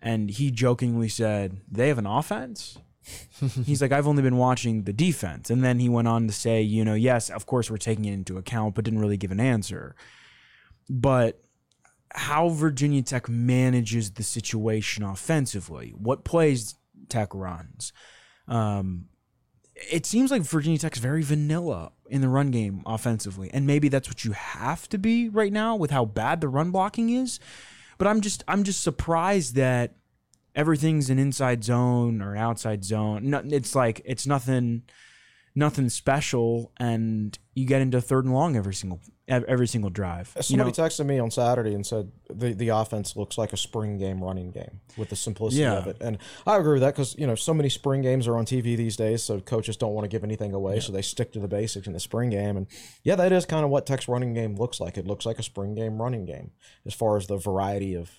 And 0.00 0.30
he 0.30 0.50
jokingly 0.50 1.08
said 1.08 1.60
they 1.70 1.88
have 1.88 1.98
an 1.98 2.06
offense. 2.06 2.78
He's 3.64 3.80
like, 3.80 3.92
I've 3.92 4.08
only 4.08 4.22
been 4.22 4.36
watching 4.36 4.82
the 4.82 4.92
defense. 4.92 5.48
And 5.50 5.62
then 5.62 5.78
he 5.78 5.88
went 5.88 6.08
on 6.08 6.26
to 6.26 6.32
say, 6.32 6.60
you 6.62 6.84
know, 6.84 6.94
yes, 6.94 7.30
of 7.30 7.46
course 7.46 7.70
we're 7.70 7.76
taking 7.76 8.04
it 8.04 8.12
into 8.12 8.36
account, 8.36 8.74
but 8.74 8.84
didn't 8.84 9.00
really 9.00 9.16
give 9.16 9.30
an 9.30 9.40
answer. 9.40 9.94
But 10.88 11.40
how 12.10 12.48
Virginia 12.48 13.02
Tech 13.02 13.28
manages 13.28 14.12
the 14.12 14.22
situation 14.22 15.04
offensively, 15.04 15.94
what 15.96 16.24
plays 16.24 16.74
Tech 17.08 17.34
runs. 17.34 17.92
Um, 18.48 19.06
it 19.76 20.06
seems 20.06 20.30
like 20.30 20.42
Virginia 20.42 20.78
Tech's 20.78 20.98
very 20.98 21.22
vanilla 21.22 21.92
in 22.08 22.22
the 22.22 22.28
run 22.28 22.50
game 22.50 22.82
offensively, 22.86 23.50
and 23.52 23.66
maybe 23.66 23.88
that's 23.88 24.08
what 24.08 24.24
you 24.24 24.32
have 24.32 24.88
to 24.88 24.98
be 24.98 25.28
right 25.28 25.52
now 25.52 25.76
with 25.76 25.90
how 25.90 26.04
bad 26.04 26.40
the 26.40 26.48
run 26.48 26.70
blocking 26.70 27.10
is. 27.10 27.38
But 27.98 28.08
I'm 28.08 28.20
just 28.20 28.42
I'm 28.48 28.64
just 28.64 28.82
surprised 28.82 29.54
that 29.56 29.94
everything's 30.54 31.10
an 31.10 31.18
inside 31.18 31.62
zone 31.62 32.22
or 32.22 32.36
outside 32.36 32.84
zone. 32.84 33.34
It's 33.52 33.74
like 33.74 34.00
it's 34.04 34.26
nothing 34.26 34.82
nothing 35.54 35.88
special, 35.90 36.72
and 36.78 37.38
you 37.54 37.66
get 37.66 37.82
into 37.82 38.00
third 38.00 38.24
and 38.24 38.34
long 38.34 38.56
every 38.56 38.74
single 38.74 39.00
every 39.28 39.66
single 39.66 39.90
drive. 39.90 40.32
You 40.36 40.42
Somebody 40.42 40.70
know, 40.70 40.86
texted 40.88 41.04
me 41.06 41.18
on 41.18 41.30
Saturday 41.30 41.74
and 41.74 41.84
said 41.84 42.12
the, 42.30 42.52
the 42.52 42.68
offense 42.68 43.16
looks 43.16 43.36
like 43.36 43.52
a 43.52 43.56
spring 43.56 43.98
game 43.98 44.22
running 44.22 44.52
game 44.52 44.80
with 44.96 45.08
the 45.08 45.16
simplicity 45.16 45.62
Yeah. 45.62 45.78
of 45.78 45.86
it. 45.88 45.96
And 46.00 46.18
I 46.46 46.56
agree 46.58 46.74
with 46.74 46.82
that 46.82 46.94
because, 46.94 47.16
you 47.18 47.26
know, 47.26 47.34
so 47.34 47.52
many 47.52 47.68
spring 47.68 48.02
games 48.02 48.28
are 48.28 48.36
on 48.36 48.44
TV 48.46 48.76
these 48.76 48.96
days, 48.96 49.22
so 49.24 49.40
coaches 49.40 49.76
don't 49.76 49.94
want 49.94 50.04
to 50.04 50.08
give 50.08 50.22
anything 50.22 50.52
away, 50.54 50.78
so 50.78 50.92
they 50.92 51.02
stick 51.02 51.32
to 51.32 51.40
the 51.40 51.48
basics 51.48 51.86
in 51.88 51.92
the 51.92 51.98
spring 52.00 52.30
game. 52.30 52.56
And 52.56 52.66
yeah, 53.02 53.16
that 53.16 53.32
is 53.32 53.44
kind 53.46 53.64
of 53.64 53.70
what 53.70 53.84
Tech's 53.84 54.06
running 54.06 54.32
game 54.32 54.54
looks 54.56 54.78
like. 54.78 54.96
It 54.96 55.06
looks 55.06 55.26
like 55.26 55.38
a 55.40 55.42
spring 55.42 55.74
game 55.74 56.00
running 56.00 56.24
game 56.24 56.52
as 56.84 56.94
far 56.94 57.16
as 57.16 57.26
the 57.26 57.36
variety 57.36 57.94
of 57.94 58.10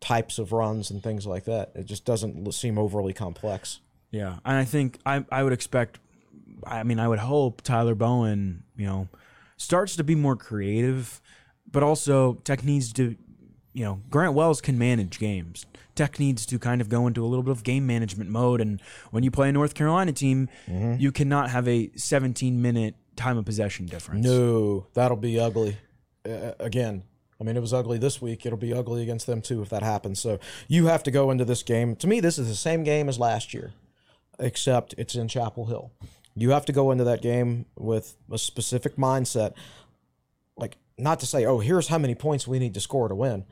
types 0.00 0.38
of 0.38 0.52
runs 0.52 0.90
and 0.90 1.02
things 1.02 1.26
like 1.26 1.44
that. 1.44 1.72
It 1.74 1.86
just 1.86 2.04
doesn't 2.04 2.52
seem 2.52 2.76
overly 2.76 3.12
complex. 3.14 3.80
Yeah, 4.10 4.36
and 4.44 4.56
I 4.58 4.64
think 4.64 4.98
I 5.06 5.24
I 5.32 5.42
would 5.44 5.54
expect. 5.54 5.98
I 6.66 6.82
mean, 6.82 7.00
I 7.00 7.08
would 7.08 7.18
hope 7.20 7.62
Tyler 7.62 7.94
Bowen, 7.94 8.64
you 8.76 8.84
know, 8.86 9.08
starts 9.62 9.96
to 9.96 10.04
be 10.04 10.14
more 10.14 10.36
creative, 10.36 11.20
but 11.70 11.82
also 11.82 12.34
Tech 12.44 12.64
needs 12.64 12.92
to, 12.94 13.16
you 13.72 13.84
know, 13.84 14.00
Grant 14.10 14.34
Wells 14.34 14.60
can 14.60 14.78
manage 14.78 15.18
games. 15.18 15.66
Tech 15.94 16.18
needs 16.18 16.46
to 16.46 16.58
kind 16.58 16.80
of 16.80 16.88
go 16.88 17.06
into 17.06 17.24
a 17.24 17.28
little 17.28 17.42
bit 17.42 17.52
of 17.52 17.64
game 17.64 17.86
management 17.86 18.30
mode, 18.30 18.60
and 18.60 18.80
when 19.10 19.22
you 19.22 19.30
play 19.30 19.48
a 19.50 19.52
North 19.52 19.74
Carolina 19.74 20.12
team, 20.12 20.48
you 20.98 21.12
cannot 21.12 21.50
have 21.50 21.68
a 21.68 21.90
17 21.96 22.60
minute 22.62 22.94
time 23.16 23.36
of 23.36 23.44
possession 23.44 23.86
difference. 23.86 24.24
No, 24.24 24.86
that'll 24.94 25.16
be 25.18 25.38
ugly. 25.38 25.76
Uh, 26.26 26.52
again, 26.58 27.02
I 27.40 27.44
mean, 27.44 27.56
it 27.56 27.60
was 27.60 27.74
ugly 27.74 27.98
this 27.98 28.22
week. 28.22 28.46
It'll 28.46 28.56
be 28.58 28.72
ugly 28.72 29.02
against 29.02 29.26
them 29.26 29.42
too 29.42 29.60
if 29.62 29.68
that 29.68 29.82
happens. 29.82 30.20
So 30.20 30.38
you 30.68 30.86
have 30.86 31.02
to 31.02 31.10
go 31.10 31.30
into 31.30 31.44
this 31.44 31.62
game. 31.62 31.96
To 31.96 32.06
me, 32.06 32.20
this 32.20 32.38
is 32.38 32.48
the 32.48 32.54
same 32.54 32.84
game 32.84 33.08
as 33.08 33.18
last 33.18 33.52
year, 33.52 33.72
except 34.38 34.94
it's 34.96 35.14
in 35.14 35.28
Chapel 35.28 35.66
Hill. 35.66 35.90
You 36.34 36.50
have 36.50 36.64
to 36.66 36.72
go 36.72 36.90
into 36.90 37.04
that 37.04 37.22
game 37.22 37.66
with 37.76 38.16
a 38.30 38.38
specific 38.38 38.96
mindset. 38.96 39.52
Like, 40.56 40.76
not 40.98 41.20
to 41.20 41.26
say, 41.26 41.44
oh, 41.44 41.58
here's 41.58 41.88
how 41.88 41.98
many 41.98 42.14
points 42.14 42.46
we 42.46 42.58
need 42.58 42.74
to 42.74 42.80
score 42.80 43.08
to 43.08 43.14
win. 43.14 43.44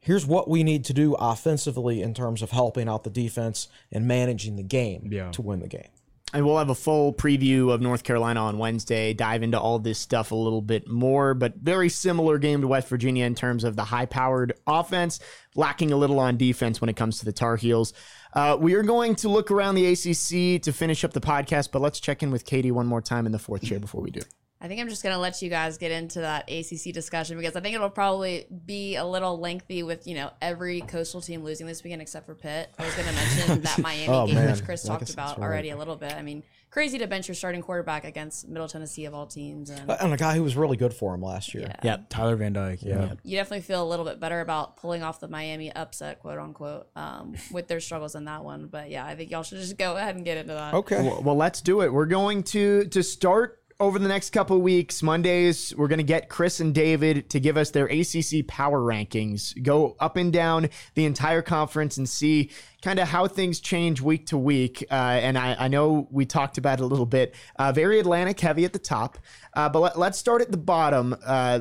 Here's 0.00 0.26
what 0.26 0.48
we 0.48 0.62
need 0.62 0.84
to 0.86 0.92
do 0.92 1.14
offensively 1.14 2.02
in 2.02 2.14
terms 2.14 2.40
of 2.42 2.50
helping 2.50 2.88
out 2.88 3.04
the 3.04 3.10
defense 3.10 3.68
and 3.92 4.06
managing 4.06 4.56
the 4.56 4.62
game 4.62 5.08
Yeah. 5.10 5.30
to 5.32 5.42
win 5.42 5.60
the 5.60 5.68
game. 5.68 5.88
And 6.34 6.44
we'll 6.44 6.58
have 6.58 6.68
a 6.68 6.74
full 6.74 7.14
preview 7.14 7.72
of 7.72 7.80
North 7.80 8.04
Carolina 8.04 8.40
on 8.40 8.58
Wednesday, 8.58 9.14
dive 9.14 9.42
into 9.42 9.58
all 9.58 9.78
this 9.78 9.98
stuff 9.98 10.30
a 10.30 10.34
little 10.34 10.60
bit 10.60 10.86
more, 10.86 11.32
but 11.32 11.56
very 11.56 11.88
similar 11.88 12.36
game 12.36 12.60
to 12.60 12.68
West 12.68 12.86
Virginia 12.88 13.24
in 13.24 13.34
terms 13.34 13.64
of 13.64 13.76
the 13.76 13.84
high 13.84 14.04
powered 14.04 14.52
offense, 14.66 15.20
lacking 15.54 15.90
a 15.90 15.96
little 15.96 16.20
on 16.20 16.36
defense 16.36 16.82
when 16.82 16.90
it 16.90 16.96
comes 16.96 17.18
to 17.18 17.24
the 17.24 17.32
Tar 17.32 17.56
Heels. 17.56 17.94
Uh, 18.34 18.56
we 18.60 18.74
are 18.74 18.82
going 18.82 19.14
to 19.16 19.28
look 19.28 19.50
around 19.50 19.74
the 19.74 19.86
ACC 19.86 20.60
to 20.62 20.72
finish 20.72 21.04
up 21.04 21.12
the 21.12 21.20
podcast, 21.20 21.70
but 21.72 21.80
let's 21.82 21.98
check 22.00 22.22
in 22.22 22.30
with 22.30 22.44
Katie 22.44 22.70
one 22.70 22.86
more 22.86 23.00
time 23.00 23.26
in 23.26 23.32
the 23.32 23.38
fourth 23.38 23.62
chair 23.62 23.78
before 23.80 24.00
we 24.02 24.10
do. 24.10 24.20
I 24.60 24.66
think 24.66 24.80
I'm 24.80 24.88
just 24.88 25.04
going 25.04 25.14
to 25.14 25.20
let 25.20 25.40
you 25.40 25.48
guys 25.48 25.78
get 25.78 25.92
into 25.92 26.20
that 26.20 26.50
ACC 26.50 26.92
discussion 26.92 27.36
because 27.38 27.54
I 27.54 27.60
think 27.60 27.76
it'll 27.76 27.90
probably 27.90 28.44
be 28.66 28.96
a 28.96 29.04
little 29.04 29.38
lengthy 29.38 29.84
with, 29.84 30.04
you 30.06 30.16
know, 30.16 30.32
every 30.42 30.80
coastal 30.80 31.20
team 31.20 31.44
losing 31.44 31.64
this 31.66 31.84
weekend 31.84 32.02
except 32.02 32.26
for 32.26 32.34
Pitt. 32.34 32.68
I 32.76 32.84
was 32.84 32.94
going 32.96 33.06
to 33.08 33.14
mention 33.14 33.60
that 33.62 33.78
Miami 33.82 34.08
Oh, 34.08 34.26
game, 34.26 34.34
man. 34.34 34.50
which 34.50 34.64
Chris 34.64 34.82
talked 34.82 35.10
about 35.10 35.28
that's 35.28 35.38
right. 35.38 35.46
already 35.46 35.70
a 35.70 35.76
little 35.76 35.94
bit. 35.94 36.12
I 36.12 36.22
mean, 36.22 36.42
crazy 36.70 36.98
to 36.98 37.06
bench 37.06 37.28
your 37.28 37.34
starting 37.34 37.62
quarterback 37.62 38.04
against 38.04 38.48
Middle 38.48 38.68
Tennessee 38.68 39.04
of 39.06 39.14
all 39.14 39.26
teams. 39.26 39.70
And 39.70 39.90
And 39.90 40.12
a 40.12 40.16
guy 40.16 40.34
who 40.36 40.42
was 40.42 40.56
really 40.56 40.76
good 40.76 40.92
for 40.92 41.14
him 41.14 41.22
last 41.22 41.54
year. 41.54 41.64
yeah. 41.68 41.80
Yep. 41.82 42.08
Tyler 42.10 42.36
Van 42.36 42.52
Dyke. 42.52 42.82
Yeah. 42.82 43.14
you 43.22 43.36
definitely 43.36 43.62
feel 43.62 43.82
a 43.82 43.88
little 43.88 44.04
bit 44.04 44.20
better 44.20 44.40
about 44.40 44.76
pulling 44.76 45.02
off 45.02 45.20
the 45.20 45.28
Miami 45.28 45.72
upset, 45.72 46.20
quote 46.20 46.38
unquote, 46.38 46.88
um, 46.96 47.34
with 47.52 47.68
their 47.68 47.80
struggles 47.80 48.14
in 48.14 48.24
that 48.26 48.44
one. 48.44 48.66
But 48.66 48.90
yeah, 48.90 49.04
I 49.06 49.14
think 49.16 49.30
y'all 49.30 49.42
should 49.42 49.58
just 49.58 49.78
go 49.78 49.96
ahead 49.96 50.16
and 50.16 50.24
get 50.24 50.36
into 50.38 50.52
that. 50.54 50.74
Okay. 50.74 51.02
Well, 51.02 51.22
well, 51.22 51.36
let's 51.36 51.60
do 51.60 51.80
it. 51.82 51.92
We're 51.92 52.06
going 52.06 52.42
to 52.44 52.84
to 52.86 53.02
start 53.02 53.60
over 53.80 53.98
the 53.98 54.08
next 54.08 54.30
couple 54.30 54.56
of 54.56 54.62
weeks. 54.62 55.02
Mondays, 55.02 55.72
we're 55.76 55.86
going 55.86 55.98
to 55.98 56.04
get 56.04 56.28
Chris 56.28 56.58
and 56.58 56.74
David 56.74 57.30
to 57.30 57.38
give 57.38 57.56
us 57.56 57.70
their 57.70 57.86
ACC 57.86 58.46
power 58.46 58.80
rankings. 58.80 59.60
Go 59.62 59.96
up 60.00 60.16
and 60.16 60.32
down 60.32 60.68
the 60.94 61.04
entire 61.04 61.42
conference 61.42 61.96
and 61.96 62.08
see 62.08 62.50
kind 62.82 62.98
of 62.98 63.06
how 63.08 63.28
things 63.28 63.60
change 63.60 64.00
week 64.00 64.26
to 64.26 64.38
week. 64.38 64.84
Uh, 64.90 64.94
and 64.94 65.38
I, 65.38 65.54
I 65.58 65.68
know 65.68 66.08
we 66.10 66.26
talked 66.26 66.58
about 66.58 66.80
it 66.80 66.82
a 66.82 66.86
little 66.86 67.06
bit. 67.06 67.34
Uh, 67.56 67.70
very 67.70 68.00
Atlantic 68.00 68.40
heavy 68.40 68.64
at 68.64 68.72
the 68.72 68.78
top, 68.80 69.18
uh, 69.54 69.68
but 69.68 69.80
let, 69.80 69.98
let's 69.98 70.18
start 70.18 70.42
at 70.42 70.50
the 70.50 70.56
bottom. 70.58 71.14
Uh, 71.24 71.60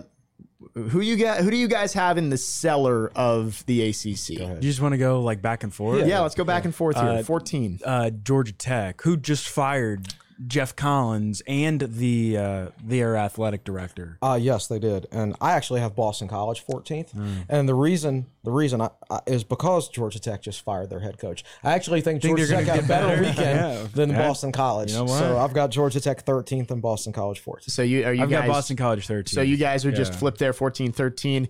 who 0.74 1.01
you 1.01 1.18
got? 1.18 1.38
Who 1.41 1.51
do 1.51 1.57
you 1.57 1.68
guys 1.68 1.93
have 1.93 2.18
in 2.18 2.30
the 2.30 2.38
cellar 2.38 3.11
of 3.15 3.63
the 3.68 3.89
ACC? 3.89 4.30
You 4.30 4.57
just 4.59 4.82
want 4.82 4.93
to 4.93 4.97
go 4.97 5.22
like 5.22 5.39
back 5.39 5.61
and 5.63 5.72
forth. 5.72 6.07
Yeah, 6.07 6.22
let's 6.22 6.34
go 6.34 6.43
back 6.43 6.65
and 6.65 6.74
forth 6.74 6.95
here. 6.95 7.05
Uh, 7.05 7.24
Fourteen. 7.24 7.80
uh, 7.86 8.09
Georgia 8.09 8.53
Tech, 8.53 9.01
who 9.03 9.18
just 9.18 9.47
fired 9.47 10.07
Geoff 10.45 10.75
Collins 10.75 11.41
and 11.47 11.81
the 11.81 12.38
uh, 12.38 12.67
their 12.83 13.15
athletic 13.15 13.63
director. 13.63 14.17
Uh, 14.21 14.38
yes, 14.39 14.67
they 14.67 14.77
did, 14.77 15.07
and 15.11 15.35
I 15.41 15.53
actually 15.53 15.79
have 15.79 15.95
Boston 15.95 16.27
College 16.27 16.63
14th. 16.65 17.11
Hmm. 17.11 17.38
And 17.49 17.67
the 17.67 17.73
reason, 17.73 18.27
the 18.43 18.51
reason 18.51 18.81
I, 18.81 18.89
I, 19.09 19.21
is 19.25 19.43
because 19.43 19.89
Georgia 19.89 20.19
Tech 20.19 20.43
just 20.43 20.61
fired 20.61 20.89
their 20.91 20.99
head 20.99 21.17
coach. 21.17 21.43
I 21.63 21.73
actually 21.73 22.01
think, 22.01 22.21
Think 22.21 22.38
Georgia 22.38 22.53
Tech 22.53 22.65
gonna 22.67 22.75
had 22.81 22.85
a 22.85 22.88
better 22.88 23.07
better? 23.07 23.21
weekend 23.23 23.59
Yeah. 23.59 23.88
than 23.93 24.09
Yeah. 24.11 24.27
Boston 24.27 24.51
College. 24.51 24.91
You 24.91 24.97
know? 24.99 25.07
So 25.07 25.38
I've 25.38 25.53
got 25.53 25.71
Georgia 25.71 25.99
Tech 25.99 26.23
13th 26.25 26.69
and 26.69 26.81
Boston 26.81 27.13
College 27.13 27.43
14th. 27.43 27.71
So 27.71 27.81
you 27.81 28.05
are 28.05 28.13
you 28.13 28.23
I've 28.23 28.29
guys? 28.29 28.41
got 28.41 28.47
Boston 28.53 28.77
College 28.77 29.07
13. 29.07 29.33
So 29.33 29.41
you 29.41 29.57
guys 29.57 29.85
would 29.85 29.95
just 29.95 30.13
Yeah. 30.13 30.19
flip 30.19 30.38
there 30.38 30.53
14 30.53 30.91
13. 30.91 31.47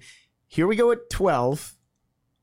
Here 0.47 0.65
we 0.65 0.77
go 0.77 0.91
at 0.91 1.09
12. 1.09 1.75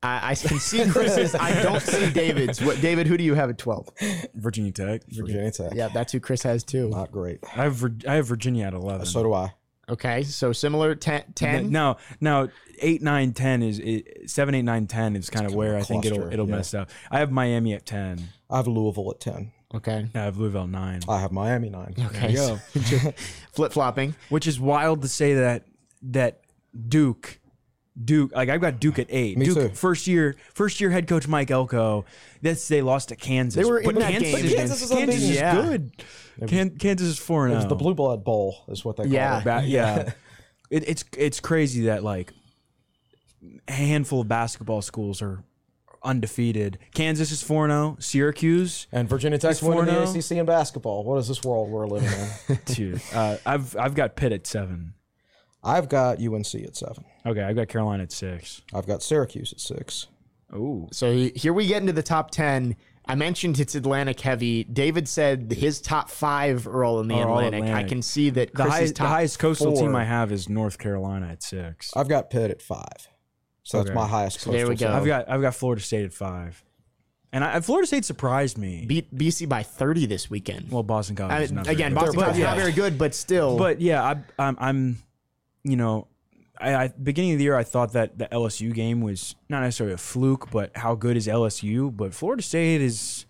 I, 0.05 0.31
I 0.31 0.35
can 0.35 0.59
see 0.59 0.85
Chris's. 0.91 1.35
I 1.35 1.63
don't 1.63 1.81
see 1.81 2.11
David's. 2.13 2.61
What, 2.63 2.81
David, 2.81 3.07
who 3.07 3.17
do 3.17 3.25
you 3.25 3.35
have 3.35 3.49
at 3.51 3.59
12? 3.59 3.89
Virginia 4.35 4.71
Tech. 4.73 5.03
Virginia 5.09 5.51
Tech, 5.51 5.73
Yeah, 5.75 5.89
that's 5.89 6.13
who 6.13 6.21
Chris 6.21 6.43
has 6.43 6.63
too. 6.63 6.91
not 6.91 7.11
great. 7.11 7.39
I 7.57 7.65
have 7.65 7.75
Vir- 7.77 7.97
I 8.07 8.15
have 8.15 8.27
Virginia 8.27 8.67
at 8.67 8.75
11. 8.75 9.07
So 9.07 9.23
do 9.23 9.33
I. 9.33 9.55
Okay, 9.89 10.23
so 10.23 10.53
similar 10.53 10.95
10. 10.95 11.25
10? 11.35 11.71
No, 11.71 11.97
no, 12.21 12.49
eight, 12.81 13.03
nine, 13.03 13.33
ten 13.33 13.63
is 13.63 13.79
it, 13.79 14.31
seven, 14.31 14.55
eight, 14.55 14.63
nine, 14.63 14.87
ten 14.87 15.17
is 15.17 15.29
kind 15.29 15.45
of 15.47 15.53
kind 15.53 15.53
of 15.53 15.57
where 15.57 15.77
I 15.77 15.83
think 15.83 16.05
it'll 16.07 16.33
it'll 16.33 16.49
yeah. 16.49 16.57
mess 16.57 16.75
up. 16.75 16.91
I 17.11 17.19
have 17.19 17.31
Miami 17.31 17.75
at 17.75 17.85
ten. 17.85 18.29
I 18.51 18.57
have 18.59 18.67
Louisville 18.67 19.11
at 19.11 19.21
ten. 19.21 19.53
Okay. 19.75 20.09
I 20.15 20.19
have 20.19 20.39
Louisville 20.39 20.67
nine. 20.67 21.01
I 21.09 21.21
have 21.21 21.33
Miami 21.33 21.69
nine. 21.69 21.95
Okay. 21.99 22.31
you 22.31 22.37
go. 22.37 22.59
Flip 23.53 23.73
flopping. 23.73 24.15
Which 24.29 24.47
is 24.47 24.61
wild 24.61 25.03
to 25.03 25.09
say 25.09 25.35
that 25.35 25.65
that 26.03 26.41
Duke. 26.89 27.41
Duke, 28.03 28.35
like 28.35 28.49
I've 28.49 28.61
got 28.61 28.81
Duke 28.81 28.99
at 28.99 29.07
eight. 29.11 29.39
Me 29.39 29.45
Duke, 29.47 29.55
too. 29.57 29.69
first 29.69 30.07
year, 30.09 30.35
first 30.53 30.81
year 30.81 30.91
head 30.91 31.07
coach 31.07 31.29
Mike 31.29 31.51
Elko. 31.53 32.05
That's 32.43 32.67
they 32.67 32.83
lost 32.83 33.11
to 33.11 33.17
Kansas. 33.17 33.55
They 33.63 33.69
were 33.71 33.79
in 33.79 33.85
but 33.87 33.95
that 33.97 34.11
Kansas 34.11 34.31
game. 34.35 34.45
is, 34.45 34.51
But 34.53 34.57
Kansas 34.59 34.83
is 34.83 34.91
Kansas 34.91 35.23
is. 35.23 35.31
Yeah. 35.37 35.55
good. 35.63 35.93
Kan- 36.49 36.77
Kansas 36.79 37.07
is 37.07 37.19
four 37.19 37.45
and 37.45 37.53
It 37.53 37.57
was 37.57 37.63
zero. 37.63 37.69
the 37.69 37.77
Blue 37.77 37.95
Blood 37.95 38.25
Bowl, 38.25 38.65
is 38.69 38.85
what 38.85 38.97
they 38.97 39.05
call 39.05 39.13
Yeah. 39.13 39.39
it. 39.39 39.45
Ba- 39.45 39.63
yeah. 39.65 40.13
it, 40.71 40.89
it's 40.89 41.05
it's 41.17 41.39
crazy 41.39 41.83
that 41.83 42.03
like 42.03 42.33
a 43.69 43.73
handful 43.73 44.23
of 44.23 44.29
basketball 44.29 44.83
schools 44.83 45.23
are 45.23 45.45
undefeated. 46.03 46.79
Kansas 46.95 47.31
is 47.31 47.43
4-0, 47.45 48.03
Syracuse 48.03 48.87
And 48.93 49.09
Virginia 49.09 49.39
Tech's 49.39 49.61
He's 49.61 49.69
winning 49.69 49.87
the 49.87 49.93
4-0. 49.93 50.19
ACC 50.19 50.39
in 50.39 50.47
basketball. 50.47 51.05
What 51.05 51.19
is 51.19 51.29
this 51.29 51.43
world 51.45 51.71
we're 51.71 51.87
living 51.87 52.11
in? 52.49 52.59
two. 52.67 52.99
Uh, 53.15 53.37
I've 53.47 53.77
I've 53.77 53.95
got 53.95 54.17
Pitt 54.17 54.33
at 54.33 54.47
7. 54.49 54.95
I've 55.63 55.89
got 55.89 56.19
UNC 56.21 56.55
at 56.57 56.77
seven. 56.77 57.05
Okay, 57.27 57.43
I've 57.43 57.57
got 57.57 57.69
Carolina 57.69 58.03
at 58.05 58.13
6. 58.13 58.63
I've 58.75 58.87
got 58.87 59.03
Syracuse 59.03 59.53
at 59.53 59.61
six. 59.61 60.09
Oh. 60.53 60.89
So 60.93 61.11
here 61.35 61.53
we 61.53 61.67
get 61.67 61.81
into 61.81 61.93
the 61.93 62.03
top 62.03 62.31
10. 62.31 62.77
I 63.07 63.15
mentioned 63.15 63.59
it's 63.61 63.75
Atlantic 63.75 64.21
heavy. 64.21 64.65
David 64.65 65.09
said 65.09 65.53
his 65.53 65.81
top 65.81 66.09
five 66.11 66.67
are 66.67 66.85
all 66.85 67.01
in 67.01 67.09
the 67.09 67.15
Are 67.15 67.29
all 67.29 67.39
Atlantic. 67.39 67.63
I 67.65 67.67
Atlantic. 67.67 67.89
can 67.89 68.03
see 68.03 68.31
that 68.31 68.51
The, 68.53 68.63
Chris's 68.65 68.73
high, 68.73 68.87
the 68.87 68.93
top 68.93 69.09
highest 69.09 69.39
coastal 69.39 69.73
team 69.73 69.91
four- 69.93 69.97
I 70.01 70.05
have 70.05 70.33
is 70.33 70.49
North 70.49 70.79
Carolina 70.79 71.29
at 71.29 71.43
6. 71.43 71.93
I've 71.97 72.09
got 72.09 72.31
Pitt 72.31 72.51
at 72.51 72.63
five. 72.63 73.09
So 73.63 73.79
Okay. 73.79 73.89
that's 73.89 73.95
my 73.95 74.07
highest 74.07 74.41
So 74.41 74.51
there 74.53 74.67
we 74.69 74.75
coastal 74.75 74.89
go. 74.89 74.93
team. 74.95 75.01
I've 75.01 75.07
got 75.07 75.29
I've 75.35 75.41
got 75.41 75.55
Florida 75.55 75.83
State 75.83 76.05
at 76.05 76.13
5. 76.15 76.63
And 77.33 77.43
I, 77.43 77.59
Florida 77.61 77.87
State 77.87 78.05
surprised 78.05 78.57
me. 78.59 78.85
beat 78.87 79.13
BC 79.15 79.49
by 79.49 79.63
30 79.65 80.07
this 80.07 80.31
weekend. 80.31 80.71
well, 80.71 80.83
Boston 80.85 81.17
College 81.17 81.33
I- 81.33 81.41
is 81.43 81.51
uh, 81.53 81.55
not 81.57 81.65
very 81.65 81.75
again, 81.75 81.91
good. 81.93 81.95
Boston 82.01 82.17
They're- 82.17 82.25
College 82.27 82.41
not 82.41 82.57
yeah. 82.57 82.63
very 82.63 82.73
good, 82.73 82.97
but 82.99 83.15
still. 83.15 83.59
But 83.59 83.81
yeah, 83.81 84.03
I, 84.05 84.17
I'm, 84.39 84.57
I'm, 84.61 84.99
you 85.65 85.77
know, 85.77 86.07
I, 86.61 86.75
I 86.75 86.89
beginning 86.89 87.33
of 87.33 87.39
the 87.39 87.45
year 87.45 87.57
I 87.57 87.65
thought 87.65 87.93
that 87.95 88.19
the 88.19 88.27
LSU 88.31 88.73
game 88.73 89.01
was 89.01 89.35
not 89.49 89.61
necessarily 89.61 89.95
a 89.95 89.99
fluke, 89.99 90.51
but 90.51 90.77
how 90.77 90.95
good 90.95 91.17
is 91.17 91.27
LSU? 91.27 91.95
But 91.95 92.15
Florida 92.15 92.43
State 92.43 92.81
is 92.81 93.27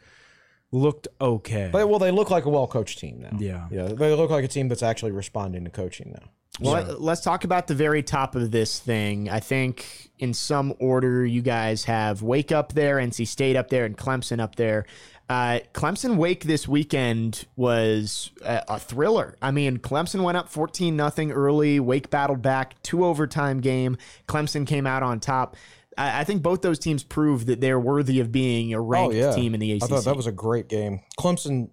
looked 0.72 1.08
okay. 1.20 1.70
But, 1.72 1.88
well, 1.88 1.98
they 1.98 2.10
look 2.10 2.30
like 2.30 2.44
a 2.44 2.50
well 2.50 2.66
coached 2.66 2.98
team 2.98 3.20
now. 3.20 3.36
Yeah. 3.38 3.66
Yeah. 3.70 3.88
They 3.88 4.12
look 4.14 4.30
like 4.30 4.44
a 4.44 4.48
team 4.48 4.68
that's 4.68 4.82
actually 4.82 5.12
responding 5.12 5.64
to 5.64 5.70
coaching 5.70 6.10
now. 6.12 6.28
Well, 6.60 6.74
let- 6.74 7.00
let's 7.00 7.20
talk 7.20 7.44
about 7.44 7.66
the 7.66 7.74
very 7.74 8.02
top 8.02 8.34
of 8.36 8.50
this 8.50 8.78
thing. 8.78 9.28
I 9.28 9.40
think 9.40 10.10
in 10.18 10.32
some 10.34 10.74
order, 10.78 11.24
you 11.26 11.42
guys 11.42 11.84
have 11.84 12.22
Wake 12.22 12.52
up 12.52 12.72
there, 12.74 12.96
NC 12.96 13.26
State 13.26 13.56
up 13.56 13.70
there, 13.70 13.84
and 13.84 13.96
Clemson 13.96 14.40
up 14.40 14.54
there. 14.56 14.84
Uh, 15.28 15.60
Clemson 15.72 16.16
Wake 16.16 16.44
this 16.44 16.68
weekend 16.68 17.46
was 17.56 18.30
a, 18.44 18.62
a 18.68 18.78
thriller. 18.78 19.36
I 19.40 19.50
mean, 19.52 19.78
Clemson 19.78 20.22
went 20.22 20.36
up 20.36 20.48
14 20.50 20.94
nothing 20.94 21.32
early. 21.32 21.80
Wake 21.80 22.10
battled 22.10 22.42
back, 22.42 22.80
two 22.82 23.04
overtime 23.04 23.60
game. 23.60 23.96
Clemson 24.28 24.66
came 24.66 24.86
out 24.86 25.02
on 25.02 25.20
top. 25.20 25.56
I, 25.96 26.20
I 26.20 26.24
think 26.24 26.42
both 26.42 26.60
those 26.60 26.78
teams 26.78 27.02
proved 27.02 27.46
that 27.46 27.60
they're 27.60 27.80
worthy 27.80 28.20
of 28.20 28.32
being 28.32 28.74
a 28.74 28.80
ranked 28.80 29.14
team 29.34 29.54
in 29.54 29.60
the 29.60 29.72
ACC. 29.72 29.82
Oh, 29.82 29.86
I 29.86 29.88
thought 29.88 30.04
that 30.04 30.16
was 30.16 30.26
a 30.26 30.32
great 30.32 30.68
game. 30.68 31.00
Clemson 31.18 31.70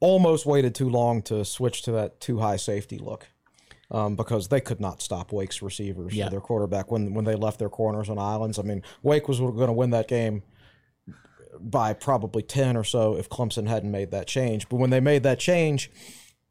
almost 0.00 0.44
waited 0.44 0.74
too 0.74 0.90
long 0.90 1.22
to 1.22 1.44
switch 1.44 1.82
to 1.82 1.92
that 1.92 2.20
too 2.20 2.38
high 2.38 2.56
safety 2.56 2.98
look. 2.98 3.28
Um, 3.90 4.16
because 4.16 4.48
they 4.48 4.60
could 4.60 4.80
not 4.80 5.02
stop 5.02 5.32
Wake's 5.32 5.60
receivers 5.60 6.14
Yeah. 6.14 6.30
their 6.30 6.40
quarterback 6.40 6.90
when 6.90 7.12
when 7.12 7.26
they 7.26 7.34
left 7.34 7.58
their 7.58 7.68
corners 7.68 8.08
on 8.08 8.18
islands. 8.18 8.58
I 8.58 8.62
mean, 8.62 8.82
Wake 9.02 9.28
was 9.28 9.38
going 9.38 9.66
to 9.66 9.72
win 9.74 9.90
that 9.90 10.08
game 10.08 10.42
by 11.60 11.92
probably 11.92 12.42
ten 12.42 12.76
or 12.76 12.84
so 12.84 13.16
if 13.16 13.28
Clemson 13.28 13.66
hadn't 13.68 13.90
made 13.90 14.10
that 14.10 14.26
change. 14.26 14.68
But 14.68 14.76
when 14.76 14.90
they 14.90 15.00
made 15.00 15.22
that 15.24 15.38
change, 15.38 15.90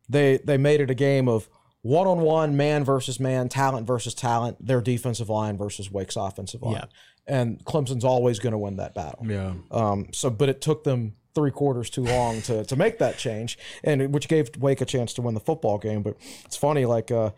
they 0.09 0.39
they 0.43 0.57
made 0.57 0.81
it 0.81 0.89
a 0.89 0.95
game 0.95 1.27
of 1.27 1.49
one 1.81 2.07
on 2.07 2.21
one, 2.21 2.55
man 2.55 2.83
versus 2.83 3.19
man, 3.19 3.49
talent 3.49 3.87
versus 3.87 4.13
talent, 4.13 4.65
their 4.65 4.81
defensive 4.81 5.29
line 5.29 5.57
versus 5.57 5.91
Wake's 5.91 6.15
offensive 6.15 6.61
line. 6.61 6.73
Yeah. 6.73 6.85
And 7.27 7.63
Clemson's 7.65 8.03
always 8.03 8.39
going 8.39 8.51
to 8.51 8.57
win 8.57 8.77
that 8.77 8.93
battle. 8.93 9.25
yeah, 9.27 9.53
Um, 9.69 10.07
so, 10.11 10.29
but 10.29 10.49
it 10.49 10.59
took 10.61 10.83
them 10.83 11.13
three 11.33 11.51
quarters 11.51 11.89
too 11.89 12.03
long 12.03 12.41
to, 12.43 12.65
to 12.65 12.75
make 12.75 12.99
that 12.99 13.17
change, 13.17 13.57
and 13.83 14.13
which 14.13 14.27
gave 14.27 14.49
Wake 14.57 14.81
a 14.81 14.85
chance 14.85 15.13
to 15.13 15.21
win 15.21 15.33
the 15.33 15.39
football 15.39 15.77
game. 15.77 16.03
But 16.03 16.17
it's 16.45 16.57
funny, 16.57 16.85
like 16.85 17.09
uh, 17.09 17.31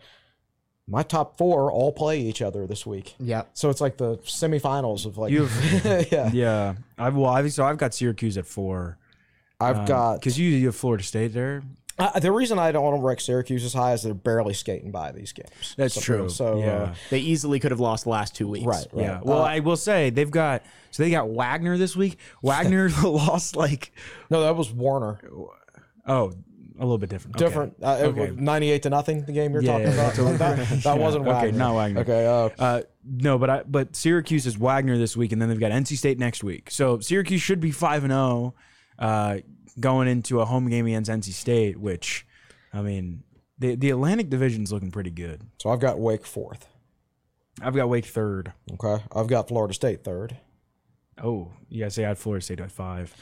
my 0.86 1.02
top 1.02 1.38
four 1.38 1.72
all 1.72 1.92
play 1.92 2.20
each 2.20 2.42
other 2.42 2.66
this 2.66 2.84
week. 2.84 3.14
Yeah. 3.18 3.44
So 3.54 3.70
it's 3.70 3.80
like 3.80 3.96
the 3.96 4.16
semifinals 4.18 5.06
of 5.06 5.16
like, 5.16 5.32
You've, 5.32 5.50
yeah. 6.12 6.30
yeah. 6.32 6.74
I've 6.98 7.14
well, 7.16 7.30
I've, 7.30 7.50
so 7.52 7.64
I've 7.64 7.78
got 7.78 7.94
Syracuse 7.94 8.36
at 8.36 8.46
four 8.46 8.98
I've 9.60 9.86
got 9.86 10.20
because 10.20 10.38
you, 10.38 10.48
you 10.50 10.66
have 10.66 10.76
Florida 10.76 11.02
State 11.02 11.32
there. 11.32 11.62
uh, 11.98 12.18
the 12.20 12.30
reason 12.30 12.58
I 12.58 12.70
don't 12.72 12.84
want 12.84 13.00
to 13.00 13.02
rank 13.06 13.20
Syracuse 13.20 13.64
as 13.64 13.72
high 13.72 13.92
is 13.94 14.02
they're 14.02 14.12
barely 14.12 14.52
skating 14.52 14.90
by 14.90 15.12
these 15.12 15.32
games. 15.32 15.74
That's 15.78 15.94
So- 15.94 16.00
true. 16.02 16.28
So 16.28 16.58
yeah. 16.58 16.66
uh, 16.66 16.94
They 17.08 17.20
easily 17.20 17.60
could 17.60 17.70
have 17.70 17.80
lost 17.80 18.04
the 18.04 18.10
last 18.10 18.34
two 18.34 18.46
weeks. 18.48 18.66
right, 18.66 18.86
right. 18.92 19.02
Yeah. 19.04 19.20
Well, 19.22 19.38
Uh, 19.42 19.46
I 19.46 19.60
will 19.60 19.76
say 19.76 20.10
they've 20.10 20.30
got 20.30 20.62
so 20.90 21.02
they 21.02 21.10
got 21.10 21.30
Wagner 21.30 21.78
this 21.78 21.96
week. 21.96 22.18
Wagner 22.42 22.90
lost 23.04 23.56
like 23.56 23.92
no, 24.28 24.42
that 24.42 24.54
was 24.56 24.70
Warner. 24.70 25.18
oh 26.06 26.32
a 26.78 26.82
little 26.82 26.98
bit 26.98 27.08
different. 27.10 27.36
Okay. 27.36 27.44
Different. 27.44 27.74
Uh, 27.82 27.96
Okay. 28.02 28.30
was 28.32 28.36
Ninety-eight 28.38 28.82
to 28.82 28.90
nothing. 28.90 29.24
The 29.24 29.32
game 29.32 29.52
you're 29.52 29.62
Yeah, 29.62 29.72
talking 29.72 29.86
yeah, 29.88 30.04
about. 30.34 30.38
that 30.38 30.68
that 30.84 30.98
wasn't 30.98 31.26
Okay, 31.28 31.32
Wagner. 31.46 31.58
not 31.58 31.74
Wagner. 31.74 32.00
Okay. 32.00 32.26
Uh, 32.26 32.48
Uh, 32.58 32.82
no, 33.04 33.38
but 33.38 33.50
I 33.50 33.62
but 33.62 33.94
Syracuse 33.96 34.46
is 34.46 34.58
Wagner 34.58 34.98
this 34.98 35.16
week, 35.16 35.32
and 35.32 35.40
then 35.40 35.48
they've 35.48 35.60
got 35.60 35.70
NC 35.72 35.96
State 35.96 36.18
next 36.18 36.42
week. 36.42 36.70
So 36.70 36.98
Syracuse 37.00 37.40
should 37.42 37.60
be 37.60 37.70
five 37.70 38.02
and 38.04 38.12
zero, 38.12 38.54
uh, 38.98 39.38
going 39.78 40.08
into 40.08 40.40
a 40.40 40.44
home 40.44 40.68
game 40.68 40.86
against 40.86 41.10
NC 41.10 41.32
State. 41.32 41.78
Which, 41.78 42.26
I 42.72 42.80
mean, 42.82 43.22
the 43.58 43.76
the 43.76 43.90
Atlantic 43.90 44.28
Division's 44.30 44.72
looking 44.72 44.90
pretty 44.90 45.10
good. 45.10 45.42
so 45.60 45.70
I've 45.70 45.80
got 45.80 45.98
Wake 46.00 46.24
fourth. 46.26 46.66
I've 47.62 47.74
got 47.76 47.88
Wake 47.88 48.06
third. 48.06 48.52
Okay. 48.72 49.04
I've 49.14 49.28
got 49.28 49.46
Florida 49.48 49.74
State 49.74 50.02
third. 50.02 50.36
Oh, 51.22 51.52
you 51.68 51.82
guys 51.84 51.94
say 51.94 52.04
I 52.04 52.08
had 52.08 52.18
Florida 52.18 52.44
State 52.44 52.58
at 52.60 52.72
five. 52.72 53.14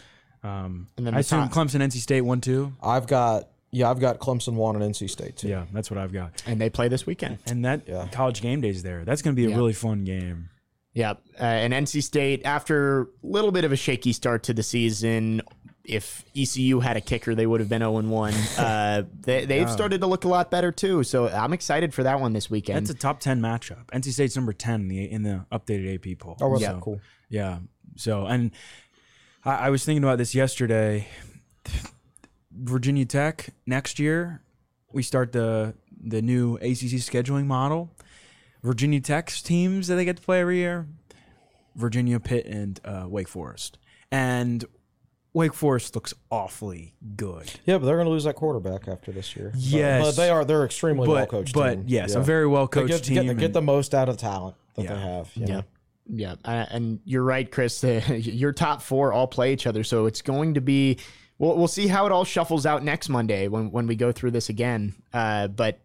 Um, 0.44 0.88
And 0.96 1.06
then 1.06 1.14
I 1.14 1.20
assume 1.20 1.48
top- 1.48 1.52
Clemson, 1.52 1.80
NC 1.82 1.98
State 2.00 2.22
one 2.22 2.40
two. 2.40 2.72
I've 2.82 3.06
got 3.06 3.48
yeah, 3.74 3.88
I've 3.90 4.00
got 4.00 4.18
Clemson 4.18 4.54
one 4.54 4.76
and 4.80 4.84
NC 4.94 5.08
State 5.08 5.36
two. 5.36 5.48
Yeah, 5.48 5.64
that's 5.72 5.90
what 5.90 5.98
I've 5.98 6.12
got. 6.12 6.42
And 6.46 6.60
they 6.60 6.68
play 6.68 6.88
this 6.88 7.06
weekend. 7.06 7.38
And 7.46 7.64
that 7.64 7.88
Yeah. 7.88 8.06
college 8.12 8.42
game 8.42 8.60
days 8.60 8.82
there. 8.82 9.04
That's 9.04 9.22
going 9.22 9.34
to 9.34 9.40
be 9.40 9.46
a 9.46 9.50
Yeah. 9.50 9.56
really 9.56 9.72
fun 9.72 10.04
game. 10.04 10.50
Yep. 10.94 11.22
Uh, 11.40 11.44
and 11.44 11.72
NC 11.72 12.02
State, 12.02 12.42
after 12.44 13.02
a 13.02 13.06
little 13.22 13.50
bit 13.50 13.64
of 13.64 13.72
a 13.72 13.76
shaky 13.76 14.12
start 14.12 14.42
to 14.42 14.52
the 14.52 14.62
season, 14.62 15.40
if 15.84 16.22
ECU 16.36 16.80
had 16.80 16.98
a 16.98 17.00
kicker, 17.00 17.34
they 17.34 17.46
would 17.46 17.60
have 17.60 17.70
been 17.70 17.80
0 17.80 17.96
and 17.96 18.10
1. 18.10 18.34
Uh, 18.58 19.04
they, 19.20 19.46
they've 19.46 19.70
started 19.70 20.02
to 20.02 20.06
look 20.06 20.24
a 20.24 20.28
lot 20.28 20.50
better, 20.50 20.70
too. 20.70 21.02
So 21.02 21.28
I'm 21.28 21.54
excited 21.54 21.94
for 21.94 22.02
that 22.02 22.20
one 22.20 22.34
this 22.34 22.50
weekend. 22.50 22.86
That's 22.86 22.90
a 22.90 23.00
top 23.00 23.20
ten 23.20 23.40
matchup. 23.40 23.86
NC 23.90 24.12
State's 24.12 24.36
number 24.36 24.52
ten 24.52 24.82
in 24.82 24.88
the, 24.88 25.10
in 25.10 25.22
the 25.22 25.46
updated 25.50 25.94
AP 25.94 26.18
poll. 26.18 26.36
Oh, 26.42 26.50
that's 26.50 26.60
Yeah. 26.62 26.78
cool. 26.82 27.00
Yeah. 27.30 27.60
So, 27.96 28.26
and 28.26 28.50
I, 29.44 29.66
I 29.66 29.70
was 29.70 29.84
thinking 29.84 30.02
about 30.04 30.18
this 30.18 30.34
yesterday. 30.34 31.08
Virginia 32.50 33.04
Tech 33.04 33.48
next 33.66 33.98
year, 33.98 34.42
we 34.92 35.02
start 35.02 35.32
the 35.32 35.74
the 36.04 36.20
new 36.22 36.56
ACC 36.56 36.98
scheduling 37.00 37.46
model. 37.46 37.94
Virginia 38.62 39.00
Tech's 39.00 39.42
teams 39.42 39.88
that 39.88 39.94
they 39.96 40.04
get 40.04 40.16
to 40.18 40.22
play 40.22 40.40
every 40.40 40.58
year: 40.58 40.86
Virginia, 41.74 42.20
Pitt, 42.20 42.46
and 42.46 42.78
uh, 42.84 43.06
Wake 43.08 43.28
Forest. 43.28 43.78
And 44.10 44.64
Wake 45.32 45.54
Forest 45.54 45.94
looks 45.94 46.12
awfully 46.30 46.94
good. 47.16 47.50
Yeah, 47.64 47.78
but 47.78 47.86
they're 47.86 47.96
going 47.96 48.06
to 48.06 48.10
lose 48.12 48.24
that 48.24 48.34
quarterback 48.36 48.86
after 48.86 49.10
this 49.12 49.34
year. 49.34 49.50
But- 49.54 49.60
Yes. 49.60 50.04
but, 50.04 50.16
they 50.22 50.28
are 50.28 50.44
they're 50.44 50.64
extremely 50.66 51.08
well 51.08 51.22
But 51.22 51.28
coached. 51.30 51.54
but 51.54 51.74
team. 51.76 51.84
yes, 51.86 52.12
Yeah. 52.12 52.20
a 52.20 52.22
very 52.22 52.46
well 52.46 52.66
They 52.66 52.80
coached 52.82 52.88
get, 52.92 53.04
team. 53.04 53.14
Get, 53.14 53.26
and- 53.30 53.40
get 53.40 53.52
the 53.54 53.62
most 53.62 53.94
out 53.94 54.10
of 54.10 54.18
talent 54.18 54.56
that 54.74 54.84
Yeah. 54.84 54.94
they 54.94 55.00
have. 55.00 55.30
you 55.34 55.46
Yeah. 55.46 55.54
know? 55.54 55.62
Yeah, 56.06 56.34
and 56.44 57.00
you're 57.04 57.22
right, 57.22 57.50
Chris. 57.50 57.82
Your 58.08 58.52
top 58.52 58.82
four 58.82 59.12
all 59.12 59.26
play 59.26 59.52
each 59.52 59.66
other, 59.66 59.84
so 59.84 60.06
it's 60.06 60.22
going 60.22 60.54
to 60.54 60.60
be. 60.60 60.98
We'll, 61.38 61.56
we'll 61.56 61.68
see 61.68 61.86
how 61.86 62.06
it 62.06 62.12
all 62.12 62.24
shuffles 62.24 62.66
out 62.66 62.84
next 62.84 63.08
Monday 63.08 63.48
when 63.48 63.70
when 63.70 63.86
we 63.86 63.96
go 63.96 64.12
through 64.12 64.32
this 64.32 64.48
again. 64.48 64.94
Uh, 65.12 65.48
but 65.48 65.80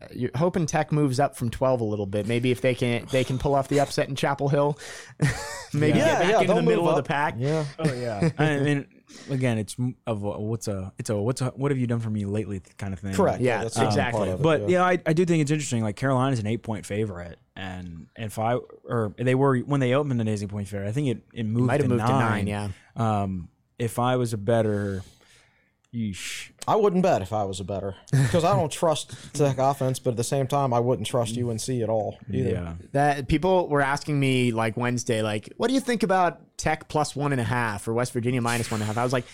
uh, 0.00 0.06
you're 0.12 0.30
hoping 0.34 0.66
Tech 0.66 0.92
moves 0.92 1.20
up 1.20 1.36
from 1.36 1.50
12 1.50 1.80
a 1.80 1.84
little 1.84 2.06
bit. 2.06 2.26
Maybe 2.26 2.50
if 2.50 2.60
they 2.60 2.74
can 2.74 3.06
they 3.10 3.24
can 3.24 3.38
pull 3.38 3.54
off 3.54 3.68
the 3.68 3.80
upset 3.80 4.08
in 4.08 4.14
Chapel 4.14 4.48
Hill, 4.48 4.78
maybe 5.72 5.98
Yeah, 5.98 6.04
get 6.04 6.18
back 6.20 6.30
yeah, 6.30 6.40
into 6.40 6.54
the 6.54 6.62
middle 6.62 6.84
move 6.84 6.90
of 6.90 6.96
the 6.96 7.02
pack. 7.08 7.34
Yeah. 7.38 7.64
Oh 7.78 7.92
yeah. 7.92 8.30
I 8.38 8.58
mean, 8.58 8.86
again, 9.30 9.58
it's 9.58 9.76
of 10.06 10.22
a, 10.24 10.38
what's 10.38 10.68
a 10.68 10.92
it's 10.98 11.10
a 11.10 11.16
what's 11.16 11.40
a 11.40 11.46
what 11.50 11.70
have 11.70 11.78
you 11.78 11.86
done 11.86 12.00
for 12.00 12.10
me 12.10 12.24
lately 12.24 12.60
kind 12.78 12.92
of 12.92 12.98
thing. 13.00 13.14
Correct. 13.14 13.40
Yeah, 13.40 13.62
that's 13.62 13.74
the 13.74 13.80
other 13.82 13.88
exactly. 13.88 14.28
it, 14.30 14.42
But 14.42 14.62
yeah. 14.62 14.68
yeah, 14.68 14.84
I, 14.84 14.98
I 15.06 15.12
do 15.12 15.24
think 15.24 15.42
it's 15.42 15.50
interesting. 15.50 15.82
Like 15.82 15.96
Carolina's 15.96 16.38
an 16.40 16.46
eight 16.46 16.62
point 16.62 16.86
favorite, 16.86 17.38
and 17.56 18.06
if 18.16 18.38
I 18.38 18.54
or 18.84 19.14
they 19.18 19.34
were 19.34 19.58
when 19.58 19.80
they 19.80 19.94
opened 19.94 20.20
an 20.20 20.28
eight 20.28 20.48
point 20.48 20.68
favorite, 20.68 20.88
I 20.88 20.92
think 20.92 21.08
it 21.08 21.22
it 21.32 21.44
moved 21.44 21.66
Might 21.66 21.80
have 21.80 21.84
to 21.84 21.88
moved 21.88 22.00
nine. 22.02 22.10
to 22.46 22.52
nine. 22.52 22.72
Yeah, 22.96 23.22
Um, 23.22 23.48
if 23.78 23.98
I 23.98 24.16
was 24.16 24.32
a 24.32 24.38
bettor, 24.38 25.02
Yeesh. 25.94 26.50
I 26.68 26.76
wouldn't 26.76 27.02
bet 27.02 27.20
if 27.20 27.32
I 27.32 27.42
was 27.44 27.58
a 27.58 27.64
bettor 27.64 27.96
because 28.12 28.44
I 28.44 28.54
don't 28.54 28.70
trust 28.70 29.12
Tech 29.34 29.58
offense, 29.58 29.98
but 29.98 30.10
at 30.12 30.16
the 30.16 30.22
same 30.24 30.46
time, 30.46 30.72
I 30.72 30.78
wouldn't 30.78 31.08
trust 31.08 31.36
UNC 31.36 31.68
at 31.68 31.88
all 31.88 32.18
either. 32.30 32.50
Yeah. 32.50 32.74
That 32.92 33.26
people 33.28 33.68
were 33.68 33.80
asking 33.80 34.20
me 34.20 34.52
like 34.52 34.76
Wednesday, 34.76 35.20
like, 35.22 35.52
what 35.56 35.66
do 35.68 35.74
you 35.74 35.80
think 35.80 36.02
about 36.04 36.56
Tech 36.56 36.88
plus 36.88 37.16
one 37.16 37.32
and 37.32 37.40
a 37.40 37.44
half 37.44 37.88
or 37.88 37.92
West 37.94 38.12
Virginia 38.12 38.40
minus 38.40 38.70
one 38.70 38.80
and 38.80 38.84
a 38.84 38.86
half? 38.86 38.98
I 38.98 39.02
was 39.04 39.12
like, 39.12 39.24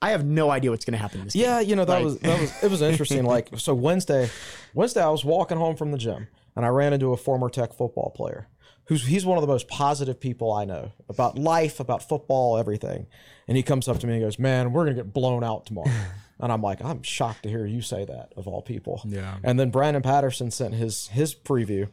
I 0.00 0.10
have 0.10 0.24
no 0.24 0.50
idea 0.50 0.70
what's 0.70 0.84
going 0.84 0.92
to 0.92 0.98
happen 0.98 1.18
in 1.20 1.26
this 1.26 1.34
game. 1.34 1.42
Yeah, 1.44 1.60
you 1.60 1.74
know 1.74 1.84
that 1.84 1.94
Like- 1.96 2.04
was 2.04 2.18
that 2.20 2.40
was 2.40 2.62
it 2.64 2.70
was 2.70 2.82
interesting. 2.82 3.24
like 3.24 3.48
so 3.58 3.74
Wednesday, 3.74 4.30
Wednesday 4.74 5.02
I 5.02 5.08
was 5.08 5.24
walking 5.24 5.58
home 5.58 5.74
from 5.76 5.90
the 5.90 5.98
gym 5.98 6.28
and 6.54 6.64
I 6.64 6.68
ran 6.68 6.92
into 6.92 7.12
a 7.12 7.16
former 7.16 7.48
Tech 7.48 7.72
football 7.72 8.12
player 8.14 8.46
who's 8.88 9.06
he's 9.06 9.24
one 9.24 9.38
of 9.38 9.42
the 9.42 9.48
most 9.48 9.68
positive 9.68 10.18
people 10.18 10.52
I 10.52 10.64
know 10.64 10.92
about 11.08 11.38
life, 11.38 11.78
about 11.78 12.08
football, 12.08 12.58
everything. 12.58 13.06
And 13.46 13.56
he 13.56 13.62
comes 13.62 13.88
up 13.88 13.98
to 14.00 14.06
me 14.06 14.14
and 14.14 14.22
goes, 14.22 14.38
"Man, 14.38 14.72
we're 14.72 14.84
gonna 14.84 14.96
get 14.96 15.12
blown 15.12 15.44
out 15.44 15.66
tomorrow." 15.66 15.90
And 16.40 16.52
I'm 16.52 16.62
like, 16.62 16.80
I'm 16.84 17.02
shocked 17.02 17.42
to 17.42 17.48
hear 17.48 17.66
you 17.66 17.82
say 17.82 18.04
that 18.04 18.32
of 18.36 18.46
all 18.46 18.62
people. 18.62 19.02
Yeah. 19.04 19.38
And 19.42 19.58
then 19.58 19.70
Brandon 19.70 20.02
Patterson 20.02 20.52
sent 20.52 20.74
his 20.74 21.08
his 21.08 21.34
preview, 21.34 21.88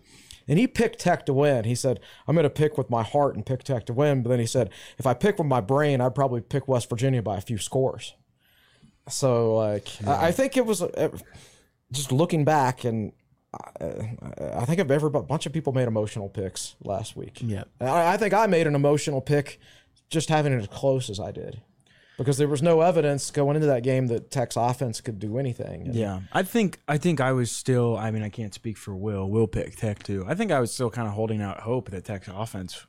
and 0.47 0.59
he 0.59 0.67
picked 0.67 0.99
Tech 0.99 1.25
to 1.25 1.33
win. 1.33 1.63
He 1.63 1.73
said, 1.73 1.99
"I'm 2.27 2.35
going 2.35 2.43
to 2.43 2.49
pick 2.51 2.77
with 2.77 2.89
my 2.89 3.01
heart 3.01 3.35
and 3.35 3.43
pick 3.43 3.63
Tech 3.63 3.87
to 3.87 3.93
win." 3.93 4.21
But 4.21 4.29
then 4.29 4.39
he 4.39 4.45
said, 4.45 4.69
"If 4.99 5.07
I 5.07 5.15
pick 5.15 5.39
with 5.39 5.47
my 5.47 5.61
brain, 5.61 5.99
I'd 5.99 6.13
probably 6.13 6.41
pick 6.41 6.67
West 6.67 6.89
Virginia 6.91 7.23
by 7.23 7.37
a 7.37 7.41
few 7.41 7.57
scores." 7.57 8.13
So 9.09 9.55
like, 9.55 9.87
I, 10.05 10.27
I 10.27 10.31
think 10.31 10.57
it 10.57 10.65
was 10.67 10.83
uh, 10.83 11.09
just 11.91 12.11
looking 12.11 12.45
back, 12.45 12.83
and 12.83 13.13
I 13.81 14.65
think 14.65 14.79
of 14.79 14.91
every 14.91 15.07
a 15.07 15.21
bunch 15.21 15.45
of 15.45 15.53
people 15.53 15.73
made 15.73 15.87
emotional 15.87 16.29
picks 16.29 16.75
last 16.83 17.15
week. 17.15 17.39
Yeah. 17.41 17.63
I, 17.79 18.13
I 18.13 18.17
think 18.17 18.33
I 18.33 18.47
made 18.47 18.67
an 18.67 18.75
emotional 18.75 19.21
pick, 19.21 19.59
just 20.09 20.29
having 20.29 20.53
it 20.53 20.57
as 20.61 20.67
close 20.67 21.09
as 21.09 21.19
I 21.19 21.31
did. 21.31 21.61
Because 22.17 22.37
there 22.37 22.47
was 22.47 22.61
no 22.61 22.79
evidence 22.79 23.29
going 23.29 23.55
into 23.57 23.67
that 23.67 23.83
game 23.83 24.07
that 24.07 24.31
Tech's 24.31 24.55
offense 24.55 25.01
could 25.01 25.19
do 25.19 25.37
anything. 25.37 25.81
And- 25.87 25.95
Yeah, 25.95 26.21
I 26.31 26.43
think 26.43 26.79
I 26.87 26.97
think 26.97 27.19
I 27.19 27.33
was 27.33 27.51
still. 27.51 27.97
I 27.97 28.09
mean, 28.11 28.23
I 28.23 28.29
can't 28.29 28.53
speak 28.53 28.77
for 28.77 28.95
Will. 28.95 29.29
Will 29.29 29.47
pick 29.47 29.75
Tech 29.75 30.01
too. 30.01 30.23
I 30.25 30.33
think 30.33 30.49
I 30.49 30.61
was 30.61 30.71
still 30.73 30.89
kind 30.89 31.09
of 31.09 31.13
holding 31.13 31.41
out 31.41 31.59
hope 31.59 31.91
that 31.91 32.05
Tech's 32.05 32.29
offense 32.33 32.85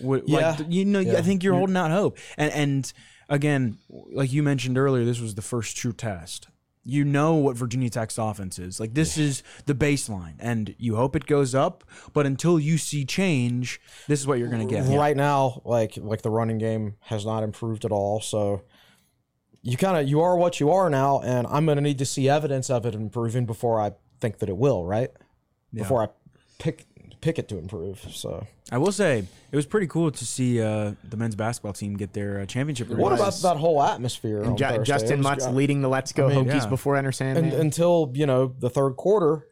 would. 0.00 0.22
Yeah. 0.28 0.50
like, 0.60 0.66
you 0.70 0.84
know, 0.84 1.00
Yeah. 1.00 1.18
I 1.18 1.22
think 1.22 1.42
you're 1.42 1.54
holding 1.54 1.76
out 1.76 1.90
hope. 1.90 2.18
And 2.36 2.52
and 2.52 2.92
again, 3.28 3.78
like 3.90 4.32
you 4.32 4.44
mentioned 4.44 4.78
earlier, 4.78 5.04
this 5.04 5.18
was 5.20 5.34
the 5.34 5.42
first 5.42 5.76
true 5.76 5.92
test. 5.92 6.46
You 6.88 7.04
know 7.04 7.34
what 7.34 7.56
Virginia 7.56 7.90
Tech's 7.90 8.16
offense 8.16 8.58
is. 8.58 8.80
Like 8.80 8.94
this 8.94 9.18
is 9.18 9.42
the 9.66 9.74
baseline, 9.74 10.34
and 10.38 10.74
you 10.78 10.96
hope 10.96 11.14
it 11.14 11.26
goes 11.26 11.54
up. 11.54 11.84
But 12.14 12.24
until 12.24 12.58
you 12.58 12.78
see 12.78 13.04
change, 13.04 13.80
this 14.06 14.20
is 14.20 14.26
what 14.26 14.38
you're 14.38 14.48
going 14.48 14.66
to 14.66 14.74
get. 14.74 14.86
right 14.98 15.16
now 15.16 15.60
like 15.64 15.98
like 15.98 16.22
the 16.22 16.30
running 16.30 16.58
game 16.58 16.96
has 17.00 17.26
not 17.26 17.42
improved 17.42 17.84
at 17.84 17.92
all 17.92 18.20
so 18.20 18.62
you 19.62 19.76
kind 19.76 19.96
of 19.98 20.08
you 20.08 20.20
are 20.20 20.36
what 20.36 20.60
you 20.60 20.70
are 20.70 20.88
now 20.88 21.20
and 21.20 21.46
i'm 21.48 21.66
going 21.66 21.76
to 21.76 21.82
need 21.82 21.98
to 21.98 22.06
see 22.06 22.28
evidence 22.28 22.70
of 22.70 22.86
it 22.86 22.94
improving 22.94 23.44
before 23.44 23.80
i 23.80 23.90
think 24.20 24.38
that 24.38 24.48
it 24.48 24.56
will 24.56 24.84
right 24.86 25.10
before 25.74 26.02
i 26.04 26.08
pick 26.58 26.86
pick 27.20 27.38
it 27.38 27.48
to 27.48 27.58
improve 27.58 27.98
so 28.10 28.46
I 28.70 28.78
will 28.78 28.92
say 28.92 29.24
it 29.50 29.56
was 29.56 29.66
pretty 29.66 29.86
cool 29.86 30.10
to 30.10 30.24
see 30.24 30.60
uh, 30.60 30.92
the 31.08 31.16
men's 31.16 31.34
basketball 31.34 31.72
team 31.72 31.96
get 31.96 32.12
their 32.12 32.40
uh, 32.40 32.46
championship. 32.46 32.88
what 32.88 33.12
about 33.12 33.34
that 33.42 33.56
whole 33.56 33.82
atmosphere 33.82 34.44
on 34.44 34.56
Ju- 34.56 34.82
Justin 34.84 35.18
was 35.18 35.24
Mutt's 35.24 35.46
leading 35.46 35.80
the 35.80 35.88
Let's 35.88 36.12
Go 36.12 36.28
mean, 36.28 36.44
Hokies 36.44 36.62
yeah. 36.62 36.66
before 36.66 36.96
Enter 36.96 37.12
and, 37.20 37.52
until 37.52 38.12
you 38.14 38.26
know 38.26 38.54
the 38.58 38.70
third 38.70 38.96
quarter 38.96 39.46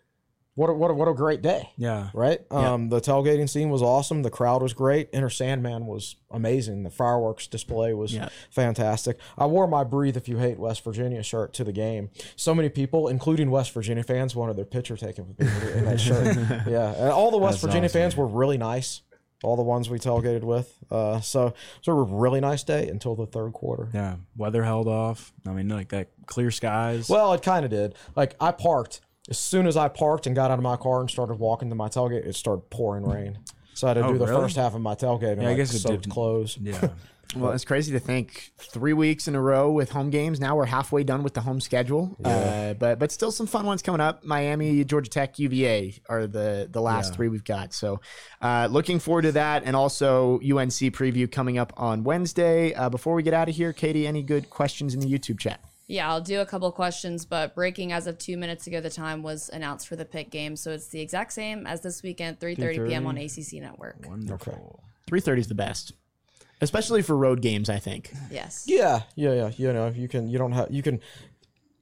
what 0.56 0.68
a, 0.68 0.72
what 0.74 0.90
a, 0.90 0.94
what 0.94 1.06
a 1.06 1.14
great 1.14 1.40
day 1.42 1.70
Yeah. 1.76 2.08
right? 2.12 2.40
Um, 2.50 2.88
the 2.88 3.00
tailgating 3.00 3.48
scene 3.48 3.70
was 3.70 3.82
awesome. 3.82 4.22
The 4.22 4.30
crowd 4.30 4.62
was 4.62 4.72
great. 4.72 5.08
Enter 5.12 5.30
Sandman 5.30 5.86
was 5.86 6.16
amazing. 6.30 6.82
The 6.82 6.90
fireworks 6.90 7.46
display 7.46 7.94
was 7.94 8.12
Yeah. 8.12 8.30
fantastic. 8.50 9.18
I 9.38 9.46
wore 9.46 9.68
my 9.68 9.84
"Breathe 9.84 10.16
If 10.16 10.28
You 10.28 10.38
Hate 10.38 10.58
West 10.58 10.82
Virginia" 10.82 11.22
shirt 11.22 11.52
to 11.54 11.64
the 11.64 11.72
game. 11.72 12.10
So 12.34 12.54
many 12.54 12.68
people, 12.68 13.06
including 13.06 13.50
West 13.50 13.72
Virginia 13.72 14.02
fans, 14.02 14.34
wanted 14.34 14.56
their 14.56 14.64
picture 14.64 14.96
taken 14.96 15.28
with 15.28 15.38
me 15.38 15.46
in 15.78 15.84
that 15.84 16.00
shirt. 16.00 16.34
yeah, 16.66 16.92
and 16.94 17.10
all 17.12 17.30
the 17.30 17.38
West 17.38 17.60
That's 17.60 17.64
Virginia 17.72 17.86
awesome. 17.86 18.00
fans 18.00 18.16
were 18.16 18.26
really 18.26 18.58
nice. 18.58 19.02
All 19.44 19.54
the 19.54 19.62
ones 19.62 19.90
we 19.90 19.98
tailgated 19.98 20.44
with. 20.44 20.74
Uh, 20.90 21.20
so, 21.20 21.52
so 21.82 21.92
it 21.92 21.94
was 21.94 22.10
a 22.10 22.14
really 22.14 22.40
nice 22.40 22.62
day 22.64 22.88
until 22.88 23.14
the 23.14 23.26
third 23.26 23.52
quarter. 23.52 23.90
Yeah, 23.92 24.16
weather 24.34 24.64
held 24.64 24.88
off. 24.88 25.30
I 25.46 25.50
mean, 25.52 25.68
like 25.68 25.90
that 25.90 26.08
clear 26.24 26.50
skies. 26.50 27.10
Well, 27.10 27.34
it 27.34 27.42
kind 27.42 27.66
of 27.66 27.70
did. 27.70 27.94
Like 28.16 28.34
I 28.40 28.50
parked 28.52 29.02
as 29.28 29.38
soon 29.38 29.66
as 29.66 29.76
I 29.76 29.88
parked 29.88 30.26
and 30.26 30.34
got 30.36 30.50
out 30.50 30.58
of 30.58 30.62
my 30.62 30.76
car 30.76 31.00
and 31.00 31.10
started 31.10 31.34
walking 31.34 31.68
to 31.70 31.74
my 31.74 31.88
tailgate, 31.88 32.26
it 32.26 32.34
started 32.36 32.68
pouring 32.70 33.04
rain. 33.04 33.38
So 33.74 33.86
I 33.86 33.90
had 33.90 33.94
to 33.94 34.04
Oh, 34.06 34.12
do 34.12 34.18
the 34.18 34.26
really? 34.26 34.40
first 34.42 34.56
half 34.56 34.74
of 34.74 34.80
my 34.80 34.94
tailgate. 34.94 35.32
And 35.32 35.42
Yeah, 35.42 35.48
I 35.48 35.50
like, 35.50 35.56
guess 35.58 35.74
it 35.74 35.80
soaked 35.80 36.04
did. 36.04 36.12
clothes. 36.12 36.56
yeah, 36.62 36.88
Well, 37.34 37.50
it's 37.50 37.64
crazy 37.64 37.92
to 37.92 37.98
think 37.98 38.52
three 38.56 38.92
weeks 38.92 39.26
in 39.26 39.34
a 39.34 39.40
row 39.40 39.70
with 39.72 39.90
home 39.90 40.10
games. 40.10 40.38
Now 40.38 40.54
we're 40.56 40.64
halfway 40.64 41.02
done 41.02 41.24
with 41.24 41.34
the 41.34 41.40
home 41.40 41.60
schedule, 41.60 42.16
uh, 42.24 42.74
but 42.74 43.00
but 43.00 43.10
still 43.10 43.32
some 43.32 43.48
fun 43.48 43.66
ones 43.66 43.82
coming 43.82 44.00
up. 44.00 44.24
Miami, 44.24 44.84
Georgia 44.84 45.10
Tech, 45.10 45.36
UVA 45.40 46.00
are 46.08 46.28
the 46.28 46.68
the 46.70 46.80
last 46.80 47.14
three 47.14 47.28
we've 47.28 47.44
got. 47.44 47.74
So 47.74 48.00
uh, 48.40 48.68
looking 48.70 49.00
forward 49.00 49.22
to 49.22 49.32
that, 49.32 49.64
and 49.64 49.74
also 49.74 50.36
UNC 50.36 50.94
preview 50.94 51.30
coming 51.30 51.58
up 51.58 51.72
on 51.76 52.04
Wednesday. 52.04 52.72
Uh, 52.72 52.88
before 52.90 53.14
we 53.14 53.24
get 53.24 53.34
out 53.34 53.48
of 53.48 53.56
here, 53.56 53.72
Katie, 53.72 54.06
any 54.06 54.22
good 54.22 54.48
questions 54.48 54.94
in 54.94 55.00
the 55.00 55.08
YouTube 55.12 55.40
chat? 55.40 55.60
Yeah, 55.88 56.08
I'll 56.10 56.20
do 56.20 56.40
a 56.40 56.46
couple 56.46 56.70
questions, 56.72 57.24
but 57.24 57.54
breaking 57.54 57.92
as 57.92 58.06
of 58.08 58.18
two 58.18 58.36
minutes 58.36 58.66
ago, 58.66 58.80
the 58.80 58.90
time 58.90 59.22
was 59.22 59.48
announced 59.50 59.86
for 59.86 59.94
the 59.94 60.04
pick 60.04 60.30
game, 60.30 60.56
so 60.56 60.72
it's 60.72 60.88
the 60.88 61.00
exact 61.00 61.32
same 61.32 61.66
as 61.66 61.80
this 61.82 62.02
weekend, 62.02 62.40
3:30 62.40 62.88
p.m. 62.88 63.06
on 63.06 63.16
ACC 63.16 63.54
Network. 63.54 63.96
wonderful. 64.06 64.80
Three 65.06 65.20
thirty 65.20 65.40
is 65.40 65.46
the 65.46 65.54
best, 65.54 65.92
especially 66.60 67.02
for 67.02 67.16
road 67.16 67.40
games. 67.40 67.70
I 67.70 67.78
think. 67.78 68.12
Yes. 68.30 68.64
Yeah, 68.66 69.02
yeah, 69.14 69.32
yeah. 69.32 69.50
You 69.56 69.72
know, 69.72 69.88
you 69.88 70.08
can 70.08 70.28
you 70.28 70.38
don't 70.38 70.52
have 70.52 70.72
you 70.72 70.82
can 70.82 71.00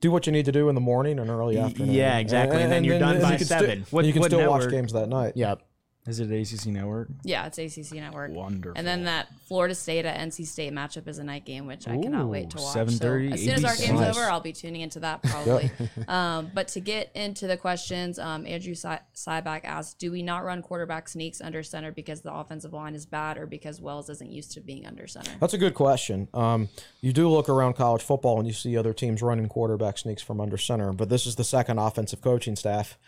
do 0.01 0.11
what 0.11 0.27
you 0.27 0.33
need 0.33 0.45
to 0.45 0.53
do 0.53 0.69
in 0.69 0.75
the 0.75 0.83
morning 0.83 1.19
and 1.19 1.31
early 1.31 1.57
afternoon. 1.59 1.95
yeah, 1.95 2.19
exactly. 2.19 2.61
And 2.63 2.71
then 2.71 2.85
you're 2.85 2.99
done 2.99 3.23
by 3.23 3.33
you 3.33 3.39
can 3.39 3.47
seven. 3.47 3.87
Still, 3.87 4.05
you 4.05 4.13
can 4.13 4.21
what 4.21 4.31
still 4.31 4.51
watch 4.51 4.69
games 4.71 4.93
that 4.93 5.09
night. 5.09 5.33
Yep. 5.35 5.63
Is 6.07 6.21
it 6.21 6.31
ACC 6.31 6.67
Network? 6.67 7.09
Yeah, 7.23 7.47
it's 7.51 7.57
ACC 7.57 7.95
Network. 7.95 8.31
Wonderful. 8.31 8.77
And 8.77 8.87
then 8.87 9.05
that 9.05 9.29
Florida 9.47 9.75
State 9.75 10.05
at 10.05 10.19
NC 10.21 10.47
State 10.47 10.71
matchup 10.71 11.09
is 11.09 11.19
a 11.19 11.25
night 11.25 11.47
game, 11.47 11.67
which 11.67 11.89
I 11.89 11.97
cannot 11.97 12.29
wait 12.29 12.51
to 12.51 12.59
watch. 12.59 12.77
7:30, 12.77 13.29
So 13.31 13.35
as 13.35 13.43
soon 13.43 13.55
as 13.55 13.65
our 13.65 13.77
game's 13.77 14.01
Nice. 14.01 14.15
over, 14.15 14.27
I'll 14.27 14.41
be 14.41 14.53
tuning 14.53 14.83
into 14.83 15.01
that 15.01 15.23
probably. 15.23 15.71
um, 16.09 16.51
but 16.53 16.69
to 16.69 16.81
get 16.81 17.11
into 17.15 17.47
the 17.47 17.57
questions, 17.57 18.19
um, 18.19 18.47
Andrew 18.47 18.75
Si- 18.75 18.89
Syback 19.15 19.63
asked, 19.65 19.99
"Do 19.99 20.13
we 20.13 20.23
not 20.23 20.45
run 20.45 20.61
quarterback 20.61 21.09
sneaks 21.09 21.41
under 21.41 21.63
center 21.63 21.91
because 21.91 22.21
the 22.21 22.35
offensive 22.35 22.75
line 22.75 22.95
is 22.95 23.07
bad, 23.07 23.39
or 23.39 23.47
because 23.47 23.81
Wells 23.81 24.11
isn't 24.11 24.31
used 24.31 24.53
to 24.53 24.61
being 24.61 24.85
under 24.87 25.07
center?" 25.07 25.31
That's 25.41 25.55
a 25.55 25.59
good 25.59 25.73
question. 25.75 26.29
Um, 26.35 26.69
you 27.01 27.15
do 27.15 27.31
look 27.31 27.49
around 27.49 27.77
college 27.77 28.03
football 28.03 28.39
and 28.39 28.47
you 28.47 28.53
see 28.53 28.77
other 28.77 28.93
teams 28.93 29.23
running 29.23 29.49
quarterback 29.49 29.97
sneaks 29.97 30.21
from 30.21 30.39
under 30.39 30.59
center, 30.59 30.93
but 30.93 31.09
this 31.09 31.25
is 31.25 31.37
the 31.37 31.45
second 31.45 31.79
offensive 31.79 32.21
coaching 32.21 32.57
staff 32.57 32.99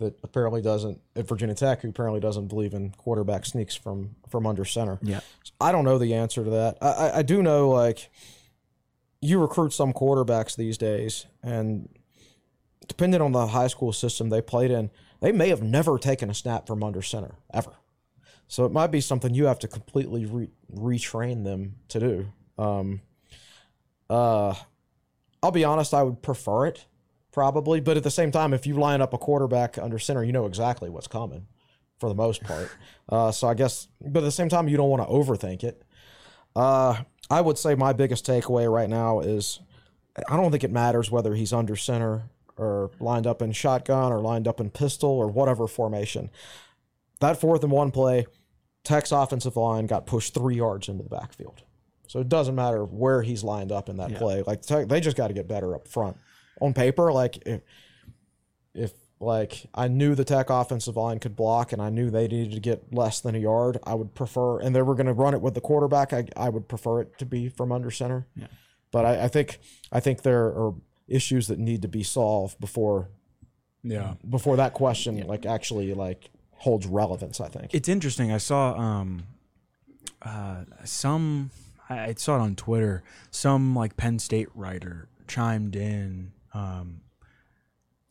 that 0.00 0.18
apparently 0.24 0.60
doesn't 0.60 1.00
at 1.14 1.28
Virginia 1.28 1.54
Tech 1.54 1.82
who 1.82 1.88
apparently 1.90 2.20
doesn't 2.20 2.48
believe 2.48 2.74
in 2.74 2.90
quarterback 2.90 3.46
sneaks 3.46 3.76
from 3.76 4.16
from 4.28 4.46
under 4.46 4.64
center. 4.64 4.98
Yeah. 5.02 5.20
I 5.60 5.70
don't 5.72 5.84
know 5.84 5.98
the 5.98 6.14
answer 6.14 6.42
to 6.42 6.50
that. 6.50 6.78
I, 6.82 6.88
I, 6.88 7.18
I 7.18 7.22
do 7.22 7.42
know 7.42 7.68
like 7.68 8.10
you 9.20 9.38
recruit 9.38 9.72
some 9.72 9.92
quarterbacks 9.92 10.56
these 10.56 10.78
days, 10.78 11.26
and 11.42 11.88
depending 12.88 13.20
on 13.20 13.32
the 13.32 13.48
high 13.48 13.66
school 13.66 13.92
system 13.92 14.30
they 14.30 14.40
played 14.40 14.70
in, 14.70 14.90
they 15.20 15.30
may 15.30 15.50
have 15.50 15.62
never 15.62 15.98
taken 15.98 16.30
a 16.30 16.34
snap 16.34 16.66
from 16.66 16.82
under 16.82 17.02
center 17.02 17.34
ever. 17.52 17.72
So 18.48 18.64
it 18.64 18.72
might 18.72 18.90
be 18.90 19.00
something 19.00 19.34
you 19.34 19.44
have 19.44 19.58
to 19.60 19.68
completely 19.68 20.24
re- 20.24 20.50
retrain 20.74 21.44
them 21.44 21.76
to 21.88 22.00
do. 22.00 22.32
Um, 22.58 23.02
uh, 24.08 24.54
I'll 25.42 25.52
be 25.52 25.64
honest, 25.64 25.94
I 25.94 26.02
would 26.02 26.22
prefer 26.22 26.66
it 26.66 26.86
probably, 27.32 27.80
but 27.80 27.96
at 27.96 28.02
the 28.02 28.10
same 28.10 28.30
time, 28.30 28.52
if 28.52 28.66
you 28.66 28.74
line 28.74 29.00
up 29.00 29.12
a 29.14 29.18
quarterback 29.18 29.78
under 29.78 29.98
center, 29.98 30.24
you 30.24 30.32
know 30.32 30.46
exactly 30.46 30.90
what's 30.90 31.06
coming 31.06 31.46
for 31.98 32.08
the 32.08 32.14
most 32.14 32.42
part. 32.42 32.70
Uh, 33.12 33.32
so 33.32 33.48
I 33.48 33.54
guess, 33.54 33.88
but 34.00 34.20
at 34.20 34.26
the 34.26 34.30
same 34.30 34.48
time, 34.48 34.68
you 34.68 34.76
don't 34.76 34.88
want 34.88 35.02
to 35.02 35.12
overthink 35.12 35.64
it. 35.64 35.82
Uh, 36.54 37.02
I 37.28 37.40
would 37.40 37.58
say 37.58 37.74
my 37.74 37.92
biggest 37.92 38.24
takeaway 38.24 38.72
right 38.72 38.88
now 38.88 39.18
is 39.18 39.58
I 40.28 40.36
don't 40.36 40.52
think 40.52 40.62
it 40.62 40.70
matters 40.70 41.10
whether 41.10 41.34
he's 41.34 41.52
under 41.52 41.74
center 41.74 42.30
or 42.56 42.92
lined 43.00 43.26
up 43.26 43.42
in 43.42 43.50
shotgun 43.50 44.12
or 44.12 44.20
lined 44.20 44.46
up 44.46 44.60
in 44.60 44.70
pistol 44.70 45.10
or 45.10 45.26
whatever 45.26 45.66
formation. 45.66 46.30
That 47.18 47.40
fourth 47.40 47.64
and 47.64 47.72
one 47.72 47.90
play, 47.90 48.26
Tech's 48.84 49.10
offensive 49.10 49.56
line 49.56 49.86
got 49.86 50.06
pushed 50.06 50.34
three 50.34 50.54
yards 50.56 50.88
into 50.88 51.02
the 51.02 51.10
backfield. 51.10 51.62
So 52.06 52.18
it 52.18 52.28
doesn't 52.28 52.54
matter 52.54 52.84
where 52.84 53.22
he's 53.22 53.44
lined 53.44 53.70
up 53.70 53.88
in 53.88 53.96
that 53.98 54.14
play. 54.16 54.42
Like 54.46 54.62
Tech, 54.62 54.88
they 54.88 55.00
just 55.00 55.16
got 55.16 55.28
to 55.28 55.34
get 55.34 55.46
better 55.46 55.74
up 55.74 55.86
front. 55.86 56.16
On 56.60 56.74
paper, 56.74 57.12
like 57.12 57.42
if, 57.46 57.60
if 58.74 58.92
like 59.18 59.66
I 59.74 59.88
knew 59.88 60.14
the 60.14 60.24
Tech 60.24 60.50
offensive 60.50 60.96
line 60.96 61.18
could 61.18 61.36
block 61.36 61.72
and 61.72 61.80
I 61.82 61.90
knew 61.90 62.10
they 62.10 62.26
needed 62.28 62.52
to 62.52 62.60
get 62.60 62.92
less 62.94 63.20
than 63.20 63.34
a 63.34 63.38
yard, 63.38 63.78
I 63.84 63.94
would 63.94 64.14
prefer, 64.14 64.60
and 64.60 64.74
they 64.74 64.82
were 64.82 64.94
going 64.94 65.06
to 65.06 65.12
run 65.12 65.34
it 65.34 65.40
with 65.40 65.54
the 65.54 65.60
quarterback. 65.60 66.12
I, 66.12 66.26
I 66.36 66.48
would 66.48 66.68
prefer 66.68 67.00
it 67.02 67.18
to 67.18 67.26
be 67.26 67.48
from 67.48 67.72
under 67.72 67.90
center. 67.90 68.26
Yeah. 68.36 68.46
But 68.92 69.04
I, 69.04 69.24
I 69.24 69.28
think 69.28 69.58
I 69.92 70.00
think 70.00 70.22
there 70.22 70.46
are 70.46 70.74
issues 71.08 71.48
that 71.48 71.58
need 71.58 71.82
to 71.82 71.88
be 71.88 72.02
solved 72.02 72.58
before 72.60 73.10
Yeah. 73.82 74.14
before 74.28 74.56
that 74.56 74.74
question 74.74 75.18
like 75.26 75.44
actually 75.46 75.92
like 75.94 76.30
holds 76.54 76.86
relevance. 76.86 77.40
I 77.40 77.48
think. 77.48 77.74
It's 77.74 77.88
interesting. 77.88 78.32
I 78.32 78.38
saw 78.38 78.74
um, 78.74 79.24
uh, 80.22 80.64
some. 80.84 81.50
I 81.88 82.14
saw 82.16 82.36
it 82.36 82.40
on 82.40 82.54
Twitter. 82.56 83.02
Some 83.30 83.74
like 83.74 83.96
Penn 83.96 84.18
State 84.18 84.48
writer 84.54 85.08
chimed 85.26 85.74
in. 85.76 86.32
Um, 86.52 87.02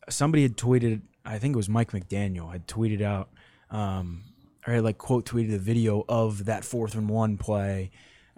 somebody 0.08 0.42
had 0.42 0.56
tweeted, 0.56 1.02
I 1.24 1.38
think 1.38 1.54
it 1.54 1.56
was 1.56 1.68
Mike 1.68 1.92
McDaniel, 1.92 2.52
had 2.52 2.66
tweeted 2.66 3.02
out, 3.02 3.30
um, 3.70 4.22
or 4.66 4.74
had 4.74 4.84
like 4.84 4.98
quote 4.98 5.26
tweeted 5.26 5.54
a 5.54 5.58
video 5.58 6.04
of 6.08 6.46
that 6.46 6.64
fourth 6.64 6.94
and 6.94 7.08
one 7.08 7.36
play 7.36 7.90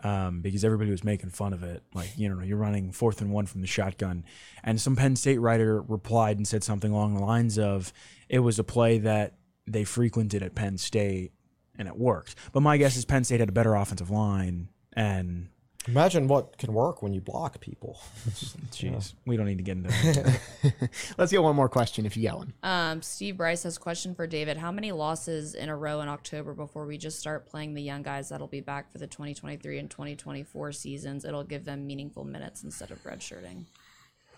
um, 0.02 0.40
because 0.40 0.64
everybody 0.64 0.90
was 0.90 1.04
making 1.04 1.30
fun 1.30 1.52
of 1.52 1.62
it. 1.62 1.82
Like, 1.94 2.10
you 2.16 2.28
know, 2.28 2.42
you're 2.42 2.56
running 2.56 2.92
fourth 2.92 3.20
and 3.20 3.30
one 3.30 3.46
from 3.46 3.60
the 3.60 3.66
shotgun. 3.66 4.24
And 4.62 4.80
some 4.80 4.96
Penn 4.96 5.16
State 5.16 5.38
writer 5.38 5.80
replied 5.80 6.36
and 6.36 6.46
said 6.46 6.64
something 6.64 6.92
along 6.92 7.14
the 7.14 7.22
lines 7.22 7.58
of, 7.58 7.92
it 8.28 8.40
was 8.40 8.58
a 8.58 8.64
play 8.64 8.98
that 8.98 9.34
they 9.66 9.84
frequented 9.84 10.42
at 10.42 10.54
Penn 10.54 10.78
State 10.78 11.32
and 11.78 11.88
it 11.88 11.96
worked. 11.96 12.34
But 12.52 12.60
my 12.60 12.76
guess 12.76 12.96
is 12.96 13.04
Penn 13.04 13.24
State 13.24 13.40
had 13.40 13.48
a 13.48 13.52
better 13.52 13.74
offensive 13.74 14.10
line 14.10 14.68
and 14.92 15.48
Imagine 15.88 16.28
what 16.28 16.58
can 16.58 16.72
work 16.72 17.02
when 17.02 17.12
you 17.12 17.20
block 17.20 17.60
people. 17.60 18.00
Jeez, 18.70 19.14
we 19.26 19.36
don't 19.36 19.46
need 19.46 19.58
to 19.58 19.64
get 19.64 19.78
into 19.78 19.88
that. 19.88 20.90
Let's 21.18 21.32
get 21.32 21.42
one 21.42 21.56
more 21.56 21.68
question 21.68 22.06
if 22.06 22.16
you 22.16 22.28
got 22.28 22.38
one. 22.38 22.52
Um, 22.62 23.02
Steve 23.02 23.36
Bryce 23.36 23.64
has 23.64 23.76
a 23.76 23.80
question 23.80 24.14
for 24.14 24.28
David. 24.28 24.56
How 24.56 24.70
many 24.70 24.92
losses 24.92 25.54
in 25.54 25.68
a 25.68 25.76
row 25.76 26.00
in 26.00 26.08
October 26.08 26.54
before 26.54 26.86
we 26.86 26.98
just 26.98 27.18
start 27.18 27.46
playing 27.46 27.74
the 27.74 27.82
young 27.82 28.02
guys 28.02 28.28
that'll 28.28 28.46
be 28.46 28.60
back 28.60 28.92
for 28.92 28.98
the 28.98 29.08
2023 29.08 29.78
and 29.80 29.90
2024 29.90 30.70
seasons? 30.70 31.24
It'll 31.24 31.42
give 31.42 31.64
them 31.64 31.84
meaningful 31.84 32.24
minutes 32.24 32.62
instead 32.62 32.92
of 32.92 33.02
redshirting. 33.02 33.64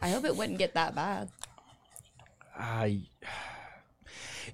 I 0.00 0.10
hope 0.10 0.24
it 0.24 0.36
wouldn't 0.36 0.58
get 0.58 0.72
that 0.74 0.94
bad. 0.94 1.28
I, 2.58 3.02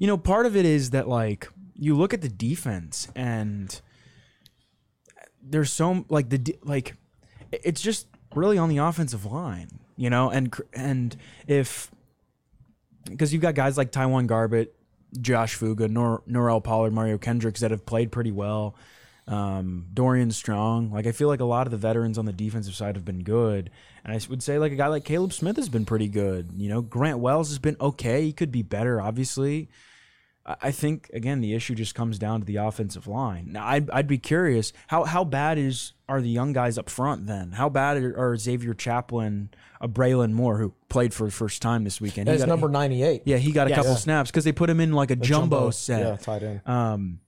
you 0.01 0.07
know, 0.09 0.19
part 0.19 0.47
of 0.47 0.57
it 0.57 0.65
is 0.65 0.91
that 0.91 1.09
like 1.09 1.49
you 1.75 1.97
look 1.97 2.13
at 2.13 2.21
the 2.21 2.29
defense 2.29 3.09
and 3.15 3.81
there's 5.43 5.73
so 5.73 6.05
like 6.09 6.29
the 6.29 6.57
like 6.63 6.95
it's 7.53 7.81
just 7.81 8.07
really 8.35 8.59
on 8.59 8.69
the 8.69 8.79
offensive 8.79 9.25
line, 9.25 9.69
you 9.97 10.11
know, 10.11 10.31
and 10.31 10.55
and 10.73 11.17
if 11.47 11.91
because 13.05 13.33
you've 13.33 13.43
got 13.43 13.55
guys 13.55 13.77
like 13.77 13.93
TyJuan 13.93 14.29
Garbutt, 14.29 14.69
Josh 15.21 15.55
Fuga, 15.55 15.89
Nor- 15.89 16.23
Norell 16.29 16.63
Pollard, 16.63 16.93
Mario 16.93 17.19
Kendricks 17.19 17.61
that 17.61 17.71
have 17.71 17.85
played 17.87 18.13
pretty 18.13 18.33
well. 18.33 18.75
Um, 19.27 19.87
Dorian 19.95 20.33
Strong, 20.33 20.91
like 20.91 21.07
I 21.07 21.13
feel 21.13 21.29
like 21.29 21.41
a 21.41 21.45
lot 21.45 21.67
of 21.67 21.71
the 21.71 21.77
veterans 21.77 22.19
on 22.19 22.25
the 22.25 22.33
defensive 22.33 22.75
side 22.75 22.97
have 22.97 23.05
been 23.05 23.23
good, 23.23 23.71
and 24.05 24.13
I 24.13 24.21
would 24.29 24.43
say 24.43 24.59
like 24.59 24.73
a 24.73 24.77
guy 24.77 24.89
like 24.89 25.05
Kaleb 25.05 25.33
Smith 25.33 25.57
has 25.57 25.69
been 25.69 25.85
pretty 25.85 26.09
good. 26.09 26.51
You 26.57 26.69
know, 26.69 26.81
Grant 26.81 27.21
Wells 27.21 27.49
has 27.51 27.59
been 27.59 27.77
okay. 27.81 28.23
He 28.25 28.33
could 28.33 28.51
be 28.51 28.63
better, 28.63 29.01
obviously. 29.01 29.69
I 30.47 30.57
I 30.63 30.71
think 30.71 31.11
again 31.13 31.41
the 31.41 31.55
issue 31.55 31.75
just 31.75 31.95
comes 31.95 32.19
down 32.19 32.41
to 32.41 32.47
the 32.47 32.57
offensive 32.57 33.07
line. 33.07 33.53
Now 33.53 33.67
I'd, 33.67 33.91
I'd 33.91 34.07
be 34.07 34.19
curious 34.19 34.73
how 34.89 35.05
how 35.05 35.25
bad 35.25 35.59
is 35.59 35.93
are 36.09 36.21
the 36.21 36.29
young 36.29 36.53
guys 36.53 36.77
up 36.79 36.89
front 36.91 37.27
then? 37.27 37.53
How 37.53 37.69
bad 37.69 37.97
are, 37.99 38.19
are 38.19 38.37
Xavier 38.37 38.75
Chaplin, 38.75 39.51
uh, 39.81 39.87
Braelin 39.87 40.33
Moore 40.33 40.59
who 40.59 40.75
played 40.89 41.15
for 41.15 41.25
the 41.27 41.31
first 41.31 41.63
time 41.63 41.85
this 41.85 42.01
weekend? 42.01 42.29
He 42.29 42.37
number 42.47 42.69
98. 42.69 43.23
yeah, 43.27 43.37
he 43.37 43.53
got 43.53 43.67
a 43.69 43.71
Yes. 43.71 43.79
couple 43.79 43.95
snaps 43.97 44.31
because 44.31 44.45
they 44.45 44.53
put 44.53 44.69
him 44.69 44.81
in 44.81 44.93
like 44.93 45.11
a 45.13 45.17
jumbo, 45.17 45.71
set. 45.71 46.01
Yeah, 46.01 46.17
tight 46.17 46.43
end. 46.43 46.61
Um, 46.67 47.21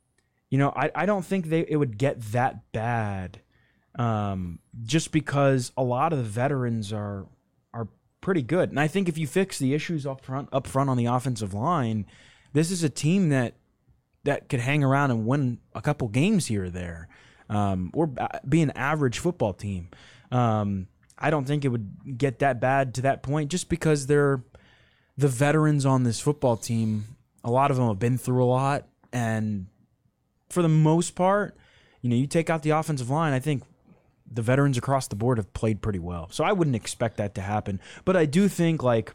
you 0.51 0.59
know, 0.59 0.72
I, 0.74 0.90
I 0.94 1.06
don't 1.06 1.24
think 1.24 1.47
they 1.47 1.60
it 1.68 1.76
would 1.76 1.97
get 1.97 2.20
that 2.32 2.72
bad, 2.72 3.40
um, 3.98 4.59
just 4.84 5.12
because 5.12 5.72
a 5.76 5.82
lot 5.82 6.12
of 6.12 6.18
the 6.18 6.24
veterans 6.24 6.93
are 6.93 7.26
are 7.72 7.89
pretty 8.20 8.43
good, 8.43 8.70
and 8.70 8.80
I 8.80 8.86
think 8.89 9.09
if 9.09 9.16
you 9.16 9.26
fix 9.26 9.59
the 9.59 9.74
issues 9.74 10.06
up 10.06 10.20
front 10.24 10.48
up 10.52 10.66
front 10.66 10.90
on 10.90 10.97
the 10.97 11.06
offensive 11.06 11.55
line, 11.55 12.05
this 12.53 12.70
is 12.70 12.83
a 12.83 12.89
team 12.89 13.31
that 13.31 13.55
that 14.24 14.49
could 14.49 14.61
hang 14.61 14.85
around 14.85 15.11
and 15.11 15.27
win 15.27 15.59
a 15.74 15.81
couple 15.81 16.09
games 16.09 16.47
here 16.47 16.65
or 16.65 16.70
there, 16.70 17.09
um, 17.49 17.91
or 17.95 18.11
be 18.49 18.62
an 18.62 18.70
average 18.73 19.19
football 19.19 19.53
team. 19.53 19.89
Um, 20.31 20.87
I 21.19 21.31
don't 21.31 21.45
think 21.45 21.65
it 21.65 21.69
would 21.69 22.19
get 22.19 22.39
that 22.41 22.61
bad 22.61 22.95
to 22.95 23.03
that 23.03 23.23
point, 23.23 23.51
just 23.51 23.69
because 23.69 24.07
they're 24.07 24.43
the 25.16 25.29
veterans 25.29 25.85
on 25.85 26.05
this 26.05 26.20
football 26.20 26.57
team. 26.57 27.16
A 27.45 27.51
lot 27.51 27.70
of 27.70 27.77
them 27.77 27.89
have 27.89 27.99
been 27.99 28.19
through 28.19 28.43
a 28.43 28.47
lot, 28.47 28.87
and 29.12 29.66
for 30.49 30.62
the 30.62 30.69
most 30.69 31.15
part, 31.15 31.57
you 32.01 32.11
know, 32.11 32.16
you 32.16 32.27
take 32.27 32.51
out 32.51 32.62
the 32.62 32.70
offensive 32.70 33.11
line, 33.11 33.33
I 33.33 33.41
think 33.41 33.65
the 34.31 34.43
veterans 34.43 34.79
across 34.79 35.09
the 35.09 35.16
board 35.16 35.39
have 35.39 35.53
played 35.53 35.83
pretty 35.83 35.99
well. 35.99 36.29
So 36.31 36.45
I 36.45 36.53
wouldn't 36.53 36.77
expect 36.77 37.16
that 37.19 37.35
to 37.35 37.41
happen. 37.41 37.81
But 38.05 38.16
I 38.16 38.24
do 38.24 38.49
think 38.49 38.83
like, 38.83 39.12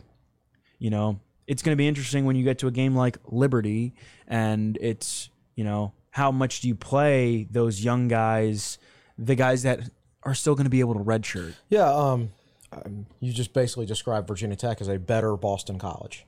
you 0.79 0.89
know, 0.89 1.19
it's 1.47 1.61
going 1.63 1.71
to 1.73 1.77
be 1.77 1.87
interesting 1.87 2.25
when 2.25 2.35
you 2.35 2.43
get 2.43 2.59
to 2.59 2.67
a 2.67 2.71
game 2.71 2.95
like 2.95 3.17
Liberty 3.25 3.93
and 4.27 4.77
it's, 4.81 5.29
you 5.55 5.63
know, 5.63 5.93
how 6.11 6.31
much 6.31 6.61
do 6.61 6.67
you 6.67 6.75
play 6.75 7.47
those 7.49 7.83
young 7.83 8.07
guys, 8.07 8.77
the 9.17 9.35
guys 9.35 9.63
that 9.63 9.79
are 10.23 10.33
still 10.35 10.55
going 10.55 10.65
to 10.65 10.69
be 10.69 10.79
able 10.81 10.93
to 10.95 10.99
redshirt? 10.99 11.53
Yeah, 11.69 11.89
um, 11.93 12.29
um, 12.71 13.05
you 13.19 13.31
just 13.31 13.53
basically 13.53 13.85
described 13.85 14.27
Virginia 14.27 14.55
Tech 14.57 14.81
as 14.81 14.87
a 14.89 14.99
better 14.99 15.37
Boston 15.37 15.79
College, 15.79 16.25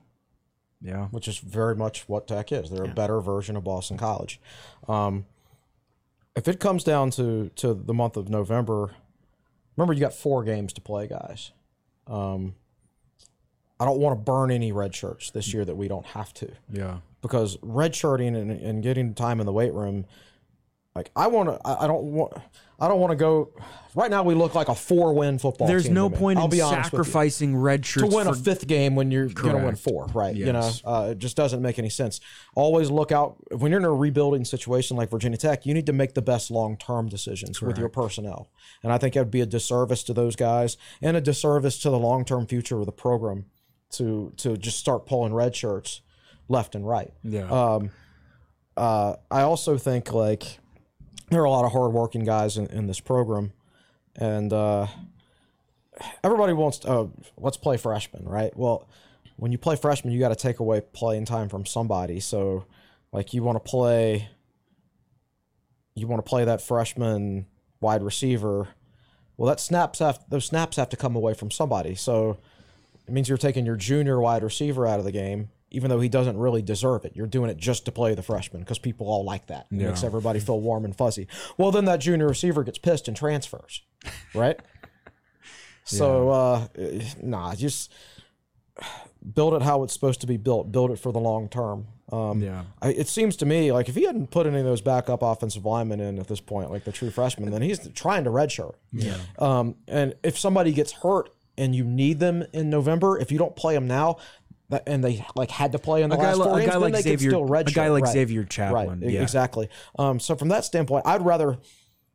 Yeah. 0.82 1.08
which 1.08 1.28
is 1.28 1.38
very 1.40 1.76
much 1.76 2.08
what 2.08 2.28
Tech 2.28 2.52
is. 2.52 2.70
They're 2.70 2.86
a 2.86 2.88
better 2.88 3.20
version 3.20 3.56
of 3.58 3.64
Boston 3.66 3.98
College. 3.98 4.40
Um, 4.88 5.26
if 6.36 6.48
it 6.48 6.60
comes 6.62 6.84
down 6.86 7.10
to 7.12 7.50
to 7.58 7.74
the 7.74 7.94
month 7.94 8.16
of 8.16 8.30
November, 8.30 8.92
remember 9.76 9.94
you 9.94 10.00
got 10.00 10.14
four 10.14 10.44
games 10.44 10.72
to 10.74 10.82
play, 10.82 11.08
guys. 11.08 11.52
Um, 12.08 12.56
I 13.80 13.86
don't 13.86 14.00
want 14.00 14.18
to 14.20 14.24
burn 14.24 14.52
any 14.52 14.72
red 14.72 14.94
shirts 14.94 15.32
this 15.32 15.54
year 15.54 15.64
that 15.66 15.76
we 15.76 15.88
don't 15.88 16.06
have 16.08 16.34
to. 16.36 16.52
Yeah. 16.72 16.98
because 17.22 17.58
redshirting 17.58 18.36
and, 18.36 18.52
and 18.52 18.84
getting 18.84 19.14
time 19.14 19.40
in 19.40 19.46
the 19.46 19.54
weight 19.54 19.74
room, 19.74 20.06
like 20.96 21.12
I 21.16 21.28
want 21.28 21.50
to, 21.50 21.60
I, 21.66 21.86
I 21.86 21.88
don't 21.88 22.12
want, 22.12 22.34
I 22.80 22.88
don't 22.88 23.00
want 23.00 23.12
to 23.12 23.16
go. 23.16 23.52
Right 23.96 24.12
now, 24.12 24.24
we 24.24 24.34
look 24.36 24.56
like 24.56 24.70
a 24.70 24.76
four-win 24.76 25.40
football. 25.40 25.68
There's 25.68 25.90
no 25.90 26.10
point 26.10 26.40
I'll 26.40 26.46
in 26.46 26.50
be 26.52 26.62
honest 26.62 26.92
with 26.92 27.00
you. 27.00 27.04
sacrificing 27.04 27.56
red 27.56 27.86
shirts 27.86 28.08
to 28.10 28.16
win 28.16 28.26
for 28.28 28.34
a 28.34 28.36
fifth 28.36 28.68
game 28.68 28.96
when 28.96 29.12
you're 29.12 29.28
going 29.28 29.58
to 29.58 29.64
win 29.66 29.76
four, 29.76 30.06
right? 30.14 30.36
You 30.36 30.52
know, 30.54 30.72
uh, 30.86 31.10
it 31.12 31.18
just 31.20 31.36
doesn't 31.36 31.62
make 31.62 31.80
any 31.80 31.90
sense. 31.90 32.20
Always 32.56 32.90
look 32.90 33.12
out 33.12 33.38
when 33.58 33.72
you're 33.72 33.80
in 33.80 33.86
a 33.86 33.94
rebuilding 33.94 34.46
situation 34.46 34.96
like 34.98 35.10
Virginia 35.10 35.38
Tech. 35.38 35.66
You 35.66 35.74
need 35.74 35.86
to 35.88 35.94
make 35.94 36.14
the 36.14 36.22
best 36.22 36.52
long-term 36.52 37.10
decisions 37.10 37.62
with 37.62 37.78
your 37.78 37.90
personnel, 37.90 38.50
and 38.84 38.92
I 38.92 38.98
think 38.98 39.16
it 39.16 39.20
would 39.20 39.32
be 39.32 39.42
a 39.42 39.46
disservice 39.46 40.04
to 40.04 40.14
those 40.14 40.36
guys 40.36 40.78
and 41.02 41.16
a 41.18 41.22
disservice 41.22 41.80
to 41.80 41.90
the 41.90 42.00
long-term 42.00 42.48
future 42.48 42.80
of 42.80 42.86
the 42.86 42.92
program 42.92 43.46
to 43.92 44.32
to 44.38 44.58
just 44.58 44.78
start 44.78 45.06
pulling 45.06 45.34
red 45.34 45.56
shirts 45.56 46.02
left 46.48 46.76
and 46.76 46.88
right. 46.88 47.14
Yeah. 47.24 47.50
Um, 47.50 47.92
uh, 48.78 49.16
I 49.30 49.42
also 49.42 49.78
think 49.78 50.14
like 50.14 50.60
there 51.30 51.42
are 51.42 51.46
a 51.46 51.52
lot 51.52 51.66
of 51.66 51.72
hardworking 51.72 52.24
guys 52.24 52.58
in, 52.58 52.68
in 52.68 52.88
this 52.88 53.00
program, 53.00 53.54
and 54.16 54.52
uh, 54.52 54.88
everybody 56.24 56.54
wants 56.54 56.80
to, 56.80 56.90
uh, 56.90 57.08
let's 57.38 57.58
play 57.58 57.78
freshmen, 57.78 58.28
right? 58.28 58.56
Well, 58.56 58.88
when 59.38 59.52
you 59.52 59.58
play 59.58 59.76
freshmen, 59.76 60.14
you 60.14 60.20
got 60.20 60.30
to 60.30 60.36
take 60.36 60.60
away 60.60 60.82
playing 60.82 61.26
time 61.26 61.50
from 61.50 61.66
somebody. 61.66 62.20
So, 62.20 62.66
like, 63.12 63.34
you 63.34 63.44
want 63.44 63.64
to 63.64 63.70
play, 63.70 64.30
you 65.96 66.08
want 66.08 66.24
to 66.24 66.30
play 66.30 66.46
that 66.46 66.62
freshman 66.62 67.46
wide 67.80 68.04
receiver. 68.04 68.70
Well, 69.38 69.48
that 69.48 69.60
snaps 69.60 70.00
have 70.00 70.20
those 70.30 70.46
snaps 70.46 70.78
have 70.78 70.90
to 70.90 70.98
come 70.98 71.16
away 71.16 71.34
from 71.34 71.52
somebody. 71.52 71.96
So, 71.96 72.38
it 73.10 73.14
means 73.14 73.28
you're 73.28 73.38
taking 73.40 73.66
your 73.66 73.76
junior 73.76 74.20
wide 74.22 74.44
receiver 74.44 74.86
out 74.86 75.00
of 75.00 75.06
the 75.06 75.12
game, 75.12 75.50
even 75.72 75.90
though 75.90 76.00
he 76.00 76.10
doesn't 76.10 76.38
really 76.38 76.62
deserve 76.62 77.06
it. 77.06 77.14
You're 77.16 77.26
doing 77.28 77.50
it 77.50 77.58
just 77.58 77.86
to 77.86 77.92
play 77.92 78.14
the 78.14 78.22
freshman 78.22 78.62
because 78.62 78.78
people 78.78 79.08
all 79.08 79.24
like 79.24 79.48
that. 79.48 79.66
It 79.72 79.76
makes 79.88 80.04
everybody 80.04 80.40
feel 80.40 80.60
warm 80.70 80.86
and 80.86 80.96
fuzzy. 80.96 81.28
Well, 81.58 81.72
then 81.72 81.86
that 81.86 81.98
junior 82.00 82.28
receiver 82.28 82.64
gets 82.64 82.78
pissed 82.78 83.08
and 83.08 83.18
transfers, 83.18 83.82
right? 84.34 84.60
So, 85.86 86.30
uh, 86.30 86.68
nah, 87.20 87.56
just 87.56 87.92
build 89.34 89.56
it 89.56 89.64
how 89.64 89.82
it's 89.82 89.92
supposed 89.94 90.22
to 90.22 90.28
be 90.28 90.38
built. 90.38 90.72
Build 90.72 90.92
it 90.92 91.00
for 91.00 91.12
the 91.12 91.20
long 91.20 91.50
term. 91.50 91.88
Um, 92.12 92.42
Yeah. 92.44 92.64
I, 92.80 92.90
it 92.90 93.08
seems 93.08 93.36
to 93.38 93.46
me 93.48 93.72
like 93.72 93.90
if 93.90 93.96
he 93.96 94.04
hadn't 94.04 94.30
put 94.30 94.46
any 94.46 94.60
of 94.60 94.66
those 94.66 94.82
backup 94.82 95.24
offensive 95.24 95.66
linemen 95.66 96.00
in 96.00 96.20
at 96.20 96.28
this 96.28 96.42
point, 96.42 96.70
like 96.70 96.84
the 96.84 96.92
true 96.92 97.10
freshman, 97.10 97.50
then 97.50 97.64
he's 97.64 97.88
trying 97.96 98.24
to 98.26 98.30
redshirt. 98.30 98.76
Yeah. 98.92 99.18
Um, 99.40 99.78
and 99.88 100.14
if 100.22 100.38
somebody 100.38 100.74
gets 100.74 100.92
hurt 100.92 101.32
and 101.60 101.76
you 101.76 101.84
need 101.84 102.20
them 102.20 102.44
in 102.54 102.70
November, 102.70 103.20
if 103.20 103.32
you 103.32 103.38
don't 103.38 103.56
play 103.56 103.76
them 103.76 103.88
now, 103.88 104.18
that, 104.70 104.84
and 104.88 105.04
they 105.04 105.26
like 105.36 105.52
had 105.52 105.72
to 105.74 105.80
play 105.80 106.02
in 106.04 106.10
the 106.10 106.16
A 106.16 106.20
guy 106.20 106.34
last 106.34 106.38
li- 106.38 106.44
four 106.46 106.54
a 106.58 106.60
games, 106.62 106.72
guy 106.72 106.78
like 106.78 106.94
they 106.94 107.02
Xavier- 107.02 107.30
still 107.32 107.54
a 107.56 107.64
guy 107.66 107.88
like 107.90 108.04
right. 108.06 108.14
Xavier 108.14 108.44
Chaplin, 108.44 109.00
Right. 109.02 109.10
yeah. 109.12 109.22
Exactly. 109.22 109.68
Um, 109.98 110.20
so 110.20 110.36
from 110.36 110.48
that 110.50 110.64
standpoint, 110.66 111.06
I'd 111.06 111.24
rather 111.26 111.58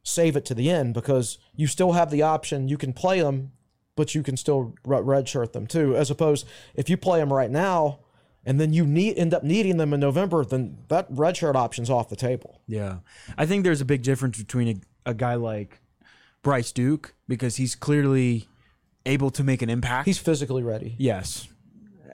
save 0.03 0.37
it 0.37 0.45
to 0.47 0.55
the 0.55 0.71
end 0.71 0.95
because 0.95 1.39
you 1.57 1.67
still 1.67 1.93
have 1.93 2.11
the 2.11 2.23
option. 2.23 2.69
You 2.69 2.77
can 2.77 2.93
play 2.93 3.21
them, 3.21 3.53
but 3.97 4.15
you 4.15 4.23
can 4.23 4.37
still 4.37 4.75
redshirt 4.87 5.53
them 5.53 5.67
too. 5.67 5.97
As 5.97 6.11
opposed, 6.11 6.47
if 6.75 6.89
you 6.91 6.97
play 6.97 7.19
them 7.21 7.33
right 7.33 7.51
now 7.51 8.01
and 8.47 8.61
then 8.61 8.73
you 8.73 8.85
need 8.87 9.17
end 9.19 9.33
up 9.35 9.43
needing 9.43 9.79
them 9.79 9.93
in 9.95 10.01
November, 10.01 10.45
then 10.45 10.79
that 10.89 11.11
redshirt 11.11 11.55
option's 11.55 11.89
off 11.91 12.09
the 12.09 12.17
table. 12.17 12.61
Yeah. 12.69 12.99
I 13.39 13.47
think 13.47 13.65
there's 13.65 13.81
a 13.81 13.85
big 13.87 14.03
difference 14.03 14.39
between 14.39 14.69
a, 15.07 15.11
a 15.11 15.15
guy 15.15 15.35
like 15.37 15.81
Bryce 16.43 16.71
Duke 16.71 17.15
because 17.27 17.57
he's 17.57 17.75
clearly 17.75 18.47
able 19.07 19.31
to 19.31 19.45
make 19.45 19.63
an 19.63 19.71
impact. 19.71 20.07
He's 20.07 20.19
physically 20.19 20.63
ready. 20.63 20.95
yes. 20.99 21.49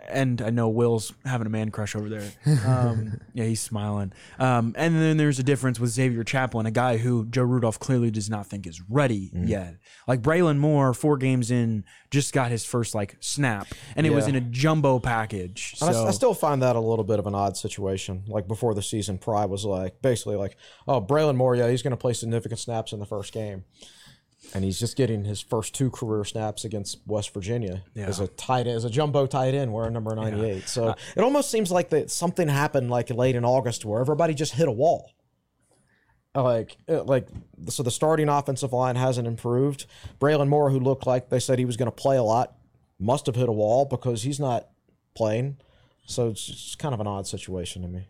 and 0.08 0.42
I 0.42 0.50
know 0.50 0.68
Will's 0.68 1.12
having 1.24 1.46
a 1.46 1.50
man 1.50 1.70
crush 1.70 1.94
over 1.94 2.08
there. 2.08 2.32
Um, 2.66 3.20
yeah, 3.32 3.44
he's 3.44 3.60
smiling. 3.60 4.12
Um, 4.40 4.74
and 4.76 4.96
then 4.96 5.18
there's 5.18 5.38
a 5.38 5.44
difference 5.44 5.78
with 5.78 5.90
Xavier 5.90 6.24
Chaplin, 6.24 6.66
a 6.66 6.72
guy 6.72 6.96
who 6.96 7.26
Joe 7.26 7.44
Rudolph 7.44 7.78
clearly 7.78 8.10
does 8.10 8.28
not 8.28 8.48
think 8.48 8.66
is 8.66 8.82
ready 8.88 9.30
yet. 9.32 9.76
Like 10.08 10.20
Braelin 10.20 10.58
Moore, 10.58 10.94
four 10.94 11.16
games 11.16 11.52
in, 11.52 11.84
just 12.10 12.32
got 12.32 12.50
his 12.50 12.64
first 12.64 12.92
like 12.92 13.18
snap, 13.20 13.68
and 13.94 14.04
it 14.04 14.10
was 14.10 14.26
in 14.26 14.34
a 14.34 14.40
jumbo 14.40 14.98
package. 14.98 15.76
And 15.80 15.94
I, 15.94 16.08
I 16.08 16.10
still 16.10 16.34
find 16.34 16.60
that 16.62 16.74
a 16.74 16.80
little 16.80 17.04
bit 17.04 17.20
of 17.20 17.28
an 17.28 17.36
odd 17.36 17.56
situation. 17.56 18.24
Like 18.26 18.48
before 18.48 18.74
the 18.74 18.82
season, 18.82 19.16
Pry 19.16 19.44
was 19.44 19.64
like 19.64 20.02
basically 20.02 20.34
like, 20.34 20.56
"Oh, 20.88 21.00
Braelin 21.00 21.36
Moore, 21.36 21.54
yeah, 21.54 21.70
he's 21.70 21.82
going 21.82 21.92
to 21.92 21.96
play 21.96 22.14
significant 22.14 22.58
snaps 22.58 22.92
in 22.92 22.98
the 22.98 23.06
first 23.06 23.32
game," 23.32 23.62
and 24.55 24.64
he's 24.64 24.78
just 24.78 24.97
getting 24.97 25.24
his 25.24 25.40
first 25.40 25.74
two 25.74 25.90
career 25.90 26.24
snaps 26.24 26.64
against 26.64 26.98
West 27.06 27.32
Virginia 27.35 27.82
as 27.97 28.20
a 28.20 28.28
tight 28.28 28.66
as 28.66 28.85
a 28.85 28.90
jumbo 28.90 29.27
tight 29.27 29.55
end, 29.55 29.72
wearing 29.72 29.93
number 29.93 30.14
ninety 30.14 30.44
eight. 30.44 30.68
So 30.68 30.94
it 31.16 31.22
almost 31.22 31.51
seems 31.51 31.70
like 31.70 31.90
that 31.90 32.10
something 32.10 32.48
happened 32.48 32.90
like 32.90 33.10
late 33.10 33.36
in 33.36 33.44
August 33.44 33.85
where 33.85 34.01
everybody 34.01 34.35
just 34.35 34.55
hit 34.55 34.68
a 34.68 34.72
wall. 34.72 35.12
Like, 36.32 36.77
uh, 36.89 37.02
like, 37.02 37.27
so 37.68 37.82
the 37.82 37.90
starting 37.90 38.28
offensive 38.28 38.72
line 38.72 38.94
hasn't 38.94 39.27
improved. 39.27 39.86
Braelin 40.20 40.48
Moore, 40.48 40.70
who 40.70 40.78
looked 40.78 41.05
like 41.05 41.28
they 41.28 41.40
said 41.40 41.59
he 41.59 41.64
was 41.64 41.77
going 41.77 41.90
to 41.90 41.93
play 41.93 42.16
a 42.16 42.22
lot, 42.22 42.56
must 43.01 43.27
have 43.27 43.35
hit 43.35 43.48
a 43.48 43.52
wall 43.52 43.85
because 43.85 44.22
he's 44.22 44.39
not 44.39 44.68
playing. 45.16 45.56
So 46.06 46.28
it's 46.28 46.44
just 46.44 46.78
kind 46.78 46.94
of 46.94 47.01
an 47.01 47.09
odd 47.09 47.27
situation 47.27 47.82
to 47.82 47.89
me. 47.89 48.06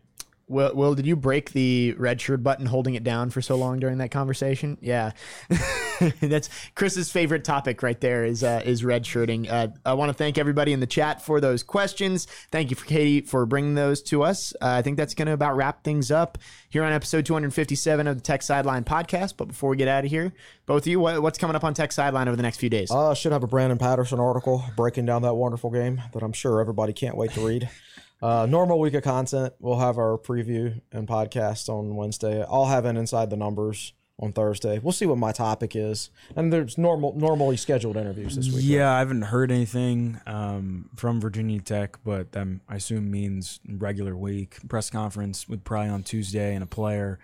Will, 0.50 0.74
Will, 0.74 0.94
did 0.96 1.06
you 1.06 1.14
break 1.14 1.52
the 1.52 1.92
red 1.92 2.20
shirt 2.20 2.42
button 2.42 2.66
holding 2.66 2.94
it 2.94 3.04
down 3.04 3.30
for 3.30 3.40
so 3.40 3.54
long 3.54 3.78
during 3.78 3.98
that 3.98 4.10
conversation? 4.10 4.76
Yeah. 4.80 5.12
That's 6.20 6.50
Chris's 6.74 7.10
favorite 7.12 7.44
topic 7.44 7.84
right 7.84 8.00
there 8.00 8.24
is 8.24 8.42
uh, 8.42 8.60
is 8.64 8.84
red 8.84 9.06
shirting. 9.06 9.48
Uh, 9.48 9.68
I 9.86 9.94
want 9.94 10.08
to 10.08 10.14
thank 10.14 10.38
everybody 10.38 10.72
in 10.72 10.80
the 10.80 10.88
chat 10.88 11.22
for 11.22 11.40
those 11.40 11.62
questions. 11.62 12.26
Thank 12.50 12.70
you 12.70 12.76
for 12.76 12.84
Katie 12.84 13.20
for 13.20 13.46
bringing 13.46 13.76
those 13.76 14.02
to 14.04 14.24
us. 14.24 14.52
Uh, 14.60 14.70
I 14.70 14.82
think 14.82 14.96
that's 14.96 15.14
going 15.14 15.26
to 15.26 15.32
about 15.32 15.54
wrap 15.54 15.84
things 15.84 16.10
up 16.10 16.36
here 16.68 16.82
on 16.82 16.92
episode 16.92 17.24
257 17.26 18.08
of 18.08 18.16
the 18.16 18.22
Tech 18.22 18.42
Sideline 18.42 18.82
podcast. 18.82 19.34
But 19.36 19.46
before 19.48 19.70
we 19.70 19.76
get 19.76 19.86
out 19.86 20.04
of 20.04 20.10
here, 20.10 20.32
both 20.66 20.82
of 20.82 20.88
you, 20.88 20.98
what, 20.98 21.22
what's 21.22 21.38
coming 21.38 21.54
up 21.54 21.62
on 21.62 21.74
Tech 21.74 21.92
Sideline 21.92 22.26
over 22.26 22.36
the 22.36 22.42
next 22.42 22.58
few 22.58 22.70
days? 22.70 22.90
Uh, 22.90 23.14
should 23.14 23.30
have 23.30 23.44
a 23.44 23.46
Brandon 23.46 23.78
Patterson 23.78 24.18
article 24.18 24.64
breaking 24.74 25.06
down 25.06 25.22
that 25.22 25.34
wonderful 25.34 25.70
game 25.70 26.02
that 26.12 26.24
I'm 26.24 26.32
sure 26.32 26.60
everybody 26.60 26.92
can't 26.92 27.16
wait 27.16 27.30
to 27.32 27.46
read. 27.46 27.70
Uh, 28.22 28.46
normal 28.46 28.78
week 28.78 28.94
of 28.94 29.02
content. 29.02 29.54
We'll 29.60 29.78
have 29.78 29.96
our 29.98 30.18
preview 30.18 30.80
and 30.92 31.08
podcast 31.08 31.68
on 31.68 31.96
Wednesday. 31.96 32.44
I'll 32.48 32.66
have 32.66 32.84
an 32.84 32.96
inside 32.96 33.30
the 33.30 33.36
numbers 33.36 33.94
on 34.18 34.32
Thursday. 34.32 34.78
We'll 34.78 34.92
see 34.92 35.06
what 35.06 35.16
my 35.16 35.32
topic 35.32 35.74
is, 35.74 36.10
and 36.36 36.52
there's 36.52 36.76
normal, 36.76 37.14
normally 37.16 37.56
scheduled 37.56 37.96
interviews 37.96 38.36
this 38.36 38.52
week. 38.52 38.62
Yeah, 38.64 38.92
I 38.92 38.98
haven't 38.98 39.22
heard 39.22 39.50
anything 39.50 40.20
um, 40.26 40.90
from 40.94 41.20
Virginia 41.20 41.60
Tech, 41.60 41.96
but 42.04 42.32
that 42.32 42.46
I 42.68 42.76
assume 42.76 43.10
means 43.10 43.60
regular 43.66 44.14
week 44.14 44.58
press 44.68 44.90
conference 44.90 45.48
with 45.48 45.64
Pry 45.64 45.88
on 45.88 46.02
Tuesday 46.02 46.54
and 46.54 46.62
a 46.62 46.66
player. 46.66 47.18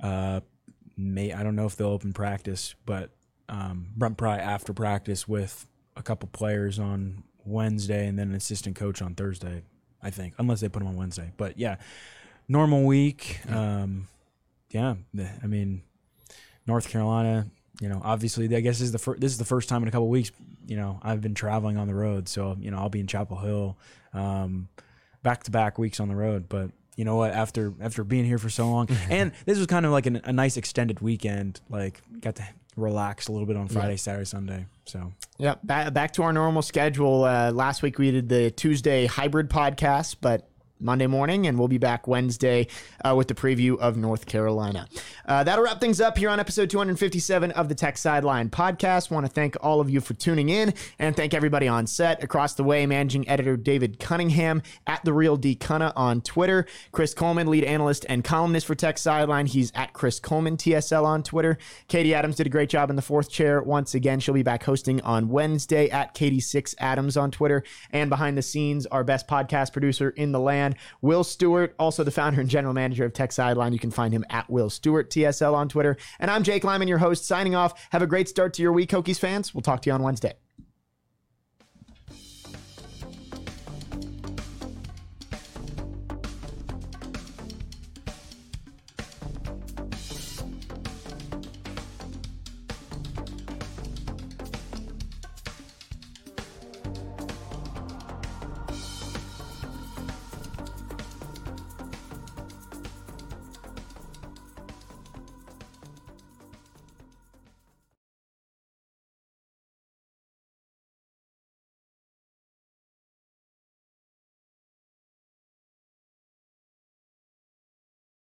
Uh, 0.00 0.40
may 0.96 1.32
I 1.32 1.44
don't 1.44 1.54
know 1.54 1.66
if 1.66 1.76
they'll 1.76 1.88
open 1.88 2.12
practice, 2.12 2.74
but 2.84 3.10
um, 3.48 3.88
Pry 4.16 4.38
after 4.38 4.72
practice 4.72 5.28
with 5.28 5.66
a 5.96 6.02
couple 6.02 6.28
players 6.32 6.80
on 6.80 7.22
Wednesday 7.44 8.08
and 8.08 8.18
then 8.18 8.30
an 8.30 8.34
assistant 8.34 8.74
coach 8.74 9.00
on 9.00 9.14
Thursday. 9.14 9.62
I 10.02 10.10
think, 10.10 10.34
unless 10.38 10.60
they 10.60 10.68
put 10.68 10.80
them 10.80 10.88
on 10.88 10.96
Wednesday. 10.96 11.32
But 11.36 11.58
yeah, 11.58 11.76
normal 12.48 12.84
week. 12.84 13.40
Um, 13.48 14.08
yeah, 14.70 14.94
I 15.42 15.46
mean, 15.46 15.82
North 16.66 16.88
Carolina. 16.88 17.46
You 17.80 17.90
know, 17.90 18.00
obviously, 18.02 18.44
I 18.56 18.60
guess 18.60 18.78
this 18.78 18.86
is 18.86 18.92
the 18.92 18.98
fir- 18.98 19.16
this 19.18 19.32
is 19.32 19.38
the 19.38 19.44
first 19.44 19.68
time 19.68 19.82
in 19.82 19.88
a 19.88 19.90
couple 19.90 20.08
weeks. 20.08 20.32
You 20.66 20.76
know, 20.76 20.98
I've 21.02 21.20
been 21.20 21.34
traveling 21.34 21.76
on 21.76 21.86
the 21.86 21.94
road, 21.94 22.28
so 22.28 22.56
you 22.58 22.70
know 22.70 22.78
I'll 22.78 22.88
be 22.88 23.00
in 23.00 23.06
Chapel 23.06 23.36
Hill, 23.36 23.76
back 25.22 25.42
to 25.44 25.50
back 25.50 25.78
weeks 25.78 26.00
on 26.00 26.08
the 26.08 26.16
road. 26.16 26.48
But 26.48 26.70
you 26.96 27.04
know 27.04 27.16
what? 27.16 27.32
After 27.32 27.74
after 27.80 28.04
being 28.04 28.24
here 28.24 28.38
for 28.38 28.48
so 28.48 28.70
long, 28.70 28.88
and 29.10 29.32
this 29.44 29.58
was 29.58 29.66
kind 29.66 29.84
of 29.84 29.92
like 29.92 30.06
an, 30.06 30.22
a 30.24 30.32
nice 30.32 30.56
extended 30.56 31.00
weekend. 31.00 31.60
Like 31.68 32.00
got 32.20 32.36
to 32.36 32.44
relax 32.76 33.28
a 33.28 33.32
little 33.32 33.46
bit 33.46 33.56
on 33.56 33.68
Friday, 33.68 33.96
Saturday, 33.96 34.24
Sunday. 34.24 34.66
So 34.84 35.12
Yeah, 35.38 35.54
back, 35.64 35.92
back 35.92 36.12
to 36.14 36.22
our 36.22 36.32
normal 36.32 36.62
schedule. 36.62 37.24
Uh, 37.24 37.50
last 37.50 37.82
week 37.82 37.98
we 37.98 38.10
did 38.10 38.28
the 38.28 38.50
Tuesday 38.50 39.06
hybrid 39.06 39.48
podcast, 39.50 40.16
but 40.20 40.48
Monday 40.80 41.06
morning, 41.06 41.46
and 41.46 41.58
we'll 41.58 41.68
be 41.68 41.78
back 41.78 42.06
Wednesday 42.06 42.66
uh, 43.04 43.14
with 43.14 43.28
the 43.28 43.34
preview 43.34 43.78
of 43.78 43.96
North 43.96 44.26
Carolina. 44.26 44.86
Uh, 45.26 45.44
that'll 45.44 45.64
wrap 45.64 45.80
things 45.80 46.00
up 46.00 46.18
here 46.18 46.28
on 46.28 46.40
episode 46.40 46.70
257 46.70 47.50
of 47.52 47.68
the 47.68 47.74
Tech 47.74 47.98
Sideline 47.98 48.50
podcast. 48.50 49.10
Want 49.10 49.26
to 49.26 49.32
thank 49.32 49.56
all 49.60 49.80
of 49.80 49.88
you 49.88 50.00
for 50.00 50.14
tuning 50.14 50.48
in, 50.48 50.74
and 50.98 51.14
thank 51.14 51.34
everybody 51.34 51.68
on 51.68 51.86
set 51.86 52.22
across 52.22 52.54
the 52.54 52.64
way. 52.64 52.86
Managing 52.86 53.28
editor 53.28 53.56
David 53.56 53.98
Cunningham 53.98 54.62
at 54.86 55.04
the 55.04 55.12
Real 55.12 55.36
D 55.36 55.54
Cunna 55.54 55.92
on 55.96 56.20
Twitter. 56.20 56.66
Chris 56.92 57.14
Coleman, 57.14 57.48
lead 57.48 57.64
analyst 57.64 58.04
and 58.08 58.24
columnist 58.24 58.66
for 58.66 58.74
Tech 58.74 58.98
Sideline. 58.98 59.46
He's 59.46 59.72
at 59.74 59.92
Chris 59.92 60.18
Coleman 60.18 60.56
TSL 60.56 61.04
on 61.04 61.22
Twitter. 61.22 61.58
Katie 61.88 62.14
Adams 62.14 62.36
did 62.36 62.46
a 62.46 62.50
great 62.50 62.68
job 62.68 62.90
in 62.90 62.96
the 62.96 63.02
fourth 63.02 63.30
chair 63.30 63.62
once 63.62 63.94
again. 63.94 64.18
She'll 64.18 64.34
be 64.34 64.42
back 64.42 64.64
hosting 64.64 65.00
on 65.02 65.28
Wednesday 65.28 65.88
at 65.90 66.14
Katie 66.14 66.40
Six 66.40 66.74
Adams 66.78 67.16
on 67.16 67.30
Twitter. 67.30 67.62
And 67.92 68.10
behind 68.10 68.36
the 68.36 68.42
scenes, 68.42 68.86
our 68.86 69.04
best 69.04 69.28
podcast 69.28 69.72
producer 69.72 70.10
in 70.10 70.32
the 70.32 70.40
land, 70.40 70.65
Will 71.02 71.22
Stewart, 71.22 71.74
also 71.78 72.02
the 72.02 72.10
founder 72.10 72.40
and 72.40 72.50
general 72.50 72.74
manager 72.74 73.04
of 73.04 73.12
Tech 73.12 73.32
Sideline. 73.32 73.72
You 73.72 73.78
can 73.78 73.90
find 73.90 74.12
him 74.12 74.24
at 74.30 74.48
Will 74.50 74.70
Stewart 74.70 75.10
TSL 75.10 75.54
on 75.54 75.68
Twitter. 75.68 75.96
And 76.18 76.30
I'm 76.30 76.42
Jake 76.42 76.64
Lyman, 76.64 76.88
your 76.88 76.98
host, 76.98 77.26
signing 77.26 77.54
off. 77.54 77.88
Have 77.90 78.02
a 78.02 78.06
great 78.06 78.28
start 78.28 78.54
to 78.54 78.62
your 78.62 78.72
week, 78.72 78.90
Hokies 78.90 79.18
fans. 79.18 79.54
We'll 79.54 79.62
talk 79.62 79.82
to 79.82 79.90
you 79.90 79.94
on 79.94 80.02
Wednesday. 80.02 80.34